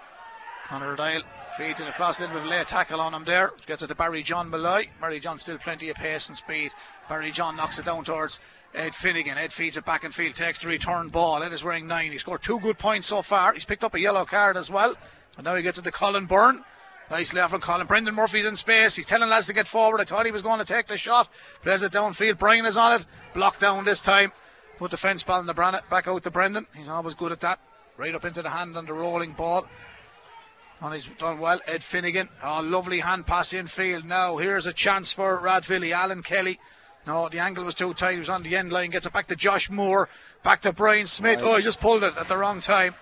Conor 0.69 0.95
Doyle 0.95 1.23
feeds 1.59 1.81
it 1.81 1.89
across 1.89 2.19
a 2.19 2.21
little 2.21 2.37
bit 2.37 2.45
of 2.45 2.49
late 2.49 2.69
tackle 2.69 3.01
on 3.01 3.13
him 3.13 3.25
there. 3.25 3.51
Gets 3.67 3.83
it 3.83 3.89
to 3.89 3.95
Barry 3.97 4.23
John 4.23 4.49
Malloy. 4.49 4.89
Barry 5.01 5.19
John 5.19 5.39
still 5.39 5.59
plenty 5.59 5.89
of 5.89 5.97
pace 5.97 6.29
and 6.29 6.37
speed. 6.37 6.71
Barry 7.09 7.33
John 7.33 7.57
knocks 7.57 7.81
it 7.81 7.85
down 7.85 8.05
towards 8.05 8.39
Ed 8.77 8.95
Finnegan. 8.95 9.37
Ed 9.37 9.53
feeds 9.53 9.77
it 9.77 9.85
back 9.85 10.05
and 10.05 10.15
field, 10.15 10.37
takes 10.37 10.61
the 10.61 10.69
return 10.69 11.09
ball. 11.09 11.43
Ed 11.43 11.53
is 11.53 11.65
wearing 11.65 11.89
nine. 11.89 12.13
He 12.13 12.19
scored 12.19 12.43
two 12.43 12.61
good 12.61 12.79
points 12.79 13.09
so 13.09 13.23
far. 13.23 13.55
He's 13.55 13.65
picked 13.65 13.83
up 13.83 13.95
a 13.95 14.01
yellow 14.01 14.25
card 14.25 14.57
as 14.57 14.71
well. 14.71 14.95
And 15.37 15.45
now 15.45 15.57
he 15.57 15.65
gets 15.65 15.79
it 15.79 15.83
to 15.83 15.91
Colin 15.91 16.27
Byrne. 16.27 16.65
Nicely 17.11 17.41
off 17.41 17.51
from 17.51 17.61
Colin. 17.61 17.89
Brendan 17.89 18.15
Murphy's 18.15 18.47
in 18.47 18.55
space. 18.55 18.95
He's 18.95 19.07
telling 19.07 19.29
lads 19.29 19.47
to 19.47 19.53
get 19.53 19.67
forward. 19.67 20.01
I 20.01 20.05
thought 20.05 20.27
he 20.27 20.33
was 20.33 20.43
going 20.43 20.61
to 20.61 20.65
take 20.65 20.87
the 20.87 20.97
shot. 20.97 21.29
Plays 21.65 21.83
it 21.83 21.91
downfield. 21.91 22.39
Brian 22.39 22.67
is 22.67 22.77
on 22.77 23.01
it. 23.01 23.07
Blocked 23.35 23.61
down 23.61 23.85
this 23.85 24.01
time. 24.01 24.31
Put 24.79 24.93
the 24.93 24.97
fence 24.97 25.25
ball 25.25 25.41
in 25.41 25.47
the. 25.47 25.55
Back 25.55 26.07
out 26.07 26.23
to 26.23 26.31
Brendan. 26.31 26.69
He's 26.77 26.89
always 26.89 27.17
good 27.17 27.33
at 27.33 27.41
that. 27.41 27.59
Right 27.97 28.15
up 28.15 28.25
into 28.25 28.43
the 28.43 28.51
hand 28.51 28.77
on 28.77 28.87
the 28.87 28.93
rolling 28.93 29.33
ball. 29.33 29.67
And 30.81 30.95
he's 30.95 31.07
done 31.19 31.41
well. 31.41 31.61
Ed 31.67 31.83
Finnegan. 31.83 32.29
Oh, 32.43 32.61
lovely 32.63 33.01
hand 33.01 33.27
pass 33.27 33.53
in 33.53 33.67
field. 33.67 34.05
Now, 34.05 34.37
here's 34.37 34.67
a 34.67 34.73
chance 34.73 35.13
for 35.13 35.41
Rathvilly. 35.41 35.93
Alan 35.93 36.23
Kelly. 36.23 36.61
No, 37.07 37.29
the 37.29 37.41
angle 37.41 37.65
was 37.65 37.75
too 37.75 37.95
tight. 37.95 38.13
He 38.13 38.19
was 38.19 38.29
on 38.29 38.43
the 38.43 38.57
end 38.57 38.71
line. 38.71 38.91
Gets 38.91 39.07
it 39.07 39.13
back 39.13 39.27
to 39.29 39.37
Josh 39.37 39.71
Moore. 39.71 40.09
Back 40.45 40.63
to 40.63 40.73
Brian 40.73 41.07
Smith. 41.07 41.41
Oh, 41.43 41.57
he 41.57 41.63
just 41.63 41.81
pulled 41.81 42.05
it 42.05 42.17
at 42.17 42.29
the 42.29 42.37
wrong 42.37 42.61
time. 42.61 42.95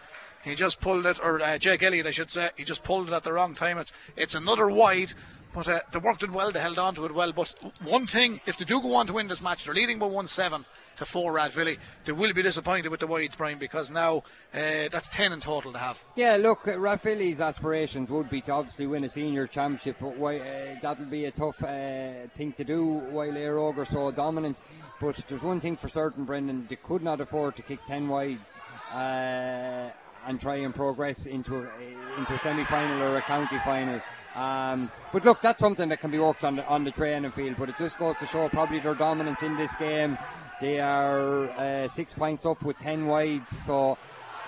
He 0.42 0.54
just 0.54 0.80
pulled 0.80 1.06
it, 1.06 1.18
or 1.20 1.40
uh, 1.40 1.58
Jake 1.58 1.82
Elliott, 1.82 2.06
I 2.06 2.12
should 2.12 2.30
say. 2.30 2.50
He 2.56 2.62
just 2.62 2.84
pulled 2.84 3.08
it 3.08 3.12
at 3.12 3.24
the 3.24 3.32
wrong 3.32 3.56
time. 3.56 3.78
It's 3.78 3.92
it's 4.16 4.36
another 4.36 4.68
wide, 4.68 5.12
but 5.57 5.68
uh, 5.68 5.80
they 5.90 5.98
worked 5.98 6.22
it 6.22 6.30
well. 6.30 6.52
They 6.52 6.61
held 6.61 6.78
on 6.78 6.94
to 6.96 7.07
it 7.07 7.14
well. 7.14 7.32
But 7.32 7.52
one 7.82 8.07
thing, 8.07 8.42
if 8.44 8.59
they 8.59 8.66
do 8.66 8.78
go 8.78 8.94
on 8.94 9.07
to 9.07 9.14
win 9.14 9.26
this 9.26 9.40
match, 9.40 9.64
they're 9.64 9.72
leading 9.72 9.98
by 9.98 10.04
one 10.04 10.26
seven 10.26 10.66
to 10.98 11.07
four. 11.07 11.32
Rathvilly. 11.32 11.78
They 12.04 12.12
will 12.12 12.34
be 12.34 12.42
disappointed 12.42 12.90
with 12.90 13.00
the 13.00 13.07
wides, 13.07 13.36
Brian, 13.36 13.59
because 13.59 13.90
now 13.90 14.18
uh, 14.52 14.88
that's 14.92 15.09
ten 15.09 15.32
in 15.32 15.40
total 15.40 15.72
to 15.72 15.78
have. 15.78 15.98
Yeah, 16.14 16.36
look, 16.36 16.64
Rathvilly's 16.64 17.40
aspirations 17.40 18.11
would 18.11 18.28
be 18.28 18.42
to 18.42 18.52
obviously 18.52 18.86
win 18.86 19.04
a 19.04 19.09
senior 19.09 19.46
championship, 19.46 19.96
but 19.98 20.18
why, 20.18 20.40
uh, 20.40 20.76
that 20.82 20.98
would 20.98 21.11
be 21.11 21.24
a 21.24 21.30
tough 21.30 21.62
uh, 21.62 22.28
thing 22.36 22.52
to 22.52 22.64
do 22.64 22.84
while 22.84 23.28
Éire 23.28 23.57
Óg 23.57 23.78
are 23.78 23.86
so 23.86 24.11
dominant. 24.11 24.62
But 25.00 25.18
there's 25.26 25.42
one 25.42 25.61
thing 25.61 25.76
for 25.76 25.88
certain, 25.88 26.26
Brendan, 26.26 26.66
they 26.68 26.76
could 26.76 27.02
not 27.02 27.22
afford 27.22 27.57
to 27.57 27.62
kick 27.62 27.82
10 27.86 28.09
wides 28.09 28.61
uh, 28.92 29.88
and 30.26 30.38
try 30.38 30.57
and 30.57 30.74
progress 30.74 31.24
into 31.24 31.57
a, 31.57 32.18
into 32.18 32.34
a 32.34 32.38
semi-final 32.38 33.02
or 33.02 33.16
a 33.16 33.22
county 33.22 33.59
final. 33.64 34.02
Um, 34.37 34.91
but 35.12 35.24
look, 35.24 35.41
that's 35.41 35.61
something 35.61 35.89
that 35.89 36.01
can 36.01 36.11
be 36.11 36.18
worked 36.18 36.45
on 36.45 36.57
the, 36.57 36.66
on 36.66 36.84
the 36.84 36.91
training 36.91 37.30
field. 37.30 37.57
But 37.59 37.70
it 37.70 37.78
just 37.78 37.99
goes 37.99 38.16
to 38.18 38.26
show 38.26 38.49
probably 38.49 38.80
their 38.80 38.95
dominance 38.95 39.43
in 39.43 39.57
this 39.57 39.74
game. 39.76 40.18
They 40.61 40.78
are 40.80 41.49
uh, 41.51 41.89
six 41.89 42.12
points 42.12 42.47
up 42.47 42.62
with 42.62 42.78
10 42.78 43.07
wides, 43.07 43.57
so 43.64 43.99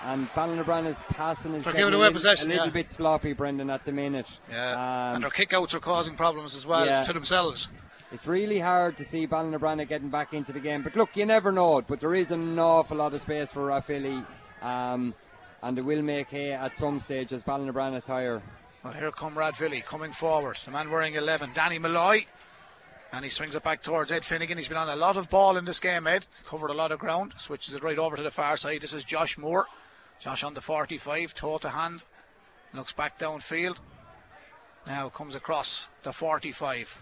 and 0.03 0.29
Ballinabranna's 0.29 1.01
passing 1.09 1.53
is 1.55 1.63
They're 1.65 1.73
getting 1.73 1.87
giving 1.87 1.93
a 1.93 1.97
away 1.97 2.05
little, 2.05 2.13
possession, 2.13 2.49
a 2.49 2.53
little 2.53 2.67
yeah. 2.67 2.73
bit 2.73 2.89
sloppy, 2.89 3.33
Brendan, 3.33 3.69
at 3.69 3.83
the 3.83 3.91
minute. 3.91 4.27
Yeah, 4.49 4.71
Um, 4.71 5.15
and 5.15 5.23
their 5.23 5.29
kickouts 5.29 5.73
are 5.73 5.79
causing 5.79 6.15
problems 6.15 6.55
as 6.55 6.65
well 6.65 6.85
yeah. 6.85 7.03
to 7.03 7.13
themselves. 7.13 7.69
It's 8.11 8.25
really 8.25 8.59
hard 8.59 8.97
to 8.97 9.05
see 9.05 9.27
Ballinabranna 9.27 9.87
getting 9.87 10.09
back 10.09 10.33
into 10.33 10.51
the 10.51 10.59
game. 10.59 10.83
But 10.83 10.95
look, 10.95 11.15
you 11.15 11.25
never 11.25 11.51
know. 11.51 11.81
But 11.81 11.99
there 11.99 12.15
is 12.15 12.31
an 12.31 12.57
awful 12.57 12.97
lot 12.97 13.13
of 13.13 13.21
space 13.21 13.51
for 13.51 13.67
Rathvilly. 13.67 14.25
Um, 14.61 15.13
and 15.61 15.77
they 15.77 15.81
will 15.81 16.01
make 16.01 16.29
hay 16.29 16.53
at 16.53 16.75
some 16.75 16.99
stage 16.99 17.33
as 17.33 17.43
Ballinabranna 17.43 18.03
tire. 18.03 18.41
Well, 18.83 18.93
here 18.93 19.11
come 19.11 19.35
Rathvilly 19.35 19.83
coming 19.83 20.13
forward. 20.13 20.57
The 20.63 20.71
man 20.71 20.89
wearing 20.89 21.15
11, 21.15 21.51
Danny 21.53 21.79
Malloy. 21.79 22.25
And 23.11 23.25
he 23.25 23.29
swings 23.29 23.55
it 23.55 23.63
back 23.63 23.83
towards 23.83 24.09
Ed 24.09 24.23
Finnegan. 24.23 24.57
He's 24.57 24.69
been 24.69 24.77
on 24.77 24.87
a 24.87 24.95
lot 24.95 25.17
of 25.17 25.29
ball 25.29 25.57
in 25.57 25.65
this 25.65 25.81
game, 25.81 26.07
Ed. 26.07 26.25
Covered 26.47 26.69
a 26.69 26.73
lot 26.73 26.93
of 26.93 26.99
ground. 26.99 27.33
Switches 27.37 27.73
it 27.73 27.83
right 27.83 27.97
over 27.97 28.15
to 28.15 28.23
the 28.23 28.31
far 28.31 28.55
side. 28.55 28.79
This 28.79 28.93
is 28.93 29.03
Josh 29.03 29.37
Moore. 29.37 29.65
Josh 30.21 30.45
on 30.45 30.53
the 30.53 30.61
45, 30.61 31.33
toe 31.33 31.57
to 31.57 31.69
hand. 31.69 32.05
Looks 32.73 32.93
back 32.93 33.19
downfield. 33.19 33.77
Now 34.87 35.09
comes 35.09 35.35
across 35.35 35.89
the 36.03 36.13
45. 36.13 36.97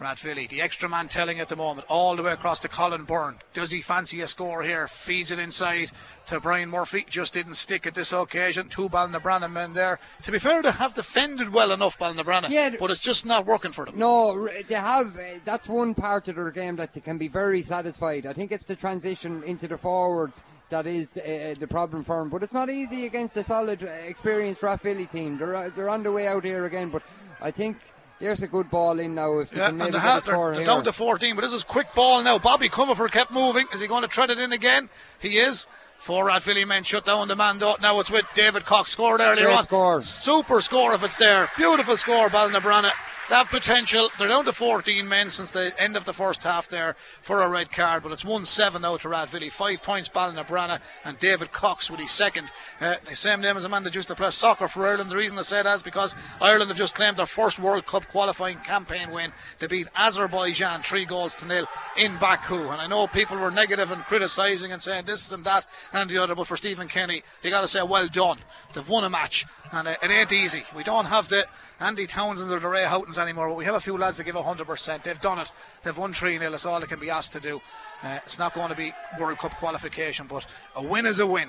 Rathvilly, 0.00 0.48
the 0.48 0.62
extra 0.62 0.88
man 0.88 1.08
telling 1.08 1.40
at 1.40 1.50
the 1.50 1.56
moment, 1.56 1.86
all 1.90 2.16
the 2.16 2.22
way 2.22 2.32
across 2.32 2.60
to 2.60 2.68
Colin 2.68 3.04
Byrne. 3.04 3.36
Does 3.52 3.70
he 3.70 3.82
fancy 3.82 4.22
a 4.22 4.26
score 4.26 4.62
here? 4.62 4.88
Feeds 4.88 5.30
it 5.30 5.38
inside 5.38 5.90
to 6.28 6.40
Brian 6.40 6.70
Murphy. 6.70 7.04
Just 7.06 7.34
didn't 7.34 7.54
stick 7.54 7.86
at 7.86 7.94
this 7.94 8.14
occasion. 8.14 8.70
Two 8.70 8.88
Ballinabranna 8.88 9.52
men 9.52 9.74
there. 9.74 9.98
To 10.22 10.32
be 10.32 10.38
fair, 10.38 10.62
they 10.62 10.70
have 10.70 10.94
defended 10.94 11.50
well 11.52 11.70
enough, 11.72 11.98
Ballinabranna, 11.98 12.48
Yeah, 12.48 12.70
but 12.80 12.90
it's 12.90 13.02
just 13.02 13.26
not 13.26 13.44
working 13.44 13.72
for 13.72 13.84
them. 13.84 13.98
No, 13.98 14.48
they 14.66 14.74
have. 14.74 15.14
Uh, 15.16 15.38
that's 15.44 15.68
one 15.68 15.92
part 15.94 16.28
of 16.28 16.36
their 16.36 16.50
game 16.50 16.76
that 16.76 16.94
they 16.94 17.00
can 17.00 17.18
be 17.18 17.28
very 17.28 17.60
satisfied. 17.60 18.24
I 18.24 18.32
think 18.32 18.52
it's 18.52 18.64
the 18.64 18.76
transition 18.76 19.42
into 19.42 19.68
the 19.68 19.76
forwards 19.76 20.44
that 20.70 20.86
is 20.86 21.14
uh, 21.18 21.54
the 21.60 21.66
problem 21.66 22.04
for 22.04 22.20
them. 22.20 22.30
But 22.30 22.42
it's 22.42 22.54
not 22.54 22.70
easy 22.70 23.04
against 23.04 23.36
a 23.36 23.44
solid, 23.44 23.82
uh, 23.82 23.86
experienced 23.86 24.62
Rathvilly 24.62 25.10
team. 25.10 25.36
They're 25.36 25.54
uh, 25.54 25.70
they're 25.76 25.90
on 25.90 26.02
the 26.02 26.12
way 26.12 26.26
out 26.26 26.44
here 26.44 26.64
again. 26.64 26.88
But 26.88 27.02
I 27.42 27.50
think 27.50 27.76
there's 28.20 28.42
a 28.42 28.46
good 28.46 28.70
ball 28.70 28.98
in 29.00 29.14
now 29.14 29.38
if 29.38 29.50
they 29.50 29.58
Yeah, 29.58 29.66
can 29.66 29.70
and 29.70 29.78
maybe 29.78 29.92
they 29.92 29.98
have, 29.98 30.24
they're, 30.24 30.52
they're 30.54 30.64
down 30.64 30.84
to 30.84 30.92
14, 30.92 31.34
but 31.34 31.42
this 31.42 31.52
is 31.52 31.64
quick 31.64 31.92
ball 31.94 32.22
now. 32.22 32.38
Bobby 32.38 32.68
Comerford 32.68 33.10
kept 33.10 33.30
moving. 33.32 33.66
Is 33.72 33.80
he 33.80 33.86
going 33.86 34.02
to 34.02 34.08
tread 34.08 34.30
it 34.30 34.38
in 34.38 34.52
again? 34.52 34.88
He 35.18 35.38
is. 35.38 35.66
Four 36.00 36.24
Rathvilly 36.26 36.66
men 36.66 36.82
shut 36.82 37.04
down 37.04 37.28
the 37.28 37.36
man. 37.36 37.58
Now 37.58 38.00
it's 38.00 38.10
with 38.10 38.24
David 38.34 38.64
Cox. 38.64 38.90
Scored 38.90 39.20
earlier 39.20 39.44
Great 39.46 39.56
on. 39.58 39.64
score. 39.64 40.02
Super 40.02 40.62
score 40.62 40.94
if 40.94 41.02
it's 41.02 41.16
there. 41.16 41.50
Beautiful 41.58 41.98
score, 41.98 42.28
Ballinabranna. 42.30 42.90
Have 43.30 43.48
potential. 43.48 44.10
They're 44.18 44.26
down 44.26 44.44
to 44.46 44.52
14 44.52 45.06
men 45.06 45.30
since 45.30 45.52
the 45.52 45.72
end 45.80 45.96
of 45.96 46.04
the 46.04 46.12
first 46.12 46.42
half 46.42 46.68
there 46.68 46.96
for 47.22 47.42
a 47.42 47.48
red 47.48 47.70
card, 47.70 48.02
but 48.02 48.10
it's 48.10 48.24
1 48.24 48.44
7 48.44 48.82
now 48.82 48.96
to 48.96 49.08
Rathvilly. 49.08 49.52
Five 49.52 49.84
points, 49.84 50.08
Ballinabranna, 50.08 50.80
and 51.04 51.16
David 51.20 51.52
Cox 51.52 51.88
with 51.88 52.00
his 52.00 52.10
second. 52.10 52.50
Uh, 52.80 52.96
the 53.08 53.14
same 53.14 53.40
name 53.40 53.56
as 53.56 53.64
a 53.64 53.68
man 53.68 53.84
that 53.84 53.94
used 53.94 54.08
to 54.08 54.16
play 54.16 54.30
soccer 54.30 54.66
for 54.66 54.84
Ireland. 54.84 55.12
The 55.12 55.16
reason 55.16 55.38
I 55.38 55.42
say 55.42 55.62
that 55.62 55.76
is 55.76 55.84
because 55.84 56.16
Ireland 56.40 56.70
have 56.70 56.76
just 56.76 56.96
claimed 56.96 57.18
their 57.18 57.26
first 57.26 57.60
World 57.60 57.86
Cup 57.86 58.08
qualifying 58.08 58.58
campaign 58.58 59.12
win. 59.12 59.32
They 59.60 59.68
beat 59.68 59.86
Azerbaijan 59.94 60.82
three 60.82 61.04
goals 61.04 61.36
to 61.36 61.46
nil 61.46 61.68
in 61.96 62.18
Baku. 62.18 62.58
And 62.58 62.80
I 62.80 62.88
know 62.88 63.06
people 63.06 63.36
were 63.36 63.52
negative 63.52 63.92
and 63.92 64.02
criticising 64.06 64.72
and 64.72 64.82
saying 64.82 65.04
this 65.06 65.30
and 65.30 65.44
that 65.44 65.66
and 65.92 66.10
the 66.10 66.18
other, 66.18 66.34
but 66.34 66.48
for 66.48 66.56
Stephen 66.56 66.88
Kenny, 66.88 67.22
you 67.44 67.50
got 67.50 67.60
to 67.60 67.68
say 67.68 67.80
well 67.84 68.08
done. 68.08 68.38
They've 68.74 68.88
won 68.88 69.04
a 69.04 69.10
match, 69.10 69.46
and 69.70 69.86
uh, 69.86 69.94
it 70.02 70.10
ain't 70.10 70.32
easy. 70.32 70.64
We 70.74 70.82
don't 70.82 71.04
have 71.04 71.28
the 71.28 71.46
Andy 71.80 72.06
Townsend 72.06 72.52
or 72.52 72.60
the 72.60 72.68
Ray 72.68 72.84
Houghtons 72.84 73.16
anymore, 73.18 73.48
but 73.48 73.56
we 73.56 73.64
have 73.64 73.74
a 73.74 73.80
few 73.80 73.96
lads 73.96 74.18
that 74.18 74.24
give 74.24 74.34
100%. 74.34 75.02
They've 75.02 75.20
done 75.20 75.38
it. 75.38 75.50
They've 75.82 75.96
won 75.96 76.12
3 76.12 76.38
0. 76.38 76.50
That's 76.50 76.66
all 76.66 76.78
they 76.80 76.86
can 76.86 77.00
be 77.00 77.10
asked 77.10 77.32
to 77.32 77.40
do. 77.40 77.60
Uh, 78.02 78.18
it's 78.24 78.38
not 78.38 78.52
going 78.54 78.68
to 78.68 78.74
be 78.76 78.92
World 79.18 79.38
Cup 79.38 79.52
qualification, 79.58 80.26
but 80.26 80.44
a 80.76 80.82
win 80.82 81.06
is 81.06 81.20
a 81.20 81.26
win. 81.26 81.48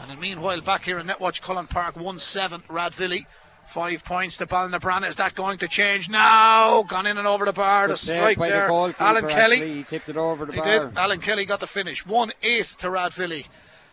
And 0.00 0.18
meanwhile, 0.20 0.60
back 0.62 0.82
here 0.84 0.98
in 0.98 1.06
Netwatch 1.06 1.42
Cullen 1.42 1.66
Park, 1.66 1.96
1 1.96 2.18
7 2.18 2.62
Rathvilly. 2.68 3.26
Five 3.66 4.02
points 4.02 4.38
to 4.38 4.46
Ballinabranna. 4.46 5.06
Is 5.10 5.16
that 5.16 5.34
going 5.34 5.58
to 5.58 5.68
change 5.68 6.08
now? 6.08 6.84
Gone 6.84 7.04
in 7.06 7.18
and 7.18 7.26
over 7.28 7.44
the 7.44 7.52
bar. 7.52 7.86
Good 7.86 7.92
The 7.92 7.96
strike 7.98 8.38
by 8.38 8.48
the 8.48 8.54
there. 8.54 8.70
Alan 8.98 9.28
Kelly. 9.28 9.56
actually. 9.56 9.74
He 9.74 9.84
tipped 9.84 10.08
it 10.08 10.16
over 10.16 10.46
the 10.46 10.52
He 10.54 10.60
bar. 10.60 10.86
did. 10.86 10.96
Alan 10.96 11.20
Kelly 11.20 11.44
got 11.44 11.60
the 11.60 11.66
finish. 11.66 12.06
1 12.06 12.32
8 12.42 12.64
to 12.78 12.86
Rathvilly. 12.88 13.44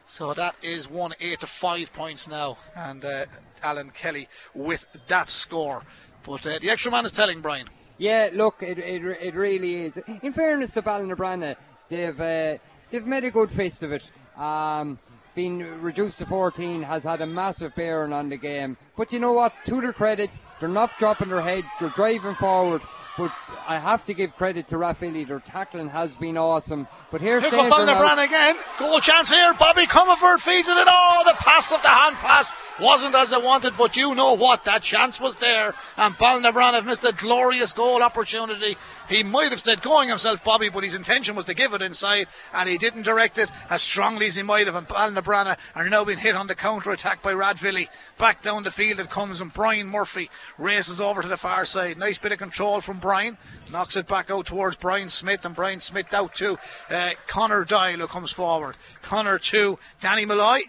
So 0.05 0.33
that 0.33 0.55
is 0.63 0.89
1 0.89 1.15
8 1.19 1.39
to 1.41 1.47
5 1.47 1.91
points 1.93 2.29
now. 2.29 2.57
And 2.73 3.03
uh, 3.03 3.25
Alan 3.65 3.89
Kelly 3.89 4.27
with 4.53 4.85
that 5.07 5.29
score. 5.29 5.83
But 6.25 6.45
uh, 6.45 6.59
the 6.59 6.69
extra 6.69 6.91
man 6.91 7.05
is 7.05 7.11
telling 7.11 7.41
Brian. 7.41 7.67
Yeah, 7.97 8.29
look, 8.33 8.61
it, 8.61 8.77
it, 8.77 9.03
it 9.03 9.35
really 9.35 9.85
is. 9.85 9.97
In 10.21 10.33
fairness 10.33 10.71
to 10.71 10.81
Ballinabranna, 10.81 11.55
they've 11.89 12.19
uh, 12.19 12.57
they've 12.89 13.05
made 13.05 13.23
a 13.25 13.31
good 13.31 13.51
fist 13.51 13.83
of 13.83 13.91
it. 13.91 14.09
Um, 14.37 14.99
being 15.33 15.59
reduced 15.81 16.19
to 16.19 16.25
14 16.25 16.81
has 16.83 17.03
had 17.03 17.21
a 17.21 17.25
massive 17.25 17.75
bearing 17.75 18.13
on 18.13 18.29
the 18.29 18.37
game. 18.37 18.77
But 18.95 19.11
you 19.11 19.19
know 19.19 19.33
what? 19.33 19.53
To 19.65 19.81
their 19.81 19.93
credits, 19.93 20.41
they're 20.59 20.69
not 20.69 20.97
dropping 20.97 21.29
their 21.29 21.41
heads. 21.41 21.71
They're 21.79 21.89
driving 21.89 22.35
forward. 22.35 22.81
But 23.17 23.31
I 23.65 23.77
have 23.77 24.03
to 24.05 24.13
give 24.13 24.35
credit 24.35 24.67
to 24.67 24.77
Rathvilly. 24.77 25.25
Their 25.25 25.39
tackling 25.39 25.87
has 25.87 26.15
been 26.15 26.37
awesome. 26.37 26.85
But 27.11 27.21
here's 27.21 27.43
Here 27.43 27.51
danger 27.51 27.69
now. 27.69 28.01
Ballinabran 28.01 28.25
again. 28.25 28.57
Goal 28.77 28.99
chance 28.99 29.29
here. 29.29 29.53
Bobby 29.57 29.85
Comerford 29.85 30.39
feeds 30.39 30.67
it 30.67 30.77
in. 30.77 30.83
Oh, 30.85 31.23
the 31.25 31.33
pass 31.35 31.71
of 31.71 31.81
the 31.81 31.87
hand 31.87 32.17
pass 32.17 32.53
wasn't 32.81 33.15
as 33.15 33.31
I 33.31 33.37
wanted, 33.37 33.77
but 33.77 33.95
you 33.95 34.15
know 34.15 34.33
what? 34.33 34.65
That 34.65 34.81
chance 34.81 35.17
was 35.17 35.37
there. 35.37 35.73
And 35.95 36.15
Ballinabran 36.15 36.73
have 36.73 36.85
missed 36.85 37.05
a 37.05 37.13
glorious 37.13 37.71
goal 37.71 38.03
opportunity. 38.03 38.75
He 39.07 39.23
might 39.23 39.51
have 39.51 39.59
stayed 39.59 39.81
going 39.81 40.09
himself, 40.09 40.43
Bobby, 40.43 40.67
but 40.67 40.83
his 40.83 40.93
intention 40.93 41.37
was 41.37 41.45
to 41.45 41.53
give 41.53 41.73
it 41.73 41.81
inside, 41.81 42.27
and 42.53 42.67
he 42.67 42.77
didn't 42.77 43.03
direct 43.03 43.37
it 43.37 43.49
as 43.69 43.81
strongly 43.81 44.27
as 44.27 44.35
he 44.35 44.43
might 44.43 44.65
have. 44.67 44.75
And 44.75 44.87
Ballinabran 44.87 45.55
are 45.73 45.89
now 45.89 46.03
being 46.03 46.17
hit 46.17 46.35
on 46.35 46.47
the 46.47 46.55
counter 46.55 46.91
attack 46.91 47.23
by 47.23 47.33
Rathvilly. 47.33 47.87
Back 48.17 48.41
down 48.41 48.63
the 48.63 48.71
field 48.71 48.99
it 48.99 49.09
comes, 49.09 49.39
and 49.39 49.53
Brian 49.53 49.87
Murphy 49.87 50.29
races 50.57 50.99
over 50.99 51.21
to 51.21 51.27
the 51.29 51.37
far 51.37 51.63
side. 51.63 51.97
Nice 51.97 52.17
bit 52.17 52.33
of 52.33 52.39
control 52.39 52.81
from 52.81 52.99
Brian. 53.05 53.37
Knocks 53.71 53.97
it 53.97 54.07
back 54.07 54.31
out 54.31 54.47
towards 54.47 54.77
Brian 54.77 55.09
Smith, 55.09 55.45
and 55.45 55.55
Brian 55.55 55.79
Smith 55.79 56.11
out 56.11 56.33
to 56.33 56.57
uh, 56.89 57.11
Connor 57.27 57.63
Doyle, 57.63 57.99
who 57.99 58.07
comes 58.07 58.31
forward. 58.31 58.75
Connor 59.03 59.37
to 59.37 59.77
Danny 59.99 60.25
Malloy. 60.25 60.61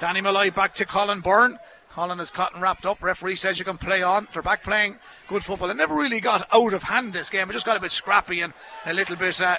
Danny 0.00 0.22
Malloy 0.22 0.50
back 0.50 0.72
to 0.76 0.86
Colin 0.86 1.20
Byrne. 1.20 1.58
Colin 1.90 2.18
is 2.18 2.30
caught 2.30 2.54
and 2.54 2.62
wrapped 2.62 2.86
up. 2.86 3.02
Referee 3.02 3.36
says 3.36 3.58
you 3.58 3.66
can 3.66 3.76
play 3.76 4.02
on. 4.02 4.26
They're 4.32 4.40
back 4.40 4.62
playing 4.62 4.98
good 5.28 5.44
football. 5.44 5.68
It 5.68 5.76
never 5.76 5.94
really 5.94 6.20
got 6.20 6.48
out 6.50 6.72
of 6.72 6.82
hand 6.82 7.12
this 7.12 7.28
game. 7.28 7.50
It 7.50 7.52
just 7.52 7.66
got 7.66 7.76
a 7.76 7.80
bit 7.80 7.92
scrappy 7.92 8.40
and 8.40 8.54
a 8.86 8.94
little 8.94 9.16
bit. 9.16 9.38
Uh, 9.38 9.58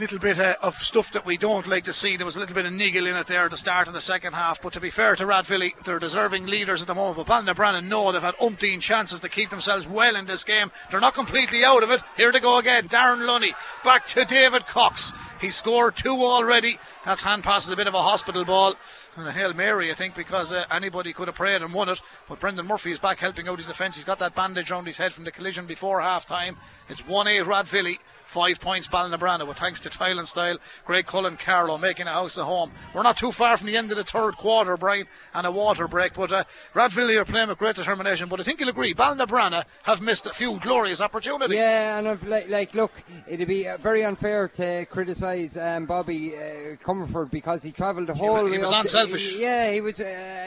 little 0.00 0.18
bit 0.18 0.40
uh, 0.40 0.56
of 0.62 0.76
stuff 0.76 1.12
that 1.12 1.26
we 1.26 1.36
don't 1.36 1.66
like 1.66 1.84
to 1.84 1.92
see. 1.92 2.16
There 2.16 2.24
was 2.24 2.36
a 2.36 2.40
little 2.40 2.54
bit 2.54 2.64
of 2.64 2.72
niggle 2.72 3.06
in 3.06 3.16
it 3.16 3.26
there 3.26 3.44
at 3.44 3.50
the 3.50 3.56
start 3.58 3.86
of 3.86 3.92
the 3.92 4.00
second 4.00 4.32
half. 4.32 4.62
But 4.62 4.72
to 4.72 4.80
be 4.80 4.88
fair 4.88 5.14
to 5.14 5.26
Rathvilly, 5.26 5.74
they're 5.84 5.98
deserving 5.98 6.46
leaders 6.46 6.80
at 6.80 6.86
the 6.86 6.94
moment. 6.94 7.26
But 7.26 7.44
Ballina 7.44 7.82
know 7.82 8.10
they've 8.10 8.22
had 8.22 8.36
umpteen 8.38 8.80
chances 8.80 9.20
to 9.20 9.28
keep 9.28 9.50
themselves 9.50 9.86
well 9.86 10.16
in 10.16 10.24
this 10.24 10.44
game. 10.44 10.72
They're 10.90 11.00
not 11.00 11.12
completely 11.12 11.66
out 11.66 11.82
of 11.82 11.90
it. 11.90 12.02
Here 12.16 12.32
they 12.32 12.40
go 12.40 12.56
again. 12.56 12.88
Darren 12.88 13.26
Lunny 13.26 13.54
back 13.84 14.06
to 14.06 14.24
David 14.24 14.66
Cox. 14.66 15.12
He 15.38 15.50
scored 15.50 15.96
two 15.96 16.24
already. 16.24 16.78
That's 17.04 17.20
hand 17.20 17.44
passes 17.44 17.70
a 17.70 17.76
bit 17.76 17.86
of 17.86 17.94
a 17.94 18.02
hospital 18.02 18.46
ball. 18.46 18.76
And 19.16 19.28
a 19.28 19.32
Hail 19.32 19.52
Mary, 19.52 19.90
I 19.90 19.94
think, 19.94 20.14
because 20.14 20.50
uh, 20.50 20.64
anybody 20.70 21.12
could 21.12 21.28
have 21.28 21.34
prayed 21.34 21.60
and 21.60 21.74
won 21.74 21.90
it. 21.90 22.00
But 22.26 22.40
Brendan 22.40 22.66
Murphy 22.66 22.92
is 22.92 22.98
back 22.98 23.18
helping 23.18 23.48
out 23.48 23.58
his 23.58 23.66
defence. 23.66 23.96
He's 23.96 24.04
got 24.04 24.20
that 24.20 24.34
bandage 24.34 24.70
around 24.70 24.86
his 24.86 24.96
head 24.96 25.12
from 25.12 25.24
the 25.24 25.32
collision 25.32 25.66
before 25.66 26.00
half 26.00 26.24
time. 26.24 26.56
It's 26.88 27.06
1 27.06 27.26
8 27.26 27.42
Rathvilly. 27.42 27.98
Five 28.30 28.60
points 28.60 28.86
Ballinabranna 28.86 29.44
with 29.44 29.58
thanks 29.58 29.80
to 29.80 29.90
Tile 29.90 30.20
and 30.20 30.28
Style. 30.28 30.58
Greg 30.84 31.04
Cullen 31.04 31.36
Carlow 31.36 31.78
making 31.78 32.06
a 32.06 32.12
house 32.12 32.38
of 32.38 32.46
home. 32.46 32.70
We're 32.94 33.02
not 33.02 33.16
too 33.16 33.32
far 33.32 33.56
from 33.56 33.66
the 33.66 33.76
end 33.76 33.90
of 33.90 33.96
the 33.96 34.04
third 34.04 34.36
quarter, 34.36 34.76
Brian, 34.76 35.08
and 35.34 35.48
a 35.48 35.50
water 35.50 35.88
break. 35.88 36.14
But 36.14 36.30
uh, 36.30 36.44
Rathvilly 36.72 37.16
are 37.16 37.24
playing 37.24 37.48
with 37.48 37.58
great 37.58 37.74
determination. 37.74 38.28
But 38.28 38.38
I 38.38 38.44
think 38.44 38.60
you'll 38.60 38.68
agree, 38.68 38.94
Ballinabranna 38.94 39.64
have 39.82 40.00
missed 40.00 40.26
a 40.26 40.30
few 40.30 40.60
glorious 40.60 41.00
opportunities. 41.00 41.56
Yeah, 41.56 41.98
and 41.98 42.06
I've, 42.06 42.22
like, 42.22 42.48
like, 42.48 42.72
look, 42.72 42.92
it'd 43.26 43.48
be 43.48 43.66
uh, 43.66 43.78
very 43.78 44.04
unfair 44.04 44.46
to 44.46 44.86
criticise 44.86 45.56
um, 45.56 45.86
Bobby 45.86 46.36
uh, 46.36 46.40
Comerford 46.84 47.32
because 47.32 47.64
he 47.64 47.72
travelled 47.72 48.06
the 48.06 48.14
whole. 48.14 48.46
Yeah 48.46 48.52
he 48.52 48.58
was 48.58 48.68
up 48.70 48.74
to- 48.74 48.80
unselfish. 48.82 49.34
yeah, 49.34 49.72
he 49.72 49.80
was. 49.80 49.98
Uh, 49.98 50.04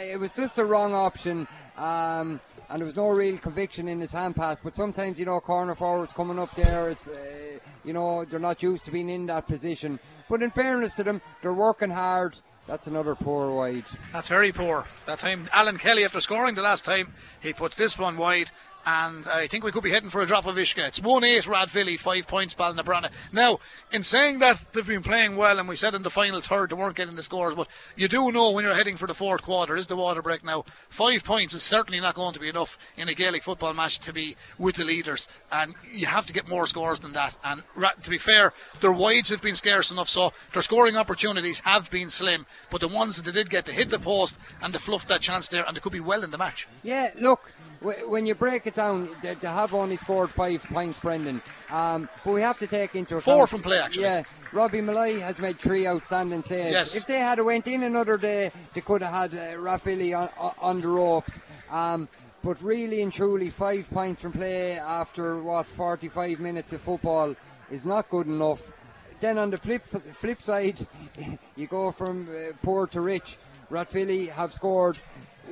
it 0.09 0.17
was 0.21 0.31
just 0.31 0.55
the 0.55 0.63
wrong 0.63 0.95
option. 0.95 1.49
Um, 1.77 2.39
and 2.69 2.79
there 2.79 2.85
was 2.85 2.95
no 2.95 3.09
real 3.09 3.37
conviction 3.37 3.87
in 3.87 3.99
his 3.99 4.11
hand 4.11 4.35
pass. 4.35 4.59
But 4.59 4.73
sometimes, 4.73 5.17
you 5.17 5.25
know, 5.25 5.39
corner 5.39 5.75
forwards 5.75 6.13
coming 6.13 6.39
up 6.39 6.53
there 6.55 6.89
is, 6.89 7.07
uh, 7.07 7.59
you 7.83 7.93
know, 7.93 8.25
they're 8.25 8.39
not 8.39 8.61
used 8.61 8.85
to 8.85 8.91
being 8.91 9.09
in 9.09 9.25
that 9.27 9.47
position. 9.47 9.99
But 10.29 10.43
in 10.43 10.51
fairness 10.51 10.95
to 10.95 11.03
them, 11.03 11.21
they're 11.41 11.53
working 11.53 11.89
hard. 11.89 12.37
That's 12.67 12.87
another 12.87 13.15
poor 13.15 13.51
wide. 13.51 13.83
That's 14.13 14.29
very 14.29 14.51
poor. 14.51 14.87
That 15.05 15.19
time, 15.19 15.49
Alan 15.51 15.77
Kelly, 15.77 16.05
after 16.05 16.21
scoring 16.21 16.55
the 16.55 16.61
last 16.61 16.85
time, 16.85 17.13
he 17.41 17.51
put 17.53 17.75
this 17.75 17.97
one 17.97 18.17
wide. 18.17 18.49
And 18.85 19.27
I 19.27 19.47
think 19.47 19.63
we 19.63 19.71
could 19.71 19.83
be 19.83 19.91
heading 19.91 20.09
for 20.09 20.21
a 20.21 20.25
drop 20.25 20.45
of 20.45 20.55
uisce. 20.55 20.77
It's 20.87 21.01
1 21.01 21.23
8 21.23 21.43
Rathvilly, 21.45 21.99
5 21.99 22.27
points 22.27 22.53
Ballinabranna. 22.53 23.09
Now, 23.31 23.59
in 23.91 24.03
saying 24.03 24.39
that 24.39 24.65
they've 24.73 24.85
been 24.85 25.03
playing 25.03 25.35
well, 25.35 25.59
and 25.59 25.69
we 25.69 25.75
said 25.75 25.95
in 25.95 26.03
the 26.03 26.09
final 26.09 26.41
third 26.41 26.69
they 26.69 26.75
weren't 26.75 26.95
getting 26.95 27.15
the 27.15 27.23
scores, 27.23 27.55
but 27.55 27.67
you 27.95 28.07
do 28.07 28.31
know 28.31 28.51
when 28.51 28.65
you're 28.65 28.73
heading 28.73 28.97
for 28.97 29.07
the 29.07 29.13
fourth 29.13 29.41
quarter, 29.41 29.77
is 29.77 29.87
the 29.87 29.95
water 29.95 30.21
break 30.21 30.43
now. 30.43 30.65
Five 30.89 31.23
points 31.23 31.53
is 31.53 31.63
certainly 31.63 31.99
not 31.99 32.15
going 32.15 32.33
to 32.33 32.39
be 32.39 32.49
enough 32.49 32.77
in 32.97 33.07
a 33.09 33.13
Gaelic 33.13 33.43
football 33.43 33.73
match 33.73 33.99
to 33.99 34.13
be 34.13 34.35
with 34.57 34.75
the 34.75 34.83
leaders. 34.83 35.27
And 35.51 35.73
you 35.93 36.05
have 36.07 36.25
to 36.25 36.33
get 36.33 36.47
more 36.49 36.67
scores 36.67 36.99
than 36.99 37.13
that. 37.13 37.35
And 37.43 37.63
to 38.01 38.09
be 38.09 38.17
fair, 38.17 38.53
their 38.81 38.91
wides 38.91 39.29
have 39.29 39.41
been 39.41 39.55
scarce 39.55 39.91
enough, 39.91 40.09
so 40.09 40.33
their 40.51 40.61
scoring 40.61 40.97
opportunities 40.97 41.59
have 41.59 41.89
been 41.89 42.09
slim. 42.09 42.45
But 42.69 42.81
the 42.81 42.87
ones 42.87 43.15
that 43.15 43.23
they 43.25 43.31
did 43.31 43.49
get, 43.49 43.65
they 43.65 43.73
hit 43.73 43.89
the 43.89 43.99
post 43.99 44.37
and 44.61 44.73
they 44.73 44.79
fluffed 44.79 45.07
that 45.07 45.21
chance 45.21 45.47
there, 45.47 45.63
and 45.65 45.75
they 45.75 45.79
could 45.79 45.91
be 45.93 45.99
well 45.99 46.23
in 46.23 46.31
the 46.31 46.37
match. 46.37 46.67
Yeah, 46.83 47.11
look, 47.19 47.51
w- 47.81 48.09
when 48.09 48.25
you 48.25 48.35
break 48.35 48.67
it 48.67 48.72
down, 48.73 49.15
they, 49.21 49.33
they 49.35 49.47
have 49.47 49.73
only 49.73 49.95
scored 49.95 50.31
five 50.31 50.63
points, 50.63 50.99
Brendan. 50.99 51.41
Um, 51.69 52.09
but 52.23 52.33
we 52.33 52.41
have 52.41 52.57
to 52.59 52.67
take 52.67 52.95
into 52.95 53.17
account 53.17 53.37
Four 53.37 53.47
from 53.47 53.61
play, 53.61 53.79
actually. 53.79 54.03
Yeah, 54.03 54.23
Robbie 54.51 54.81
Malloy 54.81 55.19
has 55.19 55.39
made 55.39 55.59
three 55.59 55.87
outstanding 55.87 56.43
saves. 56.43 56.71
Yes. 56.71 56.95
If 56.95 57.07
they 57.07 57.19
had 57.19 57.39
went 57.39 57.67
in 57.67 57.83
another 57.83 58.17
day, 58.17 58.51
they 58.73 58.81
could 58.81 59.01
have 59.01 59.31
had 59.31 59.33
uh, 59.33 59.57
Rathvilly 59.57 60.13
on, 60.17 60.29
on, 60.59 60.81
the 60.81 60.87
ropes. 60.87 61.43
Um, 61.69 62.07
but 62.43 62.61
really 62.61 63.01
and 63.01 63.11
truly, 63.11 63.49
five 63.49 63.89
points 63.89 64.21
from 64.21 64.33
play 64.33 64.77
after 64.77 65.41
what 65.41 65.65
45 65.65 66.39
minutes 66.39 66.73
of 66.73 66.81
football 66.81 67.35
is 67.71 67.85
not 67.85 68.09
good 68.09 68.27
enough. 68.27 68.71
Then 69.19 69.37
on 69.37 69.49
the 69.49 69.57
flip 69.57 69.85
flip 69.85 70.41
side, 70.41 70.85
you 71.55 71.67
go 71.67 71.91
from 71.91 72.27
uh, 72.27 72.53
poor 72.61 72.87
to 72.87 73.01
rich. 73.01 73.37
Rathvilly 73.71 74.29
have 74.29 74.53
scored 74.53 74.97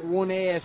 one 0.01 0.31
eight. 0.31 0.63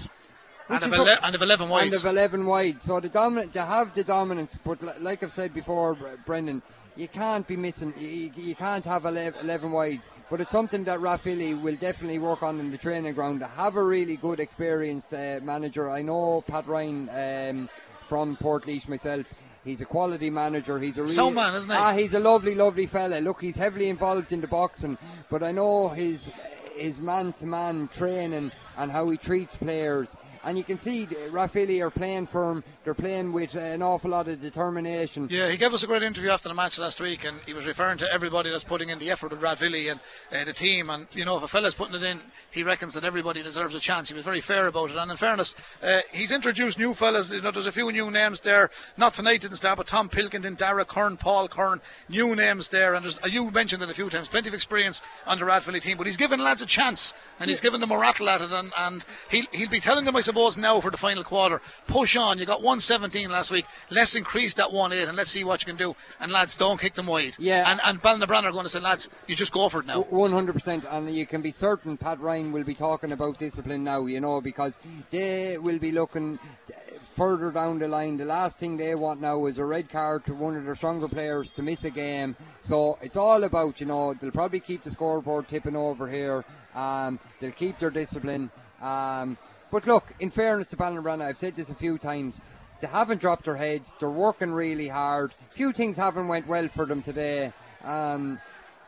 And 0.69 0.83
of, 0.83 0.93
ele- 0.93 1.19
and 1.23 1.35
of 1.35 1.43
11 1.43 1.65
and 1.65 1.71
wides. 1.71 1.97
of 1.97 2.05
11 2.07 2.47
wide. 2.47 2.81
So 2.81 2.99
the 3.01 3.09
dominant, 3.09 3.53
they 3.53 3.61
have 3.61 3.95
the 3.95 4.05
dominance, 4.05 4.59
but 4.65 4.83
li- 4.83 4.93
like 5.01 5.23
I've 5.23 5.33
said 5.33 5.55
before, 5.55 5.97
Brendan, 6.25 6.63
you 6.97 7.09
can't 7.09 7.47
be 7.47 7.57
missing, 7.57 7.95
you, 7.99 8.31
you- 8.35 8.55
can't 8.55 8.85
have 8.85 9.05
11, 9.05 9.41
11 9.43 9.71
wides. 9.71 10.11
But 10.31 10.41
it's 10.41 10.51
something 10.51 10.85
that 10.85 10.99
Rathvilly 10.99 11.61
will 11.61 11.77
definitely 11.77 12.19
work 12.19 12.43
on 12.43 12.59
in 12.59 12.71
the 12.71 12.79
training 12.79 13.15
ground. 13.15 13.43
They 13.43 13.47
have 13.47 13.77
a 13.77 13.83
really 13.85 14.17
good, 14.17 14.41
experienced 14.41 15.13
uh, 15.15 15.41
manager. 15.43 15.91
I 15.91 16.03
know 16.03 16.43
Pat 16.47 16.67
Ryan 16.67 17.09
um, 17.11 17.69
from 18.03 18.37
Port 18.37 18.67
myself. 18.89 19.33
He's 19.65 19.81
a 19.81 19.85
quality 19.85 20.31
manager. 20.31 20.79
He's 20.79 20.97
a 20.97 21.03
real 21.03 21.11
Sound 21.11 21.35
man, 21.35 21.55
isn't 21.57 21.71
he? 21.71 21.77
Ah, 21.77 21.93
he's 21.93 22.15
a 22.15 22.21
lovely, 22.21 22.55
lovely 22.55 22.87
fella. 22.87 23.19
Look, 23.19 23.41
he's 23.41 23.57
heavily 23.57 23.89
involved 23.89 24.33
in 24.33 24.41
the 24.41 24.47
boxing, 24.47 24.97
but 25.29 25.43
I 25.43 25.51
know 25.53 25.89
his 25.89 26.31
his 26.77 26.99
man-to-man 27.01 27.89
training 27.93 28.53
and 28.77 28.91
how 28.91 29.09
he 29.11 29.17
treats 29.17 29.57
players. 29.57 30.17
And 30.45 30.57
you 30.57 30.65
can 30.65 30.79
see 30.79 31.05
uh, 31.05 31.31
Rathvilly 31.31 31.81
are 31.81 31.91
playing 31.91 32.27
for 32.27 32.53
him. 32.53 32.65
They're 32.85 32.95
playing 32.95 33.33
with 33.33 33.57
uh, 33.57 33.61
an 33.61 33.83
awful 33.83 34.11
lot 34.13 34.29
of 34.29 34.41
determination. 34.41 35.29
Yeah, 35.31 35.51
he 35.51 35.57
gave 35.57 35.75
us 35.75 35.83
a 35.83 35.87
great 35.87 36.03
interview 36.03 36.31
after 36.31 36.49
the 36.49 36.55
match 36.55 36.79
last 36.79 37.01
week, 37.01 37.25
and 37.25 37.41
he 37.47 37.53
was 37.53 37.67
referring 37.67 37.99
to 37.99 38.13
everybody 38.13 38.51
that's 38.51 38.65
putting 38.65 38.91
in 38.91 38.99
the 38.99 39.11
effort 39.11 39.33
with 39.33 39.41
Rathvilly 39.41 39.91
and 39.91 40.01
uh, 40.33 40.45
the 40.45 40.53
team. 40.53 40.91
And 40.91 41.07
you 41.13 41.25
know, 41.25 41.37
if 41.37 41.43
a 41.43 41.49
fella's 41.49 41.75
putting 41.75 41.97
it 41.97 42.03
in, 42.03 42.21
he 42.53 42.63
reckons 42.63 42.95
that 42.95 43.05
everybody 43.05 43.43
deserves 43.43 43.75
a 43.75 43.81
chance. 43.81 44.09
He 44.09 44.15
was 44.15 44.25
very 44.25 44.41
fair 44.41 44.67
about 44.69 44.91
it. 44.91 44.97
And 44.97 45.11
in 45.11 45.17
fairness, 45.17 45.57
uh, 45.83 46.01
he's 46.13 46.31
introduced 46.31 46.79
new 46.79 46.95
fellas. 46.95 47.31
You 47.31 47.43
know, 47.43 47.51
there's 47.51 47.67
a 47.67 47.73
few 47.73 47.91
new 47.91 48.11
names 48.11 48.41
there. 48.41 48.71
Not 48.97 49.15
tonight 49.15 49.41
didn't 49.41 49.57
start, 49.57 49.79
but 49.79 49.87
Tom 49.89 50.09
Pilkington, 50.09 50.55
Dara 50.55 50.85
Curran, 50.85 51.17
Paul 51.17 51.49
Curran, 51.49 51.81
new 52.09 52.37
names 52.37 52.69
there. 52.69 52.95
And 52.95 53.05
there's, 53.05 53.19
uh, 53.19 53.27
you 53.27 53.51
mentioned 53.51 53.83
it 53.83 53.91
a 53.91 53.95
few 53.95 54.09
times, 54.11 54.29
plenty 54.29 54.49
of 54.49 54.55
experience 54.55 55.03
on 55.27 55.39
the 55.39 55.45
Rathvilly 55.45 55.83
team. 55.83 55.97
But 55.97 56.07
he's 56.07 56.17
given 56.17 56.41
lads 56.41 56.63
a 56.63 56.67
chance, 56.67 57.15
and 57.41 57.51
he's 57.51 57.61
given 57.61 57.81
them 57.81 57.91
a 57.91 57.99
rattle 57.99 58.29
at 58.31 58.43
it. 58.43 58.53
And, 58.53 58.66
and 58.77 59.05
he'll 59.31 59.47
he'll 59.53 59.69
be 59.69 59.81
telling 59.81 60.05
them, 60.05 60.17
I 60.17 60.21
suppose, 60.21 60.57
now 60.57 60.81
for 60.81 60.91
the 60.91 60.97
final 60.97 61.25
quarter, 61.25 61.61
push 61.87 62.17
on. 62.17 62.39
You 62.39 62.47
got 62.47 62.63
117 62.63 63.31
last 63.31 63.51
week. 63.51 63.67
Let's 63.91 64.15
increase 64.15 64.55
that 64.55 64.69
1-8 64.69 65.09
and 65.09 65.17
let's 65.17 65.31
see 65.31 65.45
what 65.45 65.63
you 65.63 65.67
can 65.67 65.77
do. 65.77 65.95
And 66.21 66.33
lads, 66.33 66.57
don't 66.57 66.81
kick 66.81 66.95
them 66.95 67.07
wide. 67.07 67.37
Yeah. 67.39 67.71
And 67.71 67.81
and 67.85 68.03
Ballinabranna 68.03 68.45
are 68.45 68.53
going 68.53 68.65
to 68.65 68.71
say, 68.71 68.81
lads, 68.81 69.09
you 69.27 69.35
just 69.35 69.53
go 69.53 69.69
for 69.69 69.81
it 69.81 69.87
now. 69.87 70.03
One 70.03 70.33
hundred 70.33 70.55
percent, 70.55 70.85
and 70.89 71.15
you 71.15 71.27
can 71.27 71.43
be 71.43 71.51
certain 71.51 71.97
Pat 71.97 72.21
Ryan 72.21 72.53
will 72.53 72.65
be 72.65 72.75
talking 72.75 73.13
about 73.13 73.39
discipline 73.39 73.85
now. 73.85 74.07
You 74.07 74.21
know 74.21 74.41
because 74.41 74.79
they 75.11 75.59
will 75.59 75.79
be 75.79 75.93
looking 75.93 76.39
uh, 76.69 76.86
further 77.07 77.51
down 77.51 77.79
the 77.79 77.89
line. 77.89 78.17
The 78.17 78.25
last 78.25 78.59
thing 78.59 78.77
they 78.77 78.95
want 78.95 79.21
now 79.21 79.47
is 79.47 79.59
a 79.59 79.65
red 79.65 79.89
card 79.89 80.27
to 80.27 80.35
one 80.35 80.57
of 80.57 80.65
their 80.65 80.75
stronger 80.75 81.09
players 81.09 81.53
to 81.53 81.63
miss 81.63 81.85
a 81.85 81.91
game. 81.91 82.37
So 82.61 82.99
it's 83.03 83.17
all 83.17 83.45
about 83.45 83.81
you 83.81 83.87
know 83.87 84.15
they'll 84.15 84.31
probably 84.31 84.61
keep 84.61 84.83
the 84.83 84.91
scoreboard 84.91 85.49
tipping 85.49 85.77
over 85.77 86.09
here. 86.09 86.45
Um, 86.75 87.19
they'll 87.41 87.53
keep 87.53 87.79
their 87.79 87.91
discipline. 87.91 88.51
Um, 88.81 89.39
but 89.71 89.87
look, 89.87 90.13
in 90.21 90.31
fairness 90.31 90.71
to 90.71 90.77
Ballinabranna, 90.77 91.25
I've 91.25 91.39
said 91.39 91.55
this 91.55 91.71
a 91.71 91.75
few 91.75 91.99
times. 91.99 92.41
They 92.81 92.87
haven't 92.87 93.21
dropped 93.21 93.47
their 93.47 93.57
heads. 93.57 93.93
They're 93.99 94.11
working 94.11 94.53
really 94.53 94.89
hard. 94.89 95.33
Few 95.51 95.73
things 95.73 95.97
haven't 95.97 96.29
went 96.29 96.47
well 96.47 96.69
for 96.69 96.85
them 96.85 97.03
today. 97.03 97.53
Um, 97.83 98.39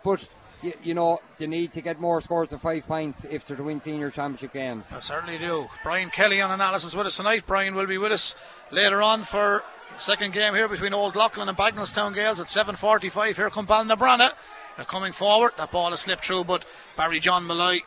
but 0.04 0.26
you, 0.62 0.72
you 0.82 0.94
know 0.94 1.20
they 1.38 1.46
need 1.46 1.72
to 1.72 1.80
get 1.80 2.00
more 2.00 2.20
scores 2.20 2.52
of 2.52 2.60
five 2.60 2.86
points 2.86 3.24
if 3.24 3.46
they're 3.46 3.56
to 3.56 3.62
win 3.62 3.80
senior 3.80 4.10
championship 4.10 4.52
games. 4.52 4.92
I 4.92 5.00
certainly 5.00 5.38
do. 5.38 5.66
Brian 5.82 6.10
Kelly 6.10 6.40
on 6.40 6.50
analysis 6.50 6.94
with 6.94 7.06
us 7.06 7.16
tonight. 7.16 7.44
Brian 7.46 7.74
will 7.74 7.86
be 7.86 7.98
with 7.98 8.12
us 8.12 8.34
later 8.70 9.02
on 9.02 9.24
for 9.24 9.62
second 9.96 10.32
game 10.32 10.54
here 10.54 10.68
between 10.68 10.94
Old 10.94 11.16
Leighlin 11.16 11.48
and 11.48 11.58
Bagenalstown 11.58 12.14
Gaels 12.14 12.40
at 12.40 12.46
7.45. 12.46 13.36
Here 13.36 13.50
come 13.50 13.66
Ballinabranna. 13.66 14.32
They're 14.76 14.84
coming 14.84 15.12
forward. 15.12 15.52
That 15.56 15.72
ball 15.72 15.90
has 15.90 16.00
slipped 16.00 16.24
through, 16.24 16.44
but 16.44 16.64
Barry 16.96 17.18
John 17.18 17.46
Malloy 17.46 17.80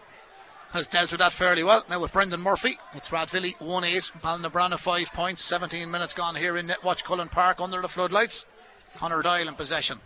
has 0.72 0.88
dealt 0.88 1.11
with 1.11 1.19
that 1.19 1.34
fairly 1.34 1.63
well. 1.63 1.84
Now 1.89 1.99
with 1.99 2.13
Brendan 2.13 2.41
Murphy, 2.41 2.78
it's 2.93 3.09
Rathvilly 3.09 3.59
1 3.59 3.84
8, 3.84 4.11
Ballinabranna 4.24 4.80
5 4.80 5.13
points, 5.13 5.41
17 5.43 5.89
minutes 5.89 6.13
gone 6.13 6.36
here 6.36 6.57
in 6.57 6.67
Netwatch 6.67 7.03
Cullen 7.03 7.30
Park 7.30 7.59
under 7.59 7.82
the 7.82 7.88
floodlights. 7.88 8.45
Connor 8.97 9.22
Doyle 9.22 9.47
in 9.47 9.55
possession. 9.55 9.99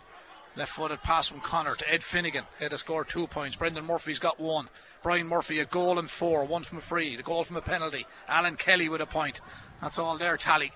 Left 0.56 0.72
footed 0.72 1.02
pass 1.02 1.28
from 1.28 1.40
Connor 1.40 1.74
to 1.74 1.92
Ed 1.92 2.02
Finnegan. 2.02 2.44
Ed 2.60 2.70
has 2.70 2.80
scored 2.80 3.08
two 3.08 3.26
points. 3.26 3.56
Brendan 3.56 3.84
Murphy's 3.84 4.18
got 4.18 4.40
one. 4.40 4.70
Brian 5.02 5.26
Murphy 5.26 5.58
a 5.58 5.66
goal 5.66 5.98
and 5.98 6.10
four. 6.10 6.46
One 6.46 6.64
from 6.64 6.78
a 6.78 6.80
free. 6.80 7.14
The 7.16 7.22
goal 7.22 7.44
from 7.44 7.58
a 7.58 7.60
penalty. 7.60 8.06
Alan 8.26 8.56
Kelly 8.56 8.88
with 8.88 9.02
a 9.02 9.06
point. 9.06 9.42
That's 9.82 9.98
all 9.98 10.16
there 10.16 10.38
tally. 10.38 10.72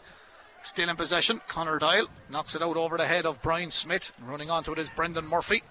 Still 0.62 0.90
in 0.90 0.96
possession. 0.96 1.40
Connor 1.48 1.78
Doyle 1.78 2.08
knocks 2.28 2.54
it 2.54 2.62
out 2.62 2.76
over 2.76 2.98
the 2.98 3.06
head 3.06 3.24
of 3.24 3.40
Brian 3.40 3.70
Smith. 3.70 4.12
Running 4.22 4.50
onto 4.50 4.72
it 4.72 4.78
is 4.78 4.90
Brendan 4.90 5.26
Murphy. 5.26 5.62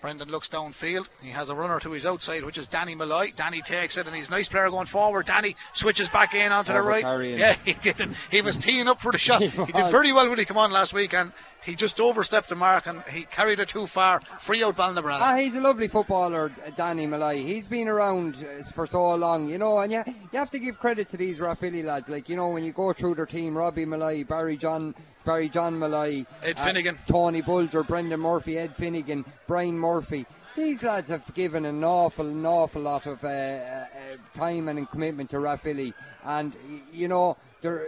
Brendan 0.00 0.30
looks 0.30 0.48
downfield. 0.48 1.06
He 1.22 1.30
has 1.30 1.50
a 1.50 1.54
runner 1.54 1.78
to 1.80 1.90
his 1.90 2.06
outside, 2.06 2.44
which 2.44 2.58
is 2.58 2.68
Danny 2.68 2.94
Malloy. 2.94 3.32
Danny 3.36 3.60
takes 3.60 3.98
it, 3.98 4.06
and 4.06 4.16
he's 4.16 4.28
a 4.28 4.32
nice 4.32 4.48
player 4.48 4.70
going 4.70 4.86
forward. 4.86 5.26
Danny 5.26 5.56
switches 5.72 6.08
back 6.08 6.34
in 6.34 6.52
onto 6.52 6.72
the 6.72 6.82
right. 6.82 7.04
Yeah, 7.38 7.56
he 7.64 7.74
did. 7.74 7.96
He 8.30 8.40
was 8.40 8.56
teeing 8.56 8.88
up 8.88 9.00
for 9.00 9.12
the 9.12 9.18
shot. 9.18 9.42
he, 9.42 9.48
he 9.48 9.72
did 9.72 9.90
very 9.90 10.12
well 10.12 10.28
when 10.28 10.38
he 10.38 10.44
came 10.44 10.56
on 10.56 10.72
last 10.72 10.94
week, 10.94 11.12
and 11.12 11.32
he 11.64 11.74
just 11.74 12.00
overstepped 12.00 12.48
the 12.48 12.54
mark 12.54 12.86
and 12.86 13.02
he 13.04 13.24
carried 13.24 13.60
it 13.60 13.68
too 13.68 13.86
far. 13.86 14.20
Free 14.40 14.62
out 14.64 14.76
Ballinabranna. 14.76 15.18
Ah, 15.20 15.36
he's 15.36 15.56
a 15.56 15.60
lovely 15.60 15.88
footballer, 15.88 16.50
Danny 16.76 17.06
Malloy. 17.06 17.42
He's 17.42 17.66
been 17.66 17.88
around 17.88 18.36
uh, 18.36 18.62
for 18.72 18.86
so 18.86 19.14
long, 19.14 19.48
you 19.48 19.58
know, 19.58 19.78
and 19.78 19.92
yeah, 19.92 20.04
you 20.06 20.38
have 20.38 20.50
to 20.50 20.58
give 20.58 20.78
credit 20.78 21.08
to 21.10 21.16
these 21.16 21.38
Rathvilly 21.38 21.84
lads. 21.84 22.08
Like, 22.08 22.28
you 22.28 22.36
know, 22.36 22.48
when 22.48 22.64
you 22.64 22.72
go 22.72 22.92
through 22.92 23.16
their 23.16 23.26
team, 23.26 23.56
Robbie 23.56 23.84
Malloy, 23.84 24.24
Barry 24.24 24.56
John, 24.56 24.94
Barry 25.24 25.48
John 25.48 25.78
Malloy, 25.78 26.24
Ed 26.42 26.58
uh, 26.58 26.64
Finnegan, 26.64 26.98
Tony 27.06 27.42
Bulger, 27.42 27.82
Brendan 27.82 28.20
Murphy, 28.20 28.58
Ed 28.58 28.76
Finnegan, 28.76 29.24
Brian 29.46 29.78
Murphy. 29.78 30.26
These 30.56 30.82
lads 30.82 31.08
have 31.08 31.32
given 31.34 31.64
an 31.64 31.84
awful, 31.84 32.26
an 32.26 32.44
awful 32.44 32.82
lot 32.82 33.06
of 33.06 33.22
uh, 33.22 33.28
uh, 33.28 33.86
time 34.34 34.68
and 34.68 34.90
commitment 34.90 35.30
to 35.30 35.36
Rathvilly, 35.36 35.94
and 36.24 36.54
you 36.92 37.08
know 37.08 37.36
they're 37.60 37.86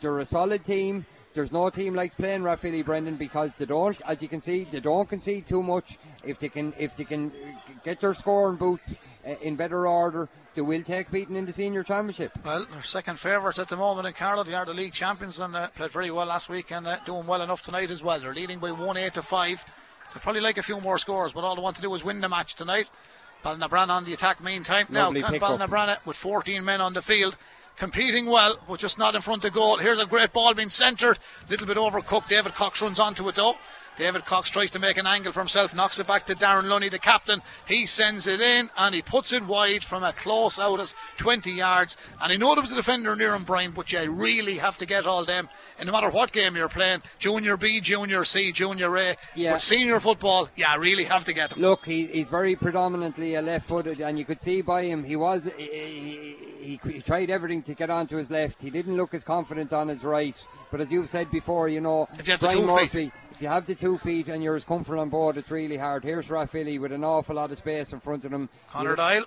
they're 0.00 0.18
a 0.18 0.26
solid 0.26 0.64
team. 0.64 1.04
There's 1.34 1.52
no 1.52 1.70
team 1.70 1.94
likes 1.94 2.14
playing 2.14 2.42
Rathvilly, 2.42 2.84
Brendan, 2.84 3.16
because 3.16 3.56
they 3.56 3.64
don't, 3.64 3.98
as 4.06 4.20
you 4.20 4.28
can 4.28 4.42
see, 4.42 4.64
they 4.64 4.80
don't 4.80 5.08
concede 5.08 5.46
too 5.46 5.62
much. 5.62 5.98
If 6.22 6.38
they 6.38 6.48
can, 6.48 6.74
if 6.78 6.94
they 6.94 7.04
can 7.04 7.32
get 7.84 8.00
their 8.00 8.12
scoring 8.14 8.56
boots 8.56 9.00
uh, 9.26 9.30
in 9.40 9.56
better 9.56 9.86
order, 9.86 10.28
they 10.54 10.60
will 10.60 10.82
take 10.82 11.10
beating 11.10 11.36
in 11.36 11.46
the 11.46 11.52
senior 11.52 11.82
championship. 11.82 12.38
Well, 12.44 12.66
they're 12.70 12.82
second 12.82 13.18
favourites 13.18 13.58
at 13.58 13.68
the 13.68 13.76
moment 13.76 14.06
in 14.06 14.12
Carlow. 14.12 14.44
They 14.44 14.54
are 14.54 14.66
the 14.66 14.74
league 14.74 14.92
champions 14.92 15.38
and 15.38 15.56
uh, 15.56 15.68
played 15.68 15.90
very 15.90 16.10
well 16.10 16.26
last 16.26 16.50
week 16.50 16.70
and 16.70 16.86
uh, 16.86 16.98
doing 17.06 17.26
well 17.26 17.40
enough 17.40 17.62
tonight 17.62 17.90
as 17.90 18.02
well. 18.02 18.20
They're 18.20 18.34
leading 18.34 18.58
by 18.58 18.72
one 18.72 18.98
eight 18.98 19.14
to 19.14 19.22
five. 19.22 19.64
They 20.12 20.20
probably 20.20 20.42
like 20.42 20.58
a 20.58 20.62
few 20.62 20.80
more 20.80 20.98
scores, 20.98 21.32
but 21.32 21.44
all 21.44 21.56
they 21.56 21.62
want 21.62 21.76
to 21.76 21.82
do 21.82 21.94
is 21.94 22.04
win 22.04 22.20
the 22.20 22.28
match 22.28 22.56
tonight. 22.56 22.88
Ballinabranna 23.42 23.88
on 23.88 24.04
the 24.04 24.12
attack 24.12 24.42
meantime. 24.42 24.86
Lovely 24.90 25.22
now, 25.22 25.30
Ballinabranna 25.30 25.98
with 26.04 26.16
14 26.16 26.62
men 26.64 26.80
on 26.80 26.92
the 26.92 27.02
field 27.02 27.36
competing 27.76 28.26
well, 28.26 28.58
but 28.68 28.80
just 28.80 28.98
not 28.98 29.14
in 29.14 29.22
front 29.22 29.44
of 29.44 29.52
goal. 29.52 29.76
Here's 29.76 29.98
a 29.98 30.06
great 30.06 30.32
ball 30.32 30.54
being 30.54 30.68
centred. 30.68 31.18
A 31.46 31.50
little 31.50 31.66
bit 31.66 31.76
overcooked. 31.76 32.28
David 32.28 32.54
Cox 32.54 32.80
runs 32.82 33.00
onto 33.00 33.28
it 33.28 33.34
though. 33.34 33.54
David 33.98 34.24
Cox 34.24 34.50
tries 34.50 34.70
to 34.72 34.78
make 34.78 34.96
an 34.96 35.06
angle 35.06 35.32
for 35.32 35.40
himself, 35.40 35.74
knocks 35.74 35.98
it 35.98 36.06
back 36.06 36.26
to 36.26 36.34
Darren 36.34 36.68
Lunny, 36.68 36.88
the 36.88 36.98
captain. 36.98 37.42
He 37.66 37.86
sends 37.86 38.26
it 38.26 38.40
in 38.40 38.70
and 38.76 38.94
he 38.94 39.02
puts 39.02 39.32
it 39.32 39.44
wide 39.44 39.84
from 39.84 40.02
a 40.02 40.12
close 40.12 40.58
out 40.58 40.80
as 40.80 40.94
20 41.18 41.52
yards. 41.52 41.96
And 42.20 42.32
I 42.32 42.36
know 42.36 42.54
there 42.54 42.62
was 42.62 42.72
a 42.72 42.76
defender 42.76 43.14
near 43.16 43.34
him, 43.34 43.44
Brian, 43.44 43.72
but 43.72 43.92
you 43.92 44.10
really 44.10 44.58
have 44.58 44.78
to 44.78 44.86
get 44.86 45.06
all 45.06 45.24
them. 45.24 45.48
And 45.78 45.86
no 45.86 45.92
matter 45.92 46.10
what 46.10 46.32
game 46.32 46.56
you're 46.56 46.68
playing, 46.68 47.02
Junior 47.18 47.56
B, 47.56 47.80
Junior 47.80 48.24
C, 48.24 48.52
Junior 48.52 48.96
A, 48.96 49.16
yeah. 49.34 49.52
but 49.52 49.62
senior 49.62 50.00
football, 50.00 50.48
yeah, 50.56 50.76
really 50.76 51.04
have 51.04 51.24
to 51.26 51.32
get 51.32 51.50
them. 51.50 51.60
Look, 51.60 51.84
he, 51.84 52.06
he's 52.06 52.28
very 52.28 52.56
predominantly 52.56 53.34
a 53.34 53.42
left-footed, 53.42 54.00
and 54.00 54.18
you 54.18 54.24
could 54.24 54.40
see 54.40 54.62
by 54.62 54.84
him 54.84 55.04
he 55.04 55.16
was 55.16 55.50
he, 55.56 56.36
he, 56.60 56.80
he 56.84 57.00
tried 57.00 57.30
everything 57.30 57.62
to 57.62 57.74
get 57.74 57.90
onto 57.90 58.16
his 58.16 58.30
left. 58.30 58.62
He 58.62 58.70
didn't 58.70 58.96
look 58.96 59.12
as 59.14 59.24
confident 59.24 59.72
on 59.72 59.88
his 59.88 60.04
right. 60.04 60.36
But 60.70 60.80
as 60.80 60.90
you've 60.90 61.10
said 61.10 61.30
before, 61.30 61.68
you 61.68 61.80
know, 61.80 62.08
Brian 62.40 62.66
Murphy. 62.66 63.12
If 63.34 63.40
you 63.40 63.48
have 63.48 63.64
the 63.64 63.74
two 63.74 63.96
feet 63.96 64.28
and 64.28 64.42
you're 64.42 64.56
as 64.56 64.64
comfortable 64.64 65.00
on 65.00 65.08
board, 65.08 65.36
it's 65.38 65.50
really 65.50 65.78
hard. 65.78 66.04
Here's 66.04 66.28
Rathvilly 66.28 66.78
with 66.78 66.92
an 66.92 67.02
awful 67.02 67.36
lot 67.36 67.50
of 67.50 67.56
space 67.56 67.92
in 67.92 68.00
front 68.00 68.24
of 68.24 68.32
him. 68.32 68.48
Connor 68.68 68.94
Doyle, 68.94 69.24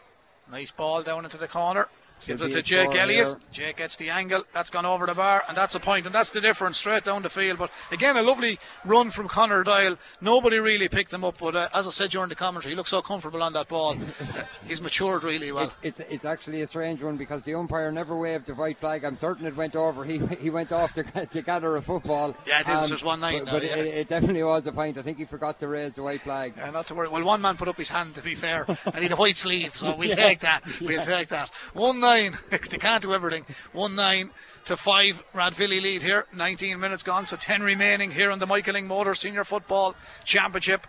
nice 0.51 0.71
ball 0.71 1.01
down 1.01 1.25
into 1.25 1.37
the 1.37 1.47
corner. 1.47 1.87
Gives 2.25 2.41
it 2.41 2.51
to 2.53 2.61
Jake 2.61 2.95
Elliott. 2.95 3.27
Here. 3.27 3.37
Jake 3.51 3.77
gets 3.77 3.97
the 3.97 4.09
angle. 4.09 4.43
That's 4.53 4.69
gone 4.69 4.85
over 4.85 5.05
the 5.05 5.13
bar, 5.13 5.43
and 5.47 5.55
that's 5.55 5.75
a 5.75 5.79
point, 5.79 6.05
and 6.05 6.15
that's 6.15 6.31
the 6.31 6.41
difference 6.41 6.77
straight 6.77 7.03
down 7.03 7.21
the 7.21 7.29
field. 7.29 7.59
But 7.59 7.71
again, 7.91 8.17
a 8.17 8.23
lovely 8.23 8.59
run 8.83 9.11
from 9.11 9.27
Connor 9.27 9.63
Doyle. 9.63 9.97
Nobody 10.21 10.57
really 10.57 10.87
picked 10.87 11.13
him 11.13 11.23
up, 11.23 11.37
but 11.39 11.55
uh, 11.55 11.69
as 11.73 11.87
I 11.87 11.91
said 11.91 12.09
during 12.09 12.29
the 12.29 12.35
commentary, 12.35 12.71
he 12.73 12.75
looks 12.75 12.89
so 12.89 13.01
comfortable 13.01 13.43
on 13.43 13.53
that 13.53 13.67
ball. 13.67 13.95
He's 14.67 14.81
matured 14.81 15.23
really 15.23 15.51
well. 15.51 15.65
It's, 15.65 15.99
it's, 15.99 15.99
it's 16.11 16.25
actually 16.25 16.61
a 16.61 16.67
strange 16.67 17.03
one 17.03 17.17
because 17.17 17.43
the 17.43 17.55
umpire 17.55 17.91
never 17.91 18.17
waved 18.17 18.47
the 18.47 18.55
white 18.55 18.79
flag. 18.79 19.03
I'm 19.03 19.17
certain 19.17 19.45
it 19.45 19.55
went 19.55 19.75
over. 19.75 20.03
He 20.03 20.17
he 20.39 20.49
went 20.49 20.71
off 20.71 20.93
to, 20.93 21.03
to 21.25 21.41
gather 21.41 21.75
a 21.75 21.81
football. 21.81 22.35
Yeah, 22.47 22.61
it 22.61 22.67
is. 22.67 22.81
Um, 22.81 22.89
There's 22.89 23.03
one 23.03 23.19
nine 23.19 23.39
but, 23.39 23.45
now, 23.45 23.51
but 23.51 23.63
yeah. 23.63 23.75
it, 23.75 23.85
it, 23.85 24.07
definitely 24.07 24.43
was 24.43 24.65
a 24.67 24.71
point. 24.71 24.97
I 24.97 25.01
think 25.01 25.17
he 25.17 25.25
forgot 25.25 25.59
to 25.59 25.67
raise 25.67 25.95
the 25.95 26.03
white 26.03 26.21
flag. 26.21 26.53
Yeah, 26.57 26.71
not 26.71 26.87
to 26.87 26.95
worry. 26.95 27.09
Well, 27.09 27.23
one 27.23 27.41
man 27.41 27.57
put 27.57 27.67
up 27.67 27.77
his 27.77 27.89
hand 27.89 28.15
to 28.15 28.21
be 28.21 28.35
fair, 28.35 28.65
and 28.67 28.95
he 28.95 29.03
had 29.03 29.11
a 29.11 29.15
white 29.15 29.37
sleeve, 29.37 29.75
so 29.75 29.95
we'll 29.95 30.09
yeah. 30.09 30.15
take 30.15 30.39
that. 30.41 30.63
We'll 30.81 30.91
yeah. 30.91 31.05
take 31.05 31.29
that. 31.29 31.49
One 31.73 31.99
nine. 32.05 32.37
they 32.49 32.77
can't 32.77 33.01
do 33.01 33.13
everything. 33.13 33.45
1 33.73 33.95
9 33.95 34.29
to 34.65 34.77
5. 34.77 35.23
Rathvilly 35.33 35.81
lead 35.81 36.01
here. 36.01 36.25
19 36.33 36.79
minutes 36.79 37.03
gone, 37.03 37.25
so 37.25 37.35
10 37.35 37.63
remaining 37.63 38.11
here 38.11 38.31
on 38.31 38.39
the 38.39 38.45
Michael 38.45 38.75
Lyng 38.75 38.85
Motor 38.85 39.15
Senior 39.15 39.43
Football 39.43 39.95
Championship. 40.23 40.85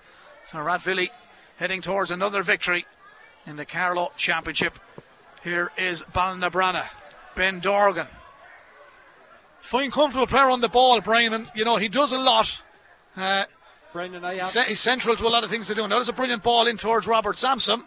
So 0.51 0.59
Rathvilly 0.59 1.11
heading 1.57 1.83
towards 1.83 2.11
another 2.11 2.43
victory 2.43 2.85
in 3.47 3.57
the 3.57 3.65
Carlow 3.65 4.13
Championship. 4.17 4.79
Here 5.43 5.71
is 5.79 6.03
Ballinabranna. 6.03 6.87
Ben 7.35 7.61
Dorgan. 7.61 8.09
Fine, 9.61 9.91
comfortable 9.91 10.27
player 10.27 10.51
on 10.51 10.61
the 10.61 10.69
ball, 10.69 11.01
Brian, 11.01 11.33
and 11.33 11.51
you 11.55 11.65
know 11.65 11.77
he 11.77 11.89
does 11.89 12.13
a 12.13 12.19
lot. 12.19 12.63
Uh, 13.17 13.45
Brendan, 13.93 14.25
I 14.25 14.37
have... 14.37 14.67
He's 14.67 14.81
central 14.81 15.17
to 15.17 15.27
a 15.27 15.29
lot 15.29 15.45
of 15.45 15.51
things 15.51 15.69
to 15.69 15.75
do. 15.75 15.83
Now 15.83 15.97
there's 15.97 16.09
a 16.09 16.13
brilliant 16.13 16.43
ball 16.43 16.67
in 16.67 16.77
towards 16.77 17.07
Robert 17.07 17.37
Sampson. 17.39 17.83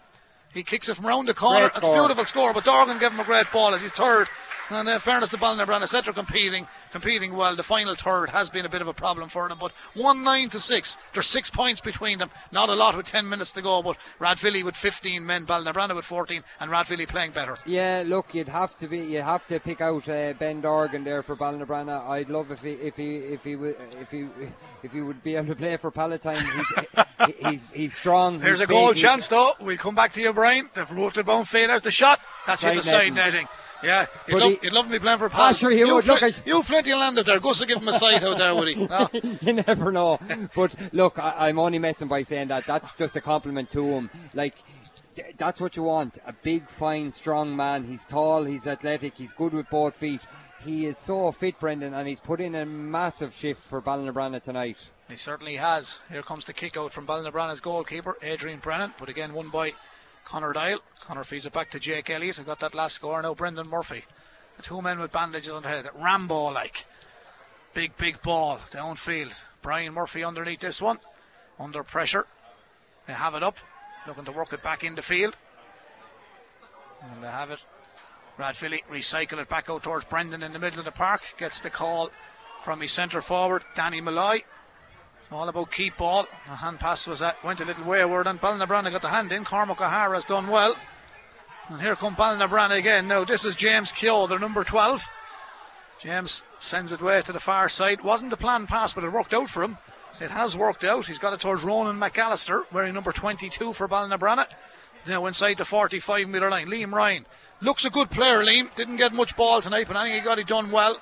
He 0.53 0.63
kicks 0.63 0.89
it 0.89 0.95
from 0.95 1.05
round 1.05 1.27
the 1.27 1.33
corner. 1.33 1.67
It's 1.67 1.77
a 1.77 1.81
beautiful 1.81 2.25
score, 2.25 2.53
but 2.53 2.63
Dorgan 2.63 2.99
gave 2.99 3.11
him 3.11 3.19
a 3.19 3.23
great 3.23 3.51
ball 3.51 3.75
as 3.75 3.81
he's 3.81 3.91
third 3.91 4.27
and 4.69 4.87
in 4.87 4.99
fairness 4.99 5.29
to 5.29 5.37
Ballinabranna, 5.37 5.87
Cetera 5.87 6.13
competing, 6.13 6.67
competing 6.91 7.33
well. 7.35 7.55
The 7.55 7.63
final 7.63 7.95
third 7.95 8.29
has 8.29 8.49
been 8.49 8.65
a 8.65 8.69
bit 8.69 8.81
of 8.81 8.87
a 8.87 8.93
problem 8.93 9.29
for 9.29 9.47
them, 9.47 9.57
but 9.59 9.71
one 9.93 10.23
nine 10.23 10.49
to 10.49 10.59
six. 10.59 10.97
There's 11.13 11.27
six 11.27 11.49
points 11.49 11.81
between 11.81 12.19
them. 12.19 12.29
Not 12.51 12.69
a 12.69 12.75
lot 12.75 12.95
with 12.95 13.05
ten 13.05 13.27
minutes 13.29 13.51
to 13.51 13.61
go, 13.61 13.81
but 13.81 13.97
Rathvilly 14.19 14.63
with 14.63 14.75
15 14.75 15.25
men, 15.25 15.45
Ballinabranna 15.45 15.95
with 15.95 16.05
14, 16.05 16.43
and 16.59 16.71
Rathvilly 16.71 17.07
playing 17.07 17.31
better. 17.31 17.57
Yeah, 17.65 18.03
look, 18.05 18.33
you'd 18.33 18.47
have 18.47 18.75
to 18.77 18.87
be, 18.87 18.99
you 18.99 19.21
have 19.21 19.45
to 19.47 19.59
pick 19.59 19.81
out 19.81 20.07
uh, 20.07 20.33
Ben 20.33 20.61
Dorgan 20.61 21.03
there 21.03 21.23
for 21.23 21.35
Ballinabranna. 21.35 22.07
I'd 22.09 22.29
love 22.29 22.51
if 22.51 22.61
he, 22.61 22.71
if 22.71 22.95
he, 22.95 23.15
if 23.17 23.43
he, 23.43 23.55
would, 23.55 23.75
if 23.99 24.11
he, 24.11 24.27
if 24.83 24.91
he 24.91 25.01
would 25.01 25.23
be 25.23 25.35
able 25.35 25.47
to 25.47 25.55
play 25.55 25.77
for 25.77 25.91
Palatine. 25.91 26.43
He's, 27.25 27.35
he's, 27.45 27.69
he's 27.71 27.93
strong. 27.95 28.39
There's 28.39 28.59
he's 28.59 28.65
a 28.65 28.67
goal 28.67 28.93
chance 28.93 29.27
though. 29.27 29.53
We'll 29.59 29.77
come 29.77 29.95
back 29.95 30.13
to 30.13 30.21
you, 30.21 30.33
Brian. 30.33 30.69
The 30.73 30.85
rooted 30.85 31.25
bone 31.25 31.45
faders 31.45 31.81
the 31.81 31.91
shot. 31.91 32.19
That's 32.45 32.63
hit 32.63 32.75
the 32.75 32.83
side 32.83 33.13
netting. 33.13 33.47
Yeah, 33.83 34.05
he'd, 34.27 34.35
love, 34.35 34.51
he, 34.51 34.59
he'd 34.61 34.73
love 34.73 34.89
me 34.89 34.99
playing 34.99 35.19
for 35.19 35.29
Paul. 35.29 35.41
Ah, 35.41 35.51
sure 35.53 35.71
he 35.71 35.83
would. 35.83 36.05
Look, 36.05 36.21
you've 36.45 36.65
plenty 36.65 36.91
of 36.91 36.99
land 36.99 37.17
out 37.19 37.25
there. 37.25 37.39
Go 37.39 37.49
will 37.49 37.67
give 37.67 37.79
him 37.79 37.87
a 37.87 37.93
sight 37.93 38.23
out 38.23 38.37
there, 38.37 38.53
would 38.53 38.67
he? 38.67 38.87
No? 38.87 39.09
you 39.41 39.53
never 39.53 39.91
know. 39.91 40.19
But 40.55 40.75
look, 40.93 41.19
I, 41.19 41.49
am 41.49 41.59
only 41.59 41.79
messing 41.79 42.07
by 42.07 42.23
saying 42.23 42.49
that. 42.49 42.65
That's 42.65 42.91
just 42.93 43.15
a 43.15 43.21
compliment 43.21 43.69
to 43.71 43.83
him. 43.83 44.09
Like, 44.33 44.55
that's 45.37 45.59
what 45.59 45.75
you 45.75 45.83
want. 45.83 46.17
A 46.25 46.33
big, 46.33 46.69
fine, 46.69 47.11
strong 47.11 47.55
man. 47.55 47.83
He's 47.83 48.05
tall, 48.05 48.43
he's 48.43 48.67
athletic, 48.67 49.17
he's 49.17 49.33
good 49.33 49.53
with 49.53 49.69
both 49.69 49.95
feet. 49.95 50.21
He 50.63 50.85
is 50.85 50.97
so 50.97 51.31
fit, 51.31 51.59
Brendan, 51.59 51.93
and 51.93 52.07
he's 52.07 52.19
put 52.19 52.41
in 52.41 52.55
a 52.55 52.65
massive 52.65 53.33
shift 53.33 53.63
for 53.63 53.81
Ballinabranna 53.81 54.43
tonight. 54.43 54.77
He 55.07 55.15
certainly 55.15 55.55
has. 55.55 56.01
Here 56.11 56.21
comes 56.21 56.45
the 56.45 56.53
kick 56.53 56.77
out 56.77 56.91
from 56.91 57.07
Ballinabranna's 57.07 57.61
goalkeeper, 57.61 58.17
Adrian 58.21 58.59
Brennan, 58.59 58.93
but 58.99 59.09
again, 59.09 59.33
won 59.33 59.49
by 59.49 59.73
Connor 60.29 60.53
Doyle. 60.53 60.79
Connor 61.01 61.23
feeds 61.23 61.47
it 61.47 61.53
back 61.53 61.71
to 61.71 61.79
Jake 61.79 62.09
Elliott, 62.09 62.35
who 62.35 62.43
got 62.43 62.59
that 62.59 62.75
last 62.75 62.95
score. 62.95 63.19
Now 63.21 63.33
Brendan 63.33 63.67
Murphy. 63.67 64.03
The 64.57 64.63
two 64.63 64.81
men 64.81 64.99
with 64.99 65.11
bandages 65.11 65.51
on 65.51 65.63
the 65.63 65.69
head. 65.69 65.89
Rambo 65.95 66.51
like. 66.51 66.85
Big, 67.73 67.97
big 67.97 68.21
ball 68.21 68.59
downfield. 68.71 69.33
Brian 69.63 69.93
Murphy 69.93 70.23
underneath 70.23 70.59
this 70.59 70.79
one. 70.79 70.99
Under 71.59 71.83
pressure. 71.83 72.27
They 73.07 73.13
have 73.13 73.33
it 73.33 73.43
up. 73.43 73.57
Looking 74.07 74.25
to 74.25 74.31
work 74.31 74.53
it 74.53 74.61
back 74.61 74.83
in 74.83 74.93
the 74.93 75.01
field. 75.01 75.35
And 77.01 77.23
they 77.23 77.27
have 77.27 77.49
it. 77.49 77.59
Rathvilly 78.37 78.83
recycle 78.89 79.39
it 79.39 79.49
back 79.49 79.69
out 79.69 79.81
towards 79.81 80.05
Brendan 80.05 80.43
in 80.43 80.53
the 80.53 80.59
middle 80.59 80.79
of 80.79 80.85
the 80.85 80.91
park. 80.91 81.21
Gets 81.39 81.61
the 81.61 81.71
call 81.71 82.11
from 82.63 82.81
his 82.81 82.91
centre 82.91 83.21
forward, 83.21 83.63
Danny 83.75 83.99
Malloy. 83.99 84.43
All 85.31 85.47
about 85.47 85.71
keep 85.71 85.97
ball. 85.97 86.27
The 86.47 86.55
hand 86.55 86.79
pass 86.79 87.05
was 87.05 87.19
that 87.19 87.43
went 87.43 87.59
a 87.59 87.65
little 87.65 87.83
wayward, 87.83 88.25
and 88.25 88.41
Ballinabranna 88.41 88.91
got 88.91 89.03
the 89.03 89.09
hand 89.09 89.31
in. 89.31 89.45
Cormac 89.45 89.79
O'Hara 89.79 90.15
has 90.15 90.25
done 90.25 90.47
well. 90.47 90.75
And 91.67 91.79
here 91.79 91.95
come 91.95 92.15
Ballinabranna 92.15 92.77
again. 92.77 93.07
Now 93.07 93.25
this 93.25 93.45
is 93.45 93.55
James 93.55 93.91
Keogh, 93.91 94.25
their 94.25 94.39
number 94.39 94.63
12. 94.63 95.03
James 95.99 96.43
sends 96.57 96.91
it 96.91 97.01
way 97.01 97.21
to 97.21 97.31
the 97.31 97.39
far 97.39 97.69
side. 97.69 98.01
Wasn't 98.01 98.31
the 98.31 98.37
plan 98.37 98.65
pass, 98.65 98.93
but 98.93 99.03
it 99.03 99.11
worked 99.11 99.35
out 99.35 99.51
for 99.51 99.61
him. 99.61 99.77
It 100.19 100.31
has 100.31 100.57
worked 100.57 100.83
out. 100.83 101.05
He's 101.05 101.19
got 101.19 101.33
it 101.33 101.41
towards 101.41 101.61
Ronan 101.63 101.99
McAllister, 101.99 102.63
wearing 102.71 102.95
number 102.95 103.11
22 103.11 103.73
for 103.73 103.87
Ballinabranna. 103.87 104.47
Now 105.05 105.27
inside 105.27 105.57
the 105.57 105.65
45 105.65 106.27
metre 106.27 106.49
line. 106.49 106.69
Liam 106.69 106.91
Ryan 106.91 107.27
looks 107.61 107.85
a 107.85 107.91
good 107.91 108.09
player, 108.09 108.39
Liam. 108.39 108.73
Didn't 108.75 108.95
get 108.95 109.13
much 109.13 109.37
ball 109.37 109.61
tonight, 109.61 109.87
but 109.87 109.95
I 109.95 110.05
think 110.05 110.15
he 110.15 110.21
got 110.21 110.39
it 110.39 110.47
done 110.47 110.71
well. 110.71 110.99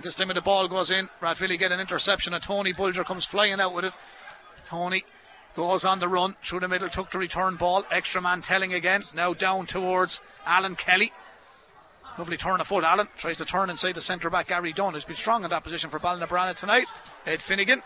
This 0.00 0.14
time 0.14 0.28
the 0.28 0.40
ball 0.40 0.68
goes 0.68 0.90
in, 0.90 1.08
Rathvilly 1.20 1.58
get 1.58 1.70
an 1.70 1.80
interception 1.80 2.34
and 2.34 2.42
Tony 2.42 2.72
Bulger 2.72 3.04
comes 3.04 3.24
flying 3.24 3.60
out 3.60 3.74
with 3.74 3.84
it. 3.84 3.92
Tony 4.64 5.04
goes 5.54 5.84
on 5.84 5.98
the 5.98 6.08
run 6.08 6.34
through 6.42 6.60
the 6.60 6.68
middle, 6.68 6.88
took 6.88 7.10
the 7.10 7.18
return 7.18 7.56
ball. 7.56 7.84
Extra 7.90 8.20
man 8.20 8.42
telling 8.42 8.72
again. 8.72 9.04
Now 9.14 9.34
down 9.34 9.66
towards 9.66 10.20
Alan 10.46 10.76
Kelly. 10.76 11.12
Lovely 12.18 12.36
turn 12.36 12.60
of 12.60 12.66
foot. 12.66 12.84
Alan. 12.84 13.08
tries 13.16 13.38
to 13.38 13.44
turn 13.44 13.70
inside 13.70 13.94
the 13.94 14.02
centre 14.02 14.30
back. 14.30 14.48
Gary 14.48 14.72
Dunn 14.72 14.94
has 14.94 15.04
been 15.04 15.16
strong 15.16 15.44
in 15.44 15.50
that 15.50 15.64
position 15.64 15.90
for 15.90 15.98
Ballinabranna 15.98 16.56
tonight. 16.56 16.86
Ed 17.26 17.40
Finnegan. 17.40 17.82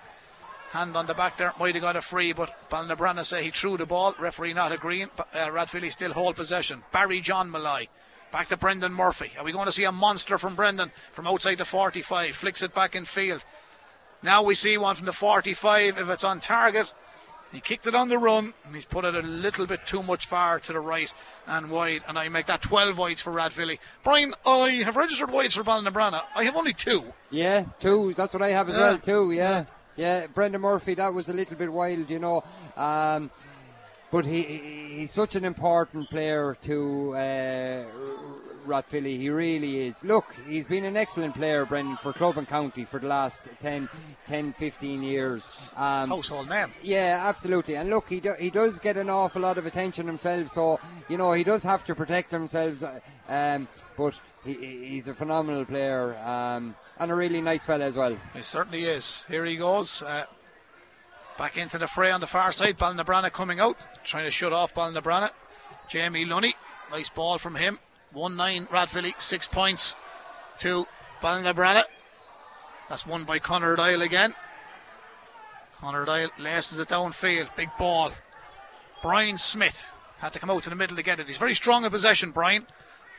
Hand 0.71 0.97
on 0.97 1.07
the 1.07 1.15
back 1.15 1.39
there. 1.39 1.53
Might 1.59 1.75
have 1.75 1.83
got 1.83 1.97
a 1.97 2.03
free, 2.03 2.33
but 2.33 2.53
Ballinabranna 2.71 3.25
say 3.25 3.45
he 3.45 3.51
threw 3.51 3.77
the 3.77 3.87
ball. 3.87 4.15
Referee 4.19 4.53
not 4.53 4.73
agreeing. 4.73 5.11
But 5.17 5.35
uh, 5.35 5.91
still 5.91 6.13
hold 6.13 6.37
possession. 6.37 6.83
Barry 6.93 7.21
John 7.21 7.51
Malloy. 7.51 7.89
Back 8.33 8.49
to 8.49 8.57
Brendan 8.57 8.93
Murphy. 8.93 9.31
Are 9.39 9.45
we 9.45 9.53
going 9.53 9.67
to 9.67 9.73
see 9.73 9.85
a 9.85 9.93
monster 9.93 10.37
from 10.39 10.57
Brendan 10.57 10.91
from 11.13 11.27
outside 11.27 11.59
the 11.59 11.65
45? 11.65 12.35
Flicks 12.35 12.63
it 12.63 12.75
back 12.75 12.95
in 12.97 13.05
field. 13.05 13.43
Now 14.23 14.43
we 14.43 14.55
see 14.55 14.77
one 14.79 14.97
from 14.97 15.07
the 15.07 15.13
45. 15.13 15.99
If 15.99 16.09
it's 16.09 16.25
on 16.25 16.41
target, 16.41 16.93
he 17.53 17.61
kicked 17.61 17.87
it 17.87 17.95
on 17.95 18.09
the 18.09 18.19
run 18.19 18.53
and 18.65 18.75
he's 18.75 18.85
put 18.85 19.05
it 19.05 19.15
a 19.15 19.21
little 19.21 19.67
bit 19.67 19.87
too 19.87 20.03
much 20.03 20.27
far 20.27 20.59
to 20.61 20.73
the 20.73 20.81
right 20.81 21.11
and 21.47 21.71
wide. 21.71 22.03
And 22.09 22.19
I 22.19 22.29
make 22.29 22.47
that 22.47 22.63
12 22.63 22.99
wides 22.99 23.23
for 23.23 23.33
Rathvilly. 23.33 23.79
Brian, 24.03 24.35
I 24.45 24.71
have 24.85 24.97
registered 24.97 25.31
wides 25.31 25.55
for 25.55 25.65
Ballinabranna. 25.65 26.23
I 26.35 26.45
have 26.45 26.57
only 26.57 26.73
two. 26.73 27.05
Yeah, 27.31 27.65
two. 27.81 28.13
That's 28.15 28.33
what 28.33 28.43
I 28.43 28.49
have 28.49 28.69
as 28.69 28.75
Yeah. 28.75 28.81
well, 28.81 28.99
too. 28.99 29.31
Yeah. 29.33 29.65
Yeah, 29.97 30.27
Brendan 30.27 30.61
Murphy, 30.61 30.95
that 30.95 31.15
was 31.15 31.31
a 31.31 31.33
little 31.33 31.57
bit 31.57 31.73
wild, 31.73 32.11
you 32.11 32.19
know. 32.19 32.45
Um, 32.77 33.31
but 34.11 34.25
he, 34.25 34.43
he 34.43 34.99
he's 34.99 35.11
such 35.13 35.35
an 35.35 35.45
important 35.45 36.09
player 36.11 36.57
to 36.63 37.15
uh. 37.15 37.85
He 38.91 39.31
really 39.31 39.87
is. 39.87 40.03
Look, 40.03 40.25
he's 40.49 40.67
been 40.67 40.85
an 40.85 40.97
excellent 40.97 41.37
player, 41.37 41.65
Brendan, 41.65 41.97
for 41.99 42.13
club 42.13 42.37
and 42.37 42.49
county 42.49 42.85
for 42.85 42.99
the 42.99 43.07
last 43.07 43.49
10, 43.61 43.89
10 44.27 44.53
15 44.55 45.05
years. 45.05 45.71
Um, 45.77 46.09
Household 46.09 46.49
name. 46.49 46.73
yeah, 46.83 47.23
absolutely. 47.29 47.77
And 47.77 47.91
look, 47.91 48.09
he 48.09 48.19
do, 48.19 48.35
he 48.41 48.51
does 48.51 48.81
get 48.81 48.97
an 48.97 49.09
awful 49.09 49.43
lot 49.43 49.57
of 49.59 49.67
attention 49.67 50.09
himself, 50.09 50.51
so 50.51 50.81
you 51.09 51.17
know 51.17 51.33
he 51.33 51.45
does 51.45 51.63
have 51.63 51.85
to 51.85 51.95
protect 51.95 52.33
himself. 52.33 52.83
uh, 52.83 52.99
Um, 53.29 53.69
but 53.97 54.21
he, 54.45 54.55
he's 54.89 55.07
a 55.07 55.15
phenomenal 55.15 55.65
player 55.65 56.17
um, 56.19 56.75
and 56.99 57.11
a 57.13 57.15
really 57.15 57.41
nice 57.41 57.65
fella 57.65 57.85
as 57.85 57.95
well. 57.97 58.17
He 58.35 58.43
certainly 58.43 58.83
is. 58.85 59.25
Here 59.29 59.45
he 59.45 59.57
goes. 59.57 60.03
Uh, 60.03 60.25
back 61.39 61.57
into 61.57 61.79
the 61.79 61.87
fray 61.87 62.11
on 62.11 62.21
the 62.21 62.27
far 62.27 62.53
side. 62.53 62.79
Ballinabranna 62.79 63.33
coming 63.33 63.61
out, 63.61 63.77
trying 64.05 64.25
to 64.25 64.31
shut 64.31 64.53
off 64.53 64.75
Ballinabranna. 64.75 65.31
Jamie 65.89 66.25
Lunny, 66.25 66.55
nice 66.91 67.09
ball 67.09 67.39
from 67.39 67.55
him. 67.55 67.79
1 68.13 68.37
9 68.37 68.67
Rathvilly, 68.67 69.15
6 69.19 69.49
points 69.49 69.97
to 70.59 70.87
Ballinabranna. 71.23 71.85
That's 72.89 73.07
won 73.07 73.25
by 73.25 73.39
Connor 73.39 73.77
Doyle 73.77 74.03
again. 74.03 74.35
Connor 75.79 76.05
Doyle 76.05 76.31
laces 76.39 76.79
it 76.79 76.89
downfield. 76.89 77.55
Big 77.57 77.69
ball. 77.79 78.13
Brian 79.03 79.39
Smith 79.39 79.85
had 80.19 80.33
to 80.33 80.39
come 80.39 80.51
out 80.51 80.63
to 80.65 80.71
the 80.71 80.77
middle 80.77 80.97
to 80.97 81.03
get 81.03 81.21
it. 81.21 81.27
He's 81.27 81.37
very 81.37 81.55
strong 81.55 81.85
in 81.85 81.91
possession, 81.91 82.31
Brian. 82.31 82.67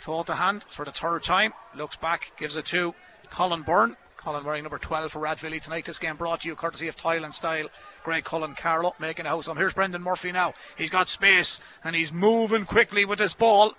Taught 0.01 0.27
the 0.27 0.35
hand 0.35 0.65
for 0.69 0.85
the 0.85 0.91
third 0.91 1.23
time. 1.23 1.53
Looks 1.75 1.97
back, 1.97 2.31
gives 2.37 2.55
it 2.55 2.65
to 2.67 2.95
Colin 3.29 3.61
Byrne. 3.61 3.95
Colin 4.17 4.43
wearing 4.43 4.63
number 4.63 4.77
12 4.77 5.11
for 5.11 5.19
Rathvilly 5.19 5.61
tonight. 5.61 5.85
This 5.85 5.99
game 5.99 6.15
brought 6.17 6.41
to 6.41 6.47
you 6.47 6.55
courtesy 6.55 6.87
of 6.87 6.95
Tile 6.95 7.23
and 7.23 7.33
Style. 7.33 7.69
Greg 8.03 8.23
Cullen 8.23 8.55
Carlow 8.55 8.93
making 8.99 9.25
a 9.25 9.29
house. 9.29 9.47
Um, 9.47 9.57
here's 9.57 9.73
Brendan 9.73 10.01
Murphy 10.01 10.31
now. 10.31 10.53
He's 10.77 10.89
got 10.89 11.07
space 11.07 11.59
and 11.83 11.95
he's 11.95 12.11
moving 12.11 12.65
quickly 12.65 13.05
with 13.05 13.19
this 13.19 13.33
ball. 13.33 13.73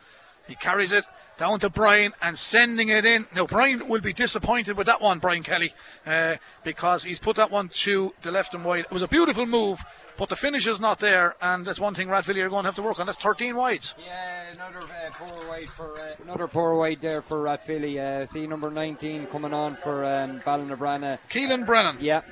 He 0.49 0.55
carries 0.55 0.93
it 0.93 1.05
down 1.39 1.61
to 1.61 1.71
Brian 1.71 2.13
and 2.21 2.37
sending 2.37 2.89
it 2.89 3.07
in. 3.07 3.27
Now, 3.35 3.47
Brian 3.47 3.89
will 3.89 4.01
be 4.01 4.13
disappointed 4.13 4.77
with 4.77 4.89
that 4.89 5.01
one, 5.01 5.21
Brian 5.21 5.43
Kelly, 5.43 5.73
uh, 6.05 6.37
because 6.65 7.05
he's 7.05 7.19
put 7.21 7.37
that 7.37 7.51
one 7.51 7.69
to 7.85 8.13
the 8.23 8.31
left 8.33 8.55
and 8.55 8.65
wide. 8.65 8.87
It 8.87 8.91
was 8.91 9.03
a 9.03 9.09
beautiful 9.09 9.47
move, 9.47 9.81
but 10.19 10.29
the 10.29 10.37
finish 10.37 10.67
is 10.67 10.81
not 10.81 10.99
there, 10.99 11.37
and 11.41 11.65
that's 11.65 11.79
one 11.79 11.95
thing 11.95 12.09
Rathvilly 12.09 12.43
are 12.43 12.49
going 12.49 12.65
to 12.65 12.69
have 12.69 12.75
to 12.75 12.83
work 12.83 12.99
on. 12.99 13.07
That's 13.07 13.19
13 13.19 13.55
wides. 13.55 13.95
Yeah, 14.05 14.53
another 14.53 14.81
uh, 14.81 15.11
poor 15.13 15.49
wide 15.49 15.71
for 15.77 15.99
uh, 15.99 16.23
another 16.25 16.49
poor 16.49 16.75
wide 16.75 17.01
there 17.01 17.23
for 17.23 17.41
Rathvilly. 17.43 17.99
Uh, 17.99 18.27
see 18.27 18.47
number 18.47 18.71
19 18.71 19.27
coming 19.29 19.55
on 19.55 19.77
for 19.77 20.05
um, 20.05 20.41
Ballinabranna. 20.41 21.19
Keelan 21.31 21.65
Brennan. 21.65 21.99
Yeah, 22.01 22.23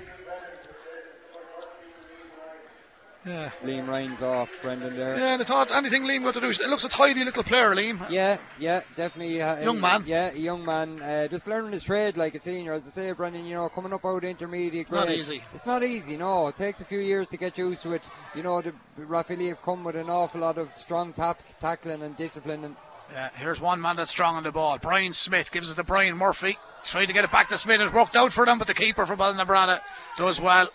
Yeah. 3.26 3.50
Liam 3.64 3.88
Ryan's 3.88 4.22
off. 4.22 4.48
Brendan 4.62 4.96
there. 4.96 5.18
Yeah, 5.18 5.32
and 5.32 5.42
I 5.42 5.44
thought 5.44 5.72
anything 5.74 6.04
Liam 6.04 6.22
got 6.22 6.34
to 6.34 6.40
do. 6.40 6.48
It 6.50 6.60
looks 6.68 6.84
a 6.84 6.88
tidy 6.88 7.24
little 7.24 7.42
player, 7.42 7.74
Liam. 7.74 8.08
Yeah, 8.08 8.38
yeah, 8.58 8.82
definitely. 8.94 9.42
Uh, 9.42 9.58
Young 9.62 9.80
man. 9.80 10.04
Yeah, 10.06 10.30
a 10.30 10.38
young 10.38 10.64
man. 10.64 11.02
Uh, 11.02 11.26
just 11.26 11.48
learning 11.48 11.72
his 11.72 11.82
trade 11.82 12.16
like 12.16 12.34
a 12.36 12.38
senior. 12.38 12.72
As 12.72 12.86
I 12.86 12.90
say, 12.90 13.12
Brendan, 13.12 13.44
you 13.44 13.54
know, 13.54 13.68
coming 13.68 13.92
up 13.92 14.04
out 14.04 14.18
of 14.18 14.24
intermediate 14.24 14.88
grade. 14.88 15.06
Not 15.06 15.10
easy. 15.10 15.42
It's 15.54 15.66
not 15.66 15.82
easy, 15.82 16.16
no. 16.16 16.46
It 16.46 16.54
takes 16.54 16.80
a 16.80 16.84
few 16.84 17.00
years 17.00 17.28
to 17.30 17.36
get 17.36 17.58
used 17.58 17.82
to 17.82 17.94
it. 17.94 18.02
You 18.34 18.44
know, 18.44 18.62
the 18.62 18.72
Rathvilly 19.00 19.48
have 19.48 19.60
come 19.62 19.82
with 19.82 19.96
an 19.96 20.08
awful 20.08 20.40
lot 20.42 20.56
of 20.56 20.70
strong 20.76 21.12
tap, 21.12 21.42
tackling 21.58 22.02
and 22.02 22.16
discipline. 22.16 22.64
And 22.64 22.76
Yeah, 23.12 23.30
here's 23.34 23.60
one 23.60 23.80
man 23.80 23.96
that's 23.96 24.10
strong 24.12 24.36
on 24.36 24.44
the 24.44 24.52
ball. 24.52 24.78
Brian 24.78 25.12
Smith 25.12 25.50
gives 25.50 25.68
it 25.68 25.74
to 25.74 25.82
Brian 25.84 26.16
Murphy. 26.16 26.58
Tried 26.84 27.06
to 27.06 27.12
get 27.12 27.24
it 27.24 27.32
back 27.32 27.48
to 27.48 27.58
Smith. 27.58 27.80
It 27.80 27.92
worked 27.92 28.14
out 28.14 28.32
for 28.32 28.46
them, 28.46 28.58
but 28.58 28.68
the 28.68 28.74
keeper 28.74 29.04
for 29.04 29.16
Ballinabranna 29.16 29.80
does 30.16 30.40
well. 30.40 30.68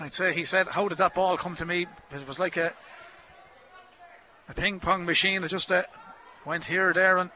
I'd 0.00 0.14
say 0.14 0.32
he 0.32 0.44
said, 0.44 0.66
How 0.66 0.88
did 0.88 0.98
that 0.98 1.14
ball 1.14 1.36
come 1.36 1.54
to 1.56 1.66
me? 1.66 1.86
It 2.12 2.26
was 2.26 2.38
like 2.38 2.56
a 2.56 2.72
a 4.48 4.54
ping 4.54 4.80
pong 4.80 5.04
machine. 5.04 5.44
It 5.44 5.48
just 5.48 5.70
uh, 5.72 5.84
went 6.44 6.64
here, 6.64 6.92
there, 6.92 7.18
and 7.18 7.30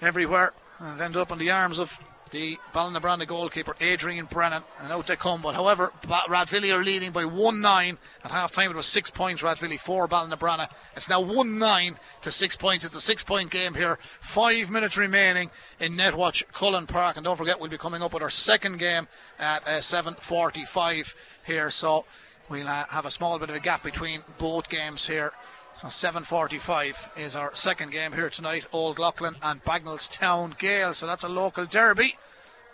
everywhere. 0.00 0.52
And 0.78 1.00
ended 1.00 1.20
up 1.20 1.30
in 1.30 1.38
the 1.38 1.50
arms 1.50 1.78
of 1.78 1.96
the 2.30 2.58
Ballinabranna 2.74 3.26
goalkeeper, 3.26 3.74
Adrian 3.80 4.26
Brennan. 4.26 4.62
And 4.80 4.92
out 4.92 5.06
they 5.06 5.16
come. 5.16 5.42
But 5.42 5.54
however, 5.54 5.92
Rathvilly 6.04 6.72
are 6.74 6.82
leading 6.82 7.12
by 7.12 7.24
1 7.24 7.60
9. 7.60 7.98
At 8.24 8.30
half 8.30 8.52
time, 8.52 8.70
it 8.70 8.76
was 8.76 8.86
6 8.86 9.10
points, 9.10 9.42
Rathvilly 9.42 9.78
4, 9.78 10.08
Ballinabranna. 10.08 10.68
It's 10.96 11.08
now 11.08 11.20
1 11.20 11.58
9 11.58 11.98
to 12.22 12.30
6 12.30 12.56
points. 12.56 12.84
It's 12.84 12.94
a 12.94 13.00
6 13.00 13.24
point 13.24 13.50
game 13.50 13.74
here. 13.74 13.98
Five 14.20 14.70
minutes 14.70 14.96
remaining 14.96 15.50
in 15.78 15.96
Netwatch 15.96 16.44
Cullen 16.52 16.86
Park. 16.86 17.16
And 17.16 17.24
don't 17.24 17.36
forget, 17.36 17.60
we'll 17.60 17.70
be 17.70 17.78
coming 17.78 18.02
up 18.02 18.12
with 18.12 18.22
our 18.22 18.30
second 18.30 18.78
game 18.78 19.08
at 19.38 19.66
uh, 19.66 19.70
7.45 19.80 21.14
here. 21.44 21.70
So 21.70 22.04
we'll 22.48 22.68
uh, 22.68 22.86
have 22.86 23.06
a 23.06 23.10
small 23.10 23.38
bit 23.38 23.50
of 23.50 23.56
a 23.56 23.60
gap 23.60 23.82
between 23.82 24.22
both 24.38 24.68
games 24.68 25.06
here. 25.06 25.32
So 25.76 25.86
7.45 25.86 27.18
is 27.18 27.36
our 27.36 27.54
second 27.54 27.92
game 27.92 28.12
here 28.12 28.28
tonight. 28.28 28.66
Old 28.72 28.98
Leighlin 28.98 29.36
and 29.42 29.64
Bagenalstown 29.64 30.58
Gael. 30.58 30.92
So 30.94 31.06
that's 31.06 31.24
a 31.24 31.28
local 31.28 31.64
derby. 31.64 32.16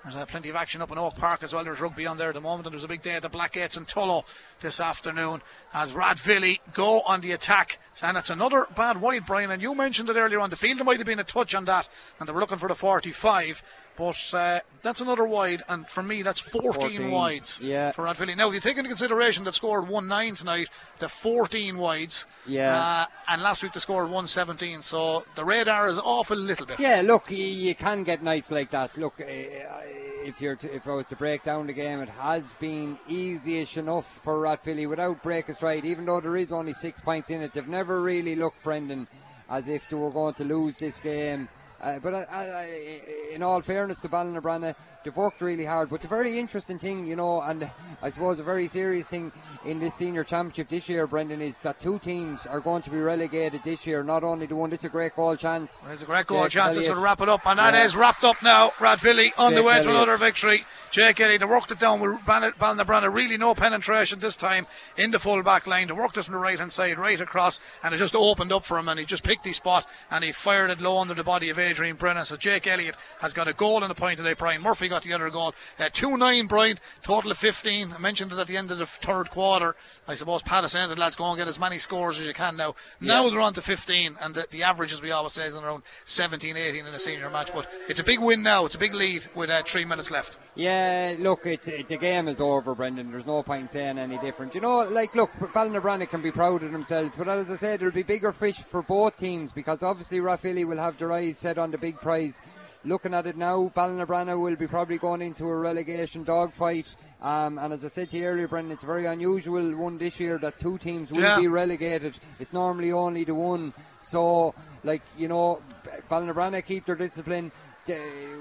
There's 0.02 0.16
uh, 0.16 0.26
plenty 0.26 0.48
of 0.48 0.56
action 0.56 0.82
up 0.82 0.90
in 0.90 0.98
Oak 0.98 1.16
Park 1.16 1.42
as 1.42 1.52
well. 1.52 1.64
There's 1.64 1.80
rugby 1.80 2.06
on 2.06 2.16
there 2.16 2.28
at 2.28 2.34
the 2.34 2.40
moment, 2.40 2.66
and 2.66 2.72
there's 2.72 2.84
a 2.84 2.88
big 2.88 3.02
day 3.02 3.14
at 3.14 3.22
the 3.22 3.30
Blackgates 3.30 3.76
and 3.76 3.86
Tullow 3.86 4.24
this 4.60 4.80
afternoon 4.80 5.42
as 5.74 5.92
Rathvilly 5.92 6.60
go 6.74 7.00
on 7.00 7.20
the 7.20 7.32
attack. 7.32 7.78
And 8.02 8.16
it's 8.16 8.30
another 8.30 8.66
bad 8.76 9.00
wide, 9.00 9.26
Brian. 9.26 9.50
And 9.50 9.60
you 9.60 9.74
mentioned 9.74 10.08
it 10.08 10.16
earlier 10.16 10.40
on. 10.40 10.50
The 10.50 10.56
field 10.56 10.84
might 10.84 10.98
have 10.98 11.06
been 11.06 11.18
a 11.18 11.24
touch 11.24 11.54
on 11.54 11.64
that, 11.66 11.88
and 12.18 12.28
they 12.28 12.32
were 12.32 12.40
looking 12.40 12.58
for 12.58 12.68
the 12.68 12.74
45. 12.74 13.62
But 13.96 14.34
uh, 14.34 14.60
that's 14.82 15.00
another 15.00 15.24
wide, 15.26 15.62
and 15.68 15.88
for 15.88 16.02
me, 16.02 16.22
that's 16.22 16.40
14, 16.40 16.72
14, 16.74 17.10
wides 17.10 17.60
yeah. 17.62 17.92
for 17.92 18.04
Rathvilly. 18.04 18.36
Now, 18.36 18.48
if 18.48 18.54
you 18.54 18.60
take 18.60 18.76
into 18.76 18.88
consideration 18.88 19.44
they've 19.44 19.54
scored 19.54 19.88
1 19.88 20.06
9 20.06 20.34
tonight, 20.34 20.68
the 20.98 21.08
14 21.08 21.78
wides, 21.78 22.26
Yeah. 22.46 22.76
uh, 22.78 23.06
and 23.28 23.42
last 23.42 23.62
week 23.62 23.72
they 23.72 23.80
scored 23.80 24.04
117, 24.04 24.82
so 24.82 25.24
the 25.34 25.44
radar 25.44 25.88
is 25.88 25.98
off 25.98 26.30
a 26.30 26.34
little 26.34 26.66
bit. 26.66 26.78
yeah, 26.78 27.00
look, 27.02 27.30
you, 27.30 27.44
you 27.44 27.74
can 27.74 28.04
get 28.04 28.22
nights 28.22 28.50
like 28.50 28.70
that. 28.70 28.96
Look, 28.98 29.20
uh, 29.20 29.24
if 29.26 30.40
you're 30.40 30.56
to, 30.56 30.74
if 30.74 30.86
I 30.86 30.92
was 30.92 31.08
to 31.08 31.16
break 31.16 31.42
down 31.42 31.66
the 31.66 31.72
game, 31.72 32.00
it 32.00 32.08
has 32.10 32.52
been 32.54 32.98
easy-ish 33.08 33.78
enough 33.78 34.06
for 34.22 34.34
Rathvilly 34.40 34.88
without 34.88 35.22
break 35.22 35.48
a 35.48 35.54
stride. 35.54 35.84
Even 35.84 36.04
though 36.04 36.20
there 36.20 36.36
is 36.36 36.52
only 36.52 36.74
six 36.74 37.00
points 37.00 37.30
in 37.30 37.42
it, 37.42 37.52
they've 37.52 37.66
never 37.66 38.00
really 38.02 38.36
looked, 38.36 38.62
Brendan, 38.62 39.08
as 39.48 39.68
if 39.68 39.88
they 39.88 39.96
were 39.96 40.10
going 40.10 40.34
to 40.34 40.44
lose 40.44 40.78
this 40.78 40.98
game. 40.98 41.48
Uh, 41.80 41.98
but 41.98 42.14
I, 42.14 42.24
I, 42.30 43.34
in 43.34 43.42
all 43.42 43.60
fairness 43.60 44.00
to 44.00 44.08
Ballinabranna, 44.08 44.74
they've 45.06 45.16
worked 45.16 45.40
really 45.40 45.64
hard. 45.64 45.88
But 45.88 45.96
it's 45.96 46.04
a 46.04 46.08
very 46.08 46.38
interesting 46.38 46.78
thing, 46.78 47.06
you 47.06 47.16
know, 47.16 47.40
and 47.40 47.70
I 48.02 48.10
suppose 48.10 48.38
a 48.38 48.42
very 48.42 48.68
serious 48.68 49.08
thing 49.08 49.32
in 49.64 49.78
this 49.78 49.94
senior 49.94 50.24
championship 50.24 50.68
this 50.68 50.88
year, 50.88 51.06
Brendan, 51.06 51.40
is 51.40 51.58
that 51.60 51.80
two 51.80 51.98
teams 52.00 52.46
are 52.46 52.60
going 52.60 52.82
to 52.82 52.90
be 52.90 52.98
relegated 52.98 53.62
this 53.62 53.86
year. 53.86 54.02
Not 54.02 54.24
only 54.24 54.46
the 54.46 54.56
one, 54.56 54.68
this 54.70 54.80
is 54.80 54.86
a 54.86 54.88
great 54.90 55.14
goal 55.14 55.36
chance. 55.36 55.80
There's 55.82 56.02
a 56.02 56.06
great 56.06 56.26
goal 56.26 56.42
Jake 56.42 56.50
chance 56.52 56.76
Elliott. 56.76 56.86
sort 56.86 56.98
of 56.98 57.04
wrap 57.04 57.20
it 57.20 57.28
up, 57.28 57.46
and 57.46 57.58
that 57.58 57.74
Yeah. 57.74 57.84
is 57.84 57.96
wrapped 57.96 58.24
up 58.24 58.42
now. 58.42 58.70
Rathvilly 58.78 59.32
on 59.38 59.54
the 59.54 59.60
Jake 59.60 59.66
way 59.66 59.82
to 59.82 59.90
another 59.90 60.16
victory. 60.16 60.64
Jake 60.90 61.20
Elliott, 61.20 61.40
they 61.40 61.46
worked 61.46 61.70
it 61.70 61.78
down 61.78 62.00
with 62.00 62.12
Ballinabranna. 62.26 63.12
Really 63.12 63.36
no 63.36 63.54
penetration 63.54 64.18
this 64.20 64.36
time 64.36 64.66
in 64.96 65.10
the 65.10 65.18
full 65.18 65.42
back 65.42 65.66
line. 65.66 65.88
They 65.88 65.92
worked 65.92 66.16
it 66.16 66.24
from 66.24 66.32
the 66.34 66.38
right 66.40 66.58
hand 66.58 66.72
side, 66.72 66.98
right 66.98 67.20
across, 67.20 67.60
and 67.82 67.94
it 67.94 67.98
just 67.98 68.14
opened 68.14 68.52
up 68.52 68.64
for 68.64 68.78
him, 68.78 68.88
and 68.88 68.98
he 68.98 69.04
just 69.04 69.22
picked 69.24 69.44
his 69.44 69.56
spot 69.56 69.86
and 70.10 70.22
he 70.24 70.32
fired 70.32 70.70
it 70.70 70.80
low 70.80 70.98
under 70.98 71.14
the 71.14 71.24
body 71.24 71.50
of 71.50 71.58
Adrian 71.58 71.96
Brennan. 71.96 72.24
So 72.24 72.36
Jake 72.36 72.66
Elliott 72.66 72.94
has 73.20 73.32
got 73.34 73.48
a 73.48 73.52
goal 73.52 73.82
and 73.82 73.90
a 73.90 73.94
point 73.94 74.18
today. 74.18 74.32
Brian 74.34 74.62
Murphy 74.62 74.88
got 74.88 74.95
the 75.02 75.12
other 75.12 75.30
goal. 75.30 75.54
Uh, 75.78 75.88
2 75.92 76.16
9, 76.16 76.46
Brian, 76.46 76.78
total 77.02 77.30
of 77.30 77.38
15. 77.38 77.92
I 77.92 77.98
mentioned 77.98 78.32
it 78.32 78.38
at 78.38 78.46
the 78.46 78.56
end 78.56 78.70
of 78.70 78.78
the 78.78 78.86
third 78.86 79.30
quarter. 79.30 79.74
I 80.08 80.14
suppose 80.14 80.42
saying 80.66 80.88
that 80.88 80.98
lads 80.98 81.16
go 81.16 81.24
and 81.26 81.36
get 81.38 81.48
as 81.48 81.58
many 81.58 81.78
scores 81.78 82.18
as 82.20 82.26
you 82.26 82.34
can 82.34 82.56
now. 82.56 82.74
Now 83.00 83.24
Yeah. 83.24 83.30
they're 83.30 83.40
on 83.40 83.54
to 83.54 83.62
15, 83.62 84.16
and 84.20 84.34
the, 84.34 84.46
the 84.50 84.62
average, 84.64 84.92
as 84.92 85.02
we 85.02 85.10
always 85.10 85.32
say, 85.32 85.46
is 85.46 85.56
around 85.56 85.82
17 86.04 86.56
18 86.56 86.86
in 86.86 86.94
a 86.94 86.98
senior 86.98 87.30
match. 87.30 87.50
But 87.54 87.68
it's 87.88 88.00
a 88.00 88.04
big 88.04 88.20
win 88.20 88.42
now. 88.42 88.64
It's 88.66 88.74
a 88.74 88.78
big 88.78 88.94
lead 88.94 89.26
with 89.34 89.50
uh, 89.50 89.62
three 89.64 89.84
minutes 89.84 90.10
left. 90.10 90.36
Yeah, 90.54 91.14
look, 91.18 91.44
it's 91.46 91.68
it, 91.68 91.88
the 91.88 91.96
game 91.96 92.28
is 92.28 92.40
over, 92.40 92.74
Brendan. 92.74 93.10
There's 93.10 93.26
no 93.26 93.42
point 93.42 93.70
saying 93.70 93.98
any 93.98 94.18
different. 94.18 94.54
You 94.54 94.60
know, 94.60 94.84
like, 94.84 95.14
look, 95.14 95.30
Ballinabranna 95.38 96.08
can 96.08 96.22
be 96.22 96.30
proud 96.30 96.62
of 96.62 96.72
themselves, 96.72 97.12
but 97.16 97.28
as 97.28 97.50
I 97.50 97.56
said, 97.56 97.80
there'll 97.80 97.94
be 97.94 98.02
bigger 98.02 98.32
fish 98.32 98.56
for 98.56 98.82
both 98.82 99.16
teams 99.16 99.52
because 99.52 99.82
obviously 99.82 100.18
Rathvilly 100.20 100.66
will 100.66 100.78
have 100.78 100.98
their 100.98 101.12
eyes 101.12 101.38
set 101.38 101.58
on 101.58 101.70
the 101.70 101.78
big 101.78 101.96
prize. 102.00 102.40
Looking 102.86 103.14
at 103.14 103.26
it 103.26 103.36
now, 103.36 103.72
Ballinabranna 103.74 104.40
will 104.40 104.54
be 104.54 104.68
probably 104.68 104.96
going 104.96 105.20
into 105.20 105.44
a 105.46 105.56
relegation 105.56 106.22
dogfight. 106.22 106.86
Um, 107.20 107.58
and 107.58 107.72
as 107.72 107.84
I 107.84 107.88
said 107.88 108.10
to 108.10 108.16
you 108.16 108.26
earlier, 108.26 108.46
Brendan, 108.46 108.70
it's 108.70 108.84
a 108.84 108.86
very 108.86 109.06
unusual 109.06 109.74
one 109.74 109.98
this 109.98 110.20
year 110.20 110.38
that 110.38 110.60
two 110.60 110.78
teams 110.78 111.10
will 111.10 111.20
Yeah. 111.22 111.40
be 111.40 111.48
relegated. 111.48 112.16
It's 112.38 112.52
normally 112.52 112.92
only 112.92 113.24
the 113.24 113.34
one. 113.34 113.74
So, 114.02 114.54
like, 114.84 115.02
you 115.16 115.26
know, 115.26 115.62
Ballinabranna 116.08 116.64
keep 116.64 116.86
their 116.86 116.94
discipline. 116.94 117.50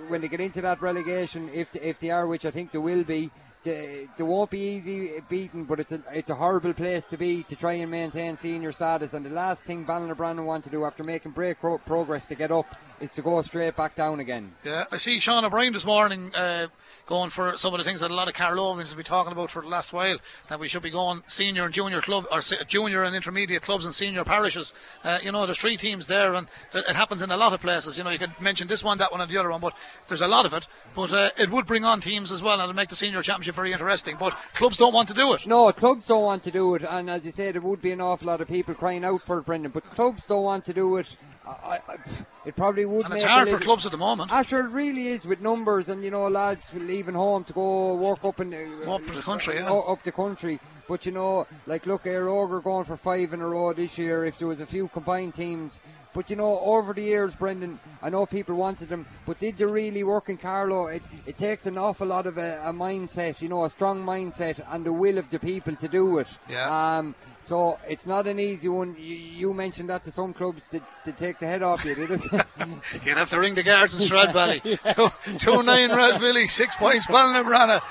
When 0.10 0.22
they 0.22 0.28
get 0.28 0.40
into 0.42 0.62
that 0.62 0.80
relegation, 0.80 1.50
if 1.52 1.76
if 1.76 1.98
they 1.98 2.12
are, 2.12 2.28
which 2.28 2.46
I 2.46 2.52
think 2.52 2.70
they 2.72 2.78
will 2.80 3.04
be, 3.04 3.32
they, 3.66 4.08
won't 4.20 4.50
be 4.50 4.60
easy 4.60 5.22
beaten. 5.28 5.66
But 5.66 5.80
it's 5.80 5.92
a 5.92 6.02
it's 6.14 6.30
a 6.30 6.36
horrible 6.36 6.74
place 6.74 7.06
to 7.08 7.18
be 7.18 7.44
to 7.44 7.56
try 7.56 7.74
and 7.74 7.92
maintain 7.92 8.38
senior 8.38 8.72
status. 8.72 9.14
And 9.14 9.26
the 9.26 9.30
last 9.30 9.66
thing 9.66 9.86
Ballinabranna 9.86 10.46
want 10.46 10.64
to 10.64 10.70
do 10.70 10.86
after 10.86 11.04
making 11.04 11.34
break 11.34 11.60
pro- 11.60 11.78
progress 11.80 12.26
to 12.26 12.36
get 12.36 12.52
up 12.52 12.68
is 13.00 13.14
to 13.16 13.22
go 13.22 13.42
straight 13.42 13.76
back 13.76 13.96
down 13.96 14.20
again. 14.20 14.54
Yeah, 14.64 14.86
I 14.92 14.98
see 14.98 15.20
Sean 15.20 15.44
O'Brien 15.44 15.74
this 15.74 15.86
morning 15.86 16.34
uh, 16.34 16.68
going 17.08 17.30
for 17.30 17.56
some 17.58 17.74
of 17.74 17.78
the 17.78 17.84
things 17.84 18.00
that 18.00 18.12
a 18.12 18.14
lot 18.14 18.28
of 18.28 18.34
Carlovans 18.34 18.90
have 18.90 18.98
been 18.98 19.06
talking 19.06 19.32
about 19.32 19.52
for 19.52 19.62
the 19.62 19.68
last 19.68 19.94
while. 19.94 20.18
That 20.50 20.60
we 20.60 20.68
should 20.68 20.82
be 20.82 20.90
going 20.90 21.24
senior 21.28 21.66
and 21.66 21.74
junior 21.74 22.02
club, 22.02 22.26
or 22.32 22.42
junior 22.68 23.04
and 23.04 23.16
intermediate 23.16 23.62
clubs 23.62 23.86
and 23.86 23.94
senior 23.94 24.24
parishes. 24.24 24.74
Uh, 25.04 25.20
you 25.22 25.32
know, 25.32 25.46
there's 25.46 25.58
three 25.58 25.78
teams 25.78 26.08
there, 26.08 26.34
and 26.34 26.48
it 26.74 26.96
happens 26.96 27.22
in 27.22 27.32
a 27.32 27.38
lot 27.38 27.54
of 27.54 27.62
places. 27.62 27.98
You 27.98 28.04
know, 28.04 28.10
you 28.10 28.20
could 28.20 28.40
mention 28.40 28.68
this 28.68 28.84
one, 28.84 28.98
that 29.00 29.12
one, 29.12 29.22
and 29.22 29.30
the 29.30 29.38
other 29.38 29.52
one, 29.52 29.62
but 29.62 29.74
there's 30.08 30.22
a 30.22 30.28
lot 30.28 30.46
of 30.46 30.54
it. 30.54 30.68
But 30.96 31.14
uh, 31.14 31.30
it 31.38 31.50
would 31.50 31.66
bring 31.66 31.86
on 31.86 32.02
teams 32.02 32.32
as 32.32 32.42
well, 32.42 32.54
and 32.54 32.64
it'll 32.64 32.76
make 32.76 32.90
the 32.90 32.96
senior 32.96 33.22
championship 33.22 33.56
very 33.56 33.74
interesting. 33.74 34.18
But 34.20 34.36
clubs 34.54 34.78
don't 34.78 34.94
want 34.94 35.10
to 35.10 35.14
do 35.14 35.34
it. 35.34 35.46
No, 35.46 35.72
clubs 35.72 36.08
don't 36.08 36.24
want 36.24 36.44
to 36.44 36.52
do 36.52 36.76
it, 36.76 36.84
and 36.84 37.10
as 37.10 37.26
you 37.26 37.32
say, 37.32 37.52
there 37.52 37.62
would 37.62 37.82
be 37.82 37.92
an 37.92 38.02
awful 38.02 38.28
lot 38.28 38.42
of 38.42 38.48
people 38.48 38.74
crying 38.74 39.06
out 39.06 39.22
for 39.24 39.40
it, 39.40 39.46
Brendan. 39.46 39.72
But 39.72 39.90
clubs 39.92 40.26
don't 40.26 40.44
want 40.44 40.66
to 40.66 40.74
do 40.74 40.98
it. 40.98 41.16
I, 41.46 41.80
I, 41.88 41.98
it 42.46 42.56
probably 42.56 42.86
would 42.86 43.06
And 43.06 43.14
make 43.14 43.24
it's 43.24 43.30
hard 43.30 43.50
for 43.50 43.60
clubs 43.60 43.86
at 43.86 43.92
the 43.92 43.98
moment. 43.98 44.32
Ah, 44.32 44.42
sure, 44.42 44.66
it 44.66 44.70
really 44.70 45.08
is 45.08 45.26
with 45.26 45.42
numbers 45.42 45.90
and 45.90 46.04
you 46.04 46.12
know 46.12 46.28
lads 46.28 46.72
leaving 46.74 47.16
home 47.16 47.44
to 47.46 47.54
go 47.54 47.96
work 47.96 48.24
up 48.24 48.40
in 48.40 48.54
uh, 48.54 48.92
Up 48.92 49.02
the 49.06 49.22
country, 49.22 49.56
yeah. 49.56 49.72
up 49.72 50.04
the 50.04 50.12
country. 50.12 50.60
But 50.88 51.06
you 51.06 51.12
know, 51.12 51.48
like 51.66 51.86
look, 51.88 52.04
Éire 52.04 52.28
Óg 52.28 52.64
going 52.64 52.86
for 52.86 52.98
five 52.98 53.34
in 53.34 53.42
a 53.42 53.48
row 53.48 53.74
this 53.74 53.98
year. 53.98 54.26
If 54.26 54.38
there 54.38 54.48
was 54.48 54.62
a 54.62 54.66
few 54.68 54.88
combined 54.88 55.34
teams, 55.34 55.82
but 56.14 56.30
you 56.30 56.36
know, 56.36 56.60
over 56.60 56.94
the 56.94 57.02
years, 57.02 57.36
Brendan, 57.36 57.80
I 58.02 58.10
know 58.10 58.26
people 58.26 58.56
wanted 58.56 58.90
them, 58.90 59.06
but 59.26 59.40
did 59.40 59.58
they 59.58 59.66
really 59.66 60.04
work 60.04 60.30
in 60.30 60.38
Carlow? 60.38 60.88
It 60.88 61.04
it 61.26 61.38
takes 61.38 61.66
an 61.66 61.78
awful 61.78 62.08
lot 62.08 62.28
of 62.28 62.38
a, 62.38 62.62
a 62.64 62.72
mindset, 62.72 63.42
you 63.42 63.50
know, 63.50 63.64
a 63.66 63.70
strong 63.70 64.06
mindset 64.06 64.64
and 64.72 64.86
the 64.86 64.94
will 64.94 65.18
of 65.18 65.30
the 65.30 65.40
people 65.40 65.76
to 65.76 65.88
do 65.88 66.20
it. 66.20 66.28
Yeah. 66.48 66.98
Um, 66.98 67.16
so 67.42 67.80
it's 67.88 68.06
not 68.06 68.28
an 68.28 68.40
easy 68.40 68.70
one. 68.70 68.96
You, 68.98 69.16
you 69.16 69.54
mentioned 69.54 69.90
that 69.90 70.04
to 70.06 70.12
some 70.12 70.34
clubs 70.34 70.68
to, 70.68 70.82
to 71.04 71.12
take 71.12 71.40
the 71.40 71.48
head 71.48 71.64
off 71.64 71.84
you. 71.84 71.96
You'd 73.06 73.18
have 73.18 73.30
to 73.32 73.40
ring 73.40 73.56
the 73.56 73.64
guards 73.64 73.94
in 73.94 74.00
Stradbally. 74.02 74.62
two, 74.96 75.38
two 75.38 75.64
nine 75.64 75.90
Rathvilly, 75.90 76.50
six 76.50 76.76
points 76.76 77.06
Ballinabranna. 77.08 77.82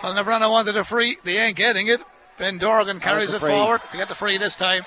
Ballinabranna 0.00 0.50
wanted 0.50 0.76
a 0.76 0.84
free. 0.84 1.16
They 1.24 1.38
ain't 1.38 1.56
getting 1.56 1.88
it. 1.88 2.02
Ben 2.38 2.58
Dorgan 2.58 3.00
carries 3.00 3.30
it 3.32 3.40
free. 3.40 3.50
forward 3.50 3.80
to 3.90 3.96
get 3.96 4.08
the 4.08 4.14
free 4.14 4.38
this 4.38 4.56
time. 4.56 4.84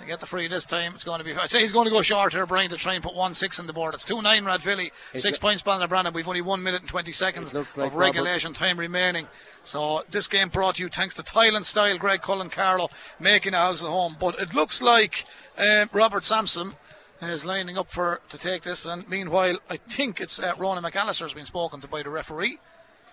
They 0.00 0.06
get 0.06 0.18
the 0.18 0.26
free 0.26 0.48
this 0.48 0.64
time. 0.64 0.94
It's 0.94 1.04
going 1.04 1.18
to 1.18 1.24
be. 1.24 1.32
I'd 1.34 1.50
say 1.50 1.60
he's 1.60 1.72
going 1.72 1.84
to 1.84 1.90
go 1.92 2.02
short 2.02 2.32
here, 2.32 2.46
Brian, 2.46 2.70
to 2.70 2.76
try 2.76 2.94
and 2.94 3.02
put 3.04 3.14
one 3.14 3.32
six 3.32 3.60
on 3.60 3.68
the 3.68 3.72
board. 3.72 3.94
It's 3.94 4.04
two 4.04 4.20
nine 4.22 4.44
Rathvilly, 4.44 4.90
six 5.14 5.38
It- 5.38 5.40
points 5.40 5.62
Ballinabranna. 5.62 6.12
We've 6.12 6.26
only 6.26 6.40
one 6.40 6.62
minute 6.64 6.80
and 6.80 6.88
twenty 6.90 7.12
seconds 7.12 7.54
like 7.54 7.76
of 7.78 7.94
regulation 7.94 8.54
time 8.54 8.78
remaining. 8.78 9.28
So 9.62 10.04
this 10.10 10.26
game 10.26 10.48
brought 10.48 10.76
to 10.76 10.82
you 10.82 10.88
thanks 10.88 11.14
to 11.14 11.22
Tile 11.22 11.54
and 11.54 11.64
Style, 11.64 11.96
Greg 11.96 12.22
Cullen 12.22 12.50
Carlow 12.50 12.90
making 13.20 13.54
a 13.54 13.58
house 13.58 13.82
at 13.82 13.88
home. 13.88 14.16
But 14.18 14.40
it 14.40 14.52
looks 14.52 14.82
like 14.82 15.24
um, 15.58 15.88
Robert 15.92 16.24
Sampson 16.24 16.74
is 17.30 17.44
lining 17.44 17.78
up 17.78 17.90
for 17.90 18.20
to 18.30 18.38
take 18.38 18.62
this. 18.62 18.86
And 18.86 19.08
meanwhile, 19.08 19.58
I 19.68 19.76
think 19.76 20.20
it's 20.20 20.38
uh, 20.38 20.52
Ronan 20.58 20.84
McAllister 20.84 21.22
has 21.22 21.34
been 21.34 21.46
spoken 21.46 21.80
to 21.80 21.88
by 21.88 22.02
the 22.02 22.10
referee, 22.10 22.58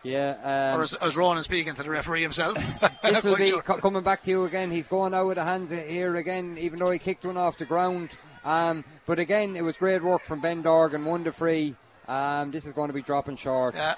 yeah. 0.04 0.72
Um, 0.74 0.80
or 0.80 0.84
is, 0.84 0.96
is 1.02 1.16
Ronan 1.16 1.44
speaking 1.44 1.76
to 1.76 1.84
the 1.84 1.90
referee 1.90 2.22
himself? 2.22 2.58
This 3.04 3.24
will 3.24 3.36
be 3.36 3.48
sure. 3.48 3.62
co- 3.62 3.78
coming 3.78 4.04
back 4.04 4.22
to 4.24 4.30
you 4.30 4.46
again. 4.46 4.72
He's 4.72 4.88
going 4.88 5.14
out 5.14 5.28
with 5.28 5.36
the 5.36 5.44
hands 5.44 5.72
here 5.72 6.16
again, 6.16 6.58
even 6.60 6.80
though 6.80 6.92
he 6.92 7.00
kicked 7.00 7.26
one 7.26 7.38
off 7.38 7.58
the 7.58 7.66
ground. 7.66 8.10
Um, 8.44 8.84
but 9.06 9.20
again, 9.20 9.56
it 9.56 9.64
was 9.64 9.78
great 9.78 10.04
work 10.04 10.24
from 10.24 10.42
Ben 10.42 10.62
Dorgan, 10.62 11.06
won 11.06 11.24
the 11.24 11.32
free. 11.32 11.76
Um, 12.08 12.52
this 12.52 12.66
is 12.66 12.74
going 12.74 12.88
to 12.88 12.94
be 12.94 13.02
dropping 13.02 13.36
short. 13.36 13.76
Yeah. 13.76 13.96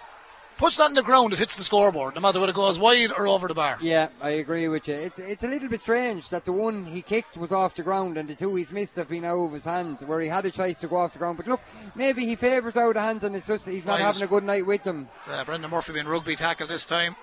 Puts 0.58 0.78
that 0.78 0.90
in 0.90 0.96
the 0.96 1.04
ground, 1.04 1.34
it 1.34 1.40
hits 1.40 1.56
the 1.58 1.64
scoreboard, 1.64 2.16
no 2.16 2.22
matter 2.22 2.40
whether 2.40 2.52
it 2.52 2.56
goes 2.56 2.80
wide 2.80 3.12
or 3.12 3.28
over 3.28 3.48
the 3.48 3.54
bar. 3.54 3.78
Yeah, 3.82 4.10
I 4.22 4.30
agree 4.32 4.68
with 4.68 4.88
you. 4.88 4.94
It's 4.96 5.20
it's 5.20 5.44
a 5.44 5.48
little 5.48 5.68
bit 5.68 5.82
strange 5.82 6.30
that 6.30 6.46
the 6.46 6.54
one 6.54 6.86
he 6.86 7.02
kicked 7.02 7.38
was 7.38 7.52
off 7.52 7.76
the 7.76 7.84
ground 7.84 8.18
and 8.18 8.30
the 8.30 8.36
two 8.36 8.56
he's 8.56 8.72
missed 8.72 8.96
have 8.96 9.10
been 9.10 9.26
out 9.26 9.46
of 9.46 9.52
his 9.52 9.66
hands, 9.66 10.06
where 10.06 10.22
he 10.22 10.30
had 10.30 10.46
a 10.46 10.52
chance 10.52 10.80
to 10.80 10.88
go 10.88 10.98
off 10.98 11.14
the 11.14 11.20
ground. 11.20 11.38
But 11.38 11.48
look, 11.48 11.62
maybe 11.96 12.26
he 12.26 12.36
favours 12.36 12.78
out 12.78 12.96
of 12.96 13.02
hands 13.02 13.24
and 13.24 13.36
it's 13.36 13.48
just 13.48 13.68
he's 13.68 13.86
not 13.86 13.94
Right. 14.00 14.06
having 14.06 14.24
a 14.24 14.28
good 14.28 14.44
night 14.44 14.66
with 14.66 14.84
them. 14.84 15.10
Uh, 15.28 15.44
Brendan 15.44 15.70
Murphy 15.72 15.94
being 15.94 16.08
rugby 16.08 16.36
tackle 16.36 16.68
this 16.68 16.86
time. 16.86 17.16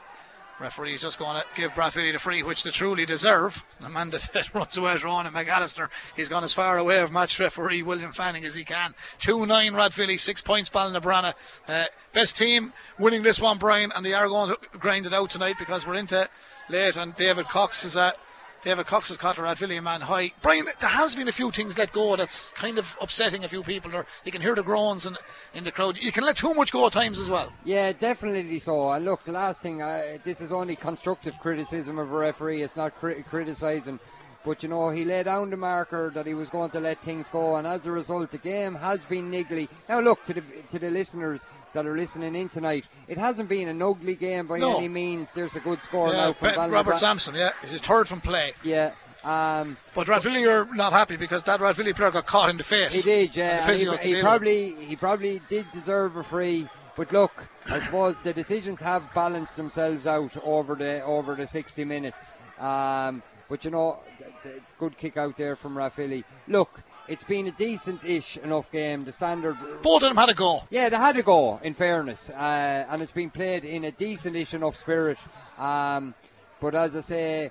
Referee's 0.61 1.01
just 1.01 1.19
going 1.19 1.41
to 1.41 1.45
give 1.57 1.75
Bradfield 1.75 2.15
the 2.15 2.19
free, 2.19 2.43
which 2.43 2.65
they 2.65 2.71
truly 2.71 3.07
deserve. 3.07 3.65
Man 3.81 4.11
that, 4.11 4.51
runs 4.55 4.77
away 4.77 4.93
is 4.93 5.03
Ronan 5.03 5.33
McAllister. 5.33 5.89
He's 6.17 6.29
gone 6.29 6.45
as 6.45 6.53
far 6.53 6.77
away 6.77 7.01
of 7.01 7.11
match 7.11 7.41
referee 7.41 7.83
William 7.83 8.13
Fanning 8.13 8.45
as 8.45 8.55
he 8.55 8.65
can. 8.65 8.95
2 9.21 9.47
9 9.47 9.73
Rathvilly, 9.73 10.21
6 10.21 10.43
points 10.43 10.69
Ballinabranna. 10.69 11.33
Uh, 11.67 11.87
best 12.13 12.37
team 12.37 12.75
winning 12.99 13.23
this 13.23 13.41
one, 13.41 13.57
Brian, 13.57 13.91
and 13.95 14.05
they 14.05 14.13
are 14.13 14.29
going 14.29 14.51
to 14.51 14.79
grind 14.79 15.07
it 15.07 15.15
out 15.15 15.31
tonight 15.31 15.57
because 15.59 15.87
we're 15.87 15.95
into 15.95 16.29
late 16.69 16.97
and 16.97 17.17
David 17.17 17.49
Cox 17.49 17.85
is 17.85 17.97
at. 17.97 18.17
David 18.63 18.87
Cox 18.87 19.09
has 19.09 19.17
caught 19.17 19.37
Rathvilly 19.37 19.79
a 19.79 19.83
man 19.83 20.03
high. 20.03 20.33
Brian, 20.43 20.67
there 20.81 20.89
has 20.89 21.17
been 21.17 21.29
a 21.29 21.33
few 21.33 21.51
things 21.51 21.79
let 21.79 21.93
go 21.93 22.17
that's 22.17 22.53
kind 22.53 22.79
of 22.79 22.97
upsetting 23.01 23.43
a 23.45 23.49
few 23.49 23.63
people. 23.63 23.91
There, 23.91 24.05
you 24.25 24.33
can 24.33 24.43
hear 24.43 24.55
the 24.55 24.63
groans 24.63 25.07
in, 25.07 25.17
in 25.55 25.65
the 25.65 25.73
crowd. 25.73 25.97
You 25.97 26.13
can 26.13 26.25
let 26.25 26.37
too 26.37 26.53
much 26.53 26.71
go 26.71 26.87
at 26.87 26.93
times 26.93 27.19
as 27.19 27.31
well. 27.31 27.53
Yeah, 27.65 27.93
definitely 27.93 28.59
so. 28.59 28.91
And 28.93 29.07
look, 29.07 29.27
last 29.27 29.63
thing, 29.63 29.81
uh, 29.81 30.19
this 30.23 30.43
is 30.43 30.53
only 30.53 30.77
constructive 30.77 31.39
criticism 31.39 31.99
of 31.99 32.13
a 32.13 32.17
referee. 32.17 32.61
It's 32.63 32.77
not 32.77 32.95
cri- 33.01 33.23
criticising. 33.23 33.99
But 34.45 34.63
you 34.63 34.71
know, 34.71 34.89
he 34.89 35.05
laid 35.05 35.25
down 35.25 35.51
the 35.51 35.57
marker 35.59 36.11
that 36.15 36.27
he 36.27 36.33
was 36.33 36.49
going 36.49 36.71
to 36.71 36.81
let 36.81 37.03
things 37.03 37.29
go, 37.29 37.57
and 37.57 37.67
as 37.67 37.85
a 37.85 37.93
result, 37.93 38.31
the 38.31 38.39
game 38.39 38.75
has 38.75 39.05
been 39.05 39.31
niggly. 39.31 39.69
Now, 39.89 40.01
look 40.01 40.25
to 40.25 40.35
the 40.35 40.43
to 40.71 40.79
the 40.79 40.91
listeners 40.91 41.47
that 41.75 41.87
are 41.87 41.97
listening 41.97 42.35
in 42.35 42.49
tonight. 42.49 42.89
It 43.07 43.19
hasn't 43.19 43.49
been 43.51 43.69
an 43.69 43.83
ugly 43.83 44.15
game 44.15 44.47
by 44.47 44.59
No. 44.59 44.79
any 44.79 44.89
means. 44.89 45.33
There's 45.33 45.57
a 45.57 45.61
good 45.61 45.83
score 45.83 46.09
Yeah, 46.09 46.27
now 46.29 46.33
from 46.33 46.71
Robert 46.71 46.99
Sampson, 46.99 47.35
yeah, 47.35 47.53
is 47.63 47.71
his 47.71 47.81
third 47.83 48.09
from 48.09 48.21
play. 48.23 48.55
Yeah. 48.65 48.93
Um, 49.23 49.77
But 49.95 50.07
Rathvilly 50.07 50.47
are 50.51 50.65
not 50.75 50.95
happy 50.95 51.17
because 51.17 51.43
that 51.43 51.61
Rathvilly 51.61 51.95
player 51.95 52.11
got 52.11 52.25
caught 52.25 52.49
in 52.49 52.57
the 52.57 52.65
face. 52.65 52.95
He 52.95 53.03
did, 53.03 53.37
yeah. 53.37 53.69
and 53.69 53.79
he, 53.79 54.15
he 54.15 54.23
probably 54.23 54.75
he 54.87 54.97
probably 54.97 55.43
did 55.51 55.71
deserve 55.71 56.17
a 56.17 56.23
free, 56.25 56.67
but 56.97 57.13
look, 57.13 57.47
I 57.67 57.81
suppose 57.81 58.17
the 58.19 58.33
decisions 58.33 58.81
have 58.81 59.13
balanced 59.13 59.57
themselves 59.57 60.07
out 60.07 60.35
over 60.43 60.75
the 60.75 61.03
over 61.05 61.35
the 61.35 61.47
60 61.47 61.85
minutes. 61.85 62.31
Um, 62.59 63.23
but 63.51 63.65
you 63.65 63.71
know, 63.73 63.99
th- 64.17 64.31
th- 64.45 64.63
good 64.79 64.97
kick 64.97 65.17
out 65.17 65.37
there 65.37 65.57
from 65.57 65.75
Rathvilly. 65.75 66.25
Look, 66.47 66.83
it's 67.09 67.25
been 67.25 67.49
a 67.49 67.51
decent-ish 67.51 68.39
enough 68.39 68.71
game. 68.71 69.05
The 69.05 69.13
standard. 69.13 69.59
Both 69.83 70.05
of 70.05 70.09
them 70.09 70.17
had 70.17 70.31
a 70.31 70.35
go. 70.35 70.63
Yeah, 70.71 70.89
they 70.89 70.97
had 70.97 71.17
a 71.19 71.23
go, 71.23 71.59
in 71.59 71.75
fairness, 71.75 72.31
uh, 72.31 72.87
and 72.89 73.03
it's 73.03 73.11
been 73.11 73.31
played 73.31 73.65
in 73.65 73.85
a 73.85 73.91
decent-ish 73.91 74.55
enough 74.55 74.77
spirit. 74.77 75.19
Um, 75.59 76.15
but 76.61 76.77
as 76.77 76.95
I 76.95 77.01
say, 77.01 77.51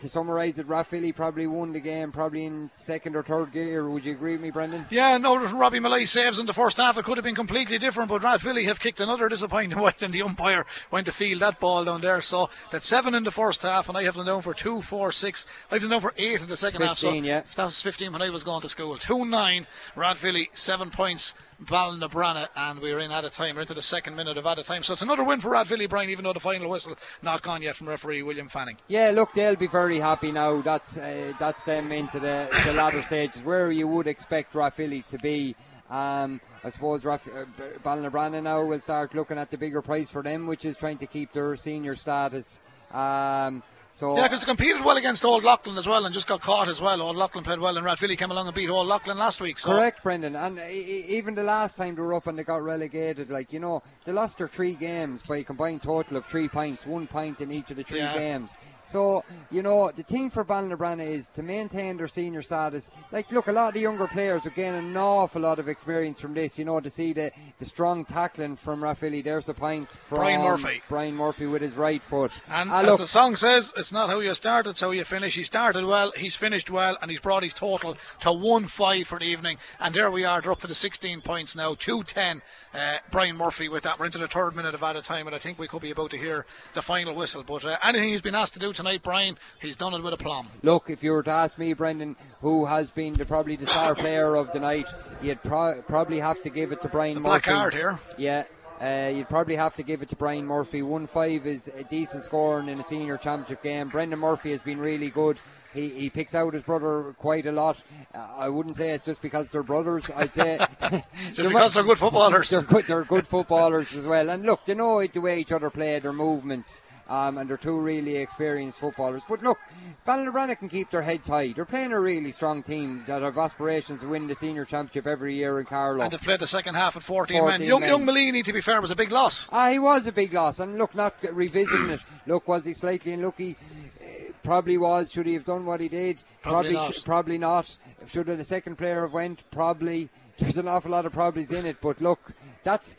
to 0.00 0.08
summarise 0.08 0.58
it, 0.58 0.68
Rathvilly 0.68 1.14
probably 1.14 1.46
won 1.46 1.72
the 1.72 1.80
game, 1.80 2.12
probably 2.12 2.44
in 2.44 2.70
second 2.72 3.16
or 3.16 3.22
third 3.22 3.52
gear. 3.52 3.88
Would 3.88 4.04
you 4.04 4.12
agree 4.12 4.32
with 4.32 4.40
me, 4.40 4.50
Brendan? 4.50 4.86
Yeah, 4.90 5.16
no, 5.18 5.36
Robbie 5.36 5.80
Malloy 5.80 6.04
saves 6.04 6.38
in 6.38 6.46
the 6.46 6.52
first 6.52 6.76
half. 6.76 6.98
It 6.98 7.04
could 7.04 7.18
have 7.18 7.24
been 7.24 7.34
completely 7.34 7.78
different, 7.78 8.08
but 8.08 8.22
Rathvilly 8.22 8.64
have 8.64 8.80
kicked 8.80 9.00
another 9.00 9.28
disappointing 9.28 9.78
one, 9.80 9.94
and 10.00 10.12
the 10.12 10.22
umpire 10.22 10.66
went 10.90 11.06
to 11.06 11.12
field 11.12 11.40
that 11.40 11.60
ball 11.60 11.84
down 11.84 12.00
there. 12.00 12.20
So 12.20 12.50
that's 12.70 12.86
seven 12.86 13.14
in 13.14 13.24
the 13.24 13.30
first 13.30 13.62
half, 13.62 13.88
and 13.88 13.96
I 13.96 14.04
have 14.04 14.14
them 14.14 14.26
down 14.26 14.42
for 14.42 14.54
two, 14.54 14.82
four, 14.82 15.12
six. 15.12 15.46
I 15.70 15.74
have 15.74 15.82
them 15.82 15.90
down 15.90 16.00
for 16.00 16.14
eight 16.16 16.40
in 16.40 16.48
the 16.48 16.56
second 16.56 16.82
half. 16.82 16.98
So 16.98 17.08
15, 17.08 17.24
yeah. 17.24 17.42
that 17.56 17.64
was 17.64 17.82
15 17.82 18.12
when 18.12 18.22
I 18.22 18.30
was 18.30 18.44
going 18.44 18.62
to 18.62 18.68
school. 18.68 18.96
2 18.96 19.24
9, 19.24 19.66
Rathvilly, 19.96 20.48
seven 20.52 20.90
points. 20.90 21.34
Ballinabranna, 21.64 22.48
and 22.56 22.80
we're 22.80 22.98
in 22.98 23.10
added 23.10 23.32
time. 23.32 23.54
We're 23.54 23.62
into 23.62 23.74
the 23.74 23.82
second 23.82 24.16
minute 24.16 24.38
of 24.38 24.46
added 24.46 24.64
time. 24.64 24.82
So 24.82 24.94
it's 24.94 25.02
another 25.02 25.24
win 25.24 25.40
for 25.40 25.50
Rathvilly, 25.50 25.88
Brian, 25.88 26.10
even 26.10 26.24
though 26.24 26.32
the 26.32 26.40
final 26.40 26.70
whistle 26.70 26.96
not 27.22 27.42
gone 27.42 27.62
yet 27.62 27.76
from 27.76 27.88
referee 27.88 28.22
William 28.22 28.48
Fanning. 28.48 28.76
Yeah, 28.88 29.10
look, 29.10 29.32
they'll 29.32 29.56
be 29.56 29.66
very 29.66 29.98
happy 29.98 30.32
now. 30.32 30.62
That's 30.62 30.96
uh, 30.96 31.32
that's 31.38 31.64
them 31.64 31.92
into 31.92 32.18
the, 32.18 32.48
the 32.64 32.72
latter 32.72 33.02
stages 33.02 33.42
where 33.42 33.70
you 33.70 33.86
would 33.88 34.06
expect 34.06 34.54
Rathvilly 34.54 35.06
to 35.08 35.18
be. 35.18 35.54
Um, 35.90 36.40
I 36.62 36.68
suppose 36.68 37.04
Raf- 37.04 37.26
uh, 37.26 37.44
Ballinabranna 37.84 38.42
now 38.42 38.64
will 38.64 38.78
start 38.78 39.14
looking 39.14 39.38
at 39.38 39.50
the 39.50 39.58
bigger 39.58 39.82
prize 39.82 40.08
for 40.08 40.22
them, 40.22 40.46
which 40.46 40.64
is 40.64 40.76
trying 40.76 40.98
to 40.98 41.06
keep 41.06 41.32
their 41.32 41.56
senior 41.56 41.96
status. 41.96 42.62
Um, 42.92 43.62
so 43.92 44.16
yeah, 44.16 44.22
because 44.22 44.40
they 44.40 44.46
competed 44.46 44.84
well 44.84 44.96
against 44.96 45.24
Old 45.24 45.44
Leighlin 45.44 45.76
as 45.76 45.86
well 45.86 46.04
and 46.04 46.14
just 46.14 46.26
got 46.26 46.40
caught 46.40 46.68
as 46.68 46.80
well. 46.80 47.02
Old 47.02 47.16
Leighlin 47.16 47.44
played 47.44 47.58
well 47.58 47.76
and 47.76 47.84
Rathvilly 47.84 48.16
came 48.16 48.30
along 48.30 48.46
and 48.46 48.54
beat 48.54 48.70
Old 48.70 48.86
Leighlin 48.86 49.18
last 49.18 49.40
week. 49.40 49.58
So. 49.58 49.70
Correct, 49.70 50.02
Brendan. 50.02 50.36
And 50.36 50.58
even 50.60 51.34
the 51.34 51.42
last 51.42 51.76
time 51.76 51.94
they 51.94 52.02
were 52.02 52.14
up 52.14 52.26
and 52.26 52.38
they 52.38 52.44
got 52.44 52.62
relegated, 52.62 53.30
like, 53.30 53.52
you 53.52 53.60
know, 53.60 53.82
they 54.04 54.12
lost 54.12 54.38
their 54.38 54.48
three 54.48 54.74
games 54.74 55.22
by 55.22 55.38
a 55.38 55.44
combined 55.44 55.82
total 55.82 56.16
of 56.16 56.24
three 56.24 56.48
points, 56.48 56.86
one 56.86 57.06
point 57.06 57.40
in 57.40 57.50
each 57.50 57.70
of 57.70 57.76
the 57.76 57.82
three 57.82 57.98
yeah. 57.98 58.14
games. 58.14 58.56
So, 58.84 59.24
you 59.50 59.62
know, 59.62 59.92
the 59.94 60.02
thing 60.02 60.30
for 60.30 60.44
Ballinabranna 60.44 61.06
is 61.06 61.28
to 61.30 61.42
maintain 61.42 61.96
their 61.96 62.08
senior 62.08 62.42
status. 62.42 62.90
Like, 63.12 63.30
look, 63.30 63.48
a 63.48 63.52
lot 63.52 63.68
of 63.68 63.74
the 63.74 63.80
younger 63.80 64.06
players 64.06 64.46
are 64.46 64.50
gaining 64.50 64.86
an 64.90 64.96
awful 64.96 65.42
lot 65.42 65.58
of 65.58 65.68
experience 65.68 66.18
from 66.18 66.34
this, 66.34 66.58
you 66.58 66.64
know, 66.64 66.80
to 66.80 66.90
see 66.90 67.12
the, 67.12 67.30
the 67.58 67.66
strong 67.66 68.04
tackling 68.04 68.56
from 68.56 68.82
Rathvilly. 68.82 69.22
There's 69.22 69.48
a 69.48 69.54
point 69.54 69.90
from 69.90 70.18
Brian 70.18 70.42
Murphy. 70.42 70.82
Brian 70.88 71.14
Murphy 71.14 71.46
with 71.46 71.62
his 71.62 71.74
right 71.74 72.02
foot. 72.02 72.32
And 72.48 72.70
Ah, 72.70 72.80
as 72.80 72.86
look, 72.86 72.98
the 73.00 73.06
song 73.06 73.36
says, 73.36 73.72
it's 73.80 73.92
not 73.92 74.08
how 74.10 74.20
you 74.20 74.32
start, 74.34 74.66
it's 74.66 74.80
how 74.80 74.92
you 74.92 75.02
finish. 75.04 75.34
He 75.34 75.42
started 75.42 75.84
well, 75.84 76.12
he's 76.16 76.36
finished 76.36 76.70
well, 76.70 76.96
and 77.02 77.10
he's 77.10 77.20
brought 77.20 77.42
his 77.42 77.54
total 77.54 77.96
to 78.20 78.32
1 78.32 78.66
5 78.66 79.06
for 79.08 79.18
the 79.18 79.24
evening. 79.24 79.56
And 79.80 79.94
there 79.94 80.10
we 80.10 80.24
are, 80.24 80.40
they're 80.40 80.52
up 80.52 80.60
to 80.60 80.66
the 80.68 80.74
16 80.74 81.20
points 81.22 81.56
now, 81.56 81.74
2 81.74 82.04
10. 82.04 82.42
Uh, 82.72 82.98
Brian 83.10 83.36
Murphy 83.36 83.68
with 83.68 83.82
that. 83.82 83.98
We're 83.98 84.06
into 84.06 84.18
the 84.18 84.28
third 84.28 84.54
minute 84.54 84.76
of 84.76 84.82
added 84.84 85.02
time, 85.04 85.26
and 85.26 85.34
I 85.34 85.40
think 85.40 85.58
we 85.58 85.66
could 85.66 85.82
be 85.82 85.90
about 85.90 86.10
to 86.12 86.16
hear 86.16 86.46
the 86.74 86.82
final 86.82 87.16
whistle. 87.16 87.42
But 87.42 87.64
uh, 87.64 87.76
anything 87.82 88.10
he's 88.10 88.22
been 88.22 88.36
asked 88.36 88.54
to 88.54 88.60
do 88.60 88.72
tonight, 88.72 89.02
Brian, 89.02 89.36
he's 89.60 89.76
done 89.76 89.92
it 89.94 90.02
with 90.02 90.12
aplomb. 90.12 90.46
Look, 90.62 90.88
if 90.88 91.02
you 91.02 91.10
were 91.10 91.24
to 91.24 91.30
ask 91.32 91.58
me, 91.58 91.72
Brendan, 91.72 92.14
who 92.42 92.66
has 92.66 92.88
been 92.90 93.14
the, 93.14 93.24
probably 93.24 93.56
the 93.56 93.66
star 93.66 93.96
player 93.96 94.36
of 94.36 94.52
the 94.52 94.60
night, 94.60 94.86
you'd 95.20 95.42
pro- 95.42 95.82
probably 95.82 96.20
have 96.20 96.40
to 96.42 96.50
give 96.50 96.70
it 96.70 96.80
to 96.82 96.88
Brian 96.88 97.14
The 97.14 97.20
Murphy. 97.20 97.28
black 97.28 97.42
card 97.42 97.74
here. 97.74 97.98
Yeah. 98.16 98.44
Uh, 98.80 99.12
you'd 99.14 99.28
probably 99.28 99.56
have 99.56 99.74
to 99.74 99.82
give 99.82 100.02
it 100.02 100.08
to 100.08 100.16
Brian 100.16 100.46
Murphy. 100.46 100.80
1 100.82 101.06
5 101.06 101.46
is 101.46 101.68
a 101.68 101.84
decent 101.84 102.24
scoring 102.24 102.68
in 102.68 102.80
a 102.80 102.82
senior 102.82 103.18
championship 103.18 103.62
game. 103.62 103.88
Brendan 103.88 104.18
Murphy 104.18 104.52
has 104.52 104.62
been 104.62 104.78
really 104.78 105.10
good. 105.10 105.38
He, 105.74 105.90
he 105.90 106.10
picks 106.10 106.34
out 106.34 106.54
his 106.54 106.62
brother 106.62 107.14
quite 107.18 107.46
a 107.46 107.52
lot. 107.52 107.76
Uh, 108.14 108.26
I 108.38 108.48
wouldn't 108.48 108.76
say 108.76 108.90
it's 108.90 109.04
just 109.04 109.20
because 109.22 109.50
they're 109.50 109.62
brothers. 109.62 110.10
I'd 110.16 110.32
say 110.34 110.58
Just 111.32 111.48
because 111.48 111.74
they're 111.74 111.82
good 111.84 111.98
footballers. 112.04 112.50
they're 112.50 112.62
good. 112.62 112.86
They're 112.86 113.04
good 113.04 113.26
footballers 113.26 113.94
as 113.94 114.06
well. 114.06 114.30
And 114.30 114.44
look, 114.44 114.64
they 114.64 114.74
know 114.74 115.06
the 115.06 115.20
way 115.20 115.38
each 115.38 115.52
other 115.52 115.68
play, 115.70 115.98
their 115.98 116.12
movements, 116.14 116.82
um, 117.10 117.38
and 117.38 117.50
they're 117.50 117.56
two 117.56 117.76
really 117.76 118.16
experienced 118.16 118.78
footballers. 118.78 119.22
But 119.28 119.42
look, 119.42 119.58
Ballinabranna 120.06 120.56
can 120.58 120.68
keep 120.68 120.90
their 120.90 121.02
heads 121.02 121.26
high. 121.26 121.52
They're 121.52 121.64
playing 121.64 121.92
a 121.92 122.00
really 122.00 122.30
strong 122.30 122.62
team 122.62 123.02
that 123.08 123.20
have 123.22 123.36
aspirations 123.36 124.00
to 124.00 124.08
win 124.08 124.28
the 124.28 124.34
senior 124.34 124.64
championship 124.64 125.08
every 125.08 125.34
year 125.34 125.58
in 125.58 125.66
Carlow. 125.66 126.04
And 126.04 126.12
they've 126.12 126.20
played 126.22 126.40
the 126.40 126.46
second 126.46 126.76
half 126.76 126.96
at 126.96 127.02
14, 127.02 127.40
14 127.40 127.58
men. 127.60 127.68
Young, 127.68 127.80
men. 127.80 127.90
young 127.90 128.04
Mullaney, 128.04 128.44
to 128.44 128.52
be 128.52 128.60
fair, 128.60 128.80
was 128.80 128.92
a 128.92 128.96
big 128.96 129.10
loss. 129.10 129.48
Ah, 129.50 129.70
he 129.70 129.80
was 129.80 130.06
a 130.06 130.12
big 130.12 130.32
loss, 130.32 130.60
and 130.60 130.78
look, 130.78 130.94
not 130.94 131.16
revisiting 131.32 131.90
it. 131.90 132.00
Look, 132.26 132.46
was 132.46 132.64
he 132.64 132.72
slightly 132.72 133.12
unlucky? 133.12 133.56
Eh, 134.00 134.30
Probably 134.44 134.78
was. 134.78 135.10
Should 135.10 135.26
he 135.26 135.34
have 135.34 135.44
done 135.44 135.66
what 135.66 135.80
he 135.80 135.88
did? 135.88 136.22
Probably 136.42 136.72
not. 136.72 136.94
sh- 136.94 137.04
probably 137.04 137.38
not. 137.38 137.76
Should 138.06 138.26
the 138.26 138.44
second 138.44 138.76
player 138.76 139.02
have 139.02 139.12
went? 139.12 139.42
Probably. 139.50 140.08
There's 140.38 140.56
an 140.56 140.68
awful 140.68 140.92
lot 140.92 141.04
of 141.04 141.12
probablys 141.12 141.52
in 141.52 141.66
it, 141.66 141.76
but 141.82 142.00
look, 142.00 142.32
that's 142.62 142.96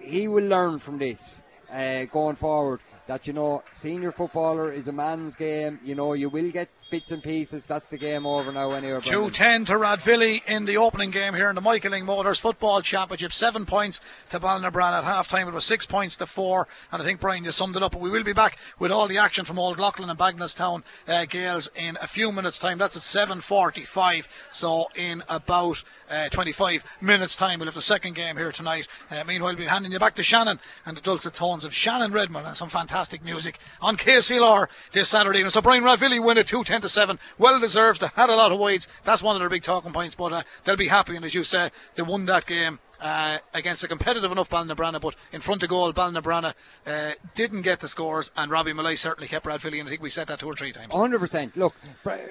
he 0.00 0.28
will 0.28 0.44
learn 0.44 0.78
from 0.78 0.98
this 0.98 1.42
uh, 1.72 2.04
going 2.06 2.36
forward. 2.36 2.80
That 3.06 3.26
you 3.26 3.32
know, 3.32 3.62
senior 3.72 4.12
footballer 4.12 4.72
is 4.72 4.88
a 4.88 4.92
man's 4.92 5.34
game. 5.34 5.80
You 5.84 5.94
know, 5.94 6.12
you 6.12 6.28
will 6.28 6.50
get 6.50 6.68
bits 6.90 7.12
and 7.12 7.22
pieces. 7.22 7.66
That's 7.66 7.88
the 7.88 7.98
game 7.98 8.26
over 8.26 8.52
now, 8.52 8.72
anyway. 8.72 9.00
Two 9.02 9.30
ten 9.30 9.64
to 9.66 9.74
Rathvilly 9.74 10.42
in 10.46 10.64
the 10.64 10.78
opening 10.78 11.10
game 11.10 11.34
here 11.34 11.48
in 11.48 11.54
the 11.54 11.60
Michael 11.60 11.92
Lyng 11.92 12.04
Motors 12.04 12.40
Football 12.40 12.82
Championship. 12.82 13.32
Seven 13.32 13.64
points 13.66 14.00
to 14.30 14.40
Ballinabranna 14.40 14.98
at 14.98 15.04
half 15.04 15.28
time. 15.28 15.48
It 15.48 15.54
was 15.54 15.64
six 15.64 15.86
points 15.86 16.16
to 16.16 16.26
four. 16.26 16.66
And 16.92 17.00
I 17.00 17.04
think 17.04 17.20
Brian 17.20 17.44
just 17.44 17.56
summed 17.58 17.76
it 17.76 17.82
up. 17.82 17.92
But 17.92 18.00
we 18.00 18.10
will 18.10 18.24
be 18.24 18.32
back 18.32 18.58
with 18.78 18.90
all 18.90 19.06
the 19.06 19.18
action 19.18 19.44
from 19.44 19.58
Old 19.58 19.78
Leighlin 19.78 20.10
and 20.10 20.18
Bagenalstown 20.18 20.82
uh, 21.06 21.24
Gaels 21.26 21.68
in 21.76 21.96
a 22.00 22.06
few 22.06 22.32
minutes' 22.32 22.58
time. 22.58 22.78
That's 22.78 22.96
at 22.96 23.02
7.45. 23.02 24.26
So 24.50 24.88
in 24.96 25.22
about 25.28 25.82
uh, 26.10 26.28
25 26.28 26.84
minutes' 27.00 27.36
time, 27.36 27.60
we'll 27.60 27.66
have 27.66 27.74
the 27.74 27.80
second 27.82 28.14
game 28.14 28.36
here 28.36 28.52
tonight. 28.52 28.88
Uh, 29.10 29.22
meanwhile, 29.24 29.52
we'll 29.52 29.58
be 29.58 29.66
handing 29.66 29.92
you 29.92 29.98
back 29.98 30.16
to 30.16 30.22
Shannon 30.22 30.58
and 30.86 30.96
the 30.96 31.00
dulcet 31.00 31.34
tones 31.34 31.64
of 31.64 31.72
Shannon 31.72 32.12
Redmond 32.12 32.46
and 32.46 32.56
some 32.56 32.68
fantastic 32.68 33.24
music 33.24 33.58
on 33.80 33.96
KCLR 33.96 34.66
this 34.92 35.08
Saturday. 35.08 35.38
evening. 35.38 35.50
So 35.50 35.60
Brian 35.60 35.84
Rathvilly 35.84 36.22
win 36.22 36.38
it 36.38 36.48
2 36.48 36.64
10 36.80 36.82
to 36.82 36.88
7. 36.88 37.18
Well 37.38 37.60
deserved. 37.60 38.00
They 38.00 38.08
had 38.14 38.30
a 38.30 38.36
lot 38.36 38.52
of 38.52 38.58
wides. 38.58 38.88
That's 39.04 39.22
one 39.22 39.36
of 39.36 39.40
their 39.40 39.50
big 39.50 39.62
talking 39.62 39.92
points. 39.92 40.14
But 40.14 40.32
uh, 40.32 40.42
they'll 40.64 40.76
be 40.76 40.88
happy. 40.88 41.14
And 41.14 41.24
as 41.24 41.34
you 41.34 41.44
say, 41.44 41.70
they 41.94 42.02
won 42.02 42.24
that 42.26 42.46
game. 42.46 42.78
Uh, 43.02 43.38
against 43.54 43.82
a 43.82 43.88
competitive 43.88 44.30
enough 44.30 44.50
Ballinabranna, 44.50 45.00
but 45.00 45.14
in 45.32 45.40
front 45.40 45.62
of 45.62 45.70
goal, 45.70 45.90
Ballinabranna 45.90 46.52
uh, 46.86 47.12
didn't 47.34 47.62
get 47.62 47.80
the 47.80 47.88
scores, 47.88 48.30
and 48.36 48.50
Robbie 48.50 48.74
Malloy 48.74 48.94
certainly 48.94 49.26
kept 49.26 49.46
Rathvilly, 49.46 49.80
and 49.80 49.88
I 49.88 49.90
think 49.90 50.02
we 50.02 50.10
said 50.10 50.28
that 50.28 50.40
two 50.40 50.46
or 50.46 50.54
three 50.54 50.70
times. 50.72 50.92
100%. 50.92 51.56
Look, 51.56 51.74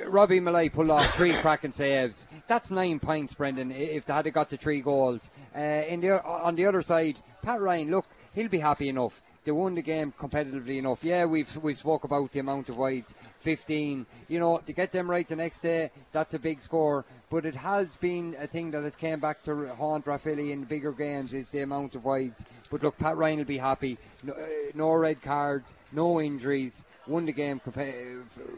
Robbie 0.06 0.40
Malloy 0.40 0.70
pulled 0.70 0.92
off 0.92 1.16
three 1.16 1.34
cracking 1.42 1.74
saves. 1.74 2.28
That's 2.48 2.70
nine 2.70 3.00
points, 3.00 3.34
Brendan, 3.34 3.72
if 3.72 4.06
they 4.06 4.14
had 4.14 4.32
got 4.32 4.50
the 4.50 4.58
three 4.58 4.82
goals. 4.82 5.32
Uh, 5.56 5.60
the, 5.60 6.22
on 6.24 6.54
the 6.54 6.68
other 6.68 6.84
side, 6.84 7.20
Pat 7.42 7.60
Ryan, 7.60 7.90
look, 7.90 8.06
he'll 8.36 8.48
be 8.48 8.60
happy 8.60 8.90
enough. 8.90 9.24
They 9.44 9.52
won 9.52 9.76
the 9.76 9.82
game 9.82 10.14
competitively 10.20 10.78
enough. 10.78 11.04
Yeah, 11.04 11.26
we've 11.26 11.56
we've 11.58 11.78
spoke 11.78 12.04
about 12.04 12.32
the 12.32 12.40
amount 12.40 12.70
of 12.70 12.78
wides, 12.78 13.16
15. 13.40 14.06
You 14.28 14.40
know, 14.40 14.58
to 14.66 14.74
get 14.74 14.92
them 14.92 15.10
right 15.10 15.28
the 15.28 15.36
next 15.36 15.62
day, 15.62 15.92
that's 16.12 16.34
a 16.34 16.40
big 16.40 16.62
score. 16.62 17.06
But 17.30 17.46
it 17.46 17.56
has 17.56 17.96
been 17.96 18.36
a 18.40 18.48
thing 18.48 18.72
that 18.72 18.84
has 18.84 18.96
came 18.96 19.20
back 19.20 19.44
to 19.44 19.68
haunt 19.76 20.06
Rathvilly 20.06 20.52
in 20.52 20.64
bigger 20.64 20.92
games 20.92 21.34
is 21.34 21.50
the 21.50 21.62
amount 21.62 21.96
of 21.96 22.04
wides. 22.04 22.44
But 22.70 22.84
look, 22.84 22.98
Pat 22.98 23.18
Ryan 23.18 23.38
will 23.38 23.46
be 23.46 23.58
happy. 23.58 23.98
No, 24.24 24.34
uh, 24.34 24.48
no 24.74 24.92
red 24.94 25.22
cards, 25.22 25.74
no 25.92 26.20
injuries. 26.20 26.84
Won 27.08 27.26
the 27.26 27.32
game 27.32 27.62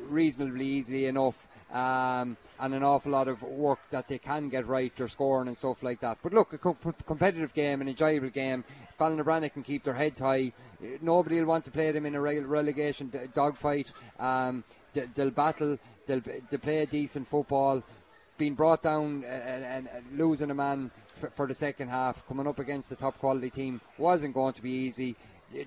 reasonably 0.09 0.65
easily 0.65 1.05
enough. 1.05 1.47
Um, 1.71 2.35
and 2.59 2.73
an 2.73 2.83
awful 2.83 3.13
lot 3.13 3.29
of 3.29 3.41
work 3.43 3.79
that 3.91 4.07
they 4.07 4.17
can 4.17 4.49
get 4.49 4.67
right, 4.67 4.93
their 4.97 5.07
scoring 5.07 5.47
and 5.47 5.57
stuff 5.57 5.81
like 5.83 6.01
that. 6.01 6.17
But 6.21 6.33
look, 6.33 6.51
a 6.51 6.57
co- 6.57 6.77
competitive 7.05 7.53
game, 7.53 7.79
an 7.79 7.87
enjoyable 7.87 8.29
game. 8.29 8.65
Ballinabranna 9.01 9.51
can 9.51 9.63
keep 9.63 9.83
their 9.83 9.95
heads 9.95 10.19
high. 10.19 10.53
Uh, 10.83 10.97
Nobody 11.01 11.39
will 11.39 11.47
want 11.47 11.65
to 11.65 11.71
play 11.71 11.91
them 11.91 12.05
in 12.05 12.13
a 12.13 12.19
rele- 12.19 12.47
relegation 12.47 13.11
dogfight. 13.33 13.91
Um, 14.19 14.63
they, 14.93 15.07
they'll 15.15 15.31
battle. 15.31 15.79
They'll, 16.05 16.21
they'll 16.21 16.59
play 16.59 16.85
decent 16.85 17.27
football. 17.27 17.81
Being 18.37 18.53
brought 18.53 18.83
down 18.83 19.23
and, 19.27 19.63
and, 19.63 19.87
and 19.87 20.17
losing 20.17 20.51
a 20.51 20.53
man 20.53 20.91
for, 21.15 21.29
for 21.31 21.47
the 21.47 21.55
second 21.55 21.89
half, 21.89 22.25
coming 22.27 22.47
up 22.47 22.59
against 22.59 22.91
a 22.91 22.95
top 22.95 23.17
quality 23.17 23.49
team, 23.49 23.81
wasn't 23.97 24.35
going 24.35 24.53
to 24.53 24.61
be 24.61 24.71
easy 24.71 25.15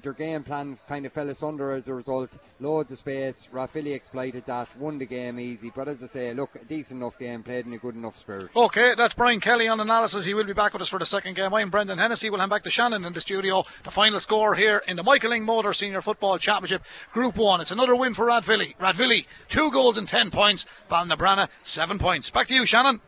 their 0.03 0.13
game 0.13 0.43
plan 0.43 0.79
kind 0.89 1.07
of 1.07 1.13
fell 1.13 1.29
asunder 1.29 1.73
as 1.73 1.89
a 1.89 1.95
result. 1.95 2.39
Loads 2.61 2.91
of 2.93 2.99
space. 2.99 3.49
Rathvilly 3.53 3.95
exploited 3.95 4.47
that, 4.47 4.69
won 4.79 4.99
the 4.99 5.07
game 5.07 5.39
easy. 5.39 5.73
But 5.75 5.89
as 5.89 6.03
I 6.03 6.07
say, 6.07 6.35
look, 6.35 6.55
a 6.57 6.65
decent 6.65 7.01
enough 7.01 7.19
game, 7.19 7.43
played 7.43 7.67
in 7.67 7.73
a 7.73 7.79
good 7.79 7.95
enough 7.95 8.19
spirit. 8.19 8.51
Okay, 8.55 8.95
that's 8.97 9.15
Brian 9.15 9.41
Kelly 9.41 9.69
on 9.69 9.81
analysis. 9.81 10.25
He 10.25 10.35
will 10.35 10.45
be 10.45 10.53
back 10.53 10.73
with 10.73 10.83
us 10.83 10.89
for 10.89 10.99
the 10.99 11.07
second 11.07 11.37
game. 11.37 11.53
I'm 11.53 11.71
Brendan 11.71 11.99
Hennessy. 11.99 12.31
We'll 12.31 12.41
hand 12.41 12.51
back 12.51 12.65
to 12.65 12.71
Shannon 12.71 13.05
in 13.05 13.13
the 13.13 13.21
studio. 13.21 13.65
The 13.85 13.91
final 13.91 14.21
score 14.21 14.55
here 14.55 14.83
in 14.87 14.97
the 14.97 15.03
Michael 15.03 15.31
Lyng 15.31 15.43
Motor 15.43 15.73
Senior 15.73 16.03
Football 16.03 16.39
Championship 16.39 16.83
Group 17.13 17.37
1. 17.37 17.61
It's 17.61 17.71
another 17.71 17.97
win 17.97 18.15
for 18.15 18.27
Rathvilly. 18.27 18.77
Rathvilly, 18.79 19.27
two 19.49 19.71
goals 19.71 19.99
and 19.99 20.09
ten 20.09 20.31
points. 20.31 20.67
Ballinabrana, 20.91 21.49
seven 21.63 21.99
points. 21.99 22.31
Back 22.31 22.49
to 22.49 22.55
you, 22.55 22.67
Shannon. 22.67 23.01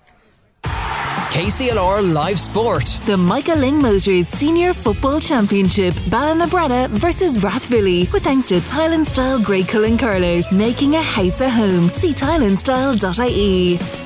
KCLR 1.30 2.14
Live 2.14 2.40
Sport. 2.40 2.98
The 3.04 3.16
Michael 3.16 3.56
Lyng 3.56 3.82
Motors 3.82 4.26
Senior 4.26 4.72
Football 4.72 5.20
Championship, 5.20 5.92
Ballinabranna 6.08 6.88
versus 6.88 7.36
Rathvilly, 7.36 8.10
with 8.10 8.24
thanks 8.24 8.48
to 8.48 8.60
Tile 8.62 8.94
and 8.94 9.06
Style 9.06 9.38
Greg 9.38 9.68
Cullen 9.68 9.98
Carlow, 9.98 10.42
making 10.50 10.94
a 10.94 11.02
house 11.02 11.42
a 11.42 11.50
home. 11.50 11.90
See 11.92 12.12
tileandstyle.ie. 12.14 14.05